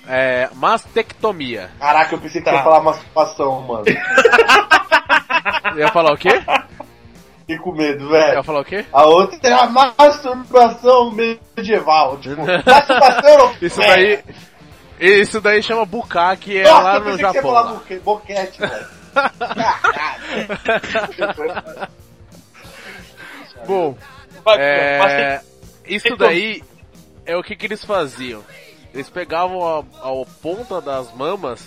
é, 0.08 0.50
mastectomia. 0.54 1.70
Caraca, 1.80 2.16
eu 2.16 2.20
pensei 2.20 2.42
que 2.42 2.50
Tá. 2.50 2.56
ia 2.58 2.64
falar 2.64 2.82
masturbação, 2.82 3.62
mano. 3.62 3.84
Eu 5.74 5.78
ia 5.80 5.88
falar 5.90 6.14
o 6.14 6.18
quê? 6.18 6.30
Fiquei 7.40 7.58
com 7.60 7.72
medo, 7.74 8.06
Eu 8.06 8.10
velho. 8.10 8.34
ia 8.38 8.44
falar 8.44 8.62
o 8.62 8.66
quê? 8.66 8.86
A 8.92 9.06
outra 9.06 9.38
é 9.44 9.54
a 9.54 9.66
masturbação 9.68 11.12
medieval. 11.12 12.18
Tipo, 12.18 12.42
masturbação. 12.46 13.56
Isso 13.62 13.80
daí. 13.80 14.24
Isso 15.00 15.42
daí 15.42 15.62
chama 15.62 15.86
bukkake, 15.86 16.58
é 16.60 16.64
Nossa, 16.64 16.82
lá 16.84 16.96
eu 16.96 17.00
no 17.02 17.06
pensei 17.06 17.26
que 17.26 17.32
você 17.32 17.38
ia 17.38 17.42
Japão. 17.42 17.52
falar 17.54 17.66
lá. 17.66 17.74
boque- 17.74 18.00
boquete, 18.00 18.60
velho. 18.62 18.86
Caralho. 19.14 21.86
Bom, 23.68 23.98
é, 24.58 25.42
isso 25.88 26.16
daí 26.16 26.64
é 27.26 27.36
o 27.36 27.42
que, 27.44 27.56
que 27.56 27.66
eles 27.66 27.84
faziam. 27.84 28.44
Eles 28.96 29.10
pegavam 29.10 29.62
a, 29.68 29.80
a 29.80 30.26
ponta 30.42 30.82
das 30.82 31.14
mamas 31.14 31.62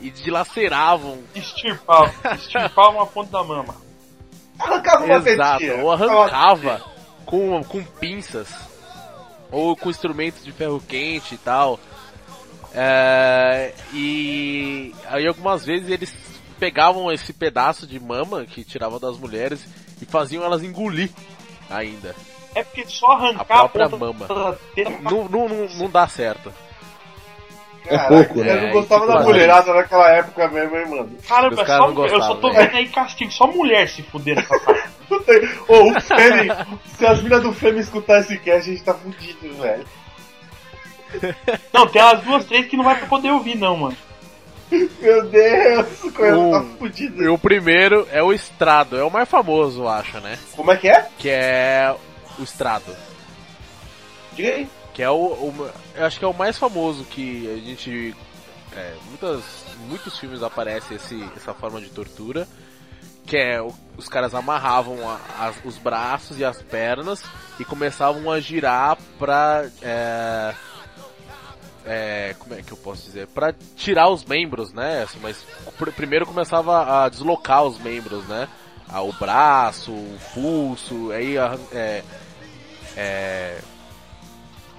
e 0.00 0.08
dilaceravam. 0.10 1.18
tem- 1.34 1.42
Estirpava. 1.42 2.10
Estirpava 2.36 2.90
uma 2.90 3.06
ponta 3.06 3.32
da 3.32 3.44
mama. 3.44 3.74
Arrancava 4.58 5.04
uma 5.04 5.16
Exato, 5.16 5.64
ou 5.82 5.92
arrancava 5.92 6.82
com, 7.26 7.62
com 7.64 7.84
pinças 7.84 8.48
ou 9.52 9.76
com 9.76 9.90
instrumentos 9.90 10.42
de 10.44 10.52
ferro 10.52 10.80
quente 10.80 11.34
e 11.34 11.38
tal. 11.38 11.78
É, 12.74 13.72
e 13.92 14.94
aí 15.06 15.26
algumas 15.26 15.64
vezes 15.64 15.88
eles 15.88 16.14
pegavam 16.58 17.10
esse 17.10 17.32
pedaço 17.32 17.86
de 17.86 17.98
mama 17.98 18.44
que 18.44 18.64
tiravam 18.64 18.98
das 19.00 19.16
mulheres 19.16 19.64
e 20.02 20.04
faziam 20.04 20.44
elas 20.44 20.62
engolir 20.62 21.10
ainda. 21.70 22.14
É 22.54 22.62
porque 22.64 22.86
só 22.86 23.12
arrancar 23.12 23.40
A 23.40 23.44
própria 23.68 23.88
ponta 23.88 24.34
mama. 24.34 24.58
teta 24.74 24.90
Não, 25.02 25.28
não, 25.28 25.48
não, 25.48 25.68
não 25.68 25.90
dá 25.90 26.06
certo. 26.08 26.52
É 27.86 27.98
pouco, 27.98 28.40
né? 28.40 28.52
Eu 28.56 28.62
não 28.62 28.70
gostava 28.72 29.04
É, 29.04 29.06
da 29.06 29.12
tipo, 29.14 29.24
mulherada 29.28 29.74
naquela 29.74 30.10
época 30.10 30.48
mesmo, 30.48 30.76
hein, 30.76 30.88
mano. 30.88 31.10
Caramba, 31.26 31.54
Os 31.54 31.60
é 31.60 31.64
caras 31.64 31.86
só, 31.86 31.92
não 31.92 32.06
eu 32.06 32.22
só 32.22 32.34
tô 32.34 32.52
vendo 32.52 32.76
aí 32.76 32.88
castigo, 32.88 33.32
só 33.32 33.46
mulher 33.46 33.88
se 33.88 34.02
fuder 34.02 34.36
nessa 34.36 34.58
parte. 34.60 34.88
Ô, 35.68 35.90
o 35.90 36.00
Femi, 36.00 36.50
se 36.96 37.06
as 37.06 37.22
minas 37.22 37.42
do 37.42 37.52
Femi 37.52 37.80
escutar 37.80 38.20
esse 38.20 38.36
cast, 38.38 38.68
a 38.68 38.72
gente 38.72 38.84
tá 38.84 38.92
fudido, 38.92 39.54
velho. 39.54 39.86
Não, 41.72 41.86
tem 41.86 42.02
as 42.02 42.20
duas, 42.22 42.44
três 42.44 42.66
que 42.66 42.76
não 42.76 42.84
vai 42.84 42.94
poder 43.06 43.30
ouvir, 43.30 43.56
não, 43.56 43.74
mano. 43.74 43.96
Meu 44.70 45.24
Deus, 45.26 46.04
o 46.04 46.12
Coelho 46.12 46.50
tá 46.50 46.62
fudido. 46.78 47.22
E 47.22 47.28
o 47.28 47.38
primeiro 47.38 48.06
é 48.12 48.22
o 48.22 48.30
estrado, 48.30 48.98
é 48.98 49.02
o 49.02 49.10
mais 49.10 49.26
famoso, 49.26 49.84
eu 49.84 49.88
acho, 49.88 50.20
né? 50.20 50.38
Como 50.54 50.70
é 50.70 50.76
que 50.76 50.86
é? 50.86 51.06
Que 51.16 51.30
é 51.30 51.94
o 52.38 52.42
estrado. 52.42 52.94
Diga 54.34 54.48
aí. 54.50 54.70
Que 54.94 55.02
é 55.02 55.10
o, 55.10 55.14
o- 55.16 55.70
Eu 55.94 56.04
acho 56.06 56.18
que 56.18 56.24
é 56.24 56.28
o 56.28 56.34
mais 56.34 56.58
famoso 56.58 57.04
que 57.04 57.46
a 57.52 57.56
gente. 57.66 58.14
É, 58.72 58.94
muitas, 59.06 59.42
muitos 59.88 60.18
filmes 60.18 60.42
aparece 60.42 60.94
esse, 60.94 61.22
essa 61.36 61.54
forma 61.54 61.80
de 61.80 61.88
tortura. 61.90 62.46
Que 63.26 63.36
é 63.36 63.60
o- 63.62 63.74
os 63.96 64.08
caras 64.08 64.34
amarravam 64.34 65.08
a- 65.08 65.20
as- 65.46 65.64
os 65.64 65.76
braços 65.78 66.38
e 66.38 66.44
as 66.44 66.60
pernas 66.62 67.22
e 67.60 67.64
começavam 67.64 68.30
a 68.30 68.40
girar 68.40 68.96
pra. 69.18 69.68
É, 69.82 70.54
é, 71.84 72.34
como 72.38 72.54
é 72.54 72.62
que 72.62 72.72
eu 72.72 72.76
posso 72.76 73.02
dizer? 73.04 73.26
Pra 73.28 73.54
tirar 73.76 74.08
os 74.08 74.24
membros, 74.24 74.72
né? 74.72 75.02
Assim, 75.02 75.18
mas 75.22 75.38
pr- 75.78 75.90
primeiro 75.92 76.26
começava 76.26 77.04
a 77.04 77.08
deslocar 77.08 77.64
os 77.64 77.78
membros, 77.78 78.26
né? 78.26 78.48
Ah, 78.88 79.02
o 79.02 79.12
braço, 79.12 79.92
o 79.92 80.18
pulso, 80.34 81.10
aí 81.12 81.36
é, 81.72 82.02
é, 82.96 83.60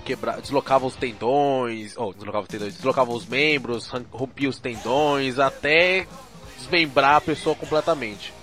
quebra, 0.06 0.42
deslocava 0.42 0.86
os 0.86 0.96
tendões, 0.96 1.96
ou 1.98 2.14
deslocava 2.14 2.44
os 2.44 2.48
tendões, 2.48 2.76
deslocava 2.76 3.12
os 3.12 3.26
membros, 3.28 3.90
rompia 4.12 4.50
os 4.50 4.60
tendões, 4.60 5.40
até 5.40 6.08
desmembrar 6.58 7.16
a 7.16 7.22
pessoa 7.22 7.56
completamente. 7.56 8.34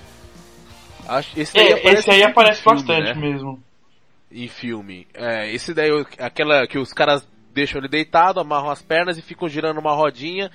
Acho, 1.08 1.38
esse 1.38 1.54
daí 1.54 1.68
É, 1.68 1.72
aparece 1.74 1.98
esse 1.98 2.10
aí 2.10 2.22
aparece 2.22 2.62
filme, 2.62 2.78
bastante 2.78 3.14
né? 3.14 3.14
mesmo. 3.14 3.62
Em 4.30 4.48
filme. 4.48 5.06
É, 5.14 5.52
esse 5.52 5.72
daí, 5.72 5.90
aquela 6.18 6.66
que 6.66 6.78
os 6.78 6.92
caras 6.92 7.26
deixam 7.52 7.80
ele 7.80 7.88
deitado, 7.88 8.40
amarram 8.40 8.70
as 8.70 8.82
pernas 8.82 9.16
e 9.16 9.22
ficam 9.22 9.48
girando 9.48 9.78
uma 9.78 9.94
rodinha 9.94 10.50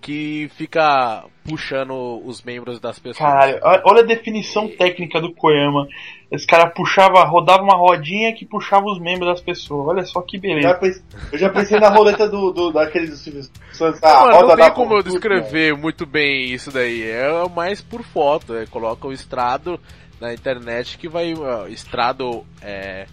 que 0.00 0.50
fica 0.56 1.24
puxando 1.48 2.20
os 2.24 2.42
membros 2.42 2.80
das 2.80 2.98
pessoas. 2.98 3.18
Caralho, 3.18 3.58
olha 3.84 4.02
a 4.02 4.06
definição 4.06 4.68
técnica 4.68 5.20
do 5.20 5.32
Koyama. 5.32 5.86
Esse 6.30 6.46
cara 6.46 6.68
puxava, 6.70 7.22
rodava 7.24 7.62
uma 7.62 7.76
rodinha 7.76 8.34
que 8.34 8.44
puxava 8.44 8.86
os 8.86 8.98
membros 9.00 9.28
das 9.30 9.40
pessoas. 9.40 9.86
Olha 9.88 10.04
só 10.04 10.20
que 10.22 10.36
Já 10.36 10.42
beleza. 10.42 10.74
pense- 10.74 11.04
eu 11.32 11.38
já 11.38 11.48
pensei 11.48 11.78
na 11.78 11.88
roleta 11.88 12.28
do, 12.28 12.50
do, 12.52 12.72
daquele 12.72 13.06
do 13.06 13.16
Silvio 13.16 13.42
Santos. 13.72 14.00
Não, 14.00 14.08
a 14.10 14.20
mano, 14.20 14.32
roda 14.34 14.46
não 14.48 14.56
tem 14.56 14.64
da 14.64 14.70
como 14.72 14.94
eu 14.94 15.02
descrever 15.02 15.76
muito 15.76 16.04
bem 16.04 16.52
isso 16.52 16.72
daí. 16.72 17.02
É 17.08 17.48
mais 17.54 17.80
por 17.80 18.02
foto. 18.02 18.54
É, 18.56 18.66
coloca 18.66 19.06
o 19.06 19.12
estrado 19.12 19.78
na 20.20 20.34
internet 20.34 20.98
que 20.98 21.08
vai. 21.08 21.32
ó, 21.34 21.66
estrado 21.68 22.44
é, 22.60 23.06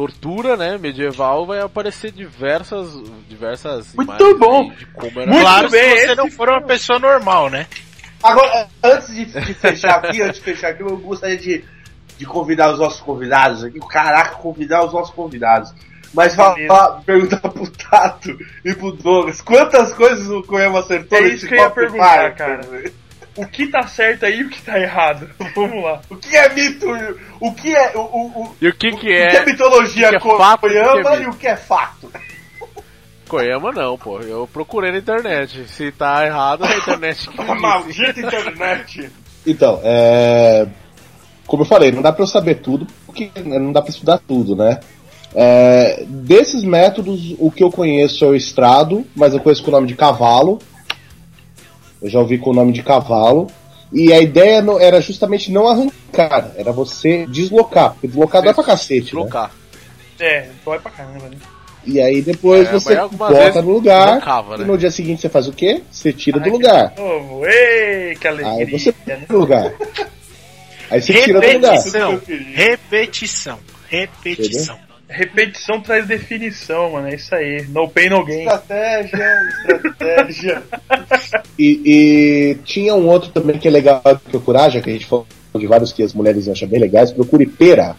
tortura, 0.00 0.56
né? 0.56 0.78
Medieval 0.78 1.44
vai 1.44 1.60
aparecer 1.60 2.10
diversas. 2.10 2.88
diversas 3.28 3.94
Muito 3.94 4.08
imagens 4.08 4.38
bom. 4.38 4.70
de 4.70 4.86
como 4.86 5.20
era. 5.20 5.30
Muito 5.30 5.42
claro, 5.42 5.70
bem, 5.70 5.82
se 5.82 5.90
você 5.90 6.04
esse 6.06 6.14
não 6.14 6.30
for 6.30 6.48
uma 6.48 6.62
pessoa 6.62 6.98
normal, 6.98 7.50
né? 7.50 7.66
Agora, 8.22 8.66
antes 8.82 9.14
de, 9.14 9.26
de 9.26 9.54
fechar 9.54 9.96
aqui, 9.96 10.22
antes 10.22 10.38
de 10.38 10.44
fechar 10.44 10.70
aqui, 10.70 10.82
eu 10.82 10.96
gostaria 10.96 11.36
de, 11.36 11.62
de 12.16 12.24
convidar 12.24 12.72
os 12.72 12.78
nossos 12.78 13.00
convidados 13.00 13.62
aqui. 13.62 13.78
Caraca, 13.80 14.36
convidar 14.36 14.86
os 14.86 14.92
nossos 14.94 15.14
convidados. 15.14 15.74
Mas 16.14 16.34
falar, 16.34 16.54
Beleza. 16.54 17.02
perguntar 17.04 17.40
pro 17.50 17.70
Tato 17.70 18.36
e 18.64 18.74
pro 18.74 18.92
Douglas, 18.92 19.42
quantas 19.42 19.92
coisas 19.92 20.28
o 20.30 20.42
Coema 20.42 20.80
acertou 20.80 21.18
É 21.18 21.20
nesse 21.22 21.36
isso 21.36 21.46
que 21.46 21.54
eu 21.54 21.58
ia 21.58 21.70
perguntar, 21.70 22.34
cara. 22.34 22.62
O 23.36 23.46
que 23.46 23.68
tá 23.68 23.86
certo 23.86 24.26
aí 24.26 24.40
e 24.40 24.44
o 24.44 24.50
que 24.50 24.60
tá 24.60 24.78
errado? 24.78 25.30
Vamos 25.54 25.82
lá. 25.82 26.00
O 26.10 26.16
que 26.16 26.36
é 26.36 26.48
mito? 26.52 26.86
O 27.40 27.54
que 27.54 27.74
é. 27.74 27.92
O, 27.96 28.00
o, 28.00 28.26
o, 28.44 28.56
E 28.60 28.68
o 28.68 28.74
que 28.74 28.88
o 28.88 28.96
que 28.96 29.00
que 29.00 29.12
é? 29.12 29.36
é 29.36 29.44
mitologia 29.44 30.08
o 30.08 30.10
que 30.10 30.16
é 30.16 30.20
fato, 30.20 30.66
o 30.66 30.68
que 30.68 30.76
é 30.76 30.82
coreana 30.82 31.10
mito? 31.10 31.22
e 31.22 31.26
o 31.26 31.32
que 31.34 31.46
é 31.46 31.56
fato? 31.56 32.10
Koyama 33.28 33.70
não, 33.70 33.96
pô. 33.96 34.20
Eu 34.20 34.48
procurei 34.52 34.90
na 34.90 34.98
internet. 34.98 35.68
Se 35.68 35.92
tá 35.92 36.26
errado, 36.26 36.64
é 36.64 36.74
a 36.74 36.78
internet 36.78 37.28
que 37.28 37.36
disse. 37.38 37.54
Maldita 37.54 38.20
internet. 38.20 39.10
Então, 39.46 39.80
é... 39.84 40.66
como 41.46 41.62
eu 41.62 41.66
falei, 41.66 41.92
não 41.92 42.02
dá 42.02 42.12
pra 42.12 42.24
eu 42.24 42.26
saber 42.26 42.56
tudo, 42.56 42.86
porque 43.06 43.30
não 43.44 43.72
dá 43.72 43.80
pra 43.80 43.90
estudar 43.90 44.18
tudo, 44.18 44.56
né? 44.56 44.80
É, 45.32 46.04
Desses 46.08 46.64
métodos, 46.64 47.36
o 47.38 47.52
que 47.52 47.62
eu 47.62 47.70
conheço 47.70 48.24
é 48.24 48.28
o 48.28 48.34
estrado, 48.34 49.06
mas 49.14 49.32
eu 49.32 49.40
conheço 49.40 49.62
com 49.62 49.70
o 49.70 49.74
nome 49.74 49.86
de 49.86 49.94
cavalo. 49.94 50.58
Eu 52.02 52.08
já 52.10 52.18
ouvi 52.20 52.38
com 52.38 52.50
o 52.50 52.54
nome 52.54 52.72
de 52.72 52.82
cavalo. 52.82 53.46
E 53.92 54.12
a 54.12 54.20
ideia 54.20 54.62
não- 54.62 54.78
era 54.80 55.00
justamente 55.00 55.50
não 55.50 55.66
arrancar, 55.66 56.52
era 56.56 56.70
você 56.70 57.26
deslocar, 57.26 57.92
porque 57.92 58.06
deslocar 58.06 58.40
dá 58.42 58.54
pra 58.54 58.62
cacete, 58.62 59.00
né? 59.14 59.22
Deslocar. 59.22 59.50
É, 60.18 60.48
dói 60.64 60.78
pra 60.78 60.90
caramba, 60.92 61.28
né? 61.28 61.36
E 61.84 62.00
aí 62.00 62.20
depois 62.22 62.68
É, 62.68 62.72
você 62.72 62.94
bota 62.94 63.62
no 63.62 63.70
lugar, 63.72 64.06
deslocava, 64.12 64.58
né? 64.58 64.64
e 64.64 64.66
no 64.66 64.76
dia 64.78 64.90
seguinte 64.90 65.22
você 65.22 65.28
faz 65.28 65.48
o 65.48 65.52
quê? 65.52 65.82
Você 65.90 66.12
tira 66.12 66.38
do 66.38 66.44
Ai, 66.44 66.50
lugar. 66.50 66.92
Novo, 66.96 67.44
ei, 67.46 68.14
que 68.14 68.28
alegria. 68.28 68.52
Aí 68.52 68.64
você 68.66 68.94
né? 69.06 69.22
do 69.28 69.38
lugar. 69.38 69.72
Aí 70.90 71.00
você 71.02 71.12
tira 71.14 71.40
do 71.40 71.46
lugar. 71.52 71.72
Repetição, 71.72 72.20
repetição, 72.54 73.58
repetição. 73.88 74.78
Repetição 75.10 75.80
traz 75.80 76.06
definição, 76.06 76.92
mano. 76.92 77.08
É 77.08 77.16
isso 77.16 77.34
aí. 77.34 77.66
No 77.68 77.88
pain, 77.88 78.08
no 78.08 78.24
gain. 78.24 78.40
Estratégia, 78.40 79.40
estratégia. 79.58 80.62
E, 81.58 81.82
e 81.84 82.54
tinha 82.64 82.94
um 82.94 83.06
outro 83.06 83.30
também 83.30 83.58
que 83.58 83.68
é 83.68 83.70
legal 83.70 84.00
de 84.02 84.30
procurar, 84.30 84.70
já 84.70 84.80
que 84.80 84.88
a 84.88 84.92
gente 84.94 85.04
falou 85.04 85.26
de 85.54 85.66
vários 85.66 85.92
que 85.92 86.02
as 86.02 86.14
mulheres 86.14 86.48
acham 86.48 86.66
bem 86.66 86.80
legais, 86.80 87.12
procure 87.12 87.44
pera. 87.44 87.94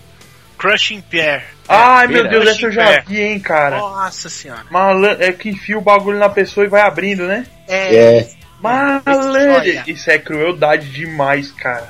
Crushing 0.58 1.02
Pear. 1.02 1.44
Ai, 1.68 2.08
meu 2.08 2.24
Pera. 2.24 2.30
Deus, 2.30 2.48
essa 2.48 2.66
eu 2.66 2.72
já 2.72 3.02
vi, 3.02 3.22
hein, 3.22 3.40
cara. 3.40 3.78
Nossa 3.78 4.30
senhora. 4.30 4.64
Malan 4.70 5.18
é 5.20 5.32
que 5.32 5.50
enfia 5.50 5.78
o 5.78 5.82
bagulho 5.82 6.20
na 6.20 6.30
pessoa 6.30 6.66
e 6.66 6.70
vai 6.70 6.82
abrindo, 6.82 7.26
né? 7.26 7.46
É, 7.68 8.28
Malandro. 8.62 9.42
Joia. 9.42 9.84
Isso 9.88 10.10
é 10.12 10.20
crueldade 10.20 10.88
demais, 10.90 11.52
cara. 11.52 11.90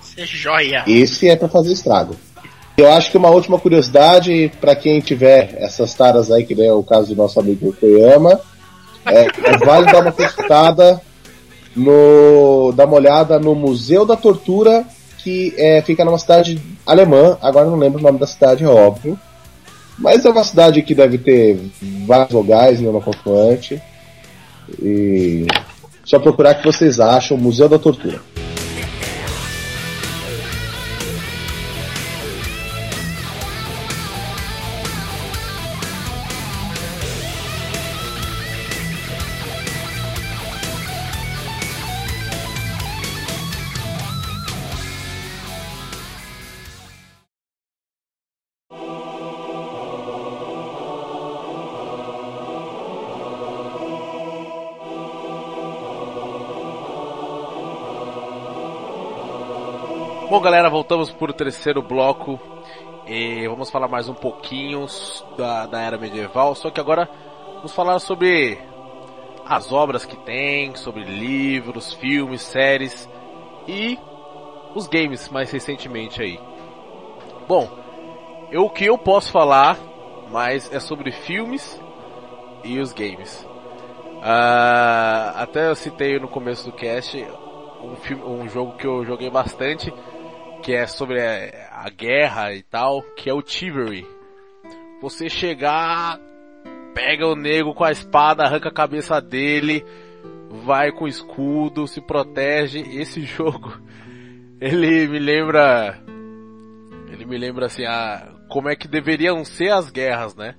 Você 0.00 0.22
é 0.22 0.26
joia. 0.26 0.84
esse 0.86 1.28
é 1.28 1.34
pra 1.34 1.48
fazer 1.48 1.72
estrago. 1.72 2.16
Eu 2.76 2.92
acho 2.92 3.10
que 3.10 3.16
uma 3.16 3.30
última 3.30 3.58
curiosidade, 3.58 4.52
pra 4.60 4.76
quem 4.76 5.00
tiver 5.00 5.54
essas 5.58 5.94
taras 5.94 6.30
aí, 6.30 6.44
que 6.44 6.60
é 6.62 6.72
o 6.72 6.82
caso 6.82 7.08
do 7.08 7.16
nosso 7.16 7.40
amigo 7.40 7.72
Koyama, 7.72 8.38
é, 9.06 9.22
é 9.22 9.58
vale 9.64 9.90
dar 9.90 10.02
uma 10.02 10.12
consultada 10.12 11.00
no. 11.74 12.72
dar 12.76 12.84
uma 12.84 12.96
olhada 12.96 13.38
no 13.38 13.54
Museu 13.54 14.04
da 14.04 14.14
Tortura, 14.14 14.84
que 15.18 15.54
é, 15.56 15.80
fica 15.80 16.04
numa 16.04 16.18
cidade 16.18 16.60
alemã, 16.84 17.38
agora 17.40 17.70
não 17.70 17.78
lembro 17.78 17.98
o 17.98 18.02
nome 18.02 18.18
da 18.18 18.26
cidade, 18.26 18.64
é 18.64 18.68
óbvio. 18.68 19.18
Mas 19.98 20.26
é 20.26 20.30
uma 20.30 20.44
cidade 20.44 20.82
que 20.82 20.94
deve 20.94 21.16
ter 21.16 21.58
vários 22.06 22.32
vogais, 22.32 22.78
nenhuma 22.78 23.00
consoante. 23.00 23.80
E 24.82 25.46
só 26.04 26.18
procurar 26.18 26.56
que 26.56 26.64
vocês 26.64 27.00
acham 27.00 27.38
Museu 27.38 27.68
da 27.68 27.78
Tortura. 27.78 28.20
Voltamos 60.96 61.10
para 61.10 61.30
o 61.30 61.34
terceiro 61.34 61.82
bloco 61.82 62.40
e 63.06 63.46
vamos 63.48 63.68
falar 63.68 63.86
mais 63.86 64.08
um 64.08 64.14
pouquinho 64.14 64.86
da, 65.36 65.66
da 65.66 65.80
era 65.82 65.98
medieval. 65.98 66.54
Só 66.54 66.70
que 66.70 66.80
agora 66.80 67.08
vamos 67.56 67.74
falar 67.74 67.98
sobre 67.98 68.58
as 69.44 69.70
obras 69.72 70.06
que 70.06 70.16
tem, 70.16 70.74
sobre 70.74 71.04
livros, 71.04 71.92
filmes, 71.92 72.40
séries 72.40 73.06
e 73.68 73.98
os 74.74 74.86
games 74.86 75.28
mais 75.28 75.50
recentemente 75.50 76.22
aí. 76.22 76.40
Bom, 77.46 77.68
eu, 78.50 78.64
o 78.64 78.70
que 78.70 78.86
eu 78.86 78.96
posso 78.96 79.30
falar 79.30 79.76
mais 80.30 80.72
é 80.72 80.80
sobre 80.80 81.12
filmes 81.12 81.78
e 82.64 82.78
os 82.78 82.94
games. 82.94 83.46
Uh, 84.16 85.36
até 85.36 85.68
eu 85.68 85.74
citei 85.74 86.18
no 86.18 86.26
começo 86.26 86.64
do 86.64 86.72
cast 86.72 87.22
um, 87.82 87.96
filme, 87.96 88.24
um 88.24 88.48
jogo 88.48 88.72
que 88.78 88.86
eu 88.86 89.04
joguei 89.04 89.28
bastante, 89.28 89.92
que 90.66 90.74
é 90.74 90.84
sobre 90.84 91.22
a, 91.22 91.84
a 91.84 91.88
guerra 91.88 92.52
e 92.52 92.60
tal, 92.60 93.00
que 93.14 93.30
é 93.30 93.32
o 93.32 93.40
Chivalry. 93.40 94.04
Você 95.00 95.30
chegar, 95.30 96.18
pega 96.92 97.24
o 97.24 97.36
nego 97.36 97.72
com 97.72 97.84
a 97.84 97.92
espada, 97.92 98.42
arranca 98.42 98.68
a 98.68 98.74
cabeça 98.74 99.20
dele, 99.20 99.84
vai 100.64 100.90
com 100.90 101.06
escudo, 101.06 101.86
se 101.86 102.00
protege. 102.00 102.80
Esse 102.80 103.20
jogo, 103.22 103.80
ele 104.60 105.06
me 105.06 105.20
lembra, 105.20 106.02
ele 107.12 107.24
me 107.24 107.38
lembra 107.38 107.66
assim, 107.66 107.84
a, 107.84 108.34
como 108.48 108.68
é 108.68 108.74
que 108.74 108.88
deveriam 108.88 109.44
ser 109.44 109.70
as 109.70 109.88
guerras, 109.88 110.34
né? 110.34 110.56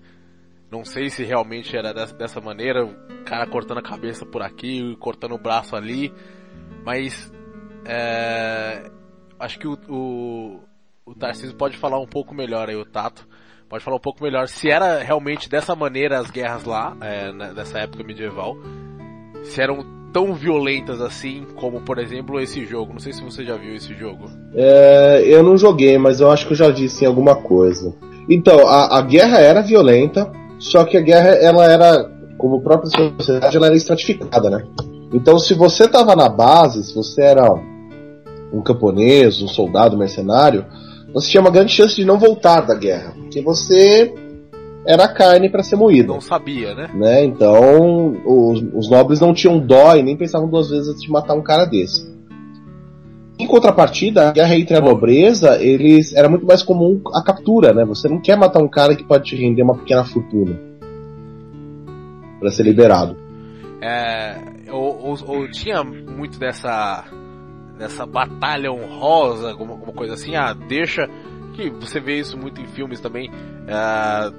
Não 0.71 0.85
sei 0.85 1.09
se 1.09 1.25
realmente 1.25 1.75
era 1.75 1.93
dessa 1.93 2.39
maneira, 2.39 2.85
o 2.85 3.23
cara 3.25 3.45
cortando 3.45 3.79
a 3.79 3.84
cabeça 3.84 4.25
por 4.25 4.41
aqui, 4.41 4.95
cortando 5.01 5.35
o 5.35 5.38
braço 5.38 5.75
ali, 5.75 6.13
mas 6.85 7.29
é, 7.84 8.89
acho 9.39 9.59
que 9.59 9.68
o, 9.68 9.77
o, 9.89 10.59
o 11.05 11.15
Tarcísio 11.15 11.55
pode 11.55 11.77
falar 11.77 11.99
um 11.99 12.07
pouco 12.07 12.34
melhor 12.34 12.69
aí, 12.69 12.76
o 12.76 12.85
Tato, 12.85 13.27
pode 13.69 13.84
falar 13.84 13.97
um 13.97 14.01
pouco 14.01 14.23
melhor 14.23 14.47
se 14.47 14.69
era 14.69 14.99
realmente 14.99 15.49
dessa 15.49 15.76
maneira 15.76 16.19
as 16.19 16.30
guerras 16.30 16.64
lá, 16.64 16.95
é, 17.01 17.31
nessa 17.31 17.80
época 17.80 18.03
medieval, 18.03 18.57
se 19.43 19.61
eram 19.61 19.97
tão 20.11 20.34
violentas 20.34 21.01
assim 21.01 21.45
como, 21.55 21.81
por 21.81 21.99
exemplo, 21.99 22.39
esse 22.39 22.65
jogo. 22.65 22.93
Não 22.93 22.99
sei 22.99 23.14
se 23.14 23.23
você 23.23 23.43
já 23.43 23.55
viu 23.55 23.76
esse 23.76 23.93
jogo. 23.93 24.26
É, 24.55 25.23
eu 25.26 25.43
não 25.43 25.57
joguei, 25.57 25.97
mas 25.97 26.19
eu 26.19 26.31
acho 26.31 26.47
que 26.47 26.53
eu 26.53 26.57
já 26.57 26.72
disse 26.72 27.03
em 27.03 27.07
alguma 27.07 27.35
coisa. 27.35 27.93
Então, 28.30 28.68
a, 28.68 28.97
a 28.97 29.01
guerra 29.01 29.39
era 29.39 29.61
violenta, 29.61 30.31
só 30.59 30.84
que 30.84 30.97
a 30.97 31.01
guerra, 31.01 31.30
ela 31.30 31.65
era, 31.65 32.09
como 32.38 32.61
própria 32.61 32.89
sociedade, 32.89 33.57
ela 33.57 33.68
era 33.68 33.76
estratificada, 33.76 34.49
né? 34.49 34.65
Então, 35.14 35.39
se 35.39 35.53
você 35.53 35.85
estava 35.85 36.15
na 36.15 36.27
base, 36.27 36.84
se 36.84 36.93
você 36.93 37.22
era 37.22 37.47
um 38.51 38.61
camponês, 38.61 39.41
um 39.41 39.47
soldado 39.47 39.97
mercenário, 39.97 40.65
você 41.13 41.31
tinha 41.31 41.41
uma 41.41 41.51
grande 41.51 41.71
chance 41.71 41.95
de 41.95 42.05
não 42.05 42.19
voltar 42.19 42.61
da 42.61 42.75
guerra, 42.75 43.13
porque 43.15 43.41
você 43.41 44.13
era 44.85 45.07
carne 45.07 45.49
para 45.49 45.63
ser 45.63 45.75
moída. 45.75 46.13
Não 46.13 46.21
sabia, 46.21 46.73
né? 46.73 46.89
né? 46.93 47.25
Então, 47.25 48.15
os, 48.25 48.63
os, 48.73 48.89
nobres 48.89 49.19
não 49.19 49.33
tinham 49.33 49.59
dó 49.59 49.95
e 49.95 50.03
nem 50.03 50.15
pensavam 50.15 50.49
duas 50.49 50.69
vezes 50.69 50.87
antes 50.87 51.01
de 51.01 51.11
matar 51.11 51.33
um 51.33 51.41
cara 51.41 51.65
desse. 51.65 52.15
Em 53.39 53.45
contrapartida, 53.45 54.29
a 54.29 54.31
guerra 54.31 54.55
entre 54.55 54.75
a 54.75 54.81
nobreza, 54.81 55.61
eles 55.61 56.13
era 56.13 56.27
muito 56.27 56.45
mais 56.45 56.63
comum 56.63 57.01
a 57.13 57.21
captura, 57.21 57.73
né? 57.73 57.85
Você 57.85 58.07
não 58.07 58.19
quer 58.19 58.37
matar 58.37 58.63
um 58.63 58.67
cara 58.67 58.95
que 58.95 59.03
pode 59.03 59.25
te 59.25 59.35
render 59.35 59.61
uma 59.61 59.75
pequena 59.75 60.03
fortuna 60.05 60.57
para 62.39 62.49
ser 62.49 62.63
liberado. 62.63 63.15
É, 63.81 64.37
ou, 64.71 64.99
ou, 65.09 65.17
ou, 65.27 65.51
tinha 65.51 65.83
muito 65.83 66.39
dessa 66.39 67.03
dessa 67.77 68.05
batalha 68.05 68.71
honrosa, 68.71 69.51
alguma, 69.51 69.73
alguma, 69.73 69.93
coisa 69.93 70.15
assim. 70.15 70.35
Ah, 70.35 70.53
deixa 70.53 71.07
que 71.55 71.69
você 71.69 71.99
vê 71.99 72.19
isso 72.19 72.37
muito 72.37 72.61
em 72.61 72.67
filmes 72.67 72.99
também. 72.99 73.31
Ah, 73.69 74.31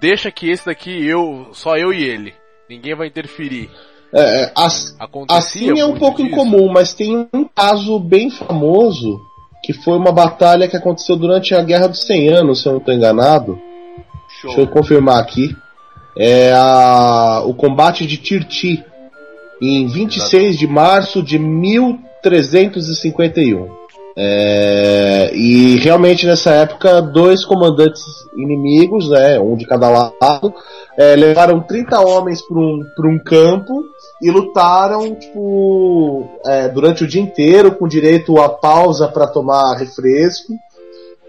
deixa 0.00 0.30
que 0.30 0.48
esse 0.50 0.66
daqui 0.66 1.06
eu 1.06 1.48
só 1.52 1.76
eu 1.76 1.92
e 1.92 2.02
ele, 2.02 2.34
ninguém 2.68 2.94
vai 2.94 3.06
interferir. 3.06 3.70
É, 4.14 4.42
é 4.42 4.52
as, 4.54 4.94
assim 5.30 5.78
é 5.78 5.86
um 5.86 5.96
pouco 5.96 6.22
disso. 6.22 6.28
incomum, 6.28 6.70
mas 6.70 6.92
tem 6.92 7.28
um 7.32 7.44
caso 7.44 7.98
bem 7.98 8.30
famoso 8.30 9.18
que 9.62 9.72
foi 9.72 9.96
uma 9.96 10.12
batalha 10.12 10.68
que 10.68 10.76
aconteceu 10.76 11.16
durante 11.16 11.54
a 11.54 11.62
Guerra 11.62 11.86
dos 11.86 12.04
100 12.04 12.28
Anos, 12.28 12.60
se 12.60 12.68
eu 12.68 12.72
não 12.72 12.78
estou 12.80 12.92
enganado. 12.92 13.58
Show. 14.40 14.50
Deixa 14.50 14.60
eu 14.60 14.66
confirmar 14.66 15.20
aqui. 15.20 15.56
É 16.16 16.52
a, 16.52 17.42
o 17.46 17.54
combate 17.54 18.06
de 18.06 18.18
Tirti, 18.18 18.84
em 19.62 19.86
26 19.86 20.42
Exato. 20.42 20.58
de 20.58 20.66
março 20.66 21.22
de 21.22 21.38
1351. 21.38 23.80
É, 24.14 25.30
e 25.34 25.76
realmente 25.76 26.26
nessa 26.26 26.50
época, 26.50 27.00
dois 27.00 27.42
comandantes 27.44 28.02
inimigos, 28.36 29.08
né, 29.08 29.40
um 29.40 29.56
de 29.56 29.64
cada 29.64 29.88
lado, 29.88 30.52
é, 30.98 31.16
levaram 31.16 31.60
30 31.60 31.98
homens 32.00 32.42
para 32.42 32.58
um, 32.58 32.84
um 33.04 33.18
campo 33.18 33.82
e 34.20 34.30
lutaram 34.30 35.14
tipo, 35.14 36.28
é, 36.44 36.68
durante 36.68 37.04
o 37.04 37.08
dia 37.08 37.22
inteiro, 37.22 37.74
com 37.74 37.88
direito 37.88 38.38
a 38.38 38.50
pausa 38.50 39.08
para 39.08 39.26
tomar 39.26 39.76
refresco 39.76 40.52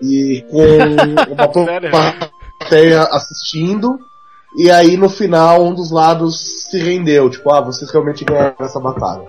e 0.01 0.43
com 0.49 0.57
uma 1.31 1.47
plateia 1.47 3.03
assistindo. 3.03 3.97
E 4.55 4.69
aí 4.69 4.97
no 4.97 5.09
final 5.09 5.63
um 5.63 5.73
dos 5.73 5.91
lados 5.91 6.67
se 6.69 6.77
rendeu, 6.79 7.29
tipo, 7.29 7.51
ah, 7.51 7.61
vocês 7.61 7.89
realmente 7.91 8.23
ganharam 8.23 8.55
essa 8.59 8.79
batalha. 8.79 9.27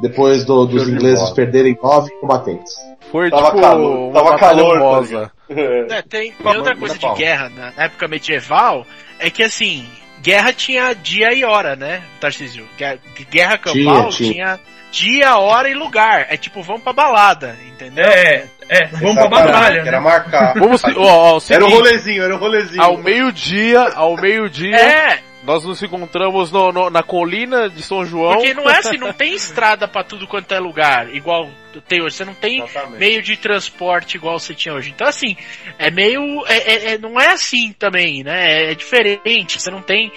Depois 0.00 0.44
do, 0.44 0.64
dos 0.64 0.88
ingleses 0.88 1.28
de 1.28 1.34
perderem 1.34 1.78
nove 1.82 2.10
combatentes. 2.20 2.74
Foi 3.12 3.28
tava 3.28 3.46
tipo 3.46 3.60
calor, 3.60 4.10
uma 4.10 4.12
tava 4.12 4.38
calor, 4.38 5.06
tá 5.06 5.30
é, 5.48 6.02
tem, 6.02 6.32
tem 6.32 6.56
outra 6.56 6.76
coisa 6.76 6.96
de 6.96 7.14
guerra 7.14 7.50
na 7.50 7.84
época 7.84 8.06
medieval, 8.06 8.86
é 9.18 9.28
que 9.28 9.42
assim, 9.42 9.84
guerra 10.20 10.52
tinha 10.52 10.94
dia 10.94 11.32
e 11.32 11.44
hora, 11.44 11.76
né, 11.76 12.02
Tarcísio? 12.20 12.68
Guerra 13.30 13.58
campal 13.58 14.08
tinha, 14.08 14.10
tinha. 14.10 14.32
tinha 14.32 14.60
dia, 14.90 15.36
hora 15.36 15.68
e 15.68 15.74
lugar. 15.74 16.26
É 16.28 16.36
tipo, 16.36 16.62
vamos 16.62 16.82
pra 16.82 16.92
balada, 16.92 17.56
entendeu? 17.66 18.04
É, 18.04 18.44
é, 18.68 18.86
vamos 18.86 19.14
pra 19.14 19.28
batalha. 19.28 19.82
Né? 19.82 19.88
Era 19.88 20.00
marcar. 20.00 20.54
Vamos, 20.54 20.82
ó, 20.96 21.36
ó, 21.36 21.40
era 21.48 21.64
o 21.64 21.70
rolezinho, 21.70 22.22
era 22.22 22.34
o 22.34 22.38
rolezinho. 22.38 22.82
Ao 22.82 22.96
meio-dia, 22.96 23.80
ao 23.94 24.16
meio-dia. 24.16 24.76
É, 24.76 25.18
nós 25.42 25.64
nos 25.64 25.82
encontramos 25.82 26.52
no, 26.52 26.72
no, 26.72 26.90
na 26.90 27.02
colina 27.02 27.68
de 27.68 27.82
São 27.82 28.04
João. 28.04 28.34
Porque 28.34 28.54
não 28.54 28.68
é 28.68 28.78
assim, 28.78 28.96
não 28.98 29.12
tem 29.12 29.34
estrada 29.34 29.88
para 29.88 30.04
tudo 30.04 30.26
quanto 30.26 30.52
é 30.52 30.58
lugar, 30.58 31.14
igual 31.14 31.50
tem 31.86 32.02
hoje. 32.02 32.16
Você 32.16 32.24
não 32.24 32.34
tem 32.34 32.62
Exatamente. 32.62 32.98
meio 32.98 33.22
de 33.22 33.36
transporte 33.36 34.16
igual 34.16 34.38
você 34.38 34.54
tinha 34.54 34.74
hoje. 34.74 34.90
Então, 34.90 35.06
assim, 35.06 35.36
é 35.78 35.90
meio. 35.90 36.44
É, 36.46 36.56
é, 36.56 36.92
é 36.92 36.98
não 36.98 37.20
é 37.20 37.28
assim 37.28 37.72
também, 37.72 38.24
né? 38.24 38.64
É, 38.64 38.72
é 38.72 38.74
diferente. 38.74 39.60
Você 39.60 39.70
não 39.70 39.82
tem 39.82 40.10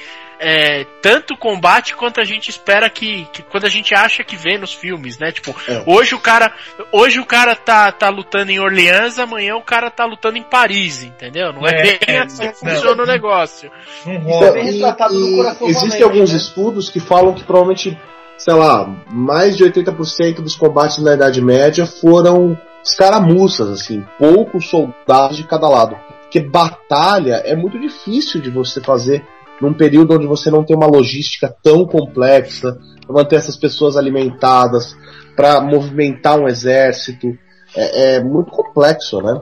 é, 0.43 0.85
tanto 1.01 1.37
combate 1.37 1.95
quanto 1.95 2.19
a 2.19 2.25
gente 2.25 2.49
espera 2.49 2.89
que, 2.89 3.25
que, 3.31 3.41
quando 3.43 3.65
a 3.65 3.69
gente 3.69 3.95
acha 3.95 4.23
que 4.23 4.35
vê 4.35 4.57
nos 4.57 4.73
filmes, 4.73 5.17
né? 5.17 5.31
Tipo, 5.31 5.55
é. 5.69 5.83
hoje 5.87 6.13
o 6.13 6.19
cara, 6.19 6.53
hoje 6.91 7.19
o 7.19 7.25
cara 7.25 7.55
tá, 7.55 7.89
tá 7.93 8.09
lutando 8.09 8.51
em 8.51 8.59
Orleans, 8.59 9.17
amanhã 9.17 9.55
o 9.55 9.61
cara 9.61 9.89
tá 9.89 10.05
lutando 10.05 10.37
em 10.37 10.43
Paris, 10.43 11.03
entendeu? 11.03 11.53
Não 11.53 11.65
é, 11.65 11.71
é 11.71 12.05
bem 12.05 12.17
assim 12.17 12.49
que 12.49 12.59
funciona 12.59 13.03
o 13.03 13.05
negócio. 13.05 13.71
Então, 14.05 14.57
e, 14.57 15.69
existem 15.69 16.03
alguns 16.03 16.31
estudos 16.31 16.89
que 16.89 16.99
falam 16.99 17.33
que 17.33 17.43
provavelmente, 17.43 17.97
sei 18.37 18.53
lá, 18.53 18.85
mais 19.09 19.55
de 19.55 19.63
80% 19.63 20.41
dos 20.41 20.55
combates 20.55 20.97
na 20.97 21.13
Idade 21.13 21.41
Média 21.41 21.85
foram 21.85 22.57
escaramuças, 22.83 23.69
assim, 23.69 24.05
poucos 24.19 24.69
soldados 24.69 25.37
de 25.37 25.45
cada 25.45 25.69
lado. 25.69 25.95
Porque 26.23 26.41
batalha 26.41 27.41
é 27.45 27.55
muito 27.55 27.79
difícil 27.79 28.41
de 28.41 28.49
você 28.49 28.81
fazer 28.81 29.25
num 29.63 29.73
período 29.73 30.15
onde 30.15 30.27
você 30.27 30.51
não 30.51 30.63
tem 30.63 30.75
uma 30.75 30.85
logística 30.85 31.53
tão 31.63 31.85
complexa 31.85 32.77
para 33.05 33.15
manter 33.15 33.37
essas 33.37 33.55
pessoas 33.55 33.95
alimentadas, 33.95 34.95
para 35.35 35.61
movimentar 35.61 36.37
um 36.37 36.47
exército. 36.47 37.37
É, 37.75 38.17
é, 38.17 38.23
muito 38.23 38.51
complexo, 38.51 39.19
né? 39.21 39.41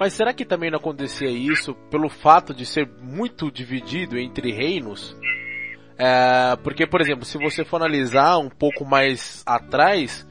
Mas 0.00 0.14
será 0.14 0.32
que 0.32 0.44
também 0.44 0.70
não 0.70 0.78
acontecia 0.78 1.30
isso 1.30 1.74
pelo 1.90 2.08
fato 2.08 2.54
de 2.54 2.64
ser 2.64 2.88
muito 3.00 3.52
dividido 3.52 4.18
entre 4.18 4.52
reinos? 4.52 5.16
É, 5.96 6.56
porque, 6.62 6.86
por 6.86 7.00
exemplo, 7.00 7.24
se 7.24 7.38
você 7.38 7.64
for 7.64 7.76
analisar 7.76 8.38
um 8.38 8.48
pouco 8.48 8.84
mais 8.84 9.42
atrás, 9.46 10.26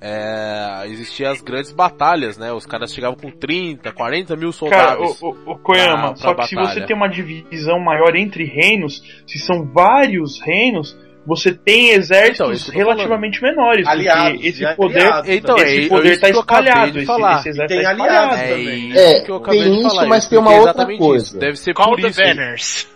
é, 0.00 0.84
existiam 0.86 1.30
as 1.30 1.40
grandes 1.40 1.72
batalhas, 1.72 2.36
né? 2.36 2.52
Os 2.52 2.66
caras 2.66 2.92
chegavam 2.92 3.16
com 3.16 3.30
30, 3.30 3.92
40 3.92 4.36
mil 4.36 4.52
soldados. 4.52 5.18
Cara, 5.18 5.26
o, 5.26 5.50
o, 5.50 5.52
o 5.52 5.58
Koyama, 5.58 5.96
pra, 5.96 6.08
pra 6.08 6.16
só 6.16 6.34
que 6.34 6.54
batalha. 6.54 6.68
se 6.68 6.80
você 6.80 6.86
tem 6.86 6.96
uma 6.96 7.08
divisão 7.08 7.80
maior 7.80 8.14
entre 8.14 8.44
reinos, 8.44 9.02
se 9.26 9.38
são 9.38 9.64
vários 9.64 10.40
reinos, 10.40 10.96
você 11.26 11.52
tem 11.52 11.90
exércitos 11.90 12.68
então, 12.68 12.74
relativamente 12.74 13.42
menores. 13.42 13.86
Aliados, 13.86 14.44
esse 14.44 14.74
poder, 14.76 15.12
então, 15.26 15.56
esse 15.56 15.86
é, 15.86 15.88
poder 15.88 16.12
está 16.12 16.28
espalhado. 16.28 16.98
Esse, 17.00 17.12
esse 17.12 17.48
exército 17.48 17.66
tem 17.66 17.82
tá 17.82 17.90
aliados 17.90 18.38
é 18.38 18.48
também. 18.48 18.96
É, 18.96 19.20
que 19.20 19.30
eu 19.30 19.40
tem 19.40 19.80
isso, 19.80 19.88
falar, 19.88 20.06
mas 20.06 20.28
tem 20.28 20.38
uma 20.38 20.52
outra 20.52 20.86
coisa. 20.96 21.26
Isso. 21.26 21.38
Deve 21.38 21.56
ser 21.56 21.74
Call 21.74 21.88
por 21.88 22.00
the 22.00 22.08
isso. 22.08 22.20
Banners. 22.22 22.95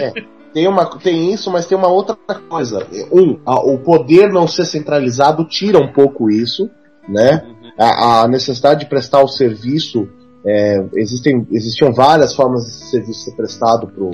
É 0.00 0.12
tem, 0.54 0.68
uma, 0.68 0.86
tem 0.86 1.32
isso, 1.32 1.50
mas 1.50 1.66
tem 1.66 1.76
uma 1.76 1.88
outra 1.88 2.16
coisa. 2.48 2.86
Um, 3.12 3.40
a, 3.44 3.58
o 3.60 3.76
poder 3.78 4.32
não 4.32 4.46
ser 4.46 4.64
centralizado 4.64 5.44
tira 5.44 5.78
um 5.78 5.92
pouco 5.92 6.30
isso. 6.30 6.70
né? 7.08 7.44
A, 7.76 8.22
a 8.22 8.28
necessidade 8.28 8.80
de 8.80 8.86
prestar 8.86 9.20
o 9.20 9.28
serviço, 9.28 10.08
é, 10.46 10.84
existem, 10.94 11.44
existiam 11.50 11.92
várias 11.92 12.34
formas 12.34 12.64
de 12.64 12.70
serviço 12.70 13.24
ser 13.24 13.32
prestado 13.34 13.88
pro, 13.88 14.12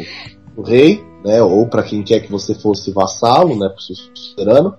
pro 0.54 0.64
rei, 0.64 1.04
né? 1.22 1.42
Ou 1.42 1.66
para 1.66 1.82
quem 1.82 2.02
quer 2.02 2.20
que 2.20 2.32
você 2.32 2.54
fosse 2.54 2.90
vassalo, 2.90 3.54
né? 3.54 3.68
Pro 3.68 3.82
seu 3.82 3.94
suzerano. 4.14 4.76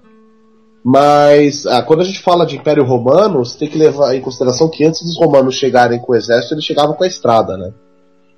Mas 0.83 1.67
ah, 1.67 1.83
quando 1.83 2.01
a 2.01 2.03
gente 2.03 2.23
fala 2.23 2.43
de 2.43 2.57
Império 2.57 2.83
Romano, 2.83 3.45
você 3.45 3.55
tem 3.55 3.69
que 3.69 3.77
levar 3.77 4.15
em 4.15 4.21
consideração 4.21 4.67
que 4.67 4.83
antes 4.83 5.03
dos 5.03 5.15
romanos 5.15 5.53
chegarem 5.53 5.99
com 5.99 6.13
o 6.13 6.15
exército, 6.15 6.55
eles 6.55 6.65
chegavam 6.65 6.95
com 6.95 7.03
a 7.03 7.07
estrada, 7.07 7.55
né? 7.55 7.71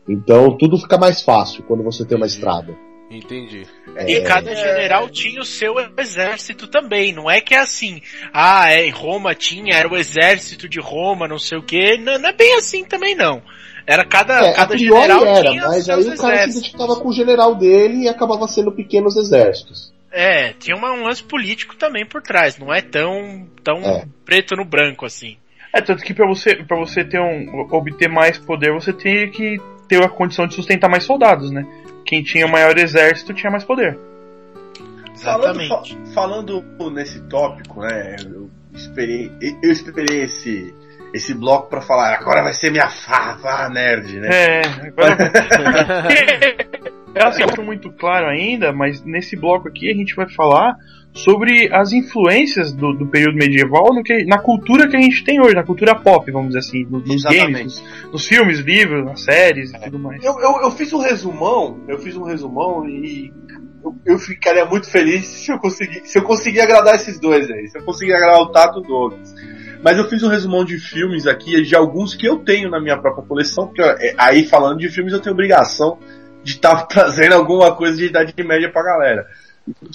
Então 0.07 0.57
tudo 0.57 0.77
fica 0.77 0.97
mais 0.97 1.21
fácil 1.21 1.63
quando 1.63 1.84
você 1.84 2.05
tem 2.05 2.17
uma 2.17 2.25
estrada. 2.27 2.75
Entendi. 3.09 3.63
E 4.07 4.21
cada 4.21 4.55
general 4.55 5.07
tinha 5.07 5.39
o 5.39 5.45
seu 5.45 5.75
exército 5.97 6.67
também. 6.67 7.13
Não 7.13 7.30
é 7.30 7.39
que 7.41 7.53
é 7.53 7.59
assim, 7.59 8.01
ah, 8.34 8.71
é, 8.71 8.88
em 8.88 8.91
Roma 8.91 9.35
tinha, 9.35 9.75
era 9.75 9.88
o 9.88 9.95
exército 9.95 10.67
de 10.67 10.80
Roma, 10.80 11.27
não 11.27 11.38
sei 11.38 11.59
o 11.59 11.63
que. 11.63 11.97
Não, 11.97 12.17
não 12.17 12.30
é 12.30 12.34
bem 12.34 12.55
assim 12.55 12.84
também, 12.84 13.13
não. 13.15 13.41
Era 13.85 14.03
cada, 14.05 14.45
É, 14.47 14.53
cada 14.53 14.75
general 14.77 15.25
era, 15.25 15.49
tinha 15.51 15.67
mas 15.67 15.85
seus 15.85 16.07
aí 16.07 16.13
o 16.13 16.17
cara 16.17 16.17
se 16.17 16.23
exércitos. 16.25 16.55
identificava 16.57 16.95
com 16.95 17.09
o 17.09 17.13
general 17.13 17.53
dele 17.53 18.03
e 18.03 18.09
acabava 18.09 18.47
sendo 18.47 18.71
pequenos 18.71 19.15
exércitos. 19.15 19.93
É, 20.11 20.53
tinha 20.53 20.75
uma- 20.75 20.91
um 20.93 21.03
lance 21.03 21.23
político 21.23 21.75
também 21.75 22.05
por 22.05 22.21
trás. 22.21 22.57
Não 22.57 22.73
é 22.73 22.81
tão, 22.81 23.45
tão 23.63 23.77
É. 23.80 24.05
preto 24.25 24.55
no 24.55 24.63
branco 24.65 25.05
assim. 25.05 25.38
É, 25.73 25.81
tanto 25.81 26.03
que 26.03 26.13
pra 26.13 26.25
você, 26.27 26.55
pra 26.63 26.77
você 26.77 27.03
ter 27.03 27.19
um, 27.19 27.67
obter 27.71 28.07
mais 28.07 28.38
poder, 28.39 28.71
você 28.73 28.93
tem 28.93 29.30
que 29.30 29.57
ter 29.88 30.03
a 30.03 30.10
condição 30.10 30.47
de 30.47 30.53
sustentar 30.55 30.89
mais 30.89 31.03
soldados, 31.03 31.51
né? 31.51 31.65
Quem 32.05 32.23
tinha 32.23 32.45
o 32.45 32.51
maior 32.51 32.77
exército 32.77 33.34
tinha 33.34 33.51
mais 33.51 33.64
poder. 33.64 33.97
Falando, 35.22 35.61
Exatamente. 35.61 35.95
fa- 35.95 36.14
falando 36.14 36.64
nesse 36.91 37.22
tópico, 37.27 37.81
né? 37.81 38.15
Eu 38.26 38.49
esperei, 38.73 39.31
eu 39.61 39.72
esperei 39.72 40.23
esse, 40.23 40.73
esse 41.14 41.34
bloco 41.34 41.69
pra 41.69 41.81
falar, 41.81 42.14
agora 42.15 42.43
vai 42.43 42.53
ser 42.53 42.72
minha 42.72 42.89
fava 42.89 43.69
nerd, 43.69 44.19
né? 44.19 44.30
É, 44.31 44.61
agora. 44.88 45.31
Eu 47.15 47.27
assim, 47.27 47.43
acho 47.43 47.61
muito 47.61 47.91
claro 47.91 48.26
ainda, 48.26 48.73
mas 48.73 49.03
nesse 49.03 49.35
bloco 49.35 49.68
aqui 49.68 49.88
a 49.91 49.93
gente 49.95 50.15
vai 50.15 50.27
falar 50.27 50.76
sobre 51.14 51.72
as 51.72 51.91
influências 51.91 52.72
do, 52.73 52.91
do 52.94 53.06
período 53.07 53.35
medieval 53.38 53.94
no 53.94 54.02
que, 54.03 54.26
na 54.26 54.40
cultura 54.40 54.88
que 54.88 54.98
a 54.98 55.02
gente 55.02 55.23
tem 55.23 55.40
hoje, 55.40 55.53
na 55.56 55.64
cultura 55.64 55.94
pop, 55.95 56.30
vamos 56.31 56.48
dizer 56.49 56.60
assim, 56.60 56.84
no- 56.85 56.99
nos 56.99 57.23
Exatamente. 57.26 57.52
games, 57.53 57.81
nos, 58.03 58.11
nos 58.11 58.26
filmes, 58.27 58.60
livros, 58.60 59.06
nas 59.06 59.22
séries 59.22 59.72
e 59.73 59.80
tudo 59.80 59.99
mais. 59.99 60.23
Eu, 60.23 60.40
eu, 60.40 60.61
eu 60.64 60.72
fiz 60.72 60.91
um 60.91 60.99
resumão, 60.99 61.80
eu 61.88 61.99
fiz 61.99 62.15
um 62.18 62.23
resumão 62.23 62.88
e 62.90 63.31
eu, 63.84 63.95
eu 64.06 64.18
ficaria 64.18 64.65
muito 64.65 64.90
feliz 64.90 65.26
se 65.27 65.52
eu 65.52 65.60
conseguir, 65.60 66.02
se 66.06 66.18
eu 66.18 66.23
conseguir 66.23 66.61
agradar 66.61 66.95
esses 66.95 67.19
dois 67.19 67.49
aí, 67.52 67.68
se 67.68 67.77
eu 67.77 67.84
conseguir 67.84 68.14
agradar 68.14 68.41
o 68.41 68.52
Tato 68.52 68.80
e 68.80 68.81
o 68.81 68.85
Douglas. 68.88 69.35
Mas 69.84 69.98
eu 69.98 70.07
fiz 70.10 70.23
um 70.23 70.30
resumão 70.30 70.64
de 70.64 70.80
filmes 70.80 71.27
aqui, 71.27 71.61
de 71.61 71.76
alguns 71.76 72.15
que 72.15 72.26
eu 72.26 72.38
tenho 72.38 72.69
na 72.69 72.80
minha 72.81 72.98
própria 72.98 73.26
coleção, 73.26 73.68
porque 73.68 73.81
é, 73.81 74.15
aí 74.18 74.45
falando 74.45 74.80
de 74.80 74.90
filmes 74.90 75.11
eu 75.14 75.19
tenho 75.19 75.34
obrigação 75.34 75.99
de 76.41 76.53
estar 76.53 76.84
trazendo 76.88 77.35
alguma 77.35 77.76
coisa 77.76 77.98
de 77.98 78.06
idade 78.06 78.34
média 78.44 78.72
pra 78.72 78.81
galera. 78.81 79.27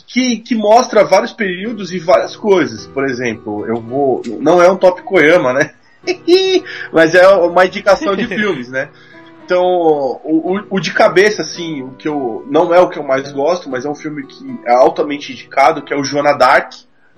Que, 0.06 0.38
que 0.38 0.54
mostra 0.54 1.04
vários 1.04 1.32
períodos 1.32 1.92
e 1.92 1.98
várias 1.98 2.34
coisas. 2.36 2.86
Por 2.86 3.04
exemplo, 3.04 3.66
eu 3.66 3.80
vou. 3.80 4.22
Não 4.40 4.62
é 4.62 4.70
um 4.70 4.76
top 4.76 5.02
Koyama, 5.02 5.52
né? 5.52 5.72
Mas 6.92 7.14
é 7.14 7.26
uma 7.28 7.66
indicação 7.66 8.16
de 8.16 8.26
filmes, 8.28 8.68
né? 8.70 8.88
Então, 9.44 9.62
o, 9.64 10.56
o- 10.58 10.66
o 10.70 10.80
de 10.80 10.92
cabeça, 10.92 11.42
assim, 11.42 11.82
o 11.82 11.90
que 11.92 12.08
eu. 12.08 12.46
Não 12.50 12.72
é 12.74 12.80
o 12.80 12.88
que 12.88 12.98
eu 12.98 13.02
mais 13.02 13.30
gosto, 13.32 13.68
mas 13.70 13.84
é 13.84 13.88
um 13.90 13.94
filme 13.94 14.26
que 14.26 14.44
é 14.66 14.74
altamente 14.74 15.32
indicado, 15.32 15.82
que 15.82 15.92
é 15.92 15.96
o 15.96 16.04
Joana 16.04 16.34
Dark, 16.34 16.72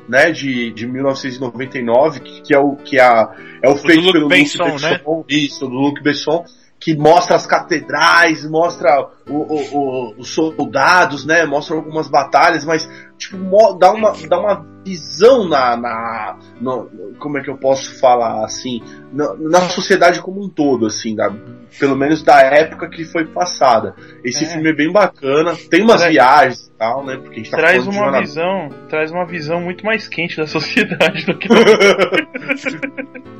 né? 0.09 0.31
De, 0.31 0.71
de 0.73 0.87
1999, 0.87 2.21
que, 2.21 2.41
que 2.43 2.55
é 2.55 2.59
o 2.59 2.77
que 2.77 2.99
é, 2.99 3.03
a- 3.03 3.35
é 3.63 3.69
o 3.69 3.77
feito 3.77 4.13
pelo 4.13 4.29
Besson, 4.29 4.65
Luc 4.65 4.83
né? 4.83 4.91
Besson, 4.99 5.25
Isso, 5.29 5.61
do 5.67 5.75
Luc 5.75 6.01
Besson, 6.03 6.45
que 6.81 6.97
mostra 6.97 7.37
as 7.37 7.47
catedrais, 7.47 8.49
mostra 8.49 9.07
o- 9.29 9.35
o- 9.35 9.77
o- 9.77 10.15
os 10.19 10.31
soldados, 10.35 11.27
né? 11.27 11.45
Mostra 11.45 11.77
algumas 11.77 12.09
batalhas, 12.09 12.65
mas 12.65 12.89
tipo, 13.19 13.37
dá 13.79 13.93
uma, 13.93 14.13
dá 14.27 14.41
uma 14.41 14.67
visão 14.83 15.47
na, 15.47 15.77
na 15.77 16.39
no- 16.59 16.89
como 17.19 17.37
é 17.37 17.43
que 17.43 17.51
eu 17.51 17.59
posso 17.59 18.01
falar 18.01 18.43
assim, 18.47 18.81
na, 19.13 19.35
na 19.35 19.61
sociedade 19.69 20.23
como 20.23 20.43
um 20.43 20.49
todo, 20.49 20.87
assim, 20.87 21.15
da, 21.15 21.31
pelo 21.79 21.95
menos 21.95 22.23
da 22.23 22.41
época 22.41 22.89
que 22.89 23.05
foi 23.05 23.27
passada. 23.27 23.95
Esse 24.25 24.45
É. 24.45 24.49
filme 24.49 24.71
é 24.71 24.75
bem 24.75 24.91
bacana, 24.91 25.55
tem 25.71 25.83
umas 25.83 25.99
Traz- 26.01 26.13
viagens 26.15 26.67
e 26.69 26.73
tal, 26.79 27.05
né? 27.05 27.19
Porque 27.19 27.35
a 27.35 27.43
gente 27.43 27.51
tá 27.51 27.59
Traz 27.59 27.87
uma 27.87 28.21
visão, 28.23 28.69
traz 28.89 29.11
uma 29.13 29.27
visão 29.27 29.61
muito 29.61 29.85
mais 29.85 30.09
quente 30.09 30.39
da 30.39 30.47
sociedade 30.47 31.27
do 31.27 31.37
que 31.37 31.47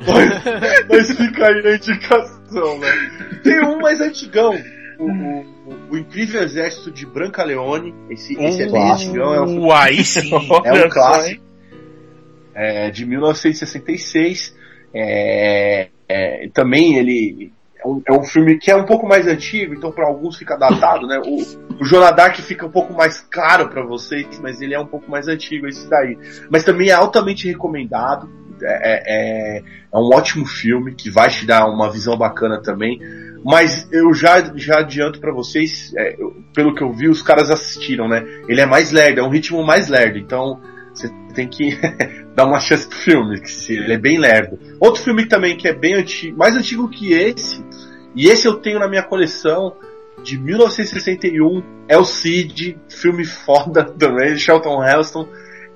mas, 0.07 0.87
mas 0.89 1.17
fica 1.17 1.47
aí 1.47 1.67
a 1.67 1.75
indicação, 1.75 2.40
né? 2.79 3.39
Tem 3.43 3.61
um 3.65 3.79
mais 3.79 3.99
antigão. 4.01 4.55
O, 4.99 5.05
o- 5.11 5.45
o 5.91 5.97
Incrível 5.97 6.41
Exército 6.43 6.91
de 6.91 7.05
Branca 7.05 7.43
Leone. 7.43 7.93
Esse, 8.09 8.33
esse 8.33 8.61
é 8.63 8.65
bem 8.65 8.71
clássico. 8.87 9.09
antigão, 9.11 9.33
é 9.33 9.41
um 9.41 9.71
aí 9.71 10.03
sim. 10.03 10.29
É 10.65 10.73
um 10.85 10.89
clássico. 10.89 11.43
É, 12.53 12.89
de 12.91 13.05
1966. 13.05 14.55
É, 14.93 15.87
é, 16.07 16.49
também 16.53 16.97
ele 16.97 17.51
é 17.83 17.87
um, 17.87 18.01
é 18.05 18.11
um 18.13 18.23
filme 18.23 18.57
que 18.59 18.69
é 18.69 18.75
um 18.75 18.85
pouco 18.85 19.07
mais 19.07 19.25
antigo, 19.25 19.73
então 19.73 19.91
para 19.91 20.05
alguns 20.05 20.37
fica 20.37 20.55
datado, 20.57 21.07
né? 21.07 21.19
O, 21.25 21.37
o 21.81 21.85
Jonah 21.85 22.11
Dark 22.11 22.35
fica 22.35 22.65
um 22.65 22.69
pouco 22.71 22.93
mais 22.93 23.21
claro 23.21 23.69
para 23.69 23.83
vocês, 23.83 24.39
mas 24.41 24.61
ele 24.61 24.73
é 24.75 24.79
um 24.79 24.85
pouco 24.85 25.09
mais 25.09 25.27
antigo 25.27 25.65
esse 25.67 25.89
daí. 25.89 26.17
Mas 26.49 26.63
também 26.63 26.89
é 26.89 26.93
altamente 26.93 27.47
recomendado. 27.47 28.29
É, 28.63 29.03
é, 29.05 29.57
é 29.59 29.97
um 29.97 30.09
ótimo 30.13 30.45
filme 30.45 30.93
que 30.93 31.09
vai 31.09 31.29
te 31.29 31.45
dar 31.45 31.65
uma 31.67 31.91
visão 31.91 32.17
bacana 32.17 32.61
também. 32.61 32.99
Mas 33.43 33.87
eu 33.91 34.13
já, 34.13 34.51
já 34.55 34.79
adianto 34.79 35.19
pra 35.19 35.33
vocês, 35.33 35.91
é, 35.97 36.15
eu- 36.21 36.35
pelo 36.53 36.75
que 36.75 36.83
eu 36.83 36.93
vi, 36.93 37.07
os 37.09 37.21
caras 37.23 37.49
assistiram, 37.49 38.07
né? 38.07 38.23
Ele 38.47 38.61
é 38.61 38.65
mais 38.65 38.91
lerdo, 38.91 39.19
é 39.19 39.23
um 39.23 39.29
ritmo 39.29 39.63
mais 39.65 39.87
lerdo, 39.87 40.19
então 40.19 40.59
você 40.93 41.09
tem 41.33 41.47
que 41.47 41.69
dar 42.35 42.45
uma 42.45 42.59
chance 42.59 42.87
pro 42.87 42.97
filme, 42.97 43.41
que 43.41 43.73
ele 43.73 43.93
é 43.93 43.97
bem 43.97 44.19
lerdo. 44.19 44.59
Outro 44.79 45.01
filme 45.01 45.25
também 45.25 45.57
que 45.57 45.67
é 45.67 45.73
bem 45.73 45.95
antigo, 45.95 46.37
mais 46.37 46.55
antigo 46.55 46.87
que 46.89 47.13
esse, 47.13 47.63
e 48.15 48.27
esse 48.29 48.47
eu 48.47 48.55
tenho 48.55 48.77
na 48.77 48.87
minha 48.87 49.01
coleção, 49.03 49.75
de 50.23 50.37
1961, 50.37 51.63
é 51.87 51.97
o 51.97 52.05
Cid, 52.05 52.77
filme 52.89 53.25
foda 53.25 53.83
também, 53.83 54.33
de 54.33 54.39
Charlton 54.39 54.83
Heston. 54.83 55.27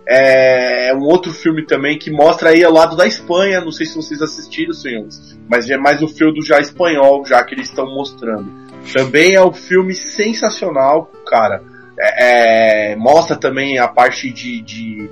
É 0.08 0.94
um 0.96 1.02
outro 1.04 1.34
filme 1.34 1.66
também 1.66 1.98
que 1.98 2.12
mostra 2.12 2.50
aí 2.50 2.64
ao 2.64 2.72
lado 2.72 2.96
da 2.96 3.08
Espanha, 3.08 3.60
não 3.62 3.72
sei 3.72 3.86
se 3.88 3.96
vocês 3.96 4.22
assistiram, 4.22 4.72
senhores, 4.74 5.38
mas 5.50 5.70
é 5.70 5.78
mais 5.78 6.02
o 6.02 6.08
feudo 6.08 6.46
já 6.46 6.60
espanhol, 6.60 7.26
já 7.26 7.44
que 7.44 7.56
eles 7.56 7.70
estão 7.70 7.86
mostrando. 7.88 8.46
Também 8.94 9.34
é 9.34 9.44
um 9.44 9.52
filme 9.54 9.96
sensacional, 9.96 11.12
cara. 11.26 11.64
É, 12.00 12.92
é, 12.92 12.96
mostra 12.96 13.36
também 13.36 13.80
a 13.80 13.88
parte 13.88 14.30
de, 14.32 14.62
de- 14.62 15.10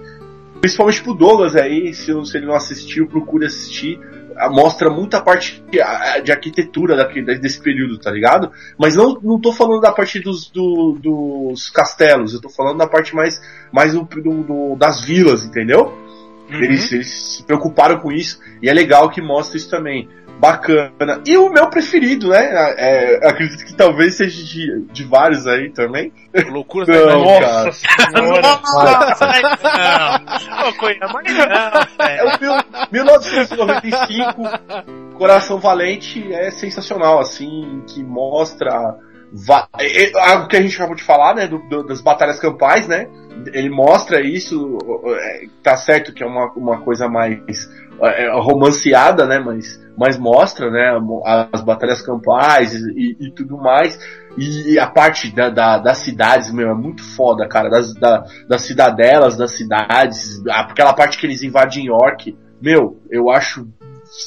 Principalmente 0.61 1.02
pro 1.02 1.14
Douglas 1.14 1.56
aí, 1.56 1.94
se, 1.94 2.14
se 2.26 2.38
ele 2.38 2.45
não 2.45 2.56
assistiu, 2.56 3.07
procure 3.07 3.45
assistir. 3.45 3.99
Mostra 4.51 4.89
muita 4.89 5.22
parte 5.22 5.64
de, 5.69 5.80
arquitetura 6.31 6.95
daquele, 6.95 7.38
desse 7.39 7.61
período, 7.61 7.97
tá 7.99 8.11
ligado? 8.11 8.51
Mas 8.77 8.95
não, 8.95 9.19
não 9.22 9.39
tô 9.39 9.51
falando 9.51 9.81
da 9.81 9.91
parte 9.91 10.19
dos, 10.19 10.49
do- 10.49 10.97
dos 11.01 11.69
castelos, 11.69 12.34
eu 12.34 12.41
tô 12.41 12.49
falando 12.49 12.77
da 12.77 12.88
parte 12.88 13.15
mais, 13.15 13.41
mais 13.72 13.93
do- 13.93 14.03
do- 14.03 14.76
das 14.76 15.01
vilas, 15.01 15.43
entendeu? 15.45 15.93
Uhum. 16.49 16.61
Eles, 16.61 16.91
eles 16.91 17.38
se 17.38 17.43
preocuparam 17.43 17.99
com 17.99 18.11
isso 18.11 18.39
e 18.61 18.69
é 18.69 18.73
legal 18.73 19.10
que 19.10 19.22
mostra 19.22 19.57
isso 19.57 19.69
também. 19.69 20.10
Bacana. 20.39 21.22
E 21.26 21.38
o 21.38 21.49
meu 21.49 21.69
preferido, 21.69 22.30
né? 22.30 22.49
É, 22.77 23.27
acredito 23.30 23.64
que 23.65 23.73
talvez 23.73 24.18
seja 24.18 24.43
de, 24.43 24.81
de 24.91 25.03
vários 25.05 25.47
aí 25.47 25.69
também. 25.72 26.11
Loucura 26.49 26.85
Não, 26.85 27.39
da. 27.39 27.64
Nossa 27.65 27.72
senhora. 27.72 28.41
Nossa, 28.41 29.27
não. 30.60 30.69
Ô, 30.69 30.73
Coelho, 30.73 30.99
mas 31.14 31.34
não, 31.34 32.07
É 32.07 32.23
o 32.23 32.39
mil- 32.41 32.64
1995, 32.91 35.18
Coração 35.18 35.60
Valente 35.60 36.34
é 36.34 36.51
sensacional, 36.51 37.19
assim, 37.19 37.84
que 37.88 38.03
mostra 38.03 38.95
va- 39.31 39.68
é- 39.80 40.10
é 40.11 40.30
algo 40.31 40.47
que 40.47 40.57
a 40.57 40.61
gente 40.61 40.76
acabou 40.76 40.95
de 40.95 41.03
falar, 41.03 41.35
né, 41.35 41.47
do- 41.47 41.60
do- 41.69 41.84
das 41.85 42.01
batalhas 42.01 42.39
campais, 42.39 42.88
né? 42.88 43.07
Ele 43.51 43.69
mostra 43.69 44.22
isso, 44.22 44.77
é, 45.19 45.45
tá 45.64 45.76
certo 45.76 46.14
que 46.14 46.23
é 46.23 46.26
uma, 46.26 46.51
uma 46.53 46.80
coisa 46.81 47.07
mais 47.10 47.39
é, 47.47 47.51
romanceada, 48.40 49.26
né? 49.26 49.40
Mas, 49.40 49.82
mas 49.98 50.18
mostra, 50.18 50.70
né? 50.72 50.99
As 51.52 51.61
batalhas 51.61 52.02
campais 52.02 52.74
e, 52.74 53.15
e 53.20 53.32
tudo 53.32 53.57
mais. 53.57 53.98
E 54.38 54.80
a 54.80 54.88
parte 54.88 55.34
da, 55.34 55.49
da- 55.49 55.78
das 55.78 55.99
cidades, 55.99 56.52
meu, 56.52 56.70
é 56.70 56.74
muito 56.74 57.03
foda, 57.03 57.48
cara. 57.48 57.70
Das, 57.70 57.94
da- 57.94 58.26
das 58.48 58.64
cidadelas, 58.64 59.38
das 59.38 59.52
cidades. 59.52 60.41
Aquela 60.49 60.94
parte 60.94 61.18
que 61.18 61.26
eles 61.26 61.44
invadem 61.44 61.86
York. 61.86 62.36
Meu, 62.61 62.98
eu 63.11 63.30
acho 63.30 63.68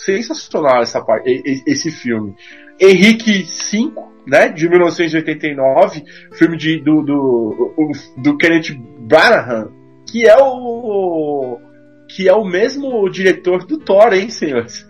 sensacional 0.05 0.83
essa 0.83 1.01
parte, 1.03 1.43
esse 1.67 1.91
filme. 1.91 2.35
Henrique 2.81 3.43
V, 3.45 3.93
né, 4.27 4.49
de 4.49 4.69
1989, 4.69 6.03
filme 6.33 6.57
de, 6.57 6.79
do, 6.83 7.03
do, 7.03 7.73
do 8.19 8.37
Kenneth 8.37 8.77
Branagh, 9.01 9.69
que 10.07 10.29
é 10.29 10.37
o, 10.39 11.59
que 12.09 12.29
é 12.29 12.33
o 12.33 12.45
mesmo 12.45 13.09
diretor 13.09 13.65
do 13.67 13.79
Thor, 13.79 14.13
hein, 14.13 14.31
senhores? 14.31 14.87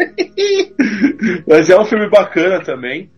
Mas 1.46 1.70
é 1.70 1.78
um 1.78 1.84
filme 1.84 2.08
bacana 2.08 2.62
também. 2.62 3.10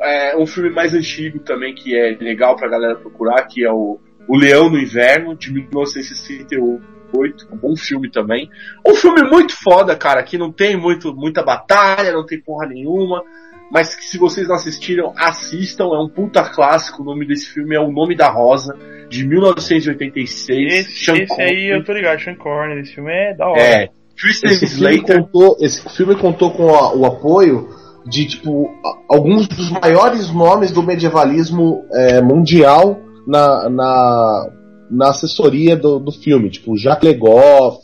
É 0.00 0.36
um 0.36 0.46
filme 0.46 0.70
mais 0.70 0.94
antigo 0.94 1.40
também, 1.40 1.74
que 1.74 1.96
é 1.96 2.16
legal 2.20 2.56
pra 2.56 2.68
galera 2.68 2.94
procurar, 2.94 3.42
que 3.46 3.64
é 3.64 3.72
o, 3.72 3.98
o 4.28 4.36
Leão 4.36 4.70
no 4.70 4.78
Inverno, 4.78 5.34
de 5.34 5.52
1968. 5.52 7.48
Um 7.50 7.56
bom 7.56 7.74
filme 7.76 8.10
também. 8.10 8.48
Um 8.86 8.94
filme 8.94 9.22
muito 9.22 9.56
foda, 9.56 9.96
cara, 9.96 10.22
que 10.22 10.38
não 10.38 10.52
tem 10.52 10.76
muito, 10.76 11.14
muita 11.14 11.42
batalha, 11.42 12.12
não 12.12 12.24
tem 12.24 12.40
porra 12.40 12.68
nenhuma. 12.68 13.24
Mas 13.70 13.94
que 13.94 14.04
se 14.04 14.16
vocês 14.18 14.48
não 14.48 14.54
assistiram, 14.54 15.12
assistam. 15.16 15.84
É 15.94 15.98
um 15.98 16.08
puta 16.08 16.42
clássico. 16.42 17.02
O 17.02 17.04
nome 17.04 17.26
desse 17.26 17.46
filme 17.50 17.74
é 17.76 17.80
O 17.80 17.92
Nome 17.92 18.16
da 18.16 18.30
Rosa, 18.30 18.74
de 19.10 19.26
1986. 19.26 20.72
Esse, 20.72 21.04
Sean 21.04 21.16
esse 21.18 21.40
aí 21.40 21.70
eu 21.74 21.84
tô 21.84 21.92
ligado, 21.92 22.20
Sean 22.20 22.34
Connery, 22.36 22.80
esse 22.80 22.94
filme 22.94 23.12
é 23.12 23.34
da 23.34 23.46
hora. 23.48 23.60
É. 23.60 23.88
Kristen 24.16 24.50
Esse 24.50 24.66
filme, 24.66 24.94
Slater. 24.96 25.22
contou, 25.22 25.56
esse 25.60 25.88
filme 25.96 26.16
contou 26.16 26.50
com 26.50 26.74
a- 26.74 26.92
o 26.94 27.04
apoio 27.06 27.68
de 28.06 28.26
tipo 28.26 28.68
a- 28.84 29.14
alguns 29.14 29.46
dos 29.46 29.70
maiores 29.70 30.30
nomes 30.32 30.72
do 30.72 30.82
medievalismo 30.82 31.84
é, 31.92 32.20
mundial 32.20 32.98
na, 33.26 33.68
na, 33.68 34.50
na 34.90 35.10
assessoria 35.10 35.76
do, 35.76 35.98
do 36.00 36.10
filme, 36.10 36.50
tipo 36.50 36.76
Jacques 36.76 37.08
Legoff, 37.08 37.82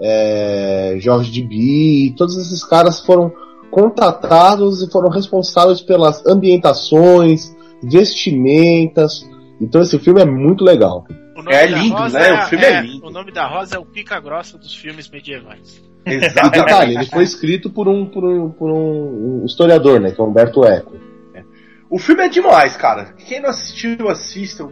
é, 0.00 0.96
George 0.98 1.30
D.B., 1.30 2.14
todos 2.16 2.36
esses 2.36 2.64
caras 2.64 3.00
foram 3.00 3.32
contratados 3.74 4.80
e 4.82 4.90
foram 4.90 5.10
responsáveis 5.10 5.80
pelas 5.80 6.24
ambientações, 6.24 7.52
vestimentas. 7.82 9.28
Então 9.60 9.80
esse 9.80 9.98
filme 9.98 10.22
é 10.22 10.24
muito 10.24 10.62
legal. 10.62 11.04
O 11.36 11.42
nome 11.42 11.52
É 11.52 11.66
da 11.66 11.76
lindo, 11.76 11.96
Rosa 11.96 12.18
né? 12.20 12.32
O 12.32 12.46
filme 12.46 12.64
é 12.64 12.80
lindo. 12.82 13.06
O 13.08 13.10
nome 13.10 13.32
da 13.32 13.48
Rosa 13.48 13.74
é 13.74 13.78
o 13.80 13.84
pica 13.84 14.20
grossa 14.20 14.56
dos 14.56 14.76
filmes 14.76 15.10
medievais. 15.10 15.82
E 16.06 16.12
Exatamente. 16.12 16.52
detalhe, 16.52 16.94
ele 16.94 17.06
foi 17.06 17.24
escrito 17.24 17.68
por 17.68 17.88
um, 17.88 18.06
por 18.06 18.24
um, 18.24 18.50
por 18.50 18.70
um 18.70 19.42
historiador, 19.44 19.98
né, 19.98 20.12
que 20.12 20.20
é 20.20 20.24
Humberto 20.24 20.64
Eco. 20.64 20.92
O 21.90 21.98
filme 21.98 22.22
é 22.22 22.28
demais, 22.28 22.76
cara. 22.76 23.14
Quem 23.26 23.40
não 23.40 23.50
assistiu, 23.50 24.08
assistam, 24.08 24.68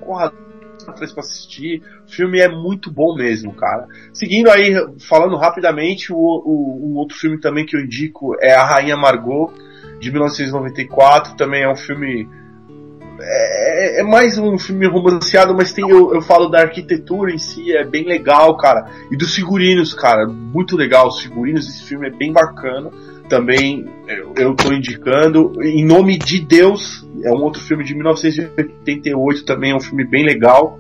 corra 0.83 0.95
atrás 0.95 1.13
pra 1.13 1.21
assistir. 1.23 1.83
O 2.07 2.11
filme 2.11 2.39
é 2.41 2.49
muito 2.49 2.91
bom 2.91 3.15
mesmo, 3.15 3.53
cara. 3.55 3.87
Seguindo 4.13 4.51
aí, 4.51 4.75
falando 5.09 5.37
rapidamente, 5.37 6.13
o, 6.13 6.17
o- 6.17 6.95
outro 6.97 7.17
filme 7.17 7.41
também 7.41 7.65
que 7.67 7.77
eu 7.77 7.81
indico 7.81 8.37
é 8.41 8.53
A 8.55 8.65
Rainha 8.65 8.97
Margot, 8.97 9.53
de 10.01 10.11
1994. 10.11 11.37
Também 11.37 11.63
é 11.63 11.71
um 11.71 11.77
filme. 11.77 12.29
É, 13.21 14.01
é 14.01 14.03
mais 14.03 14.37
um 14.39 14.59
filme 14.59 14.87
romanceado, 14.89 15.55
mas 15.55 15.73
tem, 15.73 15.89
eu, 15.89 16.13
eu 16.15 16.23
falo 16.23 16.49
da 16.49 16.61
arquitetura 16.63 17.33
em 17.33 17.39
si, 17.39 17.73
é 17.77 17.85
bem 17.85 18.05
legal, 18.05 18.57
cara. 18.57 18.87
E 19.11 19.17
dos 19.17 19.35
figurinos, 19.35 19.95
cara, 19.95 20.27
muito 20.27 20.77
legal. 20.77 21.09
Os 21.09 21.21
figurinos 21.21 21.67
desse 21.67 21.85
filme 21.85 22.09
é 22.09 22.11
bem 22.11 22.33
bacana 22.33 22.91
também 23.29 23.87
eu, 24.07 24.35
eu 24.37 24.55
tô 24.55 24.73
indicando. 24.73 25.53
Em 25.63 25.85
Nome 25.87 26.19
de 26.19 26.39
Deus, 26.41 27.07
é 27.25 27.31
um 27.31 27.43
outro 27.43 27.61
filme 27.61 27.85
de 27.85 27.95
1988, 27.95 29.45
também 29.45 29.73
é 29.73 29.77
um 29.77 29.81
filme 29.81 30.05
bem 30.05 30.25
legal. 30.25 30.79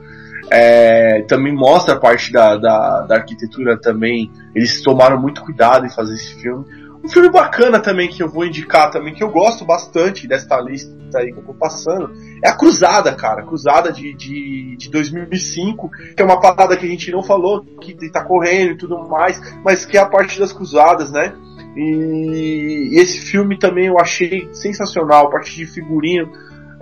É, 0.50 1.22
também 1.22 1.54
mostra 1.54 1.94
a 1.94 1.98
parte 1.98 2.32
da, 2.32 2.56
da, 2.56 3.00
da 3.02 3.14
arquitetura 3.16 3.78
também. 3.80 4.30
Eles 4.54 4.82
tomaram 4.82 5.20
muito 5.20 5.42
cuidado 5.42 5.86
em 5.86 5.90
fazer 5.90 6.14
esse 6.14 6.34
filme. 6.34 6.64
Um 7.04 7.08
filme 7.08 7.30
bacana 7.30 7.80
também 7.80 8.08
que 8.08 8.22
eu 8.22 8.28
vou 8.28 8.46
indicar 8.46 8.90
também, 8.90 9.12
que 9.12 9.24
eu 9.24 9.30
gosto 9.30 9.64
bastante 9.64 10.28
desta 10.28 10.60
lista 10.60 11.18
aí 11.18 11.32
que 11.32 11.38
eu 11.40 11.44
tô 11.44 11.52
passando, 11.52 12.12
é 12.42 12.48
a 12.48 12.56
Cruzada, 12.56 13.12
cara. 13.12 13.42
Cruzada 13.42 13.92
de, 13.92 14.14
de, 14.14 14.76
de 14.76 14.88
2005, 14.88 15.90
que 16.16 16.22
é 16.22 16.24
uma 16.24 16.40
parada 16.40 16.76
que 16.76 16.86
a 16.86 16.88
gente 16.88 17.10
não 17.10 17.22
falou, 17.22 17.64
que 17.80 17.94
tá 18.10 18.24
correndo 18.24 18.72
e 18.72 18.76
tudo 18.76 19.08
mais, 19.08 19.40
mas 19.64 19.84
que 19.84 19.96
é 19.96 20.00
a 20.00 20.06
parte 20.06 20.38
das 20.38 20.52
cruzadas, 20.52 21.10
né? 21.10 21.34
E, 21.76 22.90
e 22.92 23.00
esse 23.00 23.20
filme 23.20 23.58
também 23.58 23.86
eu 23.86 23.98
achei 23.98 24.48
sensacional, 24.52 25.26
a 25.26 25.30
parte 25.30 25.54
de 25.56 25.66
figurino, 25.66 26.30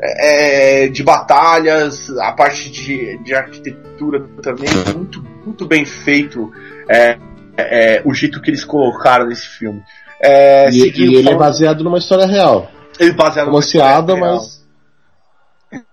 é, 0.02 0.88
de 0.88 1.02
batalhas, 1.02 2.10
a 2.18 2.32
parte 2.32 2.70
de, 2.70 3.18
de 3.22 3.34
arquitetura 3.34 4.26
também, 4.42 4.68
muito, 4.96 5.22
muito 5.44 5.66
bem 5.66 5.84
feito 5.84 6.50
é, 6.88 7.18
é, 7.56 8.02
o 8.04 8.14
jeito 8.14 8.40
que 8.40 8.50
eles 8.50 8.64
colocaram 8.64 9.26
nesse 9.26 9.46
filme. 9.46 9.82
É, 10.22 10.68
E, 10.68 10.72
seguindo 10.72 11.12
e 11.12 11.16
ele 11.16 11.30
é 11.30 11.36
baseado 11.36 11.84
numa 11.84 11.98
história 11.98 12.26
real. 12.26 12.70
ele 12.98 13.12
baseado 13.12 13.48
numa 13.48 13.60
história 13.60 14.14
real. 14.14 14.34
mas. 14.36 14.60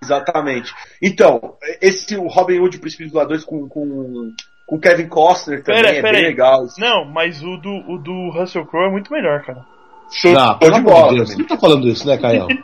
Exatamente. 0.02 0.74
Então, 1.02 1.56
esse 1.82 2.18
o 2.18 2.28
Robin 2.28 2.60
Hood, 2.60 2.80
Príncipe 2.80 3.04
dos 3.06 3.14
Ladrões, 3.14 3.44
com, 3.44 3.68
com, 3.70 4.34
com 4.68 4.78
Kevin 4.80 5.08
Costner 5.08 5.64
também 5.64 5.82
Pera- 5.82 5.96
é 5.96 6.02
pera 6.02 6.14
bem 6.14 6.22
aí. 6.26 6.28
legal. 6.30 6.66
Não, 6.78 7.06
mas 7.06 7.42
o 7.42 7.58
do, 7.58 7.72
o 7.90 7.98
do 7.98 8.30
Russell 8.32 8.66
Crowe 8.66 8.88
é 8.88 8.92
muito 8.92 9.12
melhor, 9.12 9.42
cara. 9.44 9.66
Show, 10.12 10.32
Não, 10.34 10.58
de 10.60 10.82
bola. 10.82 11.10
de 11.10 11.16
Deus, 11.16 11.30
você 11.30 11.34
também. 11.36 11.38
não 11.50 11.56
tá 11.56 11.58
falando 11.58 11.88
isso, 11.88 12.06
né, 12.08 12.18
Caio? 12.18 12.48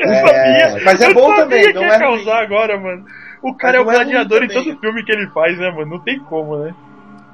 É, 0.00 0.80
mas 0.84 1.00
é 1.02 1.08
eu 1.10 1.14
bom 1.14 1.28
sabia 1.28 1.42
também, 1.44 1.66
que 1.66 1.72
não 1.74 1.82
ia 1.82 1.92
é 1.94 1.98
causar 1.98 2.36
ruim. 2.36 2.44
agora, 2.44 2.80
mano. 2.80 3.04
O 3.42 3.54
cara 3.54 3.78
Mas 3.84 3.86
é 3.86 3.90
o 3.90 3.90
é 3.90 3.94
gladiador 4.04 4.42
em 4.42 4.48
também. 4.48 4.64
todo 4.64 4.80
filme 4.80 5.04
que 5.04 5.12
ele 5.12 5.26
faz, 5.28 5.58
né, 5.58 5.70
mano? 5.70 5.86
Não 5.90 5.98
tem 6.00 6.18
como, 6.18 6.56
né? 6.64 6.74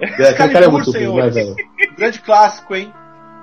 É, 0.01 0.06
cara 0.09 0.24
é 0.24 0.47
Excalibur, 0.47 0.73
muito 0.73 0.90
ruim, 0.90 1.01
né, 1.01 1.31
senhores. 1.31 1.35
velho? 1.35 1.56
Grande 1.97 2.20
clássico, 2.20 2.74
hein? 2.74 2.93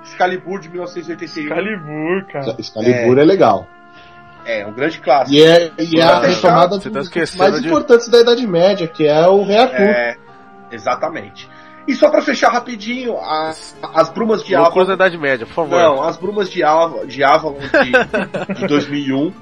Excalibur 0.04 0.60
de 0.60 0.68
1981. 0.68 1.48
Calibur, 1.48 2.26
cara. 2.26 2.56
Excalibur 2.58 3.18
é 3.18 3.24
legal. 3.24 3.66
É, 4.44 4.66
um 4.66 4.72
grande 4.72 4.98
clássico. 4.98 5.34
E 5.36 5.42
é, 5.42 5.70
e 5.78 6.00
é 6.00 6.02
a 6.02 6.20
fechar, 6.20 6.26
retomada 6.34 6.78
tá 6.80 6.88
dos 6.90 7.36
mais 7.36 7.60
de- 7.60 7.66
importantes 7.68 8.08
da 8.08 8.20
Idade 8.20 8.46
Média, 8.46 8.88
que 8.88 9.06
é 9.06 9.26
o 9.26 9.42
Rei 9.44 9.58
Arthur. 9.58 9.80
É, 9.80 10.16
exatamente. 10.70 11.48
E 11.86 11.94
só 11.94 12.08
pra 12.10 12.22
fechar 12.22 12.50
rapidinho, 12.52 13.16
a- 13.18 13.52
as 13.94 14.08
Brumas 14.10 14.42
de 14.44 14.54
Avalon. 14.54 14.84
da 14.86 14.94
Idade 14.94 15.18
Média, 15.18 15.46
por 15.46 15.54
favor. 15.54 15.78
Não, 15.80 16.02
as 16.02 16.16
Brumas 16.16 16.50
de 16.50 16.62
Avalon 16.62 17.06
de, 17.06 17.22
Avalon 17.24 17.58
de, 17.58 18.54
de 18.54 18.66
2001. 18.66 19.32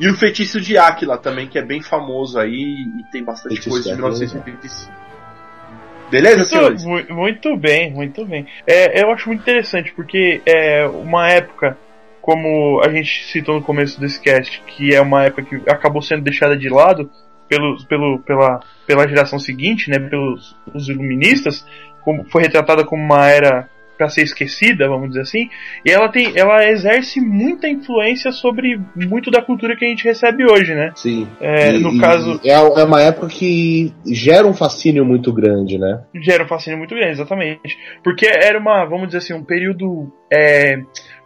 E 0.00 0.08
o 0.08 0.14
Feitiço 0.14 0.60
de 0.60 0.78
Áquila 0.78 1.18
também, 1.18 1.48
que 1.48 1.58
é 1.58 1.62
bem 1.64 1.82
famoso 1.82 2.38
aí 2.38 2.52
e 2.98 3.10
tem 3.10 3.24
bastante 3.24 3.54
Feitiço 3.54 3.70
coisa 3.70 3.82
de 3.90 3.96
de 3.96 4.00
Áquila, 4.00 4.10
1985. 4.10 4.92
Beleza, 6.10 6.44
senhores? 6.44 6.84
Muito, 6.84 7.12
mu- 7.12 7.20
muito 7.22 7.56
bem, 7.56 7.92
muito 7.92 8.24
bem. 8.24 8.46
É, 8.66 9.02
eu 9.02 9.10
acho 9.12 9.28
muito 9.28 9.40
interessante, 9.42 9.92
porque 9.94 10.40
é 10.46 10.86
uma 10.86 11.28
época, 11.28 11.76
como 12.28 12.82
a 12.84 12.90
gente 12.90 13.24
citou 13.32 13.54
no 13.54 13.62
começo 13.62 13.98
desse 13.98 14.20
cast, 14.20 14.62
que 14.66 14.94
é 14.94 15.00
uma 15.00 15.24
época 15.24 15.44
que 15.44 15.70
acabou 15.70 16.02
sendo 16.02 16.24
deixada 16.24 16.58
de 16.58 16.68
lado 16.68 17.10
pelo, 17.48 17.82
pelo, 17.86 18.18
pela, 18.18 18.60
pela 18.86 19.08
geração 19.08 19.38
seguinte, 19.38 19.88
né, 19.88 19.98
pelos 19.98 20.54
os 20.74 20.90
iluministas, 20.90 21.64
como, 22.04 22.26
foi 22.30 22.42
retratada 22.42 22.84
como 22.84 23.02
uma 23.02 23.30
era 23.30 23.66
para 23.96 24.10
ser 24.10 24.22
esquecida, 24.24 24.86
vamos 24.88 25.08
dizer 25.08 25.22
assim, 25.22 25.48
e 25.84 25.90
ela 25.90 26.08
tem, 26.10 26.32
ela 26.36 26.68
exerce 26.68 27.18
muita 27.18 27.66
influência 27.66 28.30
sobre 28.30 28.78
muito 28.94 29.30
da 29.30 29.40
cultura 29.40 29.74
que 29.74 29.86
a 29.86 29.88
gente 29.88 30.04
recebe 30.04 30.44
hoje, 30.44 30.74
né? 30.74 30.92
Sim. 30.96 31.26
É, 31.40 31.74
E- 31.74 31.78
no 31.80 31.98
caso, 31.98 32.38
É, 32.44 32.52
é 32.52 32.84
uma 32.84 33.00
época 33.00 33.26
que 33.28 33.90
gera 34.06 34.46
um 34.46 34.52
fascínio 34.54 35.02
muito 35.04 35.32
grande, 35.32 35.78
né? 35.78 36.02
gera 36.22 36.44
um 36.44 36.46
fascínio 36.46 36.78
muito 36.78 36.94
grande, 36.94 37.12
exatamente. 37.12 37.76
Porque 38.04 38.26
era 38.26 38.58
uma, 38.58 38.84
vamos 38.84 39.06
dizer 39.06 39.18
assim, 39.18 39.32
um 39.34 39.42
período, 39.42 40.12
é, 40.30 40.76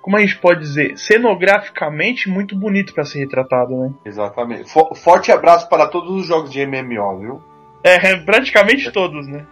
como 0.03 0.17
a 0.17 0.21
gente 0.21 0.37
pode 0.39 0.61
dizer, 0.61 0.99
cenograficamente 0.99 2.29
muito 2.29 2.55
bonito 2.59 2.93
para 2.93 3.05
ser 3.05 3.21
retratado, 3.21 3.75
né? 3.77 3.91
Exatamente. 4.05 4.69
Fo- 4.71 4.95
forte 4.95 5.31
abraço 5.33 5.69
para 5.69 5.87
todos 5.87 6.11
os 6.21 6.27
jogos 6.27 6.51
de 6.51 6.67
MMO, 6.67 7.19
viu? 7.21 7.43
É, 7.85 8.17
praticamente 8.17 8.91
todos, 8.93 9.27
né? 9.29 9.47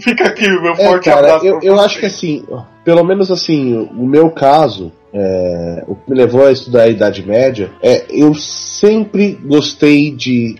Fica 0.00 0.28
aqui 0.28 0.46
o 0.46 0.62
meu 0.62 0.72
É, 0.72 0.76
forte 0.76 1.04
cara, 1.04 1.20
abraço. 1.20 1.46
eu, 1.46 1.60
eu 1.62 1.80
acho 1.80 1.98
que 1.98 2.06
assim, 2.06 2.46
pelo 2.84 3.02
menos 3.04 3.30
assim, 3.30 3.76
o 3.76 4.06
meu 4.06 4.30
caso, 4.30 4.92
é, 5.12 5.84
o 5.86 5.94
que 5.94 6.10
me 6.10 6.16
levou 6.16 6.46
a 6.46 6.52
estudar 6.52 6.82
a 6.82 6.88
Idade 6.88 7.26
Média, 7.26 7.70
é 7.82 8.04
eu 8.10 8.34
sempre 8.34 9.32
gostei 9.34 10.10
de 10.10 10.56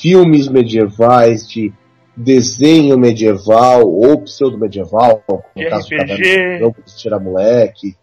filmes 0.00 0.48
medievais, 0.48 1.48
de 1.48 1.72
desenho 2.16 2.98
medieval 2.98 3.82
ou 3.88 4.22
pseudo-medieval, 4.22 5.22
De 5.54 5.64
no 5.64 5.70
caso 5.70 5.88
do 5.90 5.96
RPG. 5.96 6.06
Caverna 6.06 6.14
do 6.16 6.48
Dragão, 6.58 6.74
Tirar 6.96 7.20
Moleque. 7.20 7.96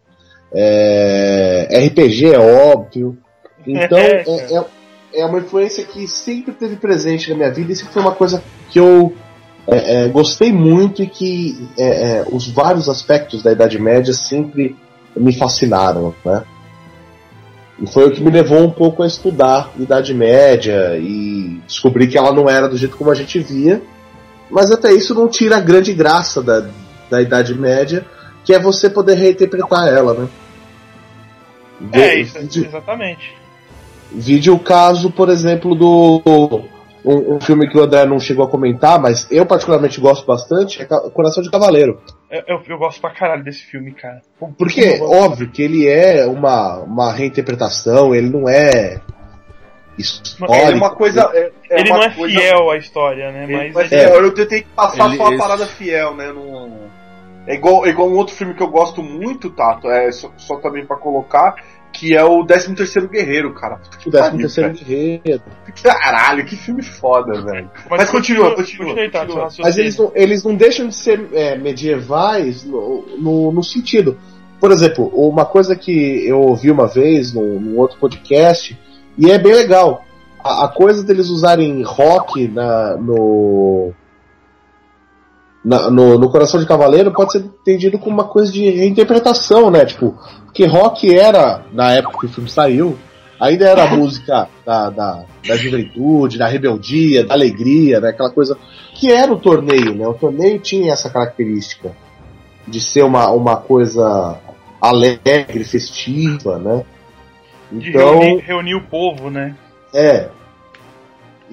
É, 0.53 1.67
RPG 1.87 2.33
é 2.33 2.39
óbvio. 2.39 3.17
Então, 3.65 3.97
É, 3.99 4.23
é, 4.23 4.65
é, 5.13 5.25
uma 5.25 5.39
influência 5.39 5.83
que 5.83 6.07
sempre 6.07 6.53
teve 6.53 6.75
presente 6.75 7.29
na 7.29 7.35
minha 7.35 7.51
vida 7.51 7.71
e 7.71 7.75
sempre 7.75 7.93
foi 7.93 8.01
uma 8.01 8.13
coisa 8.13 8.43
que 8.69 8.79
eu 8.79 9.13
é, 9.67 10.05
é, 10.05 10.07
gostei 10.09 10.51
muito 10.51 11.01
e 11.01 11.07
que 11.07 11.69
é, 11.77 12.17
é, 12.17 12.25
os 12.31 12.47
vários 12.49 12.89
aspectos 12.89 13.41
da 13.41 13.51
Idade 13.51 13.79
Média 13.79 14.13
sempre 14.13 14.75
me 15.15 15.33
fascinaram, 15.33 16.13
né? 16.25 16.43
E 17.79 17.87
foi 17.87 18.07
o 18.07 18.11
que 18.11 18.21
me 18.21 18.29
levou 18.29 18.59
um 18.59 18.69
pouco 18.69 19.03
a 19.03 19.07
estudar 19.07 19.71
Idade 19.77 20.13
Média 20.13 20.97
e 20.97 21.59
descobrir 21.65 22.07
que 22.07 22.17
ela 22.17 22.31
não 22.31 22.49
era 22.49 22.67
do 22.67 22.77
jeito 22.77 22.97
como 22.97 23.09
a 23.09 23.15
gente 23.15 23.39
via, 23.39 23.81
mas 24.49 24.71
até 24.71 24.91
isso 24.91 25.15
não 25.15 25.27
tira 25.27 25.57
a 25.57 25.61
grande 25.61 25.93
graça 25.93 26.41
da, 26.41 26.65
da 27.09 27.21
Idade 27.21 27.53
Média, 27.55 28.05
que 28.43 28.53
é 28.53 28.59
você 28.59 28.89
poder 28.89 29.15
reinterpretar 29.15 29.87
ela, 29.87 30.13
né? 30.13 30.27
É, 31.91 32.15
isso, 32.15 32.39
Vide- 32.39 32.65
exatamente. 32.65 33.35
Vide 34.11 34.51
o 34.51 34.59
caso, 34.59 35.11
por 35.11 35.29
exemplo, 35.29 35.73
do 35.75 36.21
um, 37.05 37.35
um 37.35 37.41
filme 37.41 37.67
que 37.69 37.77
o 37.77 37.83
André 37.83 38.05
não 38.05 38.19
chegou 38.19 38.45
a 38.45 38.49
comentar, 38.49 38.99
mas 38.99 39.27
eu 39.31 39.45
particularmente 39.45 39.99
gosto 39.99 40.25
bastante, 40.25 40.81
é 40.81 40.85
Coração 40.85 41.41
de 41.43 41.49
Cavaleiro. 41.49 41.99
Eu, 42.29 42.43
eu, 42.47 42.61
eu 42.69 42.77
gosto 42.77 43.01
pra 43.01 43.09
caralho 43.11 43.43
desse 43.43 43.63
filme, 43.63 43.91
cara. 43.91 44.21
Porque, 44.57 44.99
óbvio, 45.01 45.49
que 45.49 45.61
ele 45.61 45.87
é 45.87 46.25
uma, 46.25 46.77
uma 46.79 47.11
reinterpretação, 47.11 48.13
ele 48.15 48.29
não 48.29 48.47
é 48.47 48.99
histórico. 49.97 50.55
É 50.55 50.75
uma 50.75 50.95
coisa. 50.95 51.29
É, 51.33 51.51
é 51.69 51.79
ele 51.81 51.89
uma 51.89 51.97
não 51.99 52.05
é 52.05 52.09
coisa- 52.11 52.39
fiel 52.39 52.71
à 52.71 52.77
história, 52.77 53.31
né? 53.31 53.43
Ele- 53.43 53.57
Mas, 53.57 53.73
mas 53.73 53.91
ele- 53.91 54.01
é, 54.01 54.15
eu 54.15 54.33
tentei 54.33 54.65
passar 54.75 55.07
Ele- 55.07 55.17
só 55.17 55.25
a 55.25 55.29
esse- 55.29 55.37
parada 55.37 55.65
fiel, 55.67 56.15
né? 56.15 56.31
Não... 56.31 57.02
É, 57.45 57.55
igual, 57.55 57.85
é 57.85 57.89
igual 57.89 58.09
um 58.09 58.15
outro 58.15 58.33
filme 58.33 58.53
que 58.53 58.63
eu 58.63 58.69
gosto 58.69 59.03
muito, 59.03 59.49
Tato, 59.49 59.89
é 59.89 60.11
só, 60.11 60.31
só 60.37 60.55
também 60.57 60.85
pra 60.85 60.95
colocar, 60.95 61.55
que 61.91 62.15
é 62.15 62.23
o 62.23 62.45
13 62.45 62.73
terceiro 62.73 63.07
Guerreiro, 63.07 63.53
cara. 63.53 63.77
Puta 63.77 63.97
que 63.97 64.07
O 64.07 64.11
13 64.11 64.25
pariu, 64.29 64.39
terceiro 64.39 64.73
guerreiro. 64.73 65.43
cara. 65.83 65.99
Caralho, 65.99 66.45
que 66.45 66.55
filme 66.55 66.81
foda, 66.81 67.41
velho. 67.41 67.69
Mas 67.89 68.09
continua, 68.09 68.55
continua, 68.55 68.87
Continua, 68.87 69.11
tá, 69.11 69.19
continua. 69.25 69.49
seu 69.49 69.63
Mas 69.63 69.77
eles 69.77 69.97
não, 69.97 70.11
eles 70.15 70.43
não 70.43 70.55
deixam 70.55 70.87
de 70.87 70.95
ser 70.95 71.27
é, 71.33 71.57
medievais 71.57 72.63
no, 72.63 73.05
no, 73.17 73.51
no 73.51 73.63
sentido. 73.63 74.17
Por 74.59 74.71
exemplo, 74.71 75.07
uma 75.13 75.45
coisa 75.45 75.75
que 75.75 76.25
eu 76.25 76.39
ouvi 76.39 76.71
uma 76.71 76.87
vez 76.87 77.33
num, 77.33 77.59
num 77.59 77.77
outro 77.77 77.97
podcast, 77.99 78.79
e 79.17 79.29
é 79.29 79.37
bem 79.37 79.53
legal. 79.53 80.05
A, 80.43 80.65
a 80.65 80.67
coisa 80.69 81.03
deles 81.03 81.29
usarem 81.29 81.83
rock 81.83 82.47
na, 82.47 82.95
no, 82.97 83.93
na- 85.63 85.89
no, 85.89 86.17
no 86.17 86.29
Coração 86.29 86.59
de 86.59 86.65
Cavaleiro 86.65 87.11
pode 87.11 87.31
ser 87.31 87.39
entendido 87.39 87.97
como 87.99 88.15
uma 88.15 88.25
coisa 88.27 88.51
de 88.51 88.69
reinterpretação, 88.69 89.69
né? 89.71 89.85
Tipo, 89.85 90.17
porque 90.45 90.65
rock 90.65 91.17
era, 91.17 91.63
na 91.71 91.91
época 91.93 92.19
que 92.19 92.25
o 92.25 92.29
filme 92.29 92.49
saiu, 92.49 92.97
ainda 93.39 93.67
era 93.67 93.83
a 93.83 93.87
música 93.95 94.47
da, 94.65 94.89
da, 94.89 95.23
da 95.47 95.55
juventude, 95.55 96.37
da 96.37 96.47
rebeldia, 96.47 97.23
da 97.25 97.33
alegria, 97.33 97.99
né? 97.99 98.09
Aquela 98.09 98.29
coisa 98.31 98.57
que 98.93 99.11
era 99.11 99.31
o 99.31 99.39
torneio, 99.39 99.95
né? 99.95 100.07
O 100.07 100.13
torneio 100.13 100.59
tinha 100.59 100.91
essa 100.93 101.09
característica 101.09 101.91
de 102.67 102.79
ser 102.79 103.03
uma, 103.03 103.29
uma 103.31 103.57
coisa 103.57 104.37
alegre, 104.81 105.63
festiva, 105.63 106.57
né? 106.59 106.83
De 107.71 107.89
Então, 107.89 108.19
reunir, 108.19 108.41
reunir 108.41 108.75
o 108.75 108.81
povo, 108.83 109.29
né? 109.29 109.55
é. 109.93 110.27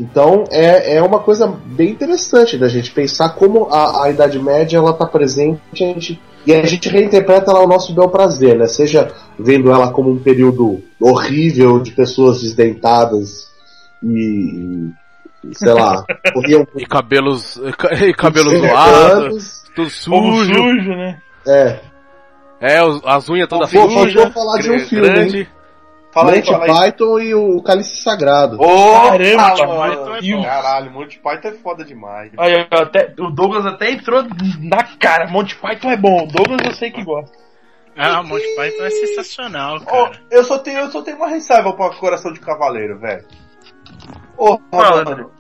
Então 0.00 0.44
é, 0.50 0.94
é 0.96 1.02
uma 1.02 1.18
coisa 1.20 1.46
bem 1.46 1.90
interessante 1.90 2.56
da 2.56 2.68
gente 2.68 2.90
pensar 2.90 3.30
como 3.30 3.66
a, 3.70 4.04
a 4.04 4.10
Idade 4.10 4.38
Média 4.38 4.78
ela 4.78 4.92
está 4.92 5.04
presente 5.04 5.60
a 5.72 5.76
gente, 5.76 6.18
e 6.46 6.54
a 6.54 6.64
gente 6.64 6.88
reinterpreta 6.88 7.50
ela 7.50 7.60
ao 7.60 7.68
nosso 7.68 7.94
bel 7.94 8.08
prazer, 8.08 8.56
né? 8.56 8.66
Seja 8.66 9.12
vendo 9.38 9.70
ela 9.70 9.92
como 9.92 10.10
um 10.10 10.18
período 10.18 10.80
horrível 10.98 11.78
de 11.80 11.90
pessoas 11.92 12.40
desdentadas 12.40 13.50
e, 14.02 14.88
e, 15.44 15.54
sei 15.54 15.74
lá, 15.74 16.02
corriam 16.32 16.66
E 16.74 16.86
cabelos. 16.86 17.60
E 18.02 18.14
cabelos 18.14 18.52
100 18.52 18.60
zoados, 18.68 19.24
anos. 19.26 19.62
tudo 19.76 19.90
Povo 20.08 20.32
sujo. 20.38 20.54
sujo, 20.54 20.90
né? 20.96 21.18
É, 21.46 21.78
É, 22.60 22.78
as 23.04 23.28
unhas 23.28 23.48
todas 23.48 23.70
Pô, 23.70 23.88
sujas. 23.90 24.14
faltou 24.14 24.32
falar 24.32 24.60
de 24.62 24.70
um 24.70 24.78
filme, 24.78 25.08
grande. 25.08 25.48
Fala 26.12 26.32
aí, 26.32 26.38
Monty 26.38 26.50
fala 26.50 26.64
aí. 26.64 26.70
Python 26.70 27.18
e 27.20 27.34
o 27.34 27.62
Cálice 27.62 28.02
Sagrado. 28.02 28.60
Ô, 28.60 28.92
Caramba. 29.02 29.48
Monty 29.48 29.62
Python 29.62 30.16
é 30.16 30.22
bom. 30.22 30.42
Caralho, 30.42 30.90
Monty 30.90 31.18
Python 31.18 31.48
é 31.48 31.52
foda 31.52 31.84
demais. 31.84 32.32
Aí, 32.36 32.66
até, 32.70 33.14
o 33.18 33.30
Douglas 33.30 33.64
até 33.66 33.90
entrou 33.90 34.24
na 34.60 34.82
cara. 34.98 35.28
Monty 35.28 35.54
Python 35.54 35.90
é 35.90 35.96
bom. 35.96 36.24
O 36.24 36.26
Douglas 36.26 36.60
eu 36.64 36.74
sei 36.74 36.90
que 36.90 37.04
gosta. 37.04 37.36
Ah, 37.96 38.22
Monty 38.22 38.54
Python 38.56 38.84
é 38.84 38.90
sensacional, 38.90 39.80
cara. 39.80 40.12
eu, 40.30 40.42
só 40.44 40.58
tenho, 40.58 40.80
eu 40.80 40.90
só 40.90 41.02
tenho 41.02 41.16
uma 41.16 41.28
ressalva 41.28 41.72
pra 41.74 41.90
Coração 41.90 42.32
de 42.32 42.40
Cavaleiro, 42.40 42.98
velho. 42.98 43.24
Ô, 44.36 44.58
Fala, 44.70 45.04
mano, 45.04 45.30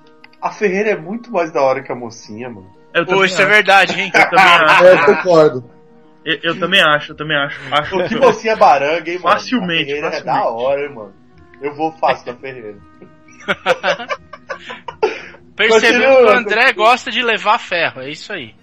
a 0.40 0.50
Ferreira 0.50 0.90
é 0.90 0.96
muito 0.96 1.32
mais 1.32 1.52
da 1.52 1.62
hora 1.62 1.82
que 1.82 1.90
a 1.90 1.94
mocinha, 1.94 2.48
mano. 2.48 2.70
Eu 2.92 3.06
Pô, 3.06 3.24
isso 3.24 3.40
é 3.40 3.46
verdade, 3.46 3.98
hein? 4.00 4.10
Eu 4.12 4.30
também 4.30 4.44
acho. 4.44 4.84
É, 4.84 4.92
eu 4.92 5.06
concordo. 5.16 5.79
Eu, 6.24 6.38
eu 6.42 6.58
também 6.60 6.82
acho, 6.82 7.12
eu 7.12 7.16
também 7.16 7.36
acho. 7.36 7.58
acho 7.72 7.96
Ô, 7.98 8.04
que 8.04 8.14
mocinha 8.16 8.54
baranga, 8.56 9.10
hein, 9.10 9.18
mano. 9.22 9.36
Facilmente, 9.38 9.82
A 9.82 9.86
Ferreira 9.86 10.10
facilmente. 10.10 10.28
é 10.38 10.40
da 10.42 10.48
hora, 10.50 10.80
hein, 10.82 10.94
mano. 10.94 11.14
Eu 11.62 11.74
vou 11.74 11.92
fácil 11.92 12.26
da 12.26 12.34
Ferreira. 12.38 12.76
Percebeu 15.56 16.16
que 16.16 16.22
o 16.24 16.28
André 16.30 16.72
gosta 16.72 17.10
de 17.10 17.22
levar 17.22 17.58
ferro, 17.58 18.00
é 18.02 18.10
isso 18.10 18.32
aí. 18.32 18.54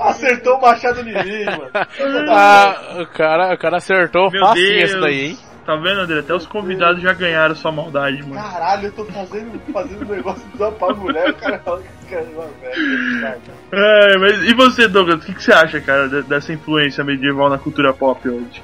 Acertou 0.00 0.56
o 0.58 0.60
machado 0.60 1.00
em 1.00 1.04
mim, 1.04 1.44
mano. 1.44 1.70
Ah, 2.30 2.96
o 3.00 3.06
cara, 3.06 3.54
o 3.54 3.58
cara 3.58 3.76
acertou 3.78 4.30
Meu 4.30 4.40
facinho 4.46 4.66
Deus. 4.68 4.82
esse 4.90 5.00
daí, 5.00 5.24
hein? 5.30 5.38
Tá 5.64 5.76
vendo, 5.76 6.00
André? 6.00 6.18
Até 6.20 6.34
os 6.34 6.46
convidados 6.46 7.00
já 7.02 7.12
ganharam 7.14 7.54
sua 7.54 7.72
maldade, 7.72 8.22
mano. 8.22 8.34
Caralho, 8.34 8.86
eu 8.88 8.92
tô 8.92 9.04
fazendo, 9.06 9.58
fazendo 9.72 10.04
um 10.04 10.14
negócio 10.14 10.46
de 10.46 10.56
pra 10.56 10.94
mulher, 10.94 11.30
o 11.30 11.34
cara 11.34 11.58
fala 11.60 11.82
que 11.82 12.06
cara 12.06 12.22
é 12.22 12.28
uma 12.28 12.50
merda. 12.60 13.52
É, 13.72 14.18
mas 14.18 14.42
e 14.44 14.54
você, 14.54 14.86
Douglas? 14.86 15.22
O 15.22 15.26
que, 15.26 15.34
que 15.34 15.42
você 15.42 15.52
acha, 15.52 15.80
cara, 15.80 16.08
de- 16.08 16.22
dessa 16.22 16.52
influência 16.52 17.02
medieval 17.02 17.48
na 17.48 17.58
cultura 17.58 17.92
pop 17.94 18.28
hoje? 18.28 18.62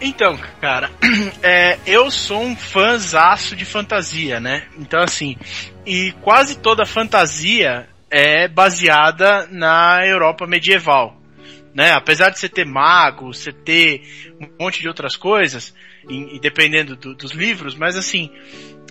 Então, 0.00 0.38
cara, 0.60 0.90
é, 1.42 1.78
eu 1.86 2.10
sou 2.10 2.42
um 2.42 2.56
fãzaço 2.56 3.56
de 3.56 3.64
fantasia, 3.64 4.40
né? 4.40 4.64
Então, 4.78 5.00
assim, 5.00 5.36
e 5.86 6.12
quase 6.22 6.58
toda 6.58 6.84
fantasia 6.84 7.88
é 8.10 8.48
baseada 8.48 9.46
na 9.50 10.04
Europa 10.06 10.46
medieval, 10.46 11.16
né? 11.74 11.92
Apesar 11.92 12.30
de 12.30 12.38
você 12.38 12.48
ter 12.48 12.66
mago, 12.66 13.32
você 13.32 13.52
ter 13.52 14.02
um 14.40 14.64
monte 14.64 14.80
de 14.80 14.88
outras 14.88 15.16
coisas, 15.16 15.74
e, 16.08 16.40
dependendo 16.40 16.96
do- 16.96 17.14
dos 17.14 17.32
livros, 17.32 17.74
mas 17.74 17.96
assim, 17.96 18.30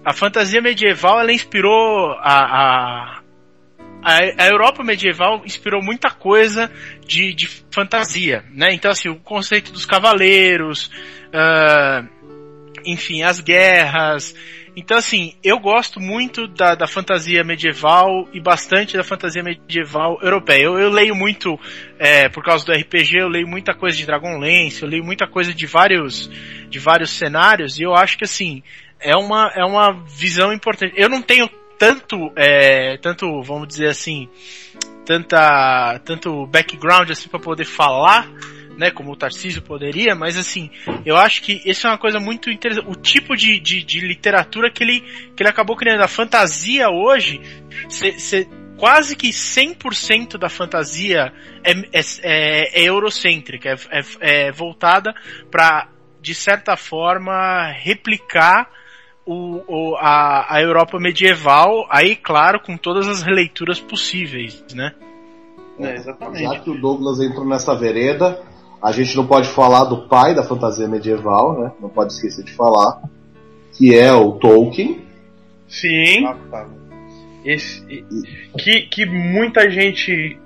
a 0.04 0.14
fantasia 0.14 0.62
medieval 0.62 1.20
ela 1.20 1.32
inspirou 1.32 2.12
a, 2.20 3.22
a, 4.04 4.20
a, 4.38 4.48
Europa 4.48 4.84
medieval 4.84 5.42
inspirou 5.46 5.82
muita 5.82 6.12
coisa 6.12 6.72
de, 7.06 7.34
de 7.34 7.48
fantasia, 7.72 8.44
né? 8.52 8.74
Então 8.74 8.92
assim, 8.92 9.10
o 9.10 9.16
conceito 9.16 9.72
dos 9.72 9.86
cavaleiros, 9.86 10.92
ah, 11.34 12.06
enfim, 12.86 13.24
as 13.24 13.40
guerras. 13.40 14.36
Então 14.76 14.98
assim, 14.98 15.36
eu 15.44 15.58
gosto 15.58 16.00
muito 16.00 16.48
da, 16.48 16.76
da 16.76 16.86
fantasia 16.86 17.44
medieval 17.44 18.28
e 18.34 18.42
bastante 18.42 18.98
da 18.98 19.04
fantasia 19.04 19.42
medieval 19.42 20.20
europeia. 20.22 20.64
Eu, 20.64 20.78
eu 20.78 20.90
leio 20.90 21.16
muito, 21.16 21.58
é, 21.98 22.28
por 22.28 22.44
causa 22.44 22.66
do 22.66 22.74
RPG, 22.74 23.20
eu 23.20 23.30
leio 23.30 23.48
muita 23.48 23.74
coisa 23.74 23.96
de 23.96 24.06
Dragonlance, 24.06 24.84
eu 24.84 24.90
leio 24.90 25.04
muita 25.04 25.28
coisa 25.28 25.54
de 25.54 25.66
vários, 25.66 26.30
de 26.70 26.78
vários 26.78 27.12
cenários 27.12 27.80
e 27.80 27.84
eu 27.84 27.96
acho 27.96 28.18
que 28.18 28.26
assim, 28.26 28.62
é 29.00 29.16
uma, 29.16 29.52
é 29.56 29.64
uma 29.64 29.94
visão 30.06 30.52
importante. 30.52 30.94
Eu 30.98 31.08
não 31.08 31.22
tenho 31.22 31.50
tanto, 31.78 32.32
é, 32.36 32.98
tanto, 32.98 33.42
vamos 33.44 33.68
dizer 33.68 33.88
assim, 33.88 34.28
tanta, 35.06 36.00
tanto 36.04 36.48
background 36.48 37.10
assim 37.12 37.30
para 37.30 37.40
poder 37.40 37.66
falar, 37.66 38.28
né, 38.78 38.92
como 38.92 39.12
o 39.12 39.16
Tarcísio 39.16 39.62
poderia, 39.62 40.16
mas 40.16 40.38
assim, 40.38 40.70
eu 41.06 41.16
acho 41.16 41.42
que 41.42 41.62
isso 41.66 41.88
é 41.88 41.90
uma 41.90 41.98
coisa 41.98 42.20
muito 42.20 42.50
interessante. 42.50 42.88
O 42.90 42.96
tipo 42.96 43.36
de, 43.36 43.60
de, 43.60 43.84
de 43.84 44.00
literatura 44.02 44.70
que 44.72 44.84
ele, 44.84 45.02
que 45.36 45.42
ele 45.44 45.50
acabou 45.50 45.76
criando, 45.76 46.02
a 46.02 46.08
fantasia 46.08 46.90
hoje, 46.90 47.40
cê, 47.90 48.20
cê- 48.20 48.48
quase 48.78 49.16
que 49.16 49.30
100% 49.30 50.38
da 50.38 50.50
fantasia 50.50 51.32
é, 51.64 51.72
é, 51.72 52.02
é, 52.22 52.82
é 52.82 52.84
eurocêntrica, 52.84 53.70
é, 53.70 54.00
é, 54.00 54.48
é 54.48 54.52
voltada 54.52 55.14
para 55.50 55.90
de 56.22 56.34
certa 56.34 56.76
forma 56.76 57.68
replicar 57.72 58.70
o, 59.26 59.62
o- 59.68 59.96
a, 59.98 60.56
a 60.56 60.62
Europa 60.62 61.00
medieval, 61.00 61.88
aí 61.90 62.16
claro, 62.16 62.60
com 62.60 62.78
todas 62.78 63.08
as 63.08 63.24
releituras 63.24 63.80
possíveis, 63.80 64.64
né? 64.74 64.94
É, 65.80 65.96
exatamente. 65.96 66.44
Já 66.44 66.60
que 66.60 66.70
o 66.70 66.80
Douglas 66.80 67.20
entrou 67.20 67.46
nessa 67.46 67.76
vereda, 67.76 68.42
a 68.86 68.92
gente 68.92 69.18
não 69.18 69.26
pode 69.26 69.48
falar 69.50 69.86
do 69.86 70.08
pai 70.08 70.36
da 70.36 70.44
fantasia 70.44 70.88
medieval, 70.88 71.60
né? 71.60 71.72
Não 71.82 71.90
pode 71.90 72.14
esquecer 72.14 72.44
de 72.46 72.54
falar. 72.54 73.02
Que 73.74 73.98
é 73.98 74.14
o 74.14 74.34
Tolkien. 74.34 75.02
Sim, 75.68 76.24
Ah, 76.24 76.36
tá. 76.52 76.68
esse, 77.44 77.82
que, 78.56 78.82
que 78.84 79.06
muita 79.08 79.72
gente 79.72 80.38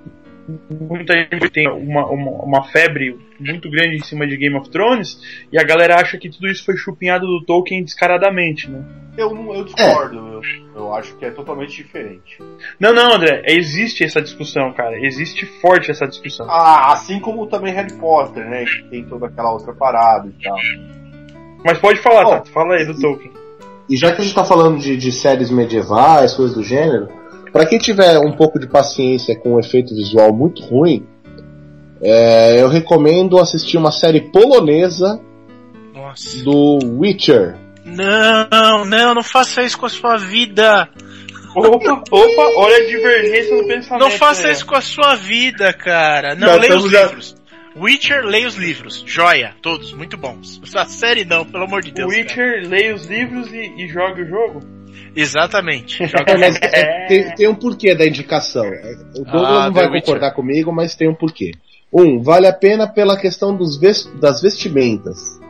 muita 0.70 1.14
gente 1.14 1.50
tem 1.50 1.68
uma, 1.68 2.06
uma, 2.06 2.30
uma 2.42 2.62
febre 2.64 3.16
muito 3.38 3.70
grande 3.70 3.96
em 3.96 4.02
cima 4.02 4.26
de 4.26 4.36
Game 4.36 4.56
of 4.56 4.68
Thrones 4.70 5.18
e 5.52 5.58
a 5.58 5.62
galera 5.62 5.96
acha 6.00 6.18
que 6.18 6.28
tudo 6.28 6.48
isso 6.48 6.64
foi 6.64 6.76
chupinhado 6.76 7.26
do 7.26 7.44
Tolkien 7.44 7.82
descaradamente, 7.84 8.68
né? 8.70 8.82
Eu, 9.16 9.34
não- 9.34 9.54
eu 9.54 9.64
discordo, 9.64 10.16
eu, 10.16 10.40
eu 10.74 10.94
acho 10.94 11.14
que 11.16 11.24
é 11.24 11.30
totalmente 11.30 11.76
diferente. 11.76 12.38
Não, 12.78 12.92
não, 12.92 13.14
André, 13.14 13.42
existe 13.46 14.02
essa 14.04 14.20
discussão, 14.22 14.72
cara. 14.72 14.98
Existe 14.98 15.44
forte 15.60 15.90
essa 15.90 16.06
discussão. 16.06 16.46
Ah, 16.48 16.92
assim 16.92 17.20
como 17.20 17.46
também 17.46 17.72
Harry 17.74 17.92
Potter, 17.94 18.44
né? 18.48 18.64
Que 18.64 18.82
tem 18.90 19.04
toda 19.04 19.26
aquela 19.26 19.52
outra 19.52 19.72
parada 19.74 20.28
e 20.28 20.42
tal. 20.42 20.56
Mas 21.64 21.78
pode 21.78 22.00
falar, 22.00 22.24
Bom, 22.24 22.30
Tato, 22.30 22.50
fala 22.50 22.74
aí 22.76 22.86
do 22.86 22.98
Tolkien. 22.98 23.32
E 23.88 23.96
já 23.96 24.12
que 24.14 24.20
a 24.22 24.24
gente 24.24 24.34
tá 24.34 24.44
falando 24.44 24.78
de, 24.78 24.96
de 24.96 25.10
séries 25.12 25.50
medievais, 25.50 26.32
coisas 26.34 26.54
do 26.54 26.62
gênero, 26.62 27.08
pra 27.52 27.66
quem 27.66 27.78
tiver 27.78 28.18
um 28.18 28.32
pouco 28.32 28.58
de 28.58 28.66
paciência 28.66 29.36
com 29.38 29.54
um 29.54 29.60
efeito 29.60 29.94
visual 29.94 30.32
muito 30.32 30.62
ruim, 30.62 31.06
é, 32.02 32.60
eu 32.60 32.68
recomendo 32.68 33.38
assistir 33.38 33.76
uma 33.76 33.90
série 33.92 34.20
polonesa 34.20 35.20
Nossa. 35.94 36.42
do 36.42 36.78
Witcher. 36.98 37.56
Não, 37.84 38.84
não, 38.84 39.14
não 39.14 39.22
faça 39.22 39.62
isso 39.62 39.78
com 39.78 39.86
a 39.86 39.90
sua 39.90 40.16
vida. 40.16 40.88
Opa, 41.54 42.02
opa, 42.10 42.42
olha 42.56 42.76
a 42.76 42.86
divergência 42.86 43.56
do 43.56 43.66
pensamento. 43.66 44.02
Não 44.04 44.10
faça 44.10 44.46
né? 44.46 44.52
isso 44.52 44.64
com 44.64 44.76
a 44.76 44.80
sua 44.80 45.14
vida, 45.16 45.72
cara. 45.72 46.34
Não, 46.34 46.46
Nós 46.46 46.60
leia 46.60 46.76
os 46.76 46.90
já- 46.90 47.02
livros. 47.02 47.36
Witcher, 47.76 48.24
leia 48.24 48.48
os 48.48 48.56
livros. 48.56 49.02
Joia, 49.06 49.54
todos, 49.62 49.92
muito 49.92 50.16
bons. 50.16 50.60
A 50.74 50.84
série 50.86 51.24
não, 51.24 51.44
pelo 51.44 51.64
amor 51.64 51.82
de 51.82 51.92
Deus. 51.92 52.10
cara. 52.10 52.22
Witcher, 52.22 52.68
leia 52.68 52.94
os 52.94 53.06
livros 53.06 53.52
e, 53.52 53.74
e 53.78 53.88
joga 53.88 54.22
o 54.22 54.26
jogo. 54.26 54.60
Exatamente. 55.14 56.02
É, 56.26 56.80
é, 56.80 57.06
tem, 57.08 57.34
tem 57.34 57.48
um 57.48 57.54
porquê 57.54 57.94
da 57.94 58.06
indicação. 58.06 58.64
É, 58.64 58.96
O 59.16 59.24
Douglas 59.24 59.44
Ah, 59.44 59.66
não 59.66 59.72
vai 59.72 59.86
Witcher. 59.86 60.00
concordar 60.02 60.30
comigo, 60.32 60.72
mas 60.72 60.94
tem 60.94 61.08
um 61.08 61.14
porquê. 61.14 61.52
Um, 61.92 62.22
vale 62.22 62.46
a 62.46 62.52
pena 62.52 62.86
pela 62.86 63.16
questão 63.18 63.56
dos 63.56 63.76
ves- 63.78 64.08
das 64.20 64.40
vestimentas. 64.40 65.40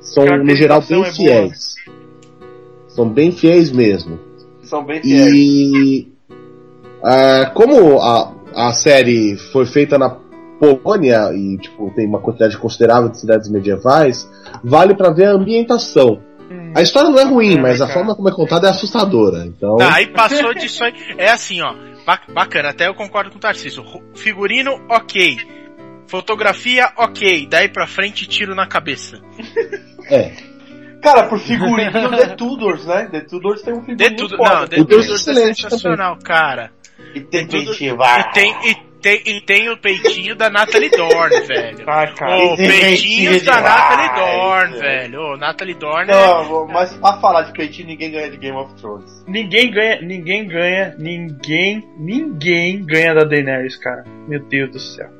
São, 0.00 0.24
no 0.24 0.54
geral, 0.54 0.80
bem 0.80 0.98
é 0.98 1.02
boa. 1.02 1.12
fiéis. 1.12 1.74
São 2.88 3.08
bem 3.08 3.32
fiéis 3.32 3.70
mesmo. 3.72 4.18
São 4.62 4.84
bem 4.84 5.02
fiéis. 5.02 5.32
E 5.34 6.12
ah, 7.02 7.50
como 7.54 8.00
a, 8.00 8.32
a 8.54 8.72
série 8.72 9.36
foi 9.36 9.66
feita 9.66 9.98
na 9.98 10.16
Polônia 10.60 11.32
e 11.34 11.56
tipo, 11.58 11.90
tem 11.96 12.06
uma 12.06 12.20
quantidade 12.20 12.56
considerável 12.58 13.08
de 13.08 13.18
cidades 13.18 13.48
medievais, 13.48 14.28
vale 14.62 14.94
pra 14.94 15.10
ver 15.10 15.26
a 15.26 15.32
ambientação. 15.32 16.20
A 16.74 16.82
história 16.82 17.08
não 17.10 17.18
é 17.18 17.24
ruim, 17.24 17.56
É, 17.56 17.60
mas 17.60 17.80
a 17.80 17.86
cara. 17.86 17.98
forma 17.98 18.14
como 18.16 18.28
é 18.28 18.32
contada 18.32 18.66
é 18.66 18.70
assustadora. 18.70 19.44
Então, 19.46 19.76
Tá, 19.76 19.94
aí 19.94 20.08
passou 20.08 20.52
disso 20.54 20.82
aí. 20.84 20.92
É 21.16 21.30
assim, 21.30 21.60
ó. 21.62 21.74
ba- 22.04 22.20
Bacana, 22.32 22.70
até 22.70 22.88
eu 22.88 22.94
concordo 22.94 23.30
com 23.30 23.36
o 23.36 23.40
Tarcísio. 23.40 23.84
Figurino, 24.14 24.72
ok. 24.88 25.36
Fotografia, 26.08 26.90
ok. 26.96 27.46
Daí 27.48 27.68
pra 27.68 27.86
frente, 27.86 28.26
tiro 28.26 28.54
na 28.54 28.66
cabeça. 28.66 29.20
é. 30.10 30.32
Cara, 31.02 31.28
por 31.28 31.38
figurino, 31.38 32.10
The 32.10 32.34
Tudors, 32.36 32.84
né? 32.84 33.08
The 33.10 33.20
Tudors 33.22 33.62
tem 33.62 33.72
um 33.72 33.82
figurino 33.82 34.16
tudo, 34.16 34.36
foda. 34.36 34.54
não, 34.54 34.66
de 34.66 34.80
O 34.80 34.84
Deus 34.84 35.06
tudo 35.06 35.12
é 35.12 35.16
excelente 35.16 35.62
sensacional, 35.62 36.18
cara. 36.22 36.72
E 37.14 37.20
tem. 37.20 37.44
E 37.44 37.46
tem, 37.46 37.62
e, 37.62 38.32
tem, 38.32 38.54
e 39.08 39.40
tem 39.40 39.68
o 39.70 39.76
peitinho 39.76 40.34
da 40.34 40.50
Natalie 40.50 40.90
Dorn, 40.90 41.40
velho. 41.46 41.84
Ai, 41.86 42.14
cara. 42.14 42.36
Tem 42.36 42.56
peitinhos 42.56 43.32
peitinho 43.32 43.44
da 43.44 43.56
demais, 43.56 43.64
Natalie 43.98 44.14
Dorn, 44.14 44.70
velho. 44.72 44.80
velho. 44.82 45.20
Ô, 45.22 45.36
Natalie 45.36 45.74
Dorn 45.74 46.10
é. 46.10 46.14
Não, 46.14 46.66
mas 46.68 46.92
pra 46.94 47.20
falar 47.20 47.42
de 47.42 47.52
peitinho, 47.52 47.88
ninguém 47.88 48.10
ganha 48.10 48.30
de 48.30 48.36
Game 48.36 48.56
of 48.56 48.74
Thrones. 48.74 49.24
Ninguém 49.26 49.70
ganha, 49.70 50.00
ninguém 50.02 50.46
ganha, 50.46 50.94
ninguém, 50.98 51.84
ninguém 51.98 52.84
ganha 52.84 53.14
da 53.14 53.24
Daenerys, 53.24 53.76
cara. 53.76 54.04
Meu 54.28 54.40
Deus 54.44 54.70
do 54.70 54.78
céu. 54.80 55.19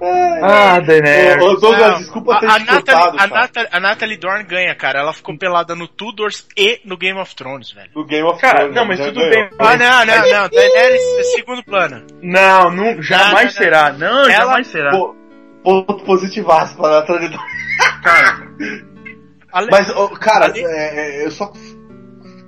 Ah, 0.00 0.78
Daenerys. 0.80 1.42
Ô, 1.44 1.54
Douglas, 1.56 1.90
Não, 1.92 1.98
desculpa 1.98 2.38
ter 2.40 2.46
a, 2.46 2.54
a, 2.54 2.60
te 2.60 2.66
Natalie, 2.66 2.84
cortado, 2.84 3.16
a. 3.18 3.26
Natalie, 3.40 3.68
a 3.72 3.80
Natalie 3.80 4.16
Dorn 4.16 4.44
ganha, 4.44 4.74
cara. 4.74 5.00
Ela 5.00 5.12
ficou 5.12 5.36
pelada 5.36 5.74
no 5.74 5.88
Tudors 5.88 6.46
e 6.56 6.80
no 6.84 6.96
Game 6.96 7.18
of 7.18 7.34
Thrones, 7.34 7.72
velho. 7.72 7.90
Do 7.92 8.04
Game 8.04 8.26
of 8.28 8.40
Cara, 8.40 8.58
Thrones. 8.60 8.74
não, 8.76 8.84
mas 8.84 8.98
já 8.98 9.04
tudo 9.06 9.18
ganhou. 9.20 9.30
bem. 9.30 9.50
Ah, 9.58 9.76
não, 9.76 10.06
não, 10.06 10.30
não. 10.30 10.48
Daenerys 10.48 11.02
é 11.18 11.22
segundo 11.36 11.64
plano. 11.64 12.06
Não, 12.22 12.70
não, 12.70 13.02
jamais 13.02 13.32
não, 13.34 13.42
não. 13.44 13.50
será. 13.50 13.92
Não, 13.92 14.20
Ela- 14.20 14.30
jamais 14.30 14.66
será. 14.68 14.90
Ponto 15.64 16.04
positivaço 16.04 16.76
pra 16.76 16.88
Natalie 16.90 17.28
Dorn. 17.28 17.44
Cara, 18.02 18.48
Ale- 19.52 19.68
Mas, 19.70 19.88
ô, 19.90 20.08
cara, 20.10 20.44
Ale- 20.46 20.64
é, 20.64 21.22
é, 21.22 21.26
eu 21.26 21.30
só. 21.30 21.50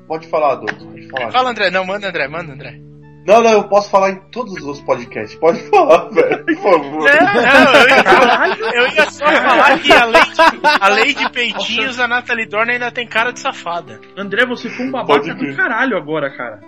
Pode 0.07 0.27
falar, 0.29 0.57
Douglas, 0.57 0.83
pode 0.83 1.09
falar. 1.09 1.31
Fala, 1.33 1.51
André. 1.51 1.71
Não, 1.71 1.85
manda, 1.85 2.09
André. 2.09 2.29
Manda, 2.29 2.53
André. 2.53 2.81
Não, 3.27 3.43
não, 3.43 3.51
eu 3.51 3.65
posso 3.65 3.91
falar 3.91 4.11
em 4.11 4.17
todos 4.31 4.55
os 4.65 4.81
podcasts. 4.81 5.39
Pode 5.39 5.61
falar, 5.69 6.09
velho, 6.13 6.45
por 6.45 6.57
favor. 6.57 7.05
Não, 7.05 7.35
não, 7.35 7.75
eu 7.75 7.89
ia, 7.89 8.75
eu 8.75 8.89
ia 8.89 9.11
só 9.11 9.27
falar 9.27 9.79
que 9.79 9.93
além 9.93 10.23
de, 10.23 10.41
além 10.81 11.15
de 11.15 11.31
peitinhos, 11.31 12.01
a 12.01 12.09
Natalie 12.09 12.47
Dorn 12.47 12.73
ainda 12.73 12.91
tem 12.91 13.07
cara 13.07 13.33
de 13.33 13.41
safada. 13.41 14.01
André, 14.17 14.47
você 14.47 14.69
foi 14.71 14.87
um 14.87 14.91
babaca 14.91 15.35
do 15.35 15.57
caralho 15.57 15.97
agora, 15.97 16.31
cara. 16.35 16.61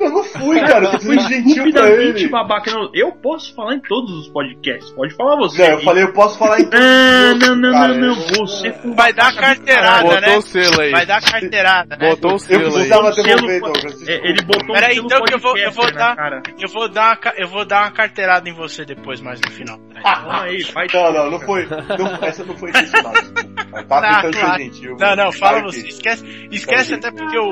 Eu 0.00 0.10
não 0.10 0.24
fui, 0.24 0.60
cara, 0.60 0.84
eu 0.92 1.00
fui 1.00 1.18
gentil 1.20 1.72
pra 1.72 1.88
ele. 1.90 2.28
babaca. 2.28 2.70
Não, 2.70 2.90
eu 2.94 3.12
posso 3.12 3.54
falar 3.54 3.74
em 3.74 3.80
todos 3.80 4.10
os 4.12 4.28
podcasts. 4.28 4.90
Pode 4.92 5.14
falar 5.14 5.36
você. 5.36 5.62
Não, 5.62 5.78
eu 5.78 5.82
falei, 5.82 6.02
eu 6.04 6.12
posso 6.12 6.38
falar 6.38 6.60
em 6.60 6.64
todos 6.70 6.80
Ah, 6.80 7.32
os 7.34 7.38
não, 7.40 7.56
não, 7.56 7.70
não, 7.72 7.88
não. 7.94 8.06
eu- 8.08 8.14
Você 8.46 8.72
foi 8.72 8.94
Vai 8.94 9.12
dar 9.12 9.34
carteirada, 9.34 10.08
caralho. 10.08 10.08
Botou 10.08 10.20
né? 10.30 10.36
o 10.36 10.42
selo 10.42 10.80
aí. 10.80 10.90
Vai 10.90 11.06
dar 11.06 11.20
carteirada, 11.22 11.96
né? 11.96 12.08
Botou 12.10 12.30
o 12.32 12.34
Eu 12.34 12.38
selo 12.38 12.64
aí. 12.66 12.72
precisava 12.72 13.12
devolver, 13.12 13.60
Douglas. 13.60 14.08
É, 14.08 14.14
ele 14.28 14.42
botou 14.42 14.74
Peraí, 14.74 14.96
então 14.98 15.22
que 15.24 15.34
eu 15.34 15.38
vou- 15.38 15.56
eu 15.58 15.70
vou 15.72 15.84
podcaster 15.84 16.16
dar-. 16.16 16.42
Eu 16.58 16.68
vou 16.68 16.88
dar 16.88 17.18
eu 17.36 17.48
vou 17.48 17.64
dar 17.64 17.82
uma 17.84 17.90
carteirada 17.92 18.48
em 18.48 18.54
você 18.54 18.84
depois, 18.84 19.20
mais 19.20 19.40
no 19.40 19.50
final. 19.50 19.78
Fala 20.02 20.42
aí, 20.44 20.62
vai. 20.72 20.86
Não, 20.92 21.12
não, 21.12 21.30
não 21.32 21.40
foi. 21.40 21.66
Não, 21.66 22.18
essa 22.26 22.44
não 22.44 22.56
foi. 22.56 22.70
Eu 22.70 23.84
tentando 24.22 24.32
claro. 24.40 24.56
ser 24.58 24.64
gentil. 24.64 24.96
Não, 24.98 25.16
não, 25.16 25.32
fala 25.32 25.60
Claro 25.60 25.70
que- 25.70 25.80
você. 25.80 25.88
Esquece, 25.88 26.48
esquece 26.50 26.88
Claro 26.98 27.06
até 27.06 27.10
que- 27.10 27.16
porque 27.22 27.38
o, 27.38 27.50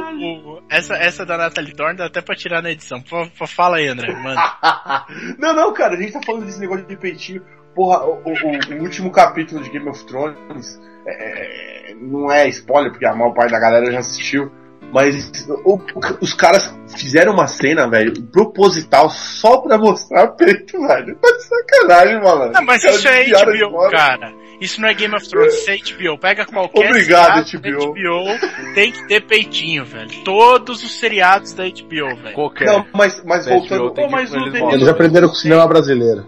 o- 0.56 0.62
essa, 0.70 0.94
essa 0.94 1.24
da 1.26 1.36
Natalie 1.36 1.72
Dorn 1.74 1.96
dá 1.96 2.06
até 2.06 2.20
pra 2.20 2.31
tirar 2.36 2.62
na 2.62 2.70
edição. 2.70 3.02
Fala 3.46 3.76
aí, 3.76 3.88
André, 3.88 4.12
mano. 4.14 4.40
não, 5.38 5.54
não, 5.54 5.72
cara, 5.72 5.94
a 5.94 6.00
gente 6.00 6.12
tá 6.12 6.20
falando 6.24 6.46
desse 6.46 6.60
negócio 6.60 6.86
de 6.86 6.96
peitinho. 6.96 7.42
Porra, 7.74 8.04
o, 8.04 8.22
o- 8.24 8.78
o 8.78 8.82
último 8.82 9.10
capítulo 9.10 9.62
de 9.62 9.70
Game 9.70 9.88
of 9.88 10.04
Thrones 10.06 10.80
é, 11.06 11.94
não 12.00 12.30
é 12.30 12.46
spoiler, 12.48 12.90
porque 12.92 13.06
a 13.06 13.14
maior 13.14 13.32
parte 13.32 13.50
da 13.52 13.58
galera 13.60 13.90
já 13.90 13.98
assistiu. 14.00 14.52
Mas 14.92 15.32
o- 15.64 15.80
os 16.20 16.34
caras 16.34 16.72
fizeram 16.96 17.32
uma 17.32 17.46
cena, 17.46 17.88
velho, 17.88 18.12
proposital 18.30 19.08
só 19.08 19.58
pra 19.58 19.78
mostrar 19.78 20.28
peito, 20.32 20.78
velho. 20.86 21.16
Tá 21.16 21.30
de 21.32 21.42
sacanagem, 21.44 22.22
mano. 22.22 22.52
Não, 22.52 22.62
mas 22.64 22.84
isso 22.84 23.08
é 23.08 23.24
HBO, 23.30 23.70
fora. 23.70 23.90
cara. 23.90 24.42
Isso 24.60 24.80
não 24.80 24.88
é 24.88 24.94
Game 24.94 25.12
of 25.16 25.28
Thrones, 25.28 25.54
isso 25.54 25.70
é 25.70 25.76
HBO. 25.76 26.18
Pega 26.18 26.44
qualquer 26.46 26.88
Obrigado, 26.90 27.44
seriado 27.48 27.80
HBO. 27.80 27.94
HBO, 27.94 28.74
tem 28.74 28.92
que 28.92 29.08
ter 29.08 29.20
peitinho, 29.26 29.84
velho. 29.84 30.10
Todos 30.24 30.84
os 30.84 31.00
seriados 31.00 31.52
da 31.52 31.64
HBO, 31.64 32.14
velho. 32.22 32.34
Qualquer. 32.34 32.66
Não, 32.66 32.86
mas, 32.94 33.20
mas 33.24 33.46
voltando. 33.46 33.86
HBO 33.88 33.94
Pô, 33.94 34.08
mas 34.08 34.32
eles. 34.32 34.54
Eles 34.54 34.86
aprenderam 34.88 35.26
com 35.28 35.34
o 35.34 35.36
cinema 35.36 35.66
brasileiro. 35.66 36.26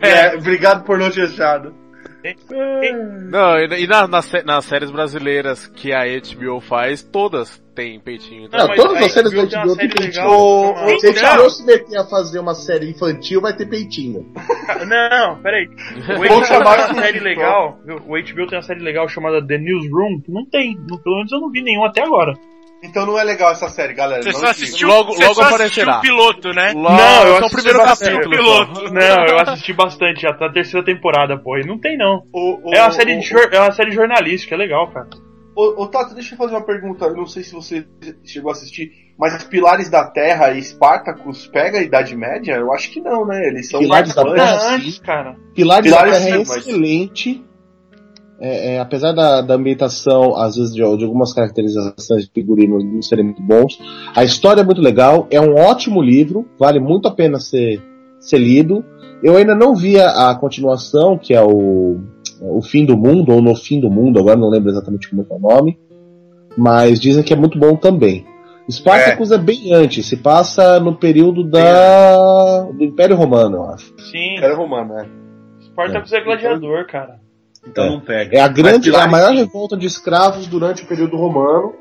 É, 0.00 0.34
obrigado 0.36 0.84
por 0.84 0.96
não 0.98 1.10
ter 1.10 1.24
achado. 1.24 1.74
Não, 3.30 3.58
e, 3.58 3.84
e 3.84 3.86
na- 3.86 4.08
nas 4.08 4.32
nas 4.44 4.64
séries 4.64 4.90
brasileiras 4.90 5.66
que 5.66 5.92
a 5.92 6.04
HBO 6.04 6.60
faz, 6.60 7.02
todas 7.02 7.62
têm 7.74 8.00
peitinho. 8.00 8.48
Não, 8.50 8.58
Não, 8.58 8.68
mas 8.68 8.76
todas 8.76 9.02
as 9.02 9.12
séries 9.12 9.30
da 9.32 9.42
HBO 9.42 9.76
tem 9.76 9.88
tem 9.88 9.88
série 9.88 9.88
peitinho. 9.88 10.22
legal. 10.24 10.98
Se 10.98 11.06
a 11.06 11.12
não. 11.36 11.42
HBO 11.42 11.50
se 11.50 11.64
meter 11.66 11.98
a 11.98 12.04
fazer 12.04 12.38
uma 12.40 12.54
série 12.54 12.90
infantil, 12.90 13.40
vai 13.40 13.56
ter 13.56 13.66
peitinho. 13.66 14.26
Não, 14.86 15.36
peraí. 15.42 15.66
O 15.66 16.18
HBO 16.18 16.46
tem 16.46 16.56
uma 16.58 16.94
série 16.94 17.20
legal. 17.20 17.78
O 18.06 18.16
HBO 18.18 18.46
tem 18.48 18.58
uma 18.58 18.62
série 18.62 18.80
legal 18.80 19.08
chamada 19.08 19.44
The 19.46 19.58
Newsroom. 19.58 20.20
que 20.20 20.30
Não 20.32 20.44
tem. 20.44 20.76
no- 20.88 20.98
Pelo 21.00 21.16
menos 21.16 21.30
eu 21.32 21.40
não 21.40 21.50
vi 21.50 21.62
nenhum 21.62 21.84
até 21.84 22.02
agora. 22.02 22.34
Então 22.82 23.04
não 23.04 23.18
é 23.18 23.24
legal 23.24 23.50
essa 23.50 23.68
série, 23.68 23.92
galera. 23.92 24.22
Você 24.22 24.30
não 24.32 24.38
só 24.40 24.46
assistam. 24.46 24.64
assistiu, 24.66 24.88
Logo- 24.88 25.12
você 25.12 25.22
logo 25.22 25.34
só 25.34 25.40
assistiu 25.42 25.54
aparecerá. 25.84 25.98
o 25.98 26.00
piloto, 26.00 26.48
né? 26.50 26.72
Lá, 26.76 26.90
Não, 26.96 27.22
eu 27.26 27.26
só 27.26 27.32
o 27.32 27.36
assisti 27.46 27.54
primeiro 27.56 27.78
bastante. 27.78 28.12
capítulo. 28.14 28.36
Piloto. 28.36 28.84
Não, 28.94 29.24
eu 29.26 29.38
assisti 29.40 29.72
bastante, 29.72 30.22
já 30.22 30.32
tá 30.32 30.46
na 30.46 30.52
terceira 30.52 30.84
temporada, 30.86 31.36
pô. 31.36 31.56
E 31.58 31.66
não 31.66 31.78
tem 31.78 31.96
não. 31.98 32.22
O- 32.32 32.70
o- 32.70 32.74
É 32.74 32.80
uma 32.82 32.90
série, 32.92 33.16
o- 33.16 33.20
de, 33.20 33.56
é 33.56 33.60
uma 33.60 33.72
série 33.72 33.90
jornalística, 33.90 34.54
é 34.54 34.58
legal, 34.58 34.90
cara. 34.92 35.08
Ô, 35.56 35.82
ô 35.82 35.86
Tato, 35.88 36.14
deixa 36.14 36.34
eu 36.34 36.38
fazer 36.38 36.52
uma 36.54 36.64
pergunta. 36.64 37.06
Eu 37.06 37.16
não 37.16 37.26
sei 37.26 37.42
se 37.42 37.52
você 37.52 37.84
chegou 38.24 38.48
a 38.50 38.52
assistir, 38.52 38.92
mas 39.18 39.34
os 39.34 39.42
Pilares 39.42 39.90
da 39.90 40.04
Terra 40.04 40.52
e 40.52 40.62
Spartacus 40.62 41.48
pega 41.48 41.78
a 41.78 41.82
Idade 41.82 42.14
Média? 42.14 42.52
Eu 42.54 42.72
acho 42.72 42.92
que 42.92 43.00
não, 43.00 43.26
né? 43.26 43.44
Eles 43.48 43.68
são 43.68 43.80
Pilares 43.80 44.14
da. 44.14 44.22
Terra, 44.22 44.54
É, 44.54 44.58
sim. 44.60 44.74
antes, 44.76 44.98
cara. 45.00 45.34
Pilares, 45.56 45.90
Pilares 45.90 46.12
da 46.12 46.24
Terra 46.24 46.36
é 46.38 46.42
excelente. 46.42 47.44
É, 48.40 48.74
é, 48.74 48.80
apesar 48.80 49.12
da, 49.12 49.40
da 49.40 49.54
ambientação, 49.54 50.36
às 50.36 50.56
vezes, 50.56 50.72
de, 50.72 50.80
de 50.96 51.04
algumas 51.04 51.32
caracterizações 51.32 52.24
de 52.24 52.30
figurinos 52.32 52.84
não 52.84 53.02
serem 53.02 53.24
muito 53.24 53.42
bons, 53.42 53.78
a 54.14 54.22
história 54.22 54.60
é 54.60 54.64
muito 54.64 54.80
legal, 54.80 55.26
é 55.30 55.40
um 55.40 55.54
ótimo 55.56 56.00
livro, 56.00 56.46
vale 56.58 56.78
muito 56.78 57.08
a 57.08 57.10
pena 57.10 57.40
ser, 57.40 57.82
ser 58.20 58.38
lido. 58.38 58.84
Eu 59.22 59.36
ainda 59.36 59.56
não 59.56 59.74
vi 59.74 60.00
a, 60.00 60.30
a 60.30 60.34
continuação, 60.36 61.18
que 61.18 61.34
é 61.34 61.42
o, 61.42 61.98
o 62.40 62.62
Fim 62.62 62.84
do 62.84 62.96
Mundo, 62.96 63.32
ou 63.32 63.42
No 63.42 63.56
Fim 63.56 63.80
do 63.80 63.90
Mundo, 63.90 64.20
agora 64.20 64.36
não 64.36 64.48
lembro 64.48 64.70
exatamente 64.70 65.10
como 65.10 65.22
é, 65.22 65.24
que 65.24 65.32
é 65.32 65.36
o 65.36 65.40
nome, 65.40 65.78
mas 66.56 67.00
dizem 67.00 67.24
que 67.24 67.32
é 67.32 67.36
muito 67.36 67.58
bom 67.58 67.74
também. 67.74 68.24
Spartacus 68.70 69.32
é, 69.32 69.38
bem 69.38 69.72
antes, 69.72 70.06
se 70.06 70.16
passa 70.16 70.78
no 70.78 70.94
período 70.94 71.42
da, 71.42 72.62
do 72.64 72.84
Império 72.84 73.16
Romano, 73.16 73.56
eu 73.56 73.64
acho. 73.70 73.94
Sim, 73.98 74.36
Era 74.36 74.54
romano, 74.54 74.94
né? 74.94 75.08
Spartacus 75.60 76.12
é 76.12 76.20
gladiador, 76.22 76.86
cara. 76.86 77.18
Então 77.70 77.84
É. 77.84 77.90
não 77.90 78.00
pega. 78.00 78.36
É 78.36 78.40
a 78.40 78.48
grande, 78.48 78.94
a 78.94 79.06
maior 79.06 79.32
revolta 79.34 79.76
de 79.76 79.86
escravos 79.86 80.46
durante 80.46 80.82
o 80.82 80.86
período 80.86 81.16
romano. 81.16 81.74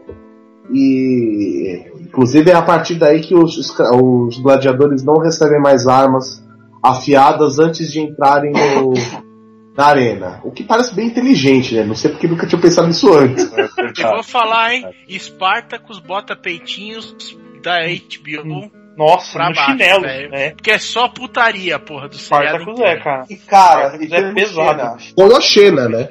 E 0.73 1.81
inclusive 2.01 2.51
é 2.51 2.53
a 2.53 2.61
partir 2.61 2.95
daí 2.95 3.21
que 3.21 3.33
os, 3.35 3.57
os 3.57 4.37
gladiadores 4.39 5.03
não 5.03 5.17
recebem 5.17 5.61
mais 5.61 5.87
armas 5.87 6.43
afiadas 6.83 7.57
antes 7.59 7.91
de 7.91 7.99
entrarem 8.01 8.51
no- 8.51 8.93
na 9.77 9.85
arena. 9.85 10.41
O 10.43 10.51
que 10.51 10.63
parece 10.63 10.93
bem 10.93 11.07
inteligente, 11.07 11.73
né? 11.75 11.83
Não 11.85 11.95
sei 11.95 12.11
porque 12.11 12.27
nunca 12.27 12.45
tinha 12.47 12.59
pensado 12.59 12.87
nisso 12.87 13.13
antes. 13.13 13.49
Eu 13.97 14.09
vou 14.15 14.23
falar, 14.23 14.73
hein? 14.73 14.85
Spartacus 15.17 15.99
bota 15.99 16.35
peitinhos 16.35 17.15
da 17.63 17.79
HBO. 17.85 18.71
Nossa, 18.97 19.33
Pra 19.33 19.49
no 19.49 19.55
baixo, 19.55 19.71
chinelo. 19.71 20.01
velho. 20.01 20.29
É. 20.35 20.49
Porque 20.51 20.71
é 20.71 20.77
só 20.79 21.07
putaria, 21.07 21.77
porra, 21.79 22.07
do 22.09 22.17
seriado 22.17 22.63
Spartacus 22.63 22.79
é, 22.81 22.97
cara. 22.97 23.23
E 23.29 23.35
cara, 23.35 23.97
e 24.03 24.13
é 24.13 24.33
pesado. 24.33 24.99
Xena. 24.99 25.13
Com 25.15 25.35
a 25.35 25.41
Xena, 25.41 25.87
né? 25.89 26.07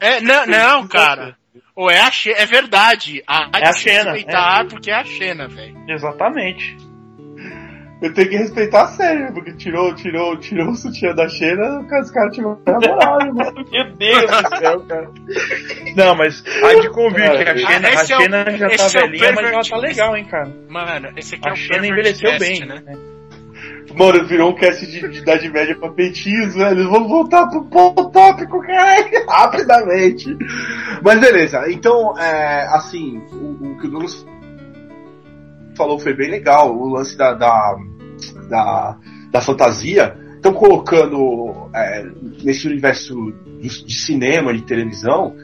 É, 0.00 0.20
não, 0.20 0.46
não, 0.46 0.86
cara. 0.88 1.36
Ou 1.74 1.90
é 1.90 1.98
a 2.00 2.10
Xena, 2.10 2.38
é 2.38 2.46
verdade. 2.46 3.22
A, 3.26 3.48
É 3.58 3.68
a 3.68 3.72
Xena, 3.72 4.12
respeitar 4.12 4.66
porque 4.68 4.90
é 4.90 4.94
a 4.94 5.04
Xena, 5.04 5.48
velho. 5.48 5.76
Exatamente. 5.88 6.76
Eu 8.02 8.14
tenho 8.14 8.30
que 8.30 8.36
respeitar 8.36 8.82
a 8.84 8.88
série, 8.88 9.20
né? 9.24 9.30
Porque 9.32 9.52
tirou, 9.52 9.94
tirou, 9.94 10.34
tirou 10.38 10.70
o 10.70 10.74
sutiã 10.74 11.14
da 11.14 11.28
Xena, 11.28 11.80
os 11.80 12.10
caras 12.10 12.34
tiveram 12.34 12.58
na 12.66 12.72
moral, 12.80 13.18
né, 13.18 13.30
mano. 13.32 13.64
Meu 13.70 13.92
Deus 13.96 14.30
do 14.42 14.56
céu, 14.58 14.80
cara. 14.86 15.10
Não, 15.96 16.14
mas 16.14 16.42
há 16.64 16.80
de 16.80 16.88
convir 16.88 17.30
que 17.30 17.50
a 17.50 17.56
Xena, 17.56 17.88
a 17.88 17.92
esse 17.92 18.12
é 18.12 18.16
o- 18.16 18.20
Xena 18.22 18.50
já 18.56 18.68
tá 18.70 18.84
é 18.84 18.88
velhinha, 18.88 19.32
mas 19.32 19.52
ela 19.52 19.62
tá 19.62 19.76
legal, 19.76 20.16
hein, 20.16 20.24
cara. 20.24 20.50
Mano, 20.68 21.08
esse 21.16 21.34
aqui 21.34 21.46
é 21.46 21.50
A 21.50 21.52
o 21.52 21.56
Xena 21.56 21.80
pervert 21.80 21.92
envelheceu 21.92 22.30
cast, 22.30 22.40
bem, 22.48 22.66
né? 22.66 22.82
né? 22.86 22.98
Mano, 23.94 24.24
virou 24.26 24.50
um 24.50 24.54
cast 24.54 24.86
de, 24.86 25.08
de 25.08 25.18
Idade 25.18 25.50
Média 25.50 25.76
pra 25.76 25.90
peitinhos, 25.90 26.54
velho. 26.54 26.88
Vamos 26.90 27.08
voltar 27.08 27.48
pro 27.48 27.64
ponto 27.64 28.08
tópico, 28.10 28.62
cara, 28.62 29.04
rapidamente. 29.28 30.34
Mas 31.02 31.20
beleza, 31.20 31.70
então, 31.70 32.16
é, 32.18 32.66
assim, 32.68 33.18
o, 33.32 33.72
o 33.72 33.78
que 33.78 33.88
o 33.88 33.90
Douglas 33.90 34.24
falou 35.76 35.98
foi 35.98 36.14
bem 36.14 36.30
legal, 36.30 36.74
o 36.74 36.88
lance 36.88 37.16
da, 37.16 37.34
da, 37.34 37.76
da, 38.48 38.96
da 39.30 39.40
fantasia. 39.40 40.16
Estão 40.36 40.52
colocando 40.54 41.68
é, 41.74 42.06
nesse 42.42 42.66
universo 42.66 43.14
de, 43.60 43.94
cinema, 43.94 44.54
de 44.54 44.62
televisão, 44.62 45.34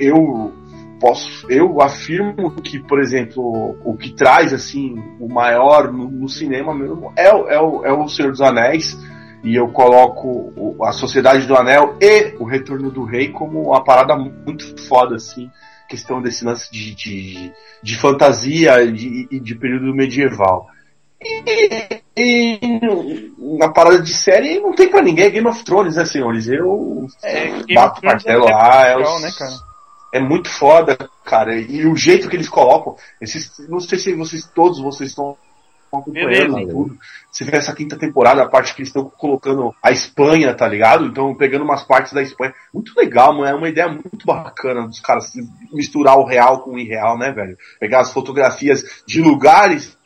eu 0.00 0.52
posso, 1.00 1.46
eu 1.50 1.80
afirmo 1.80 2.50
que, 2.60 2.78
por 2.80 3.00
exemplo, 3.00 3.76
o 3.84 3.96
que 3.96 4.12
traz 4.14 4.52
assim 4.52 4.96
o 5.20 5.28
maior 5.32 5.92
no, 5.92 6.10
no 6.10 6.28
cinema 6.28 6.74
mesmo 6.74 7.12
é, 7.16 7.32
o- 7.32 7.48
é, 7.48 7.88
é 7.88 7.92
o 7.92 8.08
Senhor 8.08 8.32
dos 8.32 8.40
Anéis 8.40 8.98
e 9.44 9.54
eu 9.54 9.68
coloco 9.68 10.74
a 10.82 10.90
Sociedade 10.92 11.46
do 11.46 11.54
Anel 11.54 11.96
e 12.00 12.34
o 12.40 12.44
Retorno 12.44 12.90
do 12.90 13.04
Rei 13.04 13.28
como 13.28 13.68
uma 13.68 13.84
parada 13.84 14.16
muito 14.16 14.82
foda 14.88 15.16
assim, 15.16 15.48
questão 15.88 16.20
desse 16.20 16.44
lance 16.44 16.72
de, 16.72 16.94
de, 16.96 17.52
de 17.80 17.96
fantasia 17.96 18.82
e 18.82 18.90
de, 18.92 19.40
de 19.40 19.54
período 19.54 19.94
medieval. 19.94 20.66
E, 21.20 22.00
e 22.16 23.32
na 23.58 23.68
parada 23.70 24.00
de 24.00 24.12
série 24.14 24.60
não 24.60 24.74
tem 24.74 24.88
pra 24.88 25.02
ninguém, 25.02 25.26
é 25.26 25.30
Game 25.30 25.46
of 25.48 25.64
Thrones, 25.64 25.96
né, 25.96 26.04
senhores? 26.04 26.46
Eu 26.48 27.06
É, 27.22 27.48
bato 27.74 27.98
o 27.98 28.00
Thrones 28.00 28.02
é 28.02 28.06
martelo 28.06 28.44
lá, 28.44 28.86
é, 28.86 28.96
os- 28.96 29.22
né, 29.22 29.30
é 30.12 30.20
muito 30.20 30.48
foda, 30.48 30.96
cara. 31.24 31.54
E 31.56 31.86
o 31.86 31.96
jeito 31.96 32.28
que 32.28 32.36
eles 32.36 32.48
colocam, 32.48 32.96
esses, 33.20 33.52
não 33.68 33.80
sei 33.80 33.98
se 33.98 34.14
vocês, 34.14 34.46
todos 34.54 34.78
vocês 34.80 35.10
estão 35.10 35.36
acompanhando 35.92 36.54
Beleza. 36.54 36.60
e 36.60 36.68
tudo. 36.68 36.98
Você 37.30 37.44
vê 37.44 37.56
essa 37.56 37.74
quinta 37.74 37.98
temporada, 37.98 38.42
a 38.42 38.48
parte 38.48 38.74
que 38.74 38.80
eles 38.80 38.88
estão 38.88 39.04
colocando 39.04 39.74
a 39.82 39.90
Espanha, 39.90 40.54
tá 40.54 40.66
ligado? 40.68 41.04
Então 41.06 41.34
pegando 41.34 41.64
umas 41.64 41.82
partes 41.82 42.12
da 42.12 42.22
Espanha. 42.22 42.54
Muito 42.72 42.92
legal, 42.96 43.32
mano. 43.34 43.46
É 43.46 43.54
uma 43.54 43.68
ideia 43.68 43.88
muito 43.88 44.24
bacana 44.24 44.86
dos 44.86 45.00
caras 45.00 45.32
misturar 45.72 46.18
o 46.18 46.24
real 46.24 46.60
com 46.60 46.72
o 46.72 46.78
irreal, 46.78 47.16
né, 47.18 47.30
velho? 47.30 47.56
Pegar 47.80 48.00
as 48.00 48.12
fotografias 48.12 49.02
de 49.06 49.20
lugares. 49.20 49.96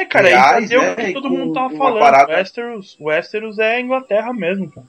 É, 0.00 0.04
cara, 0.04 0.28
Reais, 0.28 0.64
isso 0.64 0.74
é 0.74 0.78
o 0.78 0.82
né, 0.82 0.94
que 0.96 1.12
todo 1.12 1.28
com- 1.28 1.36
mundo 1.36 1.52
tava 1.52 1.68
uma 1.68 1.78
falando. 1.78 2.00
parada- 2.00 2.34
Westeros, 2.36 2.96
Westeros 3.00 3.58
é 3.58 3.80
Inglaterra 3.80 4.32
mesmo, 4.32 4.70
cara. 4.70 4.86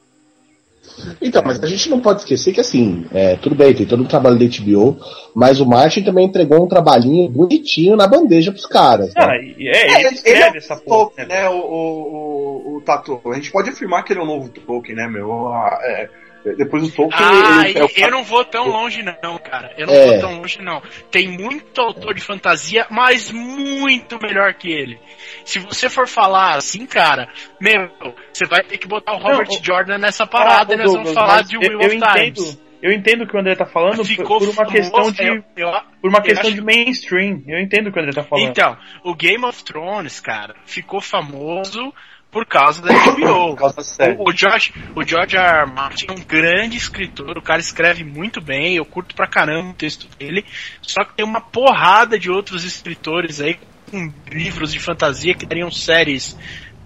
Então, 1.19 1.41
mas 1.43 1.61
a 1.63 1.67
gente 1.67 1.89
não 1.89 1.99
pode 1.99 2.19
esquecer 2.21 2.53
que 2.53 2.61
assim, 2.61 3.05
é, 3.11 3.35
tudo 3.37 3.55
bem, 3.55 3.73
tem 3.73 3.87
todo 3.87 4.03
o 4.03 4.07
trabalho 4.07 4.37
da 4.37 4.45
HBO, 4.45 4.95
mas 5.33 5.59
o 5.59 5.65
Martin 5.65 6.03
também 6.03 6.27
entregou 6.27 6.63
um 6.63 6.67
trabalhinho 6.67 7.27
bonitinho 7.27 7.95
na 7.95 8.05
bandeja 8.05 8.51
pros 8.51 8.67
caras. 8.67 9.07
né? 9.07 9.13
Ah, 9.17 9.35
e- 9.35 9.67
é, 9.67 9.99
ele 10.05 10.13
escreve 10.15 10.59
essa. 10.59 10.75
Tolkien, 10.75 11.27
né? 11.27 11.49
O, 11.49 11.55
o, 11.55 12.71
o, 12.73 12.77
o 12.77 12.81
Tato. 12.81 13.19
A 13.25 13.33
gente 13.33 13.51
pode 13.51 13.69
afirmar 13.71 14.03
que 14.03 14.13
ele 14.13 14.19
é 14.19 14.23
o 14.23 14.27
novo 14.27 14.47
Tolkien, 14.49 14.95
né, 14.95 15.07
meu? 15.07 15.47
Ah, 15.47 15.79
é, 15.83 16.09
depois 16.57 16.83
do 16.83 16.91
Tolkien. 16.91 17.21
Ah, 17.23 17.67
ele, 17.69 17.79
é 17.79 17.83
o 17.83 17.89
eu 17.95 18.11
não 18.11 18.23
vou 18.23 18.43
tão 18.45 18.67
longe 18.67 19.01
não, 19.03 19.37
cara. 19.39 19.73
Eu 19.77 19.87
não 19.87 19.93
É. 19.93 20.05
vou 20.07 20.19
tão 20.19 20.37
longe 20.39 20.61
não. 20.61 20.81
Tem 21.09 21.27
muito 21.27 21.79
autor 21.81 22.13
de 22.13 22.21
fantasia, 22.21 22.85
mas 22.89 23.31
muito 23.31 24.19
melhor 24.21 24.53
que 24.53 24.71
ele. 24.71 24.99
Se 25.43 25.59
você 25.59 25.89
for 25.89 26.07
falar 26.07 26.55
assim, 26.55 26.85
cara, 26.85 27.27
meu, 27.59 27.89
você 28.31 28.45
vai 28.45 28.63
ter 28.63 28.77
que 28.77 28.87
botar 28.87 29.13
o 29.13 29.17
Robert 29.17 29.47
Não, 29.49 29.59
o- 29.59 29.63
Jordan 29.63 29.97
nessa 29.97 30.27
parada 30.27 30.73
Ah, 30.73 30.75
e 30.75 30.77
nós 30.77 30.91
vamos 30.91 31.11
Douglas, 31.11 31.13
falar 31.13 31.41
de 31.43 31.55
eu, 31.55 31.61
Wheel 31.61 31.71
eu 31.73 31.79
of 31.87 31.95
entendo, 31.95 32.33
Times. 32.35 32.61
eu 32.81 32.91
entendo 32.91 33.23
o 33.23 33.27
que 33.27 33.35
o 33.35 33.39
André 33.39 33.55
tá 33.55 33.65
falando 33.65 33.97
por, 33.97 34.05
Ficou 34.05 34.37
por 34.39 34.45
uma 34.49 34.53
famoso, 34.53 34.73
questão 34.73 35.11
de 35.11 35.23
eu- 35.27 35.43
eu- 35.57 35.71
por 36.01 36.09
uma 36.09 36.19
eu 36.19 36.23
questão 36.23 36.45
acho- 36.49 36.53
de 36.53 36.61
mainstream. 36.61 37.43
Eu 37.47 37.59
entendo 37.59 37.87
o 37.87 37.91
que 37.91 37.97
o 37.99 38.01
André 38.01 38.13
tá 38.13 38.23
falando. 38.23 38.47
Então, 38.49 38.77
o 39.03 39.15
Game 39.15 39.43
of 39.45 39.63
Thrones, 39.63 40.19
cara, 40.19 40.55
ficou 40.65 41.01
famoso 41.01 41.93
por 42.35 42.45
causa 42.45 42.81
da 42.81 42.91
HBO. 42.91 43.55
Causa. 43.55 43.79
O, 44.17 44.29
o 44.29 44.33
George, 44.33 44.73
o 44.93 45.01
George 45.07 45.37
R. 45.37 45.61
R. 45.61 45.71
Martin 45.71 46.07
é 46.09 46.11
um 46.11 46.21
grande 46.21 46.75
escritor, 46.75 47.37
o 47.37 47.41
cara 47.41 47.61
escreve 47.61 48.03
muito 48.03 48.41
bem, 48.41 48.75
eu 48.75 48.83
curto 48.83 49.15
pra 49.15 49.25
caramba 49.25 49.69
o 49.69 49.73
texto 49.73 50.05
dele, 50.19 50.43
só 50.81 51.05
que 51.05 51.15
tem 51.15 51.25
uma 51.25 51.39
porrada 51.39 52.19
de 52.19 52.29
outros 52.29 52.65
escritores 52.65 53.39
aí 53.39 53.57
com 53.89 54.11
livros 54.29 54.73
de 54.73 54.79
fantasia 54.79 55.33
que 55.33 55.47
teriam 55.47 55.71
séries 55.71 56.37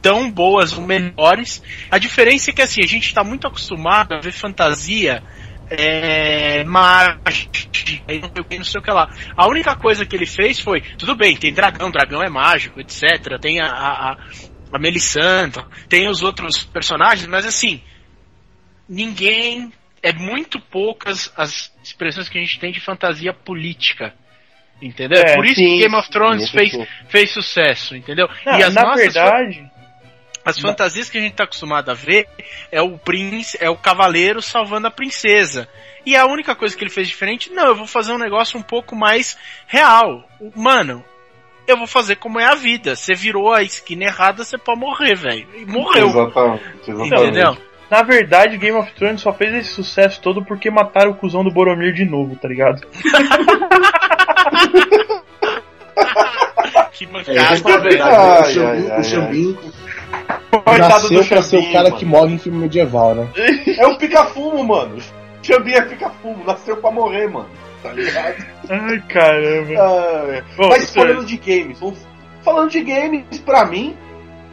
tão 0.03 0.29
boas 0.29 0.77
ou 0.77 0.85
melhores. 0.85 1.63
A 1.89 1.97
diferença 1.97 2.51
é 2.51 2.53
que 2.53 2.61
assim, 2.61 2.83
a 2.83 2.87
gente 2.87 3.11
tá 3.11 3.23
muito 3.23 3.47
acostumado 3.47 4.13
a 4.13 4.19
ver 4.19 4.31
fantasia 4.31 5.23
é, 5.69 6.63
mágica, 6.63 7.21
não 7.25 8.29
sei 8.29 8.41
o 8.41 8.43
que, 8.43 8.57
não 8.57 8.63
sei 8.65 8.81
o 8.81 8.83
que 8.83 8.91
lá. 8.91 9.09
A 9.35 9.47
única 9.47 9.75
coisa 9.75 10.05
que 10.05 10.15
ele 10.15 10.25
fez 10.25 10.59
foi, 10.59 10.81
tudo 10.81 11.15
bem, 11.15 11.35
tem 11.35 11.53
dragão, 11.53 11.91
dragão 11.91 12.23
é 12.23 12.29
mágico, 12.29 12.79
etc. 12.79 13.39
Tem 13.39 13.59
a, 13.59 13.67
a, 13.67 14.17
a, 14.71 14.79
Melisandre, 14.79 15.63
tem 15.87 16.07
os 16.07 16.21
outros 16.23 16.63
personagens, 16.63 17.27
mas 17.27 17.45
assim, 17.45 17.81
ninguém. 18.87 19.71
É 20.01 20.13
muito 20.13 20.61
poucas 20.61 21.29
as 21.35 21.73
expressões 21.83 22.29
que 22.29 22.37
a 22.37 22.41
gente 22.41 22.57
tem 22.57 22.71
de 22.71 22.79
fantasia 22.79 23.33
política. 23.33 24.13
Entendeu? 24.81 25.21
É, 25.21 25.35
Por 25.35 25.45
isso 25.45 25.55
sim, 25.55 25.65
que 25.65 25.79
Game 25.79 25.95
of 25.95 26.09
Thrones 26.09 26.49
fez, 26.49 26.71
fez 27.09 27.31
sucesso, 27.31 27.97
entendeu? 27.97 28.29
Não, 28.45 28.57
e 28.57 28.63
as 28.63 28.73
na 28.73 28.83
nossas 28.83 29.13
verdade, 29.13 29.69
as 30.45 30.57
fantasias 30.57 31.09
que 31.09 31.17
a 31.17 31.21
gente 31.21 31.35
tá 31.35 31.43
acostumado 31.43 31.89
a 31.91 31.93
ver 31.93 32.27
é 32.71 32.81
o 32.81 32.97
príncipe, 32.97 33.63
é 33.63 33.69
o 33.69 33.75
cavaleiro 33.75 34.41
salvando 34.41 34.87
a 34.87 34.91
princesa. 34.91 35.67
E 36.05 36.15
a 36.15 36.25
única 36.25 36.55
coisa 36.55 36.75
que 36.75 36.83
ele 36.83 36.89
fez 36.89 37.07
diferente, 37.07 37.51
não, 37.51 37.67
eu 37.67 37.75
vou 37.75 37.85
fazer 37.85 38.13
um 38.13 38.17
negócio 38.17 38.57
um 38.57 38.63
pouco 38.63 38.95
mais 38.95 39.37
real. 39.67 40.27
Mano, 40.55 41.03
eu 41.71 41.77
vou 41.77 41.87
fazer 41.87 42.15
como 42.15 42.39
é 42.39 42.45
a 42.45 42.55
vida. 42.55 42.95
Você 42.95 43.13
virou 43.13 43.53
a 43.53 43.63
esquina 43.63 44.05
errada, 44.05 44.43
você 44.43 44.57
pode 44.57 44.79
morrer, 44.79 45.15
velho. 45.15 45.47
E 45.55 45.65
morreu. 45.65 46.07
Exatamente, 46.07 46.63
exatamente. 46.87 47.15
Entendeu? 47.15 47.57
na 47.89 48.03
verdade, 48.03 48.57
Game 48.57 48.77
of 48.77 48.93
Thrones 48.93 49.21
só 49.21 49.33
fez 49.33 49.53
esse 49.53 49.69
sucesso 49.69 50.21
todo 50.21 50.45
porque 50.45 50.69
mataram 50.69 51.11
o 51.11 51.15
cuzão 51.15 51.43
do 51.43 51.51
Boromir 51.51 51.93
de 51.93 52.05
novo, 52.05 52.35
tá 52.35 52.47
ligado? 52.47 52.81
Que 56.91 57.07
mancada. 57.07 57.39
é 57.39 57.77
verdade. 57.79 58.01
Ai, 58.01 58.41
o 58.41 58.43
Xambin, 58.43 58.61
ai, 58.61 58.91
ai, 58.91 58.99
o 58.99 59.03
Xambin 59.03 59.57
Coitado 60.51 60.89
nasceu 60.89 61.25
pra 61.25 61.41
ser 61.41 61.57
o 61.57 61.71
cara 61.71 61.83
mano. 61.85 61.95
que 61.97 62.05
morre 62.05 62.33
em 62.33 62.37
filme 62.37 62.59
medieval, 62.59 63.15
né? 63.15 63.27
É 63.77 63.87
o 63.87 63.97
pica-fumo, 63.97 64.63
mano. 64.63 64.97
Xambin 65.41 65.73
é 65.73 65.81
pica-fumo, 65.81 66.43
nasceu 66.45 66.77
pra 66.77 66.91
morrer, 66.91 67.27
mano. 67.29 67.47
Tá 67.81 67.93
ligado? 67.93 68.45
Ai, 68.69 69.01
caramba. 69.07 69.73
Ah, 69.77 70.25
é. 70.29 70.43
Bom, 70.57 70.69
Mas 70.69 70.83
sério. 70.89 71.13
falando 71.13 71.27
de 71.27 71.37
games, 71.37 71.79
falando 72.43 72.69
de 72.69 72.81
games, 72.81 73.39
pra 73.39 73.65
mim, 73.65 73.95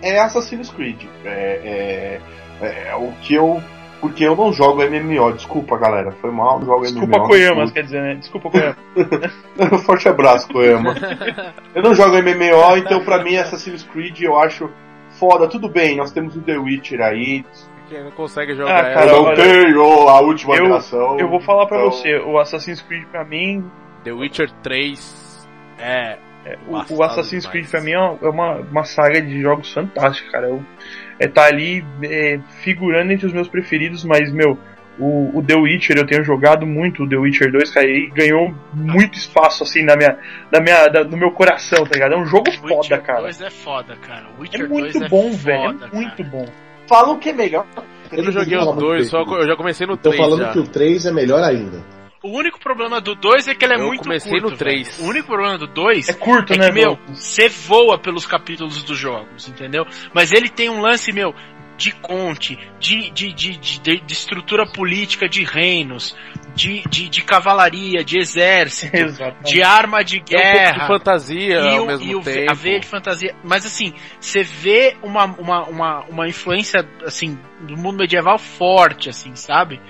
é 0.03 0.19
Assassin's 0.21 0.71
Creed. 0.71 1.03
É, 1.25 2.21
é- 2.63 2.89
é 2.91 2.95
o 2.95 3.13
que 3.23 3.35
eu. 3.35 3.63
Porque 4.01 4.25
eu 4.25 4.37
não 4.37 4.53
jogo 4.53 4.83
MMO, 4.83 5.33
desculpa 5.33 5.79
galera, 5.79 6.13
foi 6.21 6.31
mal, 6.31 6.59
não 6.61 6.67
jogo 6.67 6.83
Desculpa, 6.83 7.17
MMO. 7.17 7.29
Koyama, 7.29 7.71
quer 7.71 7.83
dizer, 7.83 8.03
né? 8.03 8.15
Desculpa, 8.17 8.51
Koyama. 8.51 8.77
Forte 9.87 10.09
abraço, 10.09 10.47
Koyama. 10.49 10.95
eu 11.75 11.83
não 11.83 11.95
jogo 11.95 12.15
MMO, 12.23 12.77
então 12.77 13.03
pra 13.03 13.25
mim 13.25 13.37
Assassin's 13.37 13.83
Creed 13.85 14.21
eu 14.21 14.39
acho 14.39 14.71
foda. 15.19 15.49
Tudo 15.49 15.67
bem, 15.69 15.97
nós 15.97 16.13
temos 16.13 16.37
o 16.37 16.43
The 16.43 16.59
Witcher 16.59 17.01
aí. 17.01 17.45
Quem 17.89 18.03
não 18.05 18.11
consegue 18.11 18.53
Ah, 18.53 18.57
jogar 18.57 18.95
cara, 18.95 19.07
eu 19.07 19.13
não 19.13 19.25
olha, 19.25 19.37
tenho 19.37 19.83
a 20.09 20.21
última 20.21 20.55
eu- 20.57 20.67
geração. 20.67 21.19
Eu 21.19 21.29
vou 21.29 21.41
falar 21.41 21.67
pra 21.67 21.79
então- 21.79 21.91
você, 21.93 22.17
o 22.19 22.39
Assassin's 22.39 22.81
Creed 22.83 23.05
pra 23.07 23.25
mim, 23.25 23.65
The 24.05 24.13
Witcher 24.13 24.51
3 24.63 25.49
é. 25.79 26.17
é, 26.45 26.59
o, 26.67 26.73
o 26.95 27.03
Assassin's 27.03 27.43
demais. 27.45 27.47
Creed 27.47 27.69
pra 27.71 27.81
mim 27.81 27.93
é 27.93 27.99
uma, 27.99 28.19
é 28.23 28.29
uma, 28.29 28.55
uma 28.57 28.85
saga 28.85 29.21
de 29.23 29.41
jogos 29.41 29.73
fantástica, 29.73 30.31
cara. 30.33 30.49
Eu, 30.49 30.63
é, 31.19 31.27
tá 31.29 31.45
ali 31.47 31.85
é, 32.03 32.39
figurando 32.61 33.13
entre 33.13 33.27
os 33.27 33.33
meus 33.33 33.49
preferidos, 33.49 34.05
mas, 34.05 34.33
meu, 34.33 34.59
o, 34.99 35.39
o 35.39 35.43
The 35.43 35.55
Witcher 35.57 35.97
eu 35.99 36.07
tenho 36.07 36.25
jogado 36.25 36.67
muito, 36.67 37.03
o 37.05 37.09
The 37.09 37.17
Witcher 37.17 37.53
2, 37.53 37.71
cara, 37.71 37.87
e 37.87 38.07
ganhou 38.09 38.55
muito 38.75 39.17
espaço, 39.19 39.63
assim, 39.63 39.83
na 39.85 39.95
minha, 39.97 40.19
na 40.51 40.61
minha, 40.61 40.89
da- 40.89 41.05
no 41.05 41.17
meu 41.17 41.31
coração, 41.31 41.85
tá 41.85 41.91
ligado? 41.95 42.15
É 42.15 42.17
um 42.19 42.27
jogo 42.27 42.51
foda, 42.53 42.75
Witcher 42.75 43.03
cara. 43.03 43.21
2 43.23 43.41
é 43.43 43.51
foda, 43.51 43.97
cara. 43.97 44.27
É 44.37 44.41
Witcher 44.41 44.69
muito 44.69 44.99
2 44.99 45.09
bom, 45.11 45.29
é 45.29 45.31
velho, 45.33 45.63
foda, 45.79 45.87
é 45.93 45.95
muito 45.97 46.17
cara. 46.17 46.29
bom. 46.31 46.47
Falam 46.89 47.19
que 47.19 47.31
é 47.31 47.33
melhor. 47.33 47.67
Eu 48.13 48.23
não 48.25 48.33
joguei 48.33 48.57
os 48.57 48.77
dois, 48.77 49.01
bem, 49.01 49.11
só 49.11 49.19
eu 49.37 49.47
já 49.47 49.57
comecei 49.57 49.87
no 49.87 49.97
Tô 49.97 50.11
3 50.11 50.17
falando 50.17 50.41
já. 50.43 50.53
que 50.53 50.59
o 50.61 50.69
3 50.69 51.07
é 51.07 51.13
melhor 51.13 51.43
ainda. 51.43 51.83
O 52.23 52.29
único 52.39 52.59
problema 52.59 53.01
do 53.01 53.15
2 53.15 53.49
é 53.49 53.55
que 53.55 53.65
ele 53.65 53.75
é 53.75 53.77
Eu 53.81 53.87
muito 53.87 54.03
comecei 54.03 54.33
curto, 54.33 54.51
no 54.51 54.57
três. 54.57 54.97
velho. 54.97 55.07
O 55.07 55.11
único 55.11 55.29
problema 55.29 55.59
do 55.59 55.67
2 55.67 56.09
É 56.09 56.13
curto, 56.13 56.53
é 56.53 56.57
né, 56.59 56.67
que, 56.69 56.73
meu, 56.73 56.99
você 57.09 57.49
voa 57.49 57.99
pelos 57.99 58.27
capítulos 58.27 58.83
dos 58.83 58.99
jogos, 58.99 59.49
entendeu? 59.49 59.85
Mas 60.13 60.33
ele 60.33 60.49
tem 60.49 60.69
um 60.69 60.81
lance, 60.81 61.13
meu, 61.13 61.35
de 61.77 61.93
conte, 61.93 62.59
de, 62.81 63.11
de, 63.11 63.33
de, 63.33 63.57
de, 63.59 64.01
de 64.01 64.13
estrutura 64.13 64.67
política 64.67 65.29
de 65.29 65.45
reinos, 65.45 66.17
de, 66.57 66.83
de, 66.89 67.09
de 67.09 67.23
cavalaria, 67.23 68.03
de 68.03 68.19
exército, 68.19 68.97
Exatamente. 68.97 69.53
de 69.53 69.63
arma 69.63 70.03
de 70.03 70.17
É 70.17 70.19
um 70.19 70.23
pouco 70.25 70.37
de 70.37 70.43
guerra. 70.43 70.87
fantasia 70.87 71.55
e 71.61 71.77
ao 71.77 71.85
o, 71.85 71.87
mesmo 71.87 72.05
e 72.11 72.15
o- 72.17 72.23
tempo. 72.23 72.51
a 72.51 72.55
veia 72.55 72.81
de 72.81 72.87
fantasia. 72.87 73.37
Mas 73.45 73.65
assim, 73.67 73.93
você 74.19 74.43
vê 74.43 74.97
uma, 75.03 75.25
uma, 75.27 75.65
uma, 75.69 76.05
uma 76.07 76.29
influência 76.29 76.89
assim 77.05 77.39
do 77.61 77.77
mundo 77.77 77.99
medieval 77.99 78.39
forte, 78.39 79.09
assim, 79.11 79.37
sabe? 79.37 79.81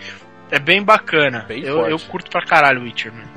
É 0.51 0.59
bem 0.59 0.83
bacana. 0.83 1.45
Bem 1.49 1.63
eu, 1.65 1.77
forte. 1.77 1.91
eu 1.93 1.99
curto 2.11 2.31
pra 2.31 2.45
caralho 2.45 2.83
Witcher, 2.83 3.13
mano. 3.13 3.29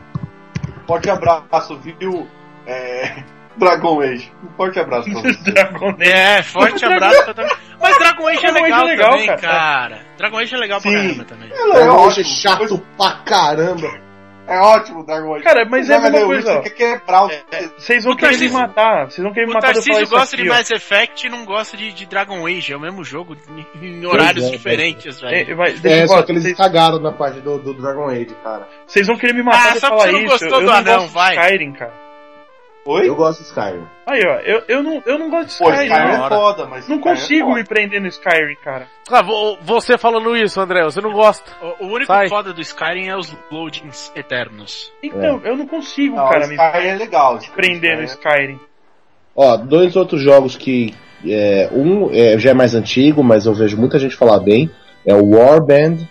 Forte 0.88 1.10
abraço, 1.10 1.77
viu? 1.77 2.27
É... 2.65 3.23
Dragon 3.57 4.01
Age. 4.01 4.31
Um 4.43 4.49
forte 4.55 4.80
abraço 4.80 5.11
pra 5.11 5.21
você. 5.21 5.34
Dragon 5.51 5.89
Age. 5.89 6.09
É, 6.11 6.43
forte 6.43 6.85
abraço 6.85 7.23
pra 7.26 7.34
Dragon 7.34 7.55
Mas 7.81 7.97
Dragon 7.97 8.27
Age 8.27 8.38
é 8.45 8.51
Dragon 8.51 8.59
Age 8.59 8.61
legal, 8.63 8.81
é 8.81 8.85
legal, 8.91 9.11
também, 9.11 9.26
cara. 9.27 9.39
cara. 9.41 9.99
Dragon 10.17 10.38
Age 10.38 10.55
é 10.55 10.57
legal 10.57 10.81
pra 10.81 10.91
Sim. 10.91 10.97
caramba 10.97 11.23
também. 11.26 11.49
É 11.51 11.73
Dragon 11.73 12.07
Age 12.07 12.21
é 12.21 12.23
chato 12.23 12.77
pra 12.97 13.11
caramba. 13.26 14.09
É 14.47 14.57
ótimo, 14.61 15.05
Dragon 15.05 15.35
Age. 15.35 15.43
Cara, 15.43 15.63
mas 15.69 15.88
é 15.91 15.93
a 15.93 15.97
Joga 15.97 16.09
mesma 16.09 16.19
The 16.27 16.34
coisa, 16.34 16.53
ó. 16.57 16.61
Quer 16.63 16.69
quebrar 16.71 17.23
o... 17.26 17.30
Vocês 17.77 18.03
vão 18.03 18.13
O 18.13 18.15
querer 18.15 18.31
me 18.31 18.38
Tarcísio- 18.38 18.59
matar. 18.59 19.05
Vocês 19.05 19.23
vão 19.23 19.31
querer 19.31 19.45
me 19.45 19.51
O 19.51 19.53
matar 19.53 19.67
falar 19.67 19.84
Tarcísio 19.85 20.09
gosta 20.09 20.35
aqui, 20.35 20.43
de. 20.43 20.49
Mass 20.49 20.71
Effect 20.71 21.27
e 21.27 21.30
não 21.30 21.45
gosta 21.45 21.77
de, 21.77 21.91
de 21.93 22.05
Dragon 22.07 22.47
Age. 22.47 22.73
É 22.73 22.76
o 22.76 22.80
mesmo 22.80 23.03
jogo 23.03 23.38
em 23.80 24.03
horários 24.07 24.45
é, 24.45 24.49
diferentes, 24.49 25.21
velho. 25.21 25.35
É, 25.61 25.71
deixa 25.73 25.88
É, 25.99 26.03
eu 26.03 26.07
só 26.07 26.23
que 26.23 26.31
eles 26.31 26.57
cagaram 26.57 26.97
na 26.99 27.11
parte 27.11 27.39
do, 27.41 27.59
do 27.59 27.76
Dragon 27.76 28.09
Age, 28.09 28.35
cara. 28.43 28.67
vocês 28.88 29.05
vão 29.05 29.17
querer 29.17 29.34
me 29.34 29.43
matar 29.43 29.73
Ah, 29.73 29.80
só 29.80 29.88
falar 29.89 29.97
porque 29.97 30.09
você 30.09 30.11
não 30.13 30.21
isso. 30.21 30.30
gostou 30.31 30.49
eu 30.61 30.65
do 30.65 30.71
não 30.71 30.73
anão, 30.80 31.07
vai. 31.09 31.35
Skyrim, 31.35 31.73
cara. 31.73 32.09
Oi? 32.91 33.07
Eu 33.07 33.16
gosto 33.16 33.41
de 33.41 33.48
Skyrim. 33.49 33.86
Aí, 34.07 34.20
ó, 34.26 34.40
eu, 34.40 34.64
eu, 34.68 34.82
não, 34.84 35.03
eu 35.06 35.20
não 35.20 35.30
gosto 35.30 35.49
de 35.49 35.57
Pô, 35.60 35.70
Skyrim. 35.70 35.88
Skyrim 35.91 36.18
não. 36.18 36.26
é 36.26 36.30
foda, 36.30 36.66
mas... 36.66 36.88
Não 36.90 36.95
Skyrim 36.98 37.11
é 37.11 37.16
consigo 37.16 37.48
foda. 37.49 37.60
me 37.60 37.64
prender 37.64 38.02
no 38.02 38.07
Skyrim, 38.07 38.56
cara. 38.64 38.88
Ah, 39.11 39.22
vo- 39.22 39.57
você 39.61 39.98
falando 39.98 40.36
isso, 40.36 40.60
André, 40.60 40.84
você 40.84 40.99
não 40.99 41.11
gosta. 41.11 41.52
O, 41.61 41.86
o 41.86 41.88
único 41.90 42.07
Sai. 42.07 42.28
foda 42.30 42.52
do 42.52 42.61
Skyrim 42.61 43.07
é 43.10 43.16
os 43.16 43.36
loadings 43.52 44.11
eternos. 44.16 44.91
Então, 45.03 45.40
eu 45.44 45.56
não 45.56 45.68
consigo, 45.68 46.16
Não, 46.16 46.28
cara, 46.30 46.48
me 46.48 46.56
Skyrim 46.56 46.88
é 46.88 46.95
legal. 46.95 47.40
prender 47.56 47.98
no 47.98 48.03
Skyrim. 48.06 48.60
Ó, 49.36 49.56
dois 49.57 49.95
outros 49.95 50.22
jogos 50.22 50.56
que. 50.56 50.94
é, 51.28 51.70
um 51.72 52.10
é, 52.11 52.40
já 52.40 52.49
é 52.49 52.53
mais 52.56 52.74
antigo, 52.74 53.24
mas 53.24 53.45
eu 53.45 53.53
vejo 53.53 53.78
muita 53.78 53.99
gente 53.99 54.16
falar 54.16 54.40
bem. 54.40 54.70
É 55.06 55.14
o 55.14 55.30
Warband. 55.36 56.07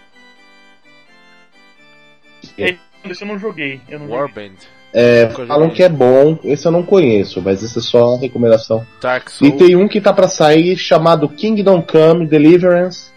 Esse 2.57 3.23
eu 3.23 3.29
não 3.29 3.39
joguei. 3.39 3.81
Eu 3.89 3.99
não 3.99 4.09
joguei. 4.09 4.53
É, 5.01 5.29
falam 5.47 5.71
que 5.71 5.83
é 5.83 5.89
bom, 5.89 6.37
esse 6.43 6.67
eu 6.67 6.73
não 6.73 6.83
conheço, 6.83 7.41
mas 7.41 7.63
esse 7.63 7.79
é 7.79 7.83
só 7.83 8.17
recomendação. 8.17 8.85
Dark 9.01 9.29
Souls. 9.31 9.55
E 9.55 9.57
tem 9.57 9.77
um 9.77 9.87
que 9.87 10.01
tá 10.01 10.13
pra 10.13 10.27
sair 10.27 10.77
chamado 10.77 11.29
Kingdom 11.29 11.81
Come 11.83 12.27
Deliverance, 12.27 13.11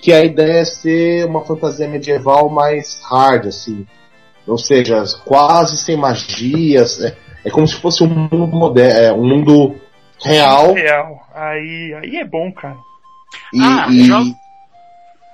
que 0.00 0.10
a 0.12 0.24
ideia 0.24 0.60
é 0.60 0.64
ser 0.64 1.26
uma 1.26 1.44
fantasia 1.44 1.86
medieval 1.86 2.48
mais 2.48 3.00
hard, 3.10 3.46
assim. 3.46 3.86
Ou 4.46 4.56
seja, 4.56 5.02
quase 5.26 5.76
sem 5.76 5.96
magias. 5.96 7.02
É, 7.02 7.14
é 7.44 7.50
como 7.50 7.66
se 7.68 7.74
fosse 7.74 8.02
um 8.02 8.08
mundo 8.08 8.46
moderno, 8.46 8.98
é, 8.98 9.12
um 9.12 9.26
mundo 9.28 9.74
real. 10.24 10.72
Real. 10.72 11.20
Aí, 11.34 11.92
aí 12.02 12.16
é 12.16 12.24
bom, 12.24 12.50
cara. 12.52 12.76
E, 13.52 13.60
Ah, 13.60 13.86
e- 13.90 14.04
jogo- 14.04 14.34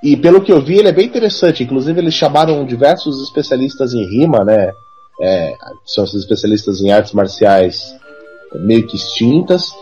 e 0.03 0.17
pelo 0.17 0.41
que 0.41 0.51
eu 0.51 0.61
vi, 0.61 0.79
ele 0.79 0.89
é 0.89 0.93
bem 0.93 1.07
interessante. 1.07 1.63
Inclusive, 1.63 2.01
eles 2.01 2.15
chamaram 2.15 2.65
diversos 2.67 3.23
especialistas 3.23 3.95
em 3.95 4.05
rima, 4.05 4.45
né? 4.45 4.73
É, 5.21 5.57
são 5.85 6.05
esses 6.05 6.23
especialistas 6.23 6.81
em 6.81 6.91
artes 6.91 7.13
marciais 7.13 7.95
meio 8.55 8.87
que 8.87 8.97
extintas. 8.97 9.73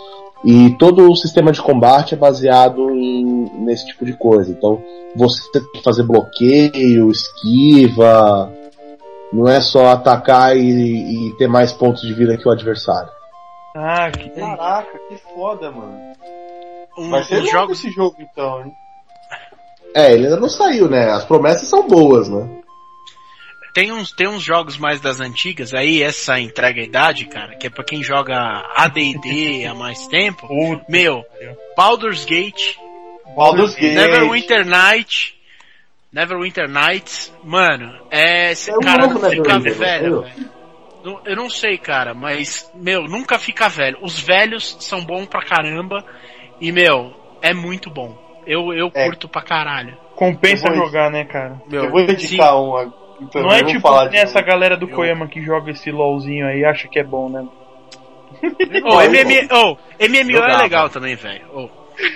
E 0.44 0.76
todo 0.76 1.08
o 1.08 1.14
sistema 1.16 1.52
de 1.52 1.62
combate 1.62 2.14
é 2.14 2.16
baseado 2.16 2.90
em, 2.90 3.50
nesse 3.64 3.86
tipo 3.86 4.04
de 4.04 4.12
coisa. 4.14 4.50
Então, 4.50 4.82
você 5.14 5.40
tem 5.52 5.62
que 5.72 5.82
fazer 5.82 6.02
bloqueio, 6.02 7.10
esquiva. 7.10 8.52
Não 9.32 9.48
é 9.48 9.60
só 9.60 9.88
atacar 9.88 10.56
e, 10.56 11.28
e 11.28 11.36
ter 11.36 11.46
mais 11.46 11.72
pontos 11.72 12.02
de 12.02 12.12
vida 12.12 12.36
que 12.36 12.46
o 12.46 12.50
adversário. 12.50 13.10
Ah, 13.74 14.10
que 14.10 14.28
Caraca, 14.30 14.98
que 15.08 15.16
foda, 15.34 15.70
mano. 15.70 15.98
Um, 16.98 17.08
Vai 17.08 17.22
ser 17.24 17.36
os 17.36 17.40
louco 17.40 17.52
jogos 17.52 17.78
esse 17.78 17.90
jogo 17.90 18.16
então, 18.20 18.62
hein? 18.62 18.72
É, 19.94 20.12
ele 20.12 20.24
ainda 20.24 20.40
não 20.40 20.48
saiu, 20.48 20.88
né? 20.88 21.10
As 21.10 21.24
promessas 21.24 21.68
são 21.68 21.86
boas, 21.86 22.28
né? 22.28 22.61
Tem 23.74 23.90
uns, 23.90 24.12
tem 24.12 24.28
uns 24.28 24.42
jogos 24.42 24.76
mais 24.76 25.00
das 25.00 25.18
antigas, 25.20 25.72
aí 25.72 26.02
essa 26.02 26.38
entrega 26.38 26.80
a 26.80 26.84
idade, 26.84 27.24
cara, 27.24 27.56
que 27.56 27.66
é 27.66 27.70
pra 27.70 27.82
quem 27.82 28.02
joga 28.02 28.36
AD&D 28.74 29.64
há 29.66 29.74
mais 29.74 30.06
tempo. 30.08 30.46
Puta. 30.46 30.84
Meu, 30.90 31.24
Baldur's 31.76 32.24
Gate, 32.26 32.76
Baldur's 33.34 33.74
Gate. 33.74 33.94
Neverwinter 33.94 34.66
Night, 34.66 35.34
Neverwinter 36.12 36.68
Nights, 36.68 37.32
mano, 37.42 37.98
é, 38.10 38.54
cê- 38.54 38.70
É 38.72 38.76
um 38.76 38.80
cara, 38.80 39.06
não 39.06 39.30
fica 39.30 39.58
velho, 39.58 40.20
velho. 40.22 40.24
Eu 41.24 41.34
não 41.34 41.48
sei, 41.50 41.78
cara, 41.78 42.12
mas, 42.14 42.70
meu, 42.74 43.04
nunca 43.08 43.38
fica 43.38 43.68
velho. 43.68 43.98
Os 44.02 44.20
velhos 44.20 44.76
são 44.80 45.04
bons 45.04 45.26
pra 45.26 45.42
caramba 45.42 46.04
e, 46.60 46.70
meu, 46.70 47.12
é 47.40 47.52
muito 47.54 47.90
bom. 47.90 48.16
Eu, 48.46 48.72
eu 48.72 48.90
É. 48.94 49.06
curto 49.06 49.28
pra 49.28 49.42
caralho. 49.42 49.96
Compensa 50.14 50.66
vou- 50.68 50.76
jogar, 50.86 51.10
né, 51.10 51.24
cara? 51.24 51.60
Meu, 51.66 51.84
Eu 51.84 51.90
vou 51.90 52.00
indicar 52.02 52.54
um. 52.56 52.92
Então, 53.22 53.42
Não 53.42 53.52
é 53.52 53.62
tipo 53.64 53.88
essa 54.12 54.40
galera 54.40 54.76
do 54.76 54.88
Eu- 54.88 54.94
Koyama 54.94 55.26
que 55.28 55.42
joga 55.42 55.70
esse 55.70 55.90
LOLzinho 55.90 56.46
aí 56.46 56.60
e 56.60 56.64
acha 56.64 56.88
que 56.88 56.98
é 56.98 57.04
bom, 57.04 57.28
né? 57.28 57.46
Ô, 58.84 59.00
MM, 59.02 59.48
ô, 59.52 59.76
MMO 60.00 60.30
é 60.30 60.32
Jogava. 60.32 60.62
legal 60.62 60.88
também, 60.90 61.14
velho. 61.14 61.42
Ô, 61.54 61.68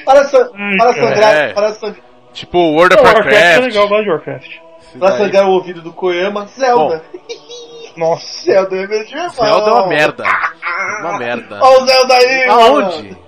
Para, 0.04 0.24
san... 0.24 0.50
Hum, 0.54 0.76
para 0.78 0.92
sangrar, 0.94 1.34
É. 1.34 1.52
para, 1.52 1.68
sang... 1.74 1.94
tipo 2.32 2.58
World 2.58 2.94
of 2.94 3.04
Não, 3.04 3.12
Warcraft 3.12 3.36
é 3.36 3.40
Warcraft. 3.42 3.64
legal, 3.74 3.88
gosto 3.88 4.04
de 4.04 4.10
Warcraft. 4.10 4.52
Daí. 4.94 5.18
sangrar 5.18 5.46
o 5.46 5.52
ouvido 5.52 5.82
do 5.82 5.92
Koyama, 5.92 6.46
Zelda. 6.46 7.04
Nossa. 7.96 8.44
Zelda 8.44 8.76
é 8.76 8.86
medieval. 8.86 9.30
Zelda 9.30 9.70
é 9.70 9.72
uma 9.72 9.86
merda. 9.88 10.24
Uma 11.00 11.18
merda. 11.18 11.58
Olha 11.62 11.82
o 11.82 11.86
Zelda 11.86 12.14
aí, 12.14 12.46
mano. 12.46 12.60
Aonde? 12.60 13.16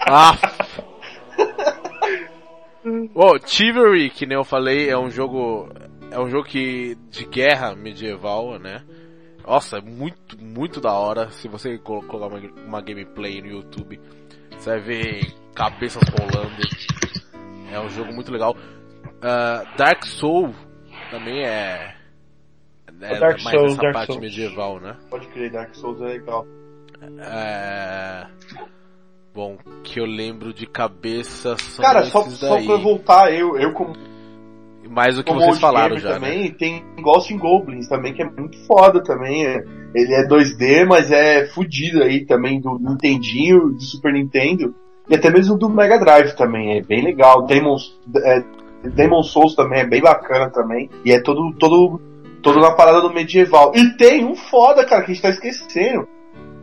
Ah. 0.00 0.34
Ô, 3.14 3.38
Chivalry, 3.44 4.08
que 4.10 4.24
nem 4.24 4.36
eu 4.36 4.44
falei, 4.44 4.88
é 4.88 4.96
um 4.96 5.10
jogo. 5.10 5.68
É 6.10 6.18
um 6.18 6.28
jogo 6.28 6.44
que. 6.44 6.96
de 7.10 7.24
guerra 7.26 7.74
medieval, 7.74 8.58
né? 8.58 8.82
Nossa, 9.46 9.78
é 9.78 9.80
muito, 9.80 10.38
muito 10.42 10.80
da 10.80 10.92
hora. 10.92 11.30
Se 11.30 11.48
você 11.48 11.78
colo- 11.78 12.02
colocar 12.06 12.34
uma, 12.34 12.50
uma 12.66 12.80
gameplay 12.82 13.40
no 13.40 13.48
YouTube, 13.48 14.00
você 14.56 14.70
vai 14.70 14.80
ver 14.80 15.34
cabeças 15.54 16.02
rolando. 16.08 16.56
É 17.72 17.80
um 17.80 17.88
jogo 17.90 18.12
muito 18.12 18.30
legal. 18.32 18.56
Ah, 19.22 19.64
Dark 19.76 20.04
Soul 20.04 20.54
também 21.10 21.44
é. 21.44 21.94
É 23.00 23.18
Dark 23.18 23.42
mais 23.42 23.56
Souls, 23.56 23.72
essa 23.72 23.82
Dark 23.82 23.94
parte 23.94 24.06
Souls. 24.06 24.20
medieval, 24.20 24.80
né? 24.80 24.96
Pode 25.08 25.26
crer, 25.28 25.50
Dark 25.52 25.74
Souls 25.74 26.00
é 26.02 26.04
legal. 26.06 26.46
É... 27.20 28.26
Bom, 29.34 29.56
que 29.84 30.00
eu 30.00 30.04
lembro 30.04 30.52
de 30.52 30.66
cabeça 30.66 31.56
são 31.56 31.84
Cara, 31.84 32.04
só, 32.06 32.22
esses 32.22 32.38
só 32.40 32.56
daí. 32.56 32.64
pra 32.66 32.74
eu 32.74 32.82
voltar, 32.82 33.32
eu, 33.32 33.56
eu 33.56 33.72
como, 33.72 33.94
Mais 34.90 35.16
do 35.16 35.22
que 35.24 35.28
como 35.30 35.40
vocês 35.40 35.58
falaram 35.60 35.96
já, 35.98 36.08
né? 36.10 36.14
também, 36.14 36.50
tem 36.52 36.82
Ghost 37.00 37.32
in 37.32 37.38
Goblins 37.38 37.88
também, 37.88 38.12
que 38.14 38.22
é 38.22 38.26
muito 38.30 38.58
foda 38.66 39.02
também. 39.02 39.44
é- 39.46 39.62
ele 39.94 40.14
é 40.14 40.26
2D, 40.26 40.84
mas 40.86 41.10
é 41.10 41.46
fudido 41.46 42.02
aí 42.02 42.24
também 42.26 42.60
do 42.60 42.78
Nintendinho, 42.78 43.70
do 43.70 43.80
Super 43.80 44.12
Nintendo. 44.12 44.74
E 45.08 45.14
até 45.14 45.30
mesmo 45.30 45.56
do 45.58 45.68
Mega 45.70 45.98
Drive 45.98 46.32
também, 46.36 46.76
é 46.76 46.82
bem 46.82 47.02
legal. 47.02 47.46
Demon's, 47.46 47.98
é, 48.24 48.42
Demon 48.90 49.22
Souls 49.22 49.54
também 49.54 49.80
é 49.80 49.86
bem 49.86 50.00
bacana 50.02 50.50
também. 50.50 50.90
E 51.04 51.12
é 51.12 51.20
todo, 51.22 51.52
todo, 51.58 51.98
todo 52.42 52.60
na 52.60 52.72
parada 52.72 53.00
do 53.00 53.12
medieval. 53.12 53.72
E 53.74 53.96
tem 53.96 54.24
um 54.26 54.34
foda, 54.34 54.84
cara, 54.84 55.02
que 55.02 55.10
a 55.10 55.14
gente 55.14 55.22
tá 55.22 55.30
esquecendo. 55.30 56.06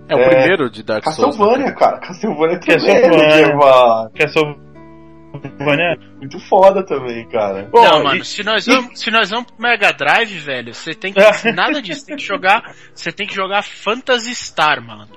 É 0.07 0.15
o 0.15 0.19
É, 0.19 0.29
primeiro 0.29 0.69
de 0.69 0.83
Dark 0.83 1.03
Souls. 1.05 1.35
Castlevania, 1.35 1.65
né? 1.65 1.71
cara. 1.71 1.97
Castlevania 1.97 2.59
também 2.59 2.75
é 2.95 3.01
Castlevania. 3.01 3.37
medieval. 3.37 4.09
Castlevania. 4.15 4.65
Muito 6.17 6.39
foda 6.47 6.83
também, 6.83 7.27
cara. 7.29 7.67
Bom, 7.71 7.83
não, 7.83 8.01
e- 8.01 8.03
mano, 8.03 8.25
se 8.25 8.43
nós 8.43 8.65
vamos, 8.65 8.99
se 8.99 9.11
nós 9.11 9.29
vamos 9.29 9.51
pro 9.51 9.61
Mega 9.61 9.91
Drive, 9.91 10.37
velho, 10.39 10.73
você 10.73 10.93
tem 10.93 11.13
que 11.13 11.19
nada 11.51 11.81
disso, 11.81 12.01
você 12.01 12.05
tem 12.07 12.15
que 12.17 12.23
jogar, 12.23 12.75
você 12.93 13.11
tem 13.11 13.27
que 13.27 13.35
jogar 13.35 13.63
Phantasy 13.63 14.33
Star, 14.35 14.81
mano. 14.81 15.07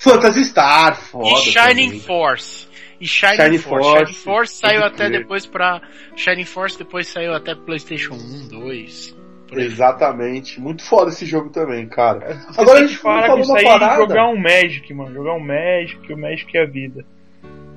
Phantasy 0.00 0.44
Star, 0.44 0.96
foda. 0.96 1.28
e 1.28 1.36
Shining 1.52 1.86
também. 1.86 2.00
Force. 2.00 2.68
E 3.00 3.06
Shining, 3.06 3.36
Shining 3.36 3.58
Force. 3.58 3.88
Force, 3.88 3.98
Shining 4.06 4.24
Force 4.24 4.54
saiu 4.56 4.84
até 4.84 5.10
depois 5.10 5.46
pra 5.46 5.80
Shining 6.16 6.44
Force 6.44 6.78
depois 6.78 7.06
saiu 7.08 7.34
até 7.34 7.54
PlayStation 7.54 8.14
1, 8.14 8.48
2. 8.48 9.16
por 9.48 9.58
aí. 9.58 9.64
Exatamente. 9.66 10.60
Muito 10.60 10.82
foda 10.84 11.10
esse 11.10 11.26
jogo 11.26 11.50
também, 11.50 11.86
cara. 11.88 12.40
Agora 12.48 12.62
Agora 12.62 12.78
a 12.78 12.86
gente 12.86 12.96
fala 12.98 13.34
que 13.34 13.40
isso 13.40 13.56
aí 13.56 13.64
parada. 13.64 13.92
é 13.94 13.96
jogar 13.96 14.28
um 14.28 14.40
Magic, 14.40 14.94
mano. 14.94 15.12
Jogar 15.12 15.34
um 15.34 15.40
Magic, 15.44 16.12
o 16.12 16.16
Magic 16.18 16.56
é 16.56 16.62
a 16.62 16.66
vida. 16.66 17.04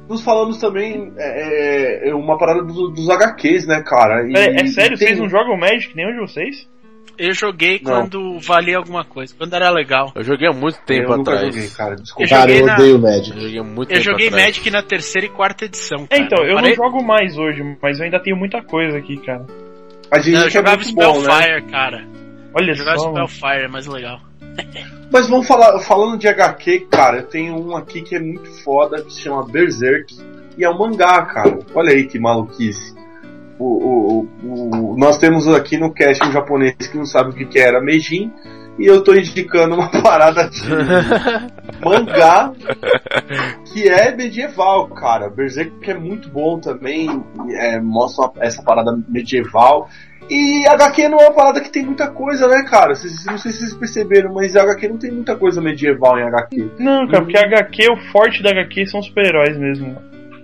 Nos 0.10 0.22
falamos 0.24 0.58
também 0.58 1.12
é, 1.18 2.10
é, 2.10 2.16
uma 2.16 2.38
parada 2.38 2.64
do- 2.64 2.90
dos 2.90 3.10
HQs, 3.10 3.68
né, 3.68 3.82
cara? 3.86 4.26
E- 4.28 4.34
É, 4.36 4.62
é 4.62 4.66
sério? 4.68 4.96
e 4.96 4.98
tem- 4.98 5.08
Vocês 5.10 5.20
não 5.20 5.30
jogam 5.30 5.58
Magic, 5.58 5.96
nenhum 5.96 6.14
de 6.14 6.20
vocês? 6.32 6.68
Eu 7.18 7.34
joguei 7.34 7.82
Não. 7.84 7.92
quando 8.02 8.40
valia 8.40 8.78
alguma 8.78 9.04
coisa, 9.04 9.34
quando 9.36 9.52
era 9.56 9.72
legal. 9.72 10.12
Eu 10.16 10.24
joguei 10.24 10.48
há 10.48 10.54
muito 10.54 10.80
tempo 10.86 11.12
eu 11.14 11.22
atrás. 11.22 11.48
joguei, 11.54 11.68
cara, 11.70 11.96
desculpa. 11.96 12.24
Eu 12.24 12.30
Cara, 12.30 12.42
joguei 12.42 12.62
eu 12.62 12.66
na- 12.68 12.74
odeio 12.76 13.00
Magic. 13.00 13.32
Eu 13.36 13.42
joguei 13.44 13.62
muito 13.62 13.80
Eu 13.80 13.86
tempo 13.98 14.02
joguei 14.04 14.28
atrás. 14.28 14.46
Magic 14.46 14.70
na 14.72 14.82
terceira 14.84 15.26
e 15.26 15.30
quarta 15.32 15.66
edição. 15.66 16.06
É, 16.12 16.16
Cara. 16.16 16.24
então, 16.24 16.46
eu 16.46 16.56
Parei- 16.56 16.70
não 16.70 16.86
jogo 16.86 17.04
mais 17.04 17.36
hoje, 17.38 17.64
mas 17.82 17.98
eu 17.98 18.06
ainda 18.06 18.20
tenho 18.20 18.38
muita 18.38 18.62
coisa 18.62 18.98
aqui, 19.00 19.18
cara. 19.18 19.46
Mas 20.12 20.20
dizem 20.24 20.34
Não, 20.36 20.42
eu 20.42 20.48
é 20.48 20.52
jogava 20.52 20.76
muito 20.78 20.94
bom, 20.96 21.22
né? 21.22 21.32
Spellfire, 21.32 21.62
cara. 21.72 22.08
Olha 22.54 22.72
Eu 22.72 22.76
jogava 22.76 22.98
só. 23.00 23.10
Spellfire, 23.12 23.64
é 23.64 23.68
mais 23.68 23.88
legal. 23.88 24.20
Mas 25.12 25.28
vamos 25.30 25.48
falar, 25.48 25.80
falando 25.80 26.18
de 26.18 26.28
HQ, 26.28 26.88
cara, 26.92 27.18
eu 27.18 27.24
tenho 27.28 27.56
um 27.56 27.76
aqui 27.76 28.02
que 28.02 28.16
é 28.16 28.20
muito 28.20 28.50
foda, 28.64 29.02
que 29.02 29.14
se 29.14 29.22
chama 29.22 29.46
Berserk, 29.48 30.16
e 30.58 30.64
é 30.64 30.70
um 30.70 30.78
mangá, 30.78 31.22
cara. 31.26 31.60
Olha 31.74 31.92
aí 31.94 32.06
que 32.08 32.20
maluquice. 32.20 32.96
O, 33.60 33.66
o- 33.66 34.28
o- 34.44 34.94
o- 34.94 34.98
nós 34.98 35.18
temos 35.18 35.48
aqui 35.48 35.78
no 35.78 35.92
cast 35.94 36.24
um 36.24 36.32
japonês 36.32 36.76
que 36.76 36.98
não 36.98 37.06
sabe 37.06 37.30
o 37.30 37.34
que, 37.34 37.46
que 37.46 37.58
era 37.60 37.82
Meijin, 37.82 38.32
e 38.78 38.86
eu 38.86 39.04
tô 39.04 39.14
indicando 39.16 39.76
uma 39.76 39.90
parada 40.04 40.48
de 40.50 40.62
mangá 41.84 42.52
que 43.74 43.88
é 43.88 44.16
medieval, 44.16 44.88
cara. 44.90 45.30
Berserk 45.30 45.90
é 45.90 45.94
muito 45.96 46.30
bom 46.30 46.60
também, 46.60 47.24
é, 47.52 47.80
mostra 47.80 48.32
essa 48.40 48.62
parada 48.62 48.98
medieval. 49.08 49.90
E 50.30 50.68
HQ 50.68 51.08
não 51.10 51.20
é 51.20 51.28
uma 51.28 51.34
parada 51.34 51.62
que 51.62 51.70
tem 51.70 51.86
muita 51.86 52.08
coisa, 52.08 52.48
né, 52.48 52.66
cara? 52.70 52.94
Vocês, 52.96 53.26
não 53.26 53.38
sei 53.38 53.52
se 53.52 53.60
vocês 53.60 53.74
perceberam, 53.74 54.34
mas 54.34 54.56
HQ 54.56 54.88
não 54.90 54.98
tem 54.98 55.12
muita 55.12 55.36
coisa 55.36 55.62
medieval 55.62 56.20
em 56.20 56.24
HQ. 56.24 56.72
Não, 56.80 57.08
cara, 57.08 57.24
porque 57.24 57.38
HQ, 57.38 57.92
o 57.92 57.98
forte 58.12 58.44
da 58.44 58.50
HQ 58.52 58.88
são 58.88 59.02
super-heróis 59.02 59.58
mesmo. 59.58 59.96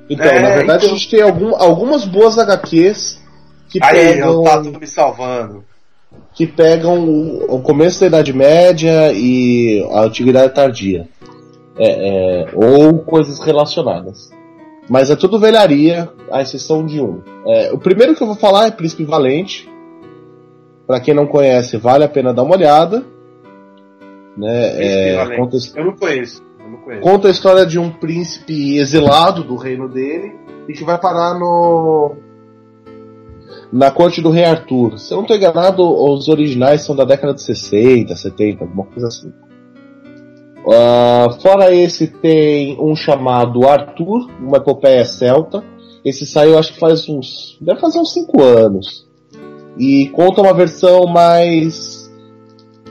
Então, 0.10 0.26
É, 0.26 0.40
na 0.40 0.50
verdade, 0.56 0.86
então- 0.86 0.96
a 0.96 0.98
gente 0.98 1.10
tem 1.10 1.22
algum- 1.22 1.56
algumas 1.56 2.06
boas 2.06 2.38
HQs 2.38 3.22
que 3.70 3.80
Aí, 3.84 3.94
pegam, 4.14 4.40
o 4.40 4.44
Tato 4.44 4.80
me 4.80 4.88
salvando. 4.88 5.64
que 6.34 6.48
pegam 6.48 7.00
o, 7.00 7.56
o 7.56 7.62
começo 7.62 8.00
da 8.00 8.08
Idade 8.08 8.32
Média 8.34 9.12
e 9.14 9.86
a 9.92 10.02
Antiguidade 10.04 10.54
Tardia. 10.54 11.08
É, 11.78 11.88
é, 11.88 12.46
ou 12.54 13.00
coisas 13.00 13.40
relacionadas. 13.40 14.30
Mas 14.88 15.10
é 15.10 15.16
tudo 15.16 15.40
velharia, 15.40 16.08
à 16.32 16.42
exceção 16.42 16.86
de 16.86 17.02
um. 17.02 17.22
É, 17.48 17.72
o 17.74 17.80
primeiro 17.80 18.14
que 18.16 18.22
eu 18.22 18.28
vou 18.28 18.36
falar 18.36 18.68
é 18.68 18.72
Príncipe 18.72 19.04
Valente. 19.06 19.68
Pra 20.86 21.00
quem 21.00 21.14
não 21.14 21.26
conhece, 21.26 21.78
vale 21.78 22.04
a 22.04 22.10
pena 22.10 22.34
dar 22.34 22.44
uma 22.44 22.56
olhada. 22.56 23.04
Né, 24.36 25.14
é, 25.14 25.36
conta, 25.38 25.58
Eu 25.76 25.86
não 25.86 25.96
conheço. 25.96 26.44
Eu 26.60 26.70
não 26.72 26.78
conheço. 26.80 27.02
conta 27.02 27.28
a 27.28 27.32
história 27.32 27.66
de 27.66 27.78
um 27.78 27.92
príncipe 27.92 28.78
exilado 28.78 29.44
do 29.44 29.56
reino 29.56 29.88
dele 29.88 30.34
e 30.68 30.74
que 30.74 30.84
vai 30.84 30.98
parar 30.98 31.38
no 31.38 32.16
na 33.72 33.90
corte 33.90 34.22
do 34.22 34.30
rei 34.30 34.46
Arthur. 34.46 35.00
Se 35.00 35.14
eu 35.14 35.18
não 35.18 35.24
estou 35.24 35.36
enganado, 35.36 35.84
os 35.84 36.28
originais 36.28 36.82
são 36.82 36.96
da 36.96 37.04
década 37.04 37.34
de 37.34 37.42
60, 37.42 38.16
70, 38.16 38.64
alguma 38.64 38.86
coisa 38.86 39.08
assim. 39.08 39.34
Ah, 40.68 41.36
fora 41.42 41.74
esse 41.74 42.08
tem 42.08 42.80
um 42.80 42.96
chamado 42.96 43.68
Arthur, 43.68 44.30
uma 44.40 44.58
epopeia 44.58 45.04
celta. 45.06 45.64
Esse 46.06 46.26
saiu 46.26 46.58
acho 46.58 46.74
que 46.74 46.80
faz 46.80 47.08
uns. 47.10 47.58
deve 47.62 47.80
fazer 47.80 48.00
uns 48.00 48.14
5 48.14 48.42
anos. 48.42 49.08
E 49.78 50.10
conta 50.10 50.42
uma 50.42 50.54
versão 50.54 51.06
mais. 51.08 52.02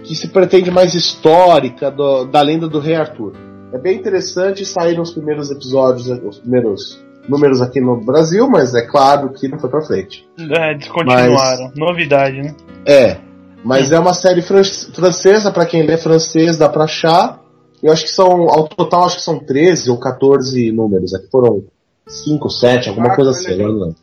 que 0.05 0.17
se 0.17 0.27
pretende 0.29 0.69
mais 0.69 0.95
histórica 0.95 1.89
do- 1.89 2.25
da 2.25 2.43
lenda 2.43 2.67
do 2.69 2.81
rei 2.81 2.97
Arthur. 2.97 3.35
É 3.73 3.79
bem 3.79 3.97
interessante, 3.97 4.65
saíram 4.67 5.01
os 5.03 5.13
primeiros 5.13 5.49
episódios, 5.51 6.09
os 6.09 6.41
primeiros 6.41 7.01
números 7.29 7.61
aqui 7.63 7.81
no 7.81 8.05
Brasil, 8.05 8.49
mas 8.51 8.75
é 8.75 8.83
claro 8.85 9.31
que 9.33 9.47
não 9.47 9.61
foi 9.61 9.71
pra 9.71 9.81
frente. 9.81 10.29
É, 10.41 10.75
descontinuaram. 10.75 11.71
Novidade, 11.77 12.37
né? 12.43 12.55
É, 12.85 13.17
mas 13.65 13.93
é 13.93 13.99
uma 14.01 14.13
série 14.13 14.43
fran- 14.43 14.65
francesa, 14.93 15.53
pra 15.53 15.65
quem 15.67 15.87
lê 15.87 15.97
francês 15.97 16.59
dá 16.59 16.69
pra 16.69 16.83
achar. 16.85 17.41
Eu 17.81 17.93
acho 17.93 18.03
que 18.03 18.11
são, 18.11 18.49
ao 18.51 18.67
total, 18.67 19.05
acho 19.05 19.17
que 19.19 19.23
são 19.23 19.39
13 19.39 19.89
ou 19.89 19.99
14 20.01 20.73
números. 20.73 21.15
Aqui 21.15 21.29
foram 21.31 21.63
5, 22.09 22.51
7, 22.51 22.89
alguma 22.89 23.09
Ah, 23.13 23.15
coisa 23.17 23.31
assim, 23.31 23.57
não. 23.57 23.95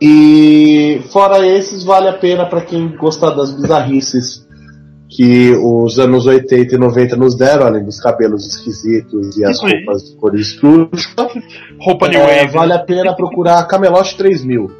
E 0.00 1.02
fora 1.12 1.46
esses, 1.46 1.84
vale 1.84 2.08
a 2.08 2.12
pena 2.14 2.46
pra 2.46 2.60
quem 2.62 2.96
gostar 2.96 3.30
das 3.30 3.52
bizarrices 3.52 4.44
que 5.08 5.52
os 5.52 5.98
anos 5.98 6.26
80 6.26 6.74
e 6.74 6.78
90 6.78 7.14
nos 7.16 7.36
deram, 7.36 7.66
além 7.66 7.84
dos 7.84 8.00
cabelos 8.00 8.46
esquisitos 8.46 9.36
e 9.36 9.44
as 9.44 9.56
Isso 9.56 9.66
aí. 9.66 9.72
roupas 9.84 10.02
de 10.02 10.16
cores 10.16 10.40
escuras. 10.48 11.14
Roupa 11.78 12.08
New 12.08 12.20
É, 12.20 12.46
vale 12.48 12.72
a 12.72 12.78
pena 12.80 13.14
procurar 13.14 13.62
Camelot 13.66 14.16
3000. 14.16 14.70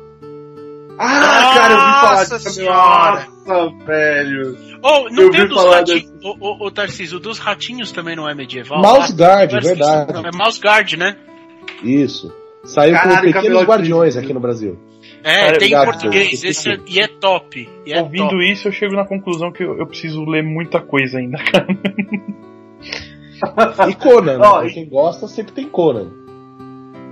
Ah, 0.99 1.53
cara, 1.55 1.73
eu 1.73 1.77
vi 1.79 1.93
falar 2.01 2.19
Nossa 2.19 2.37
disso. 2.39 2.51
senhora. 2.51 3.27
Nossa, 3.47 3.85
velho. 3.87 4.57
Oh, 4.83 5.09
não 5.11 5.23
Eu 5.25 5.31
tem 5.31 5.49
dos 5.49 5.65
ratinhos. 5.65 6.13
O, 6.23 6.37
o, 6.41 6.67
o 6.67 6.71
Tarcísio, 6.71 7.19
dos 7.21 7.39
ratinhos 7.39 7.93
também 7.93 8.17
não 8.17 8.29
é 8.29 8.35
medieval? 8.35 8.81
Mouse 8.81 9.13
Guard, 9.13 9.53
Ah, 9.55 9.61
verdade. 9.61 10.13
É 10.27 10.37
Mouse 10.37 10.61
Guard, 10.61 10.93
né? 10.95 11.17
Isso. 11.83 12.33
Saiu 12.65 12.95
Caralho, 12.95 13.17
com 13.17 13.23
Pequenos 13.27 13.43
Camelot 13.49 13.67
Guardiões 13.67 14.15
3000. 14.15 14.23
aqui 14.25 14.33
no 14.35 14.41
Brasil. 14.41 14.79
É, 15.25 15.47
Cara, 15.47 15.59
tem 15.59 15.73
em 15.73 15.85
português. 15.85 16.45
eu 16.45 16.51
Esse 16.51 16.71
é, 16.71 16.79
e 16.87 17.01
é 17.01 17.05
é 17.05 17.09
E 17.87 17.93
é 17.95 18.01
Ouvindo 18.03 18.29
top. 18.29 18.53
isso, 18.53 18.69
eu 18.69 18.73
chego 18.73 18.95
na 18.95 19.07
conclusão 19.07 19.51
que 19.51 19.65
eu, 19.65 19.79
eu 19.79 19.87
preciso 19.87 20.23
ler 20.27 20.43
muita 20.43 20.81
coisa 20.83 21.19
ainda, 21.19 21.39
cara. 21.39 21.67
E 23.89 23.95
Conan, 23.95 24.39
né? 24.39 24.67
E- 24.69 24.73
quem 24.75 24.87
gosta, 24.89 25.27
sempre 25.27 25.53
tem 25.53 25.67
Conan. 25.67 26.11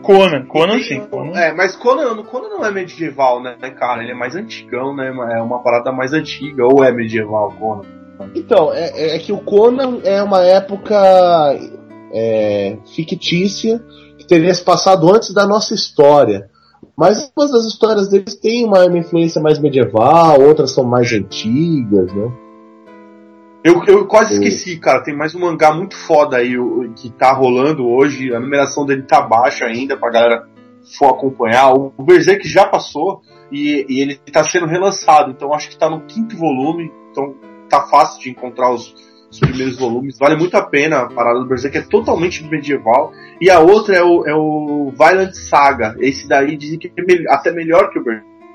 Conan, 0.03 0.45
Conan 0.47 0.75
tem 0.75 0.83
sim. 0.83 1.01
Conan. 1.07 1.33
É, 1.39 1.53
mas 1.55 1.75
Conan, 1.75 2.23
Conan 2.25 2.49
não 2.51 2.65
é 2.65 2.71
medieval, 2.71 3.43
né, 3.43 3.57
cara? 3.79 4.03
Ele 4.03 4.13
é 4.13 4.15
mais 4.15 4.37
antigão, 4.37 4.95
né? 4.95 5.09
É 5.09 5.41
uma 5.41 5.63
parada 5.63 5.91
mais 5.91 6.13
antiga, 6.13 6.67
ou 6.67 6.85
é 6.85 6.93
medieval, 6.93 7.51
Conan? 7.59 7.83
Então, 8.35 8.73
é, 8.75 9.17
é 9.17 9.19
que 9.19 9.33
o 9.33 9.39
Conan 9.39 10.01
é 10.05 10.23
uma 10.23 10.43
época 10.45 10.95
é, 12.13 12.77
fictícia 12.95 13.83
que 14.19 14.27
teria 14.27 14.53
se 14.53 14.63
passado 14.63 15.11
antes 15.13 15.33
da 15.33 15.47
nossa 15.47 15.73
história. 15.75 16.51
Mas 17.03 17.21
algumas 17.21 17.51
das 17.51 17.65
histórias 17.65 18.09
deles 18.09 18.37
têm 18.37 18.65
uma, 18.65 18.85
uma 18.87 18.97
influência 18.97 19.43
mais 19.43 19.59
medieval, 19.59 20.41
outras 20.41 20.71
são 20.71 20.85
mais 20.85 21.13
antigas, 21.13 22.13
né? 22.15 22.31
Eu, 23.65 23.83
eu 23.89 24.07
quase 24.07 24.35
esqueci, 24.35 24.79
cara. 24.79 25.03
Tem 25.03 25.13
mais 25.17 25.35
um 25.35 25.41
mangá 25.41 25.75
muito 25.75 25.97
foda 25.97 26.37
aí 26.37 26.57
o- 26.57 26.93
que 26.95 27.11
tá 27.11 27.33
rolando 27.33 27.89
hoje. 27.89 28.33
A 28.33 28.39
numeração 28.39 28.87
dele 28.87 29.03
tá 29.03 29.21
baixa 29.21 29.65
ainda 29.65 29.97
pra 29.97 30.11
galera 30.13 30.49
for 30.97 31.09
acompanhar. 31.11 31.73
O, 31.75 31.93
o 31.97 32.05
Berserk 32.05 32.47
já 32.47 32.67
passou 32.69 33.21
e, 33.51 33.85
e 33.89 34.01
ele 34.01 34.15
tá 34.33 34.45
sendo 34.45 34.67
relançado. 34.67 35.33
Então 35.33 35.53
acho 35.53 35.71
que 35.71 35.77
tá 35.77 35.91
no 35.91 36.03
quinto 36.03 36.37
volume. 36.37 36.89
Então 37.11 37.35
tá 37.69 37.83
fácil 37.83 38.21
de 38.23 38.31
encontrar 38.31 38.73
os, 38.73 38.95
os 39.33 39.41
primeiros 39.41 39.79
volumes. 39.79 40.19
Vale 40.19 40.37
muito 40.37 40.55
a 40.57 40.63
pena 40.63 40.99
a 41.01 41.07
parada 41.09 41.41
do 41.41 41.47
Berserk. 41.49 41.77
É 41.79 41.81
totalmente 41.83 42.45
medieval. 42.45 43.13
E 43.41 43.51
a 43.51 43.59
outra 43.59 43.97
é 43.97 44.03
o, 44.05 44.25
é 44.27 44.35
o 44.35 44.93
Violent 44.97 45.33
Saga. 45.33 45.97
Esse 45.99 46.29
daí 46.29 46.57
dizem 46.57 46.79
que 46.79 46.93
é 46.97 47.03
me- 47.03 47.27
até 47.29 47.51
melhor 47.51 47.91
que 47.91 47.99
o 47.99 48.05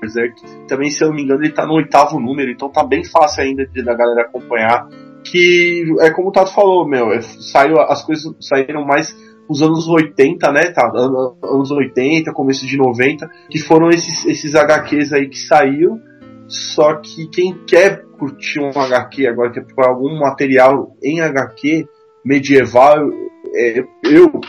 Berserk. 0.00 0.40
Também, 0.68 0.88
se 0.90 1.02
eu 1.02 1.08
não 1.08 1.16
me 1.16 1.22
engano, 1.24 1.42
ele 1.42 1.52
tá 1.52 1.66
no 1.66 1.74
oitavo 1.74 2.20
número. 2.20 2.50
Então 2.50 2.70
tá 2.70 2.84
bem 2.84 3.04
fácil 3.04 3.42
ainda 3.42 3.66
de, 3.66 3.82
da 3.82 3.94
galera 3.94 4.22
acompanhar 4.22 4.88
que 5.24 5.84
é 6.00 6.10
como 6.10 6.28
o 6.28 6.32
Tato 6.32 6.54
falou, 6.54 6.88
meu, 6.88 7.12
é, 7.12 7.20
saiu, 7.20 7.78
as 7.80 8.02
coisas 8.04 8.32
saíram 8.40 8.84
mais 8.86 9.14
os 9.48 9.60
anos 9.60 9.86
80, 9.88 10.52
né, 10.52 10.70
tá? 10.70 10.86
An- 10.94 11.34
Anos 11.42 11.70
80, 11.70 12.32
começo 12.32 12.64
de 12.66 12.76
90, 12.78 13.28
que 13.50 13.58
foram 13.58 13.90
esses, 13.90 14.24
esses 14.24 14.54
HQs 14.54 15.12
aí 15.12 15.28
que 15.28 15.36
saíram. 15.38 16.00
Só 16.46 16.94
que 16.94 17.26
quem 17.28 17.52
quer 17.66 18.04
curtir 18.18 18.60
um 18.60 18.70
HQ 18.70 19.26
agora, 19.26 19.50
quer 19.50 19.64
procurar 19.64 19.88
algum 19.88 20.18
material 20.18 20.96
em 21.02 21.20
HQ 21.20 21.86
medieval, 22.24 23.08
é, 23.54 23.84
eu, 24.04 24.40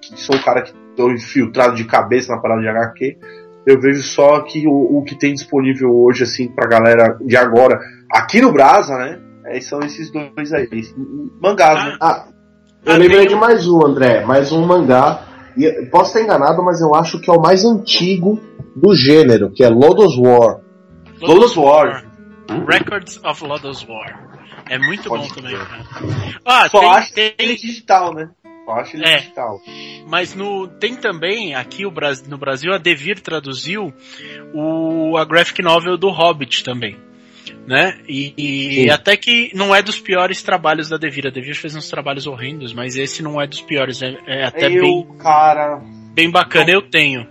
que 0.00 0.20
sou 0.20 0.36
um 0.36 0.42
cara 0.42 0.62
que 0.62 0.72
tô 0.96 1.10
infiltrado 1.10 1.74
de 1.74 1.84
cabeça 1.84 2.34
na 2.34 2.40
parada 2.40 2.60
de 2.60 2.68
HQ, 2.68 3.18
eu 3.66 3.80
vejo 3.80 4.02
só 4.02 4.40
que 4.42 4.66
o, 4.66 4.98
o 4.98 5.04
que 5.04 5.18
tem 5.18 5.32
disponível 5.32 5.90
hoje, 5.90 6.24
assim, 6.24 6.48
pra 6.48 6.68
galera 6.68 7.18
de 7.24 7.36
agora, 7.36 7.80
aqui 8.12 8.40
no 8.40 8.52
Brasa, 8.52 8.96
né? 8.98 9.20
É, 9.46 9.60
são 9.60 9.80
esses 9.80 10.10
dois 10.10 10.52
aí. 10.52 10.68
Mangás, 11.40 11.84
né? 11.84 11.96
Ah, 12.00 12.26
eu 12.84 12.92
Ah, 12.92 12.96
lembrei 12.96 13.26
de 13.26 13.34
mais 13.34 13.66
um, 13.66 13.84
André, 13.84 14.24
mais 14.24 14.52
um 14.52 14.64
mangá. 14.66 15.22
E 15.56 15.86
posso 15.86 16.10
estar 16.10 16.22
enganado, 16.22 16.62
mas 16.62 16.80
eu 16.80 16.94
acho 16.94 17.20
que 17.20 17.30
é 17.30 17.32
o 17.32 17.40
mais 17.40 17.64
antigo 17.64 18.40
do 18.76 18.94
gênero, 18.94 19.50
que 19.50 19.62
é 19.62 19.68
Lodos 19.68 20.18
War. 20.18 20.60
Lodoss 21.22 21.56
War. 21.56 22.04
Records 22.68 23.20
of 23.24 23.44
Lodoss 23.44 23.86
War. 23.88 24.38
É 24.68 24.78
muito 24.78 25.08
Pode 25.08 25.28
bom 25.28 25.34
também, 25.34 25.56
cara. 25.56 25.84
Ah, 26.44 26.68
Só 26.68 26.80
tem, 26.80 26.90
acho 26.90 27.14
tem- 27.14 27.34
ele 27.38 27.56
digital, 27.56 28.14
né? 28.14 28.30
Só 28.64 28.72
acho 28.72 28.96
ele 28.96 29.04
É. 29.06 29.16
digital. 29.18 29.60
mas 30.06 30.34
no, 30.34 30.66
tem 30.68 30.96
também, 30.96 31.54
aqui 31.54 31.82
no 31.82 32.38
Brasil, 32.38 32.72
a 32.72 32.78
Devir 32.78 33.20
traduziu 33.20 33.92
o, 34.54 35.16
a 35.18 35.24
graphic 35.24 35.60
novel 35.62 35.96
do 35.96 36.08
Hobbit 36.10 36.64
também. 36.64 36.96
Né? 37.66 37.98
E, 38.08 38.84
e 38.84 38.90
até 38.90 39.16
que 39.16 39.50
não 39.54 39.74
é 39.74 39.82
dos 39.82 39.98
piores 39.98 40.42
trabalhos 40.42 40.88
da 40.88 40.96
Devir. 40.96 41.26
A 41.26 41.30
Devir 41.30 41.54
fez 41.54 41.74
uns 41.74 41.88
trabalhos 41.88 42.26
horrendos, 42.26 42.72
mas 42.74 42.96
esse 42.96 43.22
não 43.22 43.40
é 43.40 43.46
dos 43.46 43.60
piores. 43.62 44.02
É, 44.02 44.16
é 44.26 44.44
até 44.44 44.66
eu, 44.66 44.80
bem, 44.82 45.16
cara, 45.18 45.80
bem 46.14 46.30
bacana. 46.30 46.70
Eu 46.70 46.82
tenho. 46.82 47.26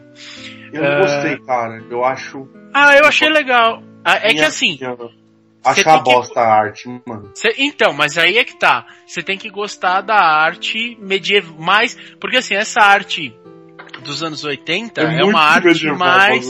eu 0.71 0.81
não 0.81 0.89
É. 0.91 0.99
gostei, 1.01 1.37
cara. 1.39 1.83
Eu 1.89 2.03
acho. 2.03 2.47
Ah, 2.73 2.95
eu 2.95 3.05
achei 3.05 3.29
legal. 3.29 3.81
Ah, 4.03 4.17
é 4.17 4.33
que 4.33 4.41
assim. 4.41 4.77
Achar 5.63 5.99
bosta 5.99 6.41
a 6.41 6.53
arte, 6.53 6.89
mano. 7.05 7.31
Cê, 7.33 7.53
então, 7.57 7.93
mas 7.93 8.17
aí 8.17 8.37
é 8.37 8.43
que 8.43 8.59
tá. 8.59 8.85
Você 9.07 9.23
tem 9.23 9.37
que 9.37 9.49
gostar 9.49 10.01
da 10.01 10.15
arte 10.15 10.97
medieval 10.99 11.57
mais. 11.57 11.97
Porque 12.19 12.37
assim, 12.37 12.55
essa 12.55 12.81
arte 12.81 13.33
dos 14.03 14.21
anos 14.21 14.43
80 14.43 15.01
é, 15.01 15.21
é 15.21 15.23
uma 15.23 15.39
arte 15.39 15.89
mais. 15.91 16.45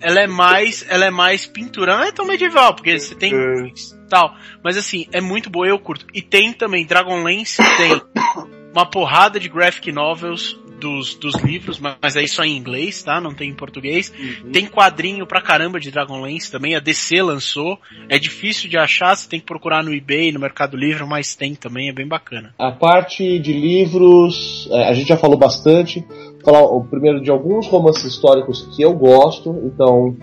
Ela 0.00 0.20
é 0.20 0.26
mais. 0.26 0.84
Ela 0.88 1.06
é 1.06 1.10
mais 1.10 1.46
pintura. 1.46 1.96
Não 1.96 2.04
é 2.04 2.10
tão 2.10 2.26
medieval, 2.26 2.74
porque 2.74 2.98
você 2.98 3.14
tem. 3.14 3.32
É. 3.32 3.70
tal. 4.10 4.34
Mas 4.62 4.76
assim, 4.76 5.06
é 5.12 5.20
muito 5.20 5.48
boa, 5.48 5.68
eu 5.68 5.78
curto. 5.78 6.06
E 6.12 6.20
tem 6.20 6.52
também, 6.52 6.84
Dragonlance 6.84 7.62
tem 7.76 8.02
uma 8.74 8.90
porrada 8.90 9.38
de 9.38 9.48
graphic 9.48 9.92
novels 9.92 10.58
dos, 10.78 11.14
dos 11.14 11.34
livros, 11.36 11.80
mas 11.80 12.16
é 12.16 12.26
só 12.26 12.44
em 12.44 12.56
inglês, 12.56 13.02
tá? 13.02 13.20
Não 13.20 13.34
tem 13.34 13.50
em 13.50 13.54
português. 13.54 14.12
Uhum. 14.18 14.50
Tem 14.50 14.66
quadrinho 14.66 15.26
pra 15.26 15.40
caramba 15.40 15.78
de 15.78 15.90
Dragonlance 15.90 16.50
também, 16.50 16.74
a 16.74 16.80
DC 16.80 17.20
lançou. 17.22 17.78
É 18.08 18.18
difícil 18.18 18.68
de 18.68 18.78
achar, 18.78 19.16
você 19.16 19.28
tem 19.28 19.40
que 19.40 19.46
procurar 19.46 19.82
no 19.82 19.92
eBay, 19.92 20.32
no 20.32 20.40
Mercado 20.40 20.76
Livre, 20.76 21.04
mas 21.06 21.34
tem 21.34 21.54
também, 21.54 21.88
é 21.88 21.92
bem 21.92 22.06
bacana. 22.06 22.54
A 22.58 22.70
parte 22.70 23.38
de 23.38 23.52
livros, 23.52 24.68
é, 24.70 24.88
a 24.88 24.92
gente 24.92 25.08
já 25.08 25.16
falou 25.16 25.38
bastante. 25.38 26.04
Vou 26.42 26.54
falar 26.54 26.62
o 26.62 26.84
primeiro 26.84 27.20
de 27.20 27.30
alguns 27.30 27.66
romances 27.66 28.04
históricos 28.04 28.68
que 28.74 28.82
eu 28.82 28.94
gosto, 28.94 29.60
então 29.64 30.16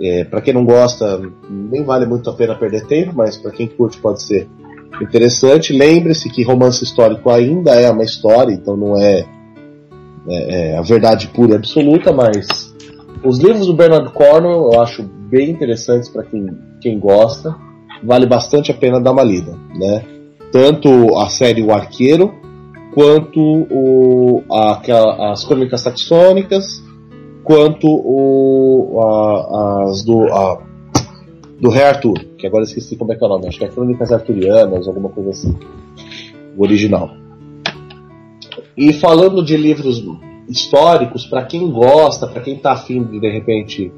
é, 0.00 0.24
para 0.24 0.40
quem 0.40 0.54
não 0.54 0.64
gosta, 0.64 1.20
nem 1.48 1.82
vale 1.84 2.06
muito 2.06 2.30
a 2.30 2.32
pena 2.32 2.54
perder 2.54 2.86
tempo, 2.86 3.12
mas 3.14 3.36
para 3.36 3.50
quem 3.50 3.66
curte 3.66 3.98
pode 3.98 4.22
ser 4.22 4.48
interessante. 5.00 5.72
Lembre-se 5.72 6.30
que 6.30 6.42
romance 6.42 6.82
histórico 6.82 7.30
ainda 7.30 7.72
é 7.72 7.90
uma 7.90 8.04
história, 8.04 8.52
então 8.52 8.76
não 8.76 8.96
é 8.96 9.26
é, 10.28 10.72
é, 10.72 10.78
a 10.78 10.82
verdade 10.82 11.28
pura 11.28 11.52
e 11.52 11.56
absoluta, 11.56 12.12
mas 12.12 12.74
os 13.24 13.38
livros 13.38 13.66
do 13.66 13.74
Bernard 13.74 14.12
Cornwell 14.12 14.72
eu 14.72 14.80
acho 14.80 15.02
bem 15.02 15.50
interessantes 15.50 16.08
para 16.08 16.22
quem, 16.24 16.48
quem 16.80 16.98
gosta. 16.98 17.54
Vale 18.02 18.26
bastante 18.26 18.70
a 18.70 18.74
pena 18.74 19.00
dar 19.00 19.12
uma 19.12 19.22
lida, 19.22 19.58
né? 19.74 20.04
Tanto 20.50 21.18
a 21.18 21.28
série 21.28 21.62
O 21.62 21.70
Arqueiro, 21.70 22.34
quanto 22.94 23.40
o, 23.40 24.42
a, 24.50 25.32
as 25.32 25.44
Crônicas 25.44 25.82
Saxônicas, 25.82 26.82
quanto 27.44 27.86
o, 27.86 29.00
a, 29.00 29.84
as 29.84 30.02
do, 30.02 30.24
a, 30.32 30.62
do 31.60 31.68
Rei 31.68 31.84
Arthur, 31.84 32.18
que 32.38 32.46
agora 32.46 32.64
esqueci 32.64 32.96
como 32.96 33.12
é 33.12 33.16
que 33.16 33.22
é 33.22 33.26
o 33.26 33.30
nome, 33.30 33.48
acho 33.48 33.58
que 33.58 33.64
é 33.64 33.68
Crônicas 33.68 34.10
Arturianas, 34.10 34.88
alguma 34.88 35.10
coisa 35.10 35.30
assim. 35.30 35.56
O 36.56 36.62
original. 36.62 37.10
E 38.76 38.92
falando 38.94 39.44
de 39.44 39.56
livros 39.56 40.02
históricos, 40.48 41.26
para 41.26 41.44
quem 41.44 41.70
gosta, 41.70 42.26
para 42.26 42.40
quem 42.40 42.56
está 42.56 42.72
afim 42.72 43.02
de 43.04 43.20
de 43.20 43.30
repente 43.30 43.92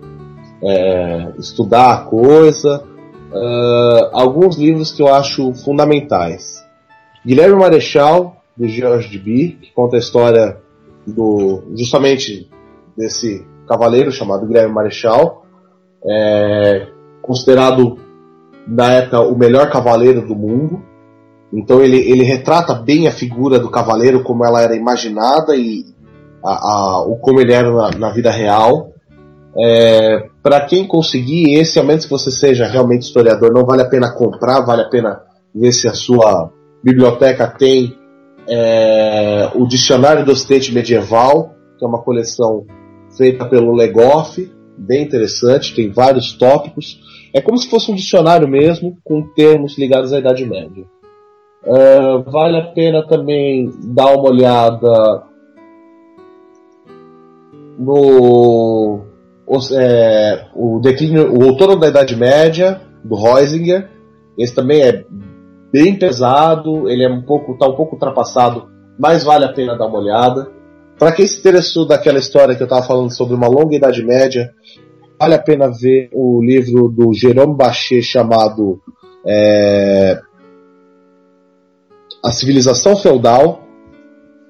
é, 0.63 1.33
estudar 1.39 1.93
a 1.93 1.99
coisa, 2.05 2.85
uh, 3.33 4.11
alguns 4.13 4.57
livros 4.57 4.93
que 4.93 5.03
eu 5.03 5.13
acho 5.13 5.53
fundamentais. 5.55 6.65
Guilherme 7.25 7.57
Marechal, 7.57 8.43
do 8.57 8.69
George 8.69 9.09
de 9.09 9.19
Bir, 9.19 9.59
que 9.61 9.73
conta 9.73 9.97
a 9.97 9.99
história 9.99 10.59
do 11.07 11.63
justamente 11.75 12.49
desse 12.97 13.45
cavaleiro 13.67 14.13
chamado 14.13 14.47
Guilherme 14.47 14.75
Marechal, 14.75 15.45
é, 16.05 16.89
considerado 17.23 17.99
na 18.67 18.93
época 18.93 19.21
o 19.21 19.37
melhor 19.37 19.71
cavaleiro 19.71 20.27
do 20.27 20.35
mundo. 20.35 20.83
Então 21.53 21.83
ele, 21.83 21.99
ele 21.99 22.25
retrata 22.25 22.75
bem 22.75 23.07
a 23.07 23.13
figura 23.13 23.59
do 23.59 23.71
cavaleiro 23.71 24.23
como 24.23 24.45
ela 24.45 24.63
era 24.63 24.75
imaginada 24.75 25.55
e 25.55 25.85
a, 26.43 26.51
a, 26.51 27.03
o 27.03 27.17
como 27.17 27.41
ele 27.41 27.53
era 27.53 27.71
na, 27.71 27.91
na 27.91 28.11
vida 28.11 28.31
real. 28.31 28.93
É, 29.57 30.29
para 30.43 30.63
quem 30.63 30.87
conseguir, 30.87 31.55
esse, 31.55 31.79
ao 31.79 31.85
menos 31.85 32.05
que 32.05 32.11
você 32.11 32.31
seja 32.31 32.67
realmente 32.67 33.03
historiador, 33.03 33.53
não 33.53 33.67
vale 33.67 33.83
a 33.83 33.89
pena 33.89 34.11
comprar, 34.15 34.61
vale 34.63 34.83
a 34.83 34.89
pena 34.89 35.21
ver 35.55 35.73
se 35.73 35.87
a 35.87 35.93
sua 35.93 36.51
biblioteca 36.83 37.47
tem 37.47 37.95
é, 38.49 39.51
o 39.55 39.67
Dicionário 39.67 40.25
do 40.25 40.33
Ocidente 40.33 40.73
Medieval, 40.73 41.55
que 41.79 41.85
é 41.85 41.89
uma 41.89 42.03
coleção 42.03 42.65
feita 43.17 43.45
pelo 43.45 43.75
Legoff, 43.75 44.51
bem 44.77 45.05
interessante, 45.05 45.75
tem 45.75 45.91
vários 45.91 46.33
tópicos. 46.33 46.99
É 47.35 47.41
como 47.41 47.59
se 47.59 47.69
fosse 47.69 47.91
um 47.91 47.95
dicionário 47.95 48.49
mesmo, 48.49 48.97
com 49.05 49.23
termos 49.35 49.79
ligados 49.79 50.13
à 50.13 50.19
Idade 50.19 50.45
Média. 50.47 50.85
Uh, 51.65 52.23
vale 52.31 52.59
a 52.59 52.73
pena 52.73 53.07
também 53.07 53.71
dar 53.85 54.15
uma 54.17 54.31
olhada 54.31 55.23
no 57.79 59.01
é, 59.73 60.47
o 60.55 60.81
declínio, 60.81 61.33
o 61.33 61.45
outono 61.45 61.77
da 61.77 61.89
Idade 61.89 62.17
Média 62.17 62.81
do 63.05 63.17
Heisinger. 63.17 63.91
Esse 64.37 64.55
também 64.55 64.81
é 64.83 65.05
bem 65.71 65.99
pesado, 65.99 66.89
ele 66.89 67.05
é 67.05 67.09
um 67.09 67.23
pouco, 67.23 67.57
tá 67.57 67.67
um 67.67 67.77
pouco 67.77 67.95
ultrapassado, 67.95 68.69
mas 68.99 69.25
vale 69.25 69.45
a 69.45 69.53
pena 69.53 69.77
dar 69.77 69.87
uma 69.87 69.99
olhada. 69.99 70.51
Para 70.99 71.13
quem 71.13 71.27
se 71.27 71.41
interessou 71.41 71.87
daquela 71.87 72.19
história 72.19 72.55
que 72.55 72.63
eu 72.63 72.67
estava 72.67 72.87
falando 72.87 73.11
sobre 73.11 73.35
uma 73.35 73.49
longa 73.49 73.75
Idade 73.75 74.05
Média, 74.05 74.53
vale 75.19 75.35
a 75.35 75.39
pena 75.39 75.69
ver 75.69 76.09
o 76.13 76.43
livro 76.43 76.89
do 76.89 77.13
Jerome 77.13 77.57
Bachet 77.57 78.03
chamado 78.03 78.81
é, 79.27 80.21
a 82.25 82.31
civilização 82.31 82.97
feudal, 82.97 83.63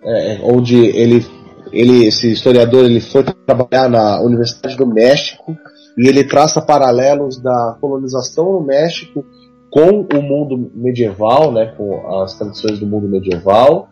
é, 0.04 0.40
onde 0.42 0.76
ele, 0.76 1.24
ele, 1.72 2.06
esse 2.06 2.30
historiador, 2.30 2.84
ele 2.84 3.00
foi 3.00 3.24
trabalhar 3.24 3.88
na 3.88 4.20
Universidade 4.20 4.76
do 4.76 4.86
México 4.86 5.56
e 5.96 6.08
ele 6.08 6.24
traça 6.24 6.60
paralelos 6.60 7.40
da 7.40 7.76
colonização 7.80 8.52
no 8.52 8.60
México 8.60 9.24
com 9.70 10.00
o 10.00 10.22
mundo 10.22 10.70
medieval, 10.74 11.50
né, 11.50 11.72
com 11.76 12.22
as 12.22 12.34
tradições 12.34 12.78
do 12.78 12.86
mundo 12.86 13.08
medieval. 13.08 13.88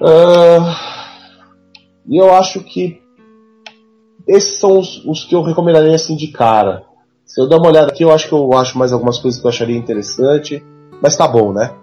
Uh, 0.00 0.64
e 2.08 2.16
eu 2.16 2.32
acho 2.32 2.60
que 2.60 3.02
esses 4.26 4.58
são 4.58 4.78
os, 4.78 5.04
os, 5.04 5.24
que 5.24 5.34
eu 5.34 5.42
recomendaria 5.42 5.94
assim 5.94 6.16
de 6.16 6.28
cara. 6.28 6.84
Se 7.26 7.40
eu 7.40 7.48
dar 7.48 7.58
uma 7.58 7.68
olhada 7.68 7.88
aqui, 7.88 8.02
eu 8.02 8.10
acho 8.10 8.28
que 8.28 8.34
eu 8.34 8.52
acho 8.54 8.78
mais 8.78 8.92
algumas 8.92 9.18
coisas 9.18 9.38
que 9.40 9.46
eu 9.46 9.50
acharia 9.50 9.76
interessante. 9.76 10.64
Mas 11.02 11.16
tá 11.16 11.28
bom, 11.28 11.52
né? 11.52 11.74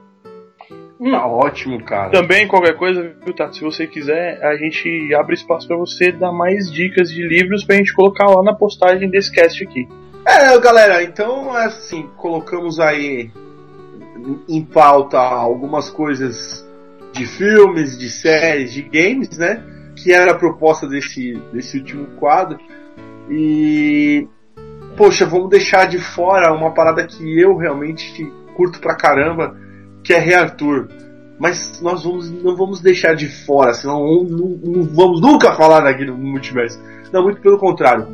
Tá 1.00 1.28
ótimo, 1.28 1.84
cara. 1.84 2.10
Também, 2.10 2.48
qualquer 2.48 2.76
coisa, 2.76 3.14
viu, 3.24 3.34
Tato? 3.34 3.56
Se 3.56 3.64
você 3.64 3.86
quiser, 3.86 4.44
a 4.44 4.56
gente 4.56 5.14
abre 5.14 5.36
espaço 5.36 5.68
para 5.68 5.78
você 5.78 6.12
dar 6.12 6.32
mais 6.32 6.72
dicas 6.72 7.10
de 7.10 7.22
livros 7.22 7.64
pra 7.64 7.76
gente 7.76 7.94
colocar 7.94 8.26
lá 8.26 8.42
na 8.42 8.54
postagem 8.54 9.10
desse 9.10 9.32
cast 9.32 9.64
aqui. 9.64 9.88
É, 10.26 10.58
galera, 10.60 11.04
então, 11.04 11.54
assim, 11.54 12.10
colocamos 12.18 12.80
aí 12.80 13.32
em 14.50 14.66
pauta 14.66 15.20
algumas 15.20 15.90
coisas 15.90 16.68
de 17.14 17.26
filmes, 17.26 17.98
de 17.98 18.10
séries, 18.10 18.74
de 18.74 18.82
games, 18.82 19.38
né? 19.38 19.64
Que 19.96 20.12
era 20.12 20.32
a 20.32 20.38
proposta 20.38 20.88
desse, 20.88 21.36
desse 21.54 21.78
último 21.78 22.08
quadro. 22.20 22.58
E. 23.30 24.28
Poxa, 24.98 25.28
vamos 25.28 25.50
deixar 25.50 25.86
de 25.86 26.00
fora 26.00 26.52
uma 26.52 26.72
parada 26.72 27.06
que 27.06 27.40
eu 27.40 27.56
realmente 27.56 28.26
curto 28.56 28.80
pra 28.80 28.96
caramba 28.96 29.56
que 30.08 30.14
é 30.14 30.20
Rearthur. 30.20 30.88
Mas 31.38 31.82
nós 31.82 32.04
vamos, 32.04 32.32
não 32.32 32.56
vamos 32.56 32.80
deixar 32.80 33.14
de 33.14 33.28
fora, 33.28 33.74
senão 33.74 34.24
não, 34.24 34.48
não 34.48 34.84
vamos 34.86 35.22
nunca 35.22 35.54
falar 35.54 35.82
daquilo 35.82 36.18
no 36.18 36.24
multiverso. 36.24 36.82
Não, 37.12 37.22
muito 37.22 37.42
pelo 37.42 37.60
contrário. 37.60 38.08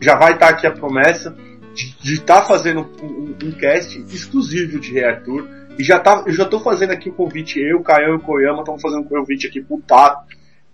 Já 0.00 0.16
vai 0.16 0.32
estar 0.32 0.48
aqui 0.48 0.66
a 0.66 0.72
promessa 0.72 1.36
de 1.74 2.14
estar 2.14 2.40
tá 2.40 2.46
fazendo 2.46 2.80
um, 3.00 3.34
um, 3.46 3.52
cast 3.52 3.96
exclusivo 4.08 4.80
de 4.80 4.92
Rearthur. 4.92 5.46
E 5.78 5.84
já 5.84 6.00
tá, 6.00 6.24
eu 6.26 6.32
já 6.32 6.42
estou 6.44 6.60
fazendo 6.60 6.90
aqui 6.90 7.10
o 7.10 7.12
convite, 7.12 7.60
eu, 7.60 7.80
Caio 7.80 8.14
e 8.14 8.16
o 8.16 8.20
Koyama 8.20 8.60
estamos 8.60 8.82
fazendo 8.82 9.02
um 9.02 9.08
convite 9.08 9.46
aqui 9.46 9.60
pro 9.60 9.80
Tato 9.80 10.26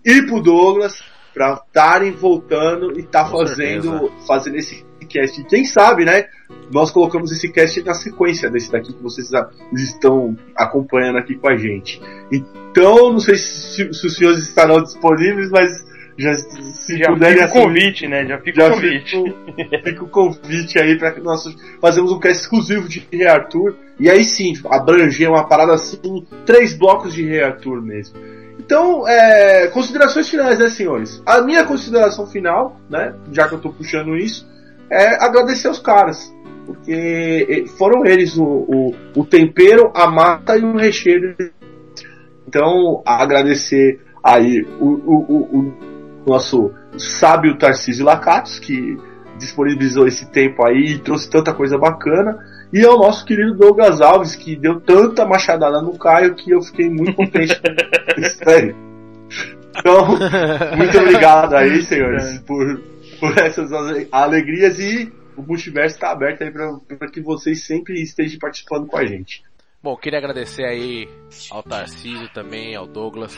e 0.03 0.21
pro 0.23 0.41
Douglas 0.41 1.03
para 1.33 1.53
estarem 1.53 2.11
voltando 2.11 2.97
e 2.97 3.01
estar 3.01 3.25
tá 3.25 3.29
fazendo, 3.29 4.11
fazendo 4.25 4.55
esse 4.55 4.83
cast. 5.07 5.39
E 5.39 5.43
quem 5.43 5.65
sabe, 5.65 6.03
né? 6.03 6.25
Nós 6.71 6.91
colocamos 6.91 7.31
esse 7.31 7.51
cast 7.51 7.81
na 7.83 7.93
sequência 7.93 8.49
desse 8.49 8.71
daqui 8.71 8.93
que 8.93 9.01
vocês 9.01 9.29
estão 9.73 10.35
acompanhando 10.55 11.17
aqui 11.17 11.35
com 11.35 11.49
a 11.49 11.57
gente. 11.57 12.01
Então, 12.31 13.11
não 13.11 13.19
sei 13.19 13.35
se, 13.35 13.93
se 13.93 14.07
os 14.07 14.15
senhores 14.15 14.41
estarão 14.41 14.81
disponíveis, 14.81 15.49
mas 15.49 15.85
já 16.19 16.33
se 16.35 16.97
já 16.97 17.07
puderem 17.07 17.47
fica 17.47 17.47
o 17.47 17.63
convite, 17.63 18.07
né? 18.07 18.25
Já 18.25 18.37
fica 18.39 18.61
já 18.61 18.67
o 18.67 18.73
convite. 18.73 19.23
Fica, 19.55 19.79
fica 19.83 20.03
o 20.03 20.09
convite 20.09 20.79
aí 20.79 20.97
para 20.97 21.11
que 21.11 21.21
nós 21.21 21.43
fazemos 21.79 22.11
um 22.11 22.19
cast 22.19 22.43
exclusivo 22.43 22.89
de 22.89 23.07
Rei 23.11 23.25
Arthur. 23.25 23.75
E 23.97 24.09
aí 24.09 24.23
sim, 24.25 24.53
abranger 24.69 25.29
uma 25.29 25.47
parada 25.47 25.73
assim, 25.73 26.27
três 26.45 26.73
blocos 26.73 27.13
de 27.13 27.25
Rei 27.25 27.41
Arthur 27.41 27.81
mesmo. 27.81 28.19
Então, 28.59 29.07
é, 29.07 29.67
considerações 29.69 30.29
finais, 30.29 30.59
né, 30.59 30.69
senhores? 30.69 31.23
A 31.25 31.41
minha 31.41 31.63
consideração 31.63 32.27
final, 32.27 32.79
né, 32.89 33.15
já 33.31 33.47
que 33.47 33.55
eu 33.55 33.59
tô 33.59 33.71
puxando 33.71 34.15
isso, 34.15 34.45
é 34.91 35.23
agradecer 35.23 35.69
os 35.69 35.79
caras. 35.79 36.31
Porque 36.69 37.65
foram 37.79 38.05
eles 38.05 38.37
o, 38.37 38.43
o, 38.43 38.95
o 39.15 39.25
tempero, 39.25 39.91
a 39.95 40.07
mata 40.07 40.55
e 40.55 40.63
o 40.63 40.77
recheio. 40.77 41.35
Então, 42.47 43.01
agradecer 43.03 43.99
aí 44.23 44.61
o, 44.79 44.85
o, 44.85 45.15
o, 45.27 45.59
o 45.59 46.29
nosso 46.29 46.71
sábio 46.95 47.57
Tarcísio 47.57 48.05
Lacatos, 48.05 48.59
que 48.59 48.99
disponibilizou 49.39 50.05
esse 50.05 50.29
tempo 50.29 50.63
aí 50.63 50.93
e 50.93 50.99
trouxe 50.99 51.27
tanta 51.27 51.55
coisa 51.55 51.75
bacana. 51.75 52.37
E 52.71 52.85
ao 52.85 52.99
nosso 52.99 53.25
querido 53.25 53.55
Douglas 53.55 53.99
Alves, 53.99 54.35
que 54.35 54.55
deu 54.55 54.79
tanta 54.79 55.25
machadada 55.25 55.81
no 55.81 55.97
Caio 55.97 56.35
que 56.35 56.51
eu 56.51 56.61
fiquei 56.61 56.87
muito 56.87 57.15
contente 57.15 57.59
com 57.59 58.21
isso 58.21 58.47
aí. 58.47 58.75
Então, 59.75 60.05
muito 60.77 60.99
obrigado 60.99 61.55
aí, 61.55 61.81
senhores, 61.81 62.37
por, 62.45 62.79
por 63.19 63.35
essas 63.39 63.71
alegrias 64.11 64.77
e 64.77 65.11
o 65.39 65.47
multiverso 65.47 65.95
está 65.95 66.11
aberto 66.11 66.43
aí 66.43 66.51
para 66.51 67.09
que 67.09 67.21
vocês 67.21 67.63
sempre 67.63 68.01
estejam 68.01 68.37
participando 68.37 68.85
com 68.87 68.97
a 68.97 69.05
gente. 69.05 69.41
Bom, 69.81 69.95
queria 69.95 70.19
agradecer 70.19 70.65
aí 70.65 71.07
ao 71.49 71.63
Tarcísio 71.63 72.27
também, 72.33 72.75
ao 72.75 72.85
Douglas. 72.85 73.33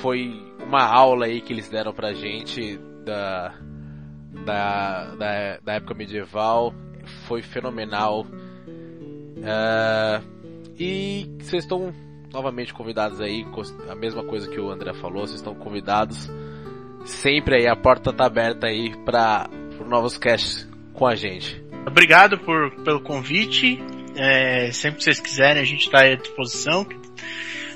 Foi 0.00 0.32
uma 0.64 0.82
aula 0.82 1.26
aí 1.26 1.42
que 1.42 1.52
eles 1.52 1.68
deram 1.68 1.92
pra 1.92 2.14
gente 2.14 2.78
da, 3.04 3.54
da, 4.46 5.14
da, 5.14 5.58
da 5.58 5.72
época 5.74 5.92
medieval. 5.92 6.72
Foi 7.26 7.42
fenomenal. 7.42 8.24
Uh, 9.36 10.24
e 10.78 11.36
vocês 11.40 11.64
estão 11.64 11.92
novamente 12.32 12.72
convidados 12.72 13.20
aí, 13.20 13.44
a 13.90 13.94
mesma 13.94 14.24
coisa 14.24 14.48
que 14.48 14.58
o 14.58 14.70
André 14.70 14.94
falou, 14.94 15.26
vocês 15.26 15.40
estão 15.40 15.54
convidados. 15.54 16.30
Sempre 17.04 17.56
aí, 17.56 17.66
a 17.66 17.76
porta 17.76 18.12
tá 18.14 18.24
aberta 18.24 18.68
aí 18.68 18.96
para 19.04 19.50
novos 19.92 20.16
casts 20.16 20.66
com 20.94 21.06
a 21.06 21.14
gente. 21.14 21.62
Obrigado 21.86 22.38
por, 22.38 22.70
pelo 22.82 23.00
convite. 23.00 23.78
É, 24.16 24.72
sempre 24.72 24.96
que 24.98 25.04
vocês 25.04 25.20
quiserem, 25.20 25.62
a 25.62 25.66
gente 25.66 25.86
está 25.86 26.02
à 26.02 26.14
disposição. 26.14 26.86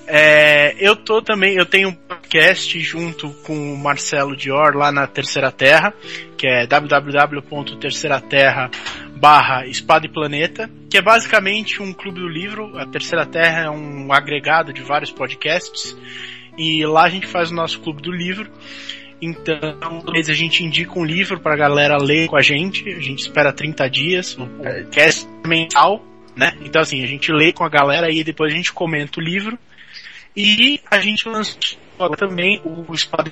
É, 0.08 0.76
eu 0.78 0.94
tô 0.96 1.20
também, 1.20 1.56
eu 1.56 1.66
tenho 1.66 1.88
um 1.88 1.92
podcast 1.92 2.78
junto 2.80 3.28
com 3.42 3.74
o 3.74 3.76
Marcelo 3.76 4.36
Dior 4.36 4.76
lá 4.76 4.92
na 4.92 5.04
Terceira 5.06 5.50
Terra, 5.50 5.92
que 6.38 6.46
é 6.46 6.66
www.terceiraterra 6.66 8.70
barra 9.16 9.66
Espada 9.66 10.06
e 10.06 10.08
Planeta, 10.08 10.70
que 10.88 10.96
é 10.96 11.02
basicamente 11.02 11.82
um 11.82 11.92
clube 11.92 12.20
do 12.20 12.28
livro. 12.28 12.78
A 12.78 12.86
Terceira 12.86 13.26
Terra 13.26 13.64
é 13.64 13.70
um 13.70 14.12
agregado 14.12 14.72
de 14.72 14.80
vários 14.82 15.10
podcasts 15.10 15.96
e 16.56 16.86
lá 16.86 17.02
a 17.04 17.08
gente 17.08 17.26
faz 17.26 17.50
o 17.50 17.54
nosso 17.54 17.80
clube 17.80 18.00
do 18.00 18.12
livro. 18.12 18.48
Então, 19.20 19.58
a 20.12 20.32
gente 20.32 20.62
indica 20.62 20.98
um 20.98 21.04
livro 21.04 21.40
pra 21.40 21.56
galera 21.56 21.96
ler 21.96 22.28
com 22.28 22.36
a 22.36 22.42
gente. 22.42 22.88
A 22.88 23.00
gente 23.00 23.20
espera 23.20 23.52
30 23.52 23.88
dias, 23.88 24.36
o 24.36 24.46
podcast 24.46 25.26
mensal, 25.46 26.04
né? 26.36 26.52
Então, 26.60 26.82
assim, 26.82 27.02
a 27.02 27.06
gente 27.06 27.32
lê 27.32 27.52
com 27.52 27.64
a 27.64 27.68
galera 27.68 28.10
e 28.10 28.22
depois 28.22 28.52
a 28.52 28.56
gente 28.56 28.72
comenta 28.72 29.18
o 29.18 29.22
livro. 29.22 29.58
E 30.36 30.80
a 30.90 31.00
gente 31.00 31.26
lançou 31.28 31.78
também 32.18 32.60
o 32.62 32.92
Espada 32.92 33.30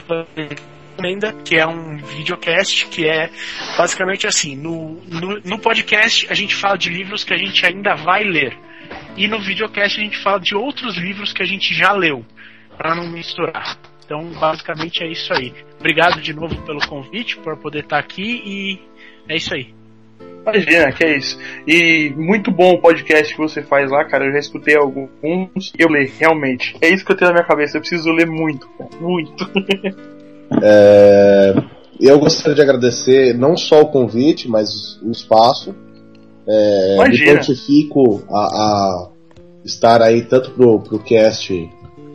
Encomenda, 0.94 1.35
que 1.44 1.56
é 1.56 1.66
um 1.66 1.98
videocast 1.98 2.86
que 2.86 3.06
é 3.06 3.28
basicamente 3.77 4.27
assim, 4.27 4.56
no, 4.56 5.02
no, 5.02 5.40
no, 5.40 5.59
podcast 5.59 6.27
a 6.31 6.35
gente 6.35 6.55
fala 6.55 6.78
de 6.78 6.89
livros 6.89 7.23
que 7.23 7.35
a 7.35 7.36
gente 7.36 7.66
ainda 7.66 7.94
vai 7.94 8.24
ler. 8.24 8.56
E 9.16 9.28
no 9.28 9.39
videocast 9.39 10.01
a 10.01 10.02
gente 10.02 10.16
fala 10.23 10.40
de 10.40 10.55
outros 10.55 10.97
livros 10.97 11.32
que 11.32 11.43
a 11.43 11.47
gente 11.47 11.74
já 11.74 11.93
leu, 11.93 12.24
para 12.77 12.94
não 12.94 13.06
misturar. 13.06 13.78
Então, 14.05 14.24
basicamente 14.32 15.02
é 15.02 15.11
isso 15.11 15.32
aí. 15.32 15.52
Obrigado 15.85 16.19
de 16.19 16.32
novo 16.32 16.56
pelo 16.62 16.81
convite, 16.89 17.36
por 17.36 17.59
poder 17.59 17.81
estar 17.81 17.98
aqui 17.98 18.43
e 18.47 18.81
é 19.28 19.36
isso 19.36 19.52
aí. 19.52 19.74
Imagina, 20.40 20.90
que 20.90 21.05
é 21.05 21.19
isso. 21.19 21.39
E 21.66 22.11
muito 22.16 22.51
bom 22.51 22.73
o 22.73 22.81
podcast 22.81 23.35
que 23.35 23.39
você 23.39 23.62
faz 23.62 23.90
lá, 23.90 24.02
cara. 24.02 24.24
Eu 24.24 24.32
já 24.32 24.39
escutei 24.39 24.78
alguns 24.78 25.11
eu 25.78 25.90
leio, 25.90 26.11
realmente. 26.19 26.74
É 26.81 26.89
isso 26.89 27.05
que 27.05 27.12
eu 27.12 27.16
tenho 27.16 27.28
na 27.28 27.35
minha 27.35 27.47
cabeça. 27.47 27.77
Eu 27.77 27.82
preciso 27.82 28.11
ler 28.12 28.27
muito, 28.27 28.66
muito. 28.98 29.47
é, 30.62 31.55
eu 32.01 32.19
gostaria 32.19 32.55
de 32.55 32.62
agradecer 32.62 33.35
não 33.35 33.55
só 33.55 33.82
o 33.82 33.89
convite, 33.89 34.48
mas 34.48 34.98
o 35.02 35.11
espaço. 35.11 35.74
É, 36.48 36.94
Imagina. 36.94 37.27
me 37.27 37.32
prontifico 37.32 38.24
a, 38.31 38.40
a, 38.40 39.09
estar 39.62 40.01
aí 40.01 40.23
tanto 40.23 40.51
pro, 40.52 40.81
pro 40.81 40.98
cast 40.98 41.52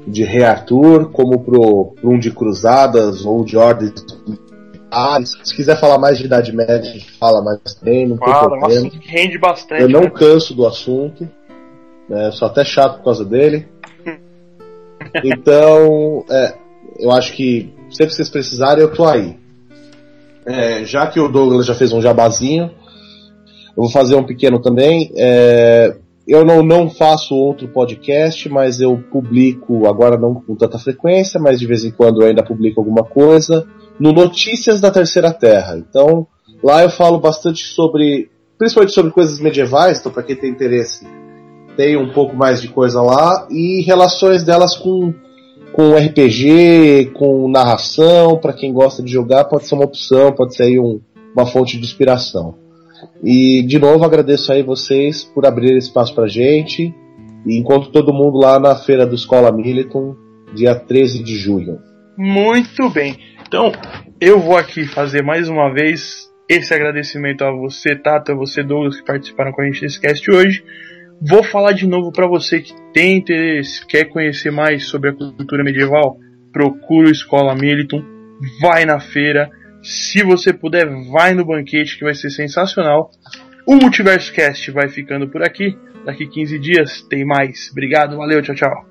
de 0.09 0.23
Reator 0.23 1.09
como 1.11 1.39
pro, 1.39 1.93
pro 1.99 2.09
um 2.09 2.19
de 2.19 2.31
Cruzadas 2.31 3.25
ou 3.25 3.43
de 3.43 3.55
Ordens 3.57 3.93
ah, 4.91 5.19
se 5.23 5.55
quiser 5.55 5.79
falar 5.79 5.99
mais 5.99 6.17
de 6.17 6.25
Idade 6.25 6.51
Média, 6.51 6.89
a 6.89 6.93
gente 6.93 7.11
fala 7.11 7.43
mais 7.43 7.59
também, 7.75 8.07
não 8.07 8.17
fala, 8.17 8.49
tem 8.49 8.59
problema. 8.59 8.65
É 8.65 8.73
um 8.73 8.87
assunto 8.87 8.99
que 8.99 9.07
rende 9.07 9.37
bastante. 9.37 9.81
Eu 9.81 9.89
não 9.89 10.01
né? 10.01 10.09
canso 10.09 10.55
do 10.55 10.65
assunto, 10.65 11.29
né, 12.09 12.31
sou 12.31 12.47
até 12.47 12.65
chato 12.65 12.97
por 12.97 13.05
causa 13.05 13.23
dele. 13.23 13.67
então, 15.23 16.25
é, 16.29 16.55
eu 16.97 17.11
acho 17.11 17.33
que 17.33 17.71
sempre 17.91 18.07
que 18.07 18.15
vocês 18.15 18.29
precisarem, 18.29 18.83
eu 18.83 18.91
tô 18.91 19.05
aí. 19.05 19.37
É, 20.45 20.83
já 20.83 21.05
que 21.05 21.19
o 21.19 21.27
Douglas 21.27 21.67
já 21.67 21.75
fez 21.75 21.93
um 21.93 22.01
jabazinho, 22.01 22.71
eu 23.77 23.83
vou 23.83 23.89
fazer 23.91 24.15
um 24.15 24.23
pequeno 24.23 24.59
também. 24.59 25.11
É, 25.15 25.95
eu 26.29 26.45
não, 26.45 26.61
não 26.61 26.89
faço 26.89 27.33
outro 27.35 27.67
podcast, 27.67 28.47
mas 28.47 28.79
eu 28.79 28.97
publico, 29.11 29.87
agora 29.87 30.17
não 30.17 30.35
com 30.35 30.55
tanta 30.55 30.77
frequência, 30.77 31.39
mas 31.39 31.59
de 31.59 31.65
vez 31.65 31.83
em 31.83 31.91
quando 31.91 32.21
eu 32.21 32.27
ainda 32.27 32.43
publico 32.43 32.79
alguma 32.79 33.03
coisa 33.03 33.67
no 33.99 34.13
Notícias 34.13 34.79
da 34.79 34.91
Terceira 34.91 35.33
Terra. 35.33 35.77
Então, 35.77 36.27
lá 36.63 36.83
eu 36.83 36.89
falo 36.89 37.19
bastante 37.19 37.65
sobre, 37.65 38.29
principalmente 38.59 38.93
sobre 38.93 39.11
coisas 39.11 39.39
medievais, 39.39 39.99
então 39.99 40.11
para 40.11 40.21
quem 40.21 40.35
tem 40.35 40.51
interesse, 40.51 41.07
tem 41.75 41.97
um 41.97 42.13
pouco 42.13 42.35
mais 42.35 42.61
de 42.61 42.67
coisa 42.67 43.01
lá 43.01 43.47
e 43.49 43.81
relações 43.81 44.43
delas 44.43 44.75
com 44.75 45.13
com 45.71 45.95
RPG, 45.95 47.11
com 47.13 47.47
narração, 47.47 48.37
para 48.37 48.53
quem 48.53 48.73
gosta 48.73 49.03
de 49.03 49.11
jogar, 49.11 49.45
pode 49.45 49.67
ser 49.67 49.75
uma 49.75 49.85
opção, 49.85 50.31
pode 50.33 50.55
ser 50.55 50.63
aí 50.63 50.79
um, 50.79 50.99
uma 51.33 51.45
fonte 51.45 51.77
de 51.77 51.85
inspiração. 51.85 52.55
E 53.23 53.63
de 53.63 53.79
novo 53.79 54.03
agradeço 54.03 54.51
aí 54.51 54.63
vocês 54.63 55.23
por 55.23 55.45
abrir 55.45 55.77
espaço 55.77 56.13
pra 56.13 56.27
gente. 56.27 56.93
E 57.45 57.57
encontro 57.57 57.91
todo 57.91 58.13
mundo 58.13 58.37
lá 58.37 58.59
na 58.59 58.75
feira 58.75 59.05
do 59.05 59.15
Escola 59.15 59.51
Militon, 59.51 60.15
dia 60.53 60.75
13 60.75 61.23
de 61.23 61.35
julho. 61.35 61.79
Muito 62.17 62.89
bem. 62.89 63.17
Então, 63.47 63.71
eu 64.19 64.39
vou 64.39 64.57
aqui 64.57 64.85
fazer 64.85 65.23
mais 65.23 65.47
uma 65.47 65.73
vez 65.73 66.29
esse 66.49 66.73
agradecimento 66.73 67.43
a 67.43 67.51
você, 67.51 67.95
Tata, 67.95 68.33
a 68.33 68.35
você, 68.35 68.63
Douglas, 68.63 68.99
que 68.99 69.05
participaram 69.05 69.51
com 69.51 69.61
a 69.61 69.65
gente 69.65 69.81
desse 69.81 70.01
cast 70.01 70.29
hoje. 70.29 70.63
Vou 71.21 71.43
falar 71.43 71.73
de 71.73 71.85
novo 71.85 72.11
para 72.11 72.27
você 72.27 72.59
que 72.59 72.73
tem 72.93 73.17
interesse, 73.17 73.85
quer 73.85 74.05
conhecer 74.05 74.51
mais 74.51 74.87
sobre 74.87 75.09
a 75.09 75.13
cultura 75.13 75.63
medieval, 75.63 76.17
procura 76.51 77.07
o 77.07 77.11
Escola 77.11 77.53
Militon, 77.53 78.03
vai 78.61 78.85
na 78.85 78.99
feira. 78.99 79.49
Se 79.81 80.23
você 80.23 80.53
puder, 80.53 80.87
vai 81.11 81.33
no 81.33 81.45
banquete 81.45 81.97
que 81.97 82.03
vai 82.03 82.13
ser 82.13 82.29
sensacional. 82.29 83.11
O 83.65 83.75
Multiverso 83.75 84.33
Cast 84.33 84.71
vai 84.71 84.89
ficando 84.89 85.29
por 85.29 85.41
aqui. 85.43 85.77
Daqui 86.05 86.27
15 86.27 86.59
dias 86.59 87.01
tem 87.09 87.25
mais. 87.25 87.69
Obrigado, 87.71 88.17
valeu, 88.17 88.41
tchau, 88.41 88.55
tchau. 88.55 88.85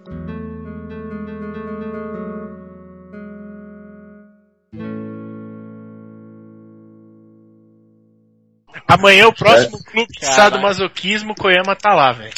Amanhã 8.87 9.29
o 9.29 9.35
próximo 9.35 9.77
é. 9.77 9.91
clube 9.91 10.13
de 10.19 10.25
sadomasoquismo, 10.25 11.35
Koyama 11.35 11.77
tá 11.77 11.95
lá, 11.95 12.13
velho. 12.13 12.33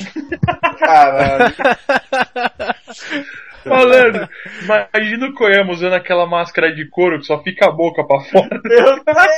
Caralho. 0.81 1.55
Falando, 3.65 4.29
imagina 4.63 5.27
o 5.27 5.35
Koyama 5.35 5.73
usando 5.73 5.95
aquela 5.95 6.27
máscara 6.27 6.75
de 6.75 6.87
couro 6.87 7.19
que 7.19 7.27
só 7.27 7.43
fica 7.43 7.67
a 7.67 7.71
boca 7.71 8.05
pra 8.05 8.21
fora. 8.21 8.61
Meu 8.65 9.05
Deus! 9.05 9.31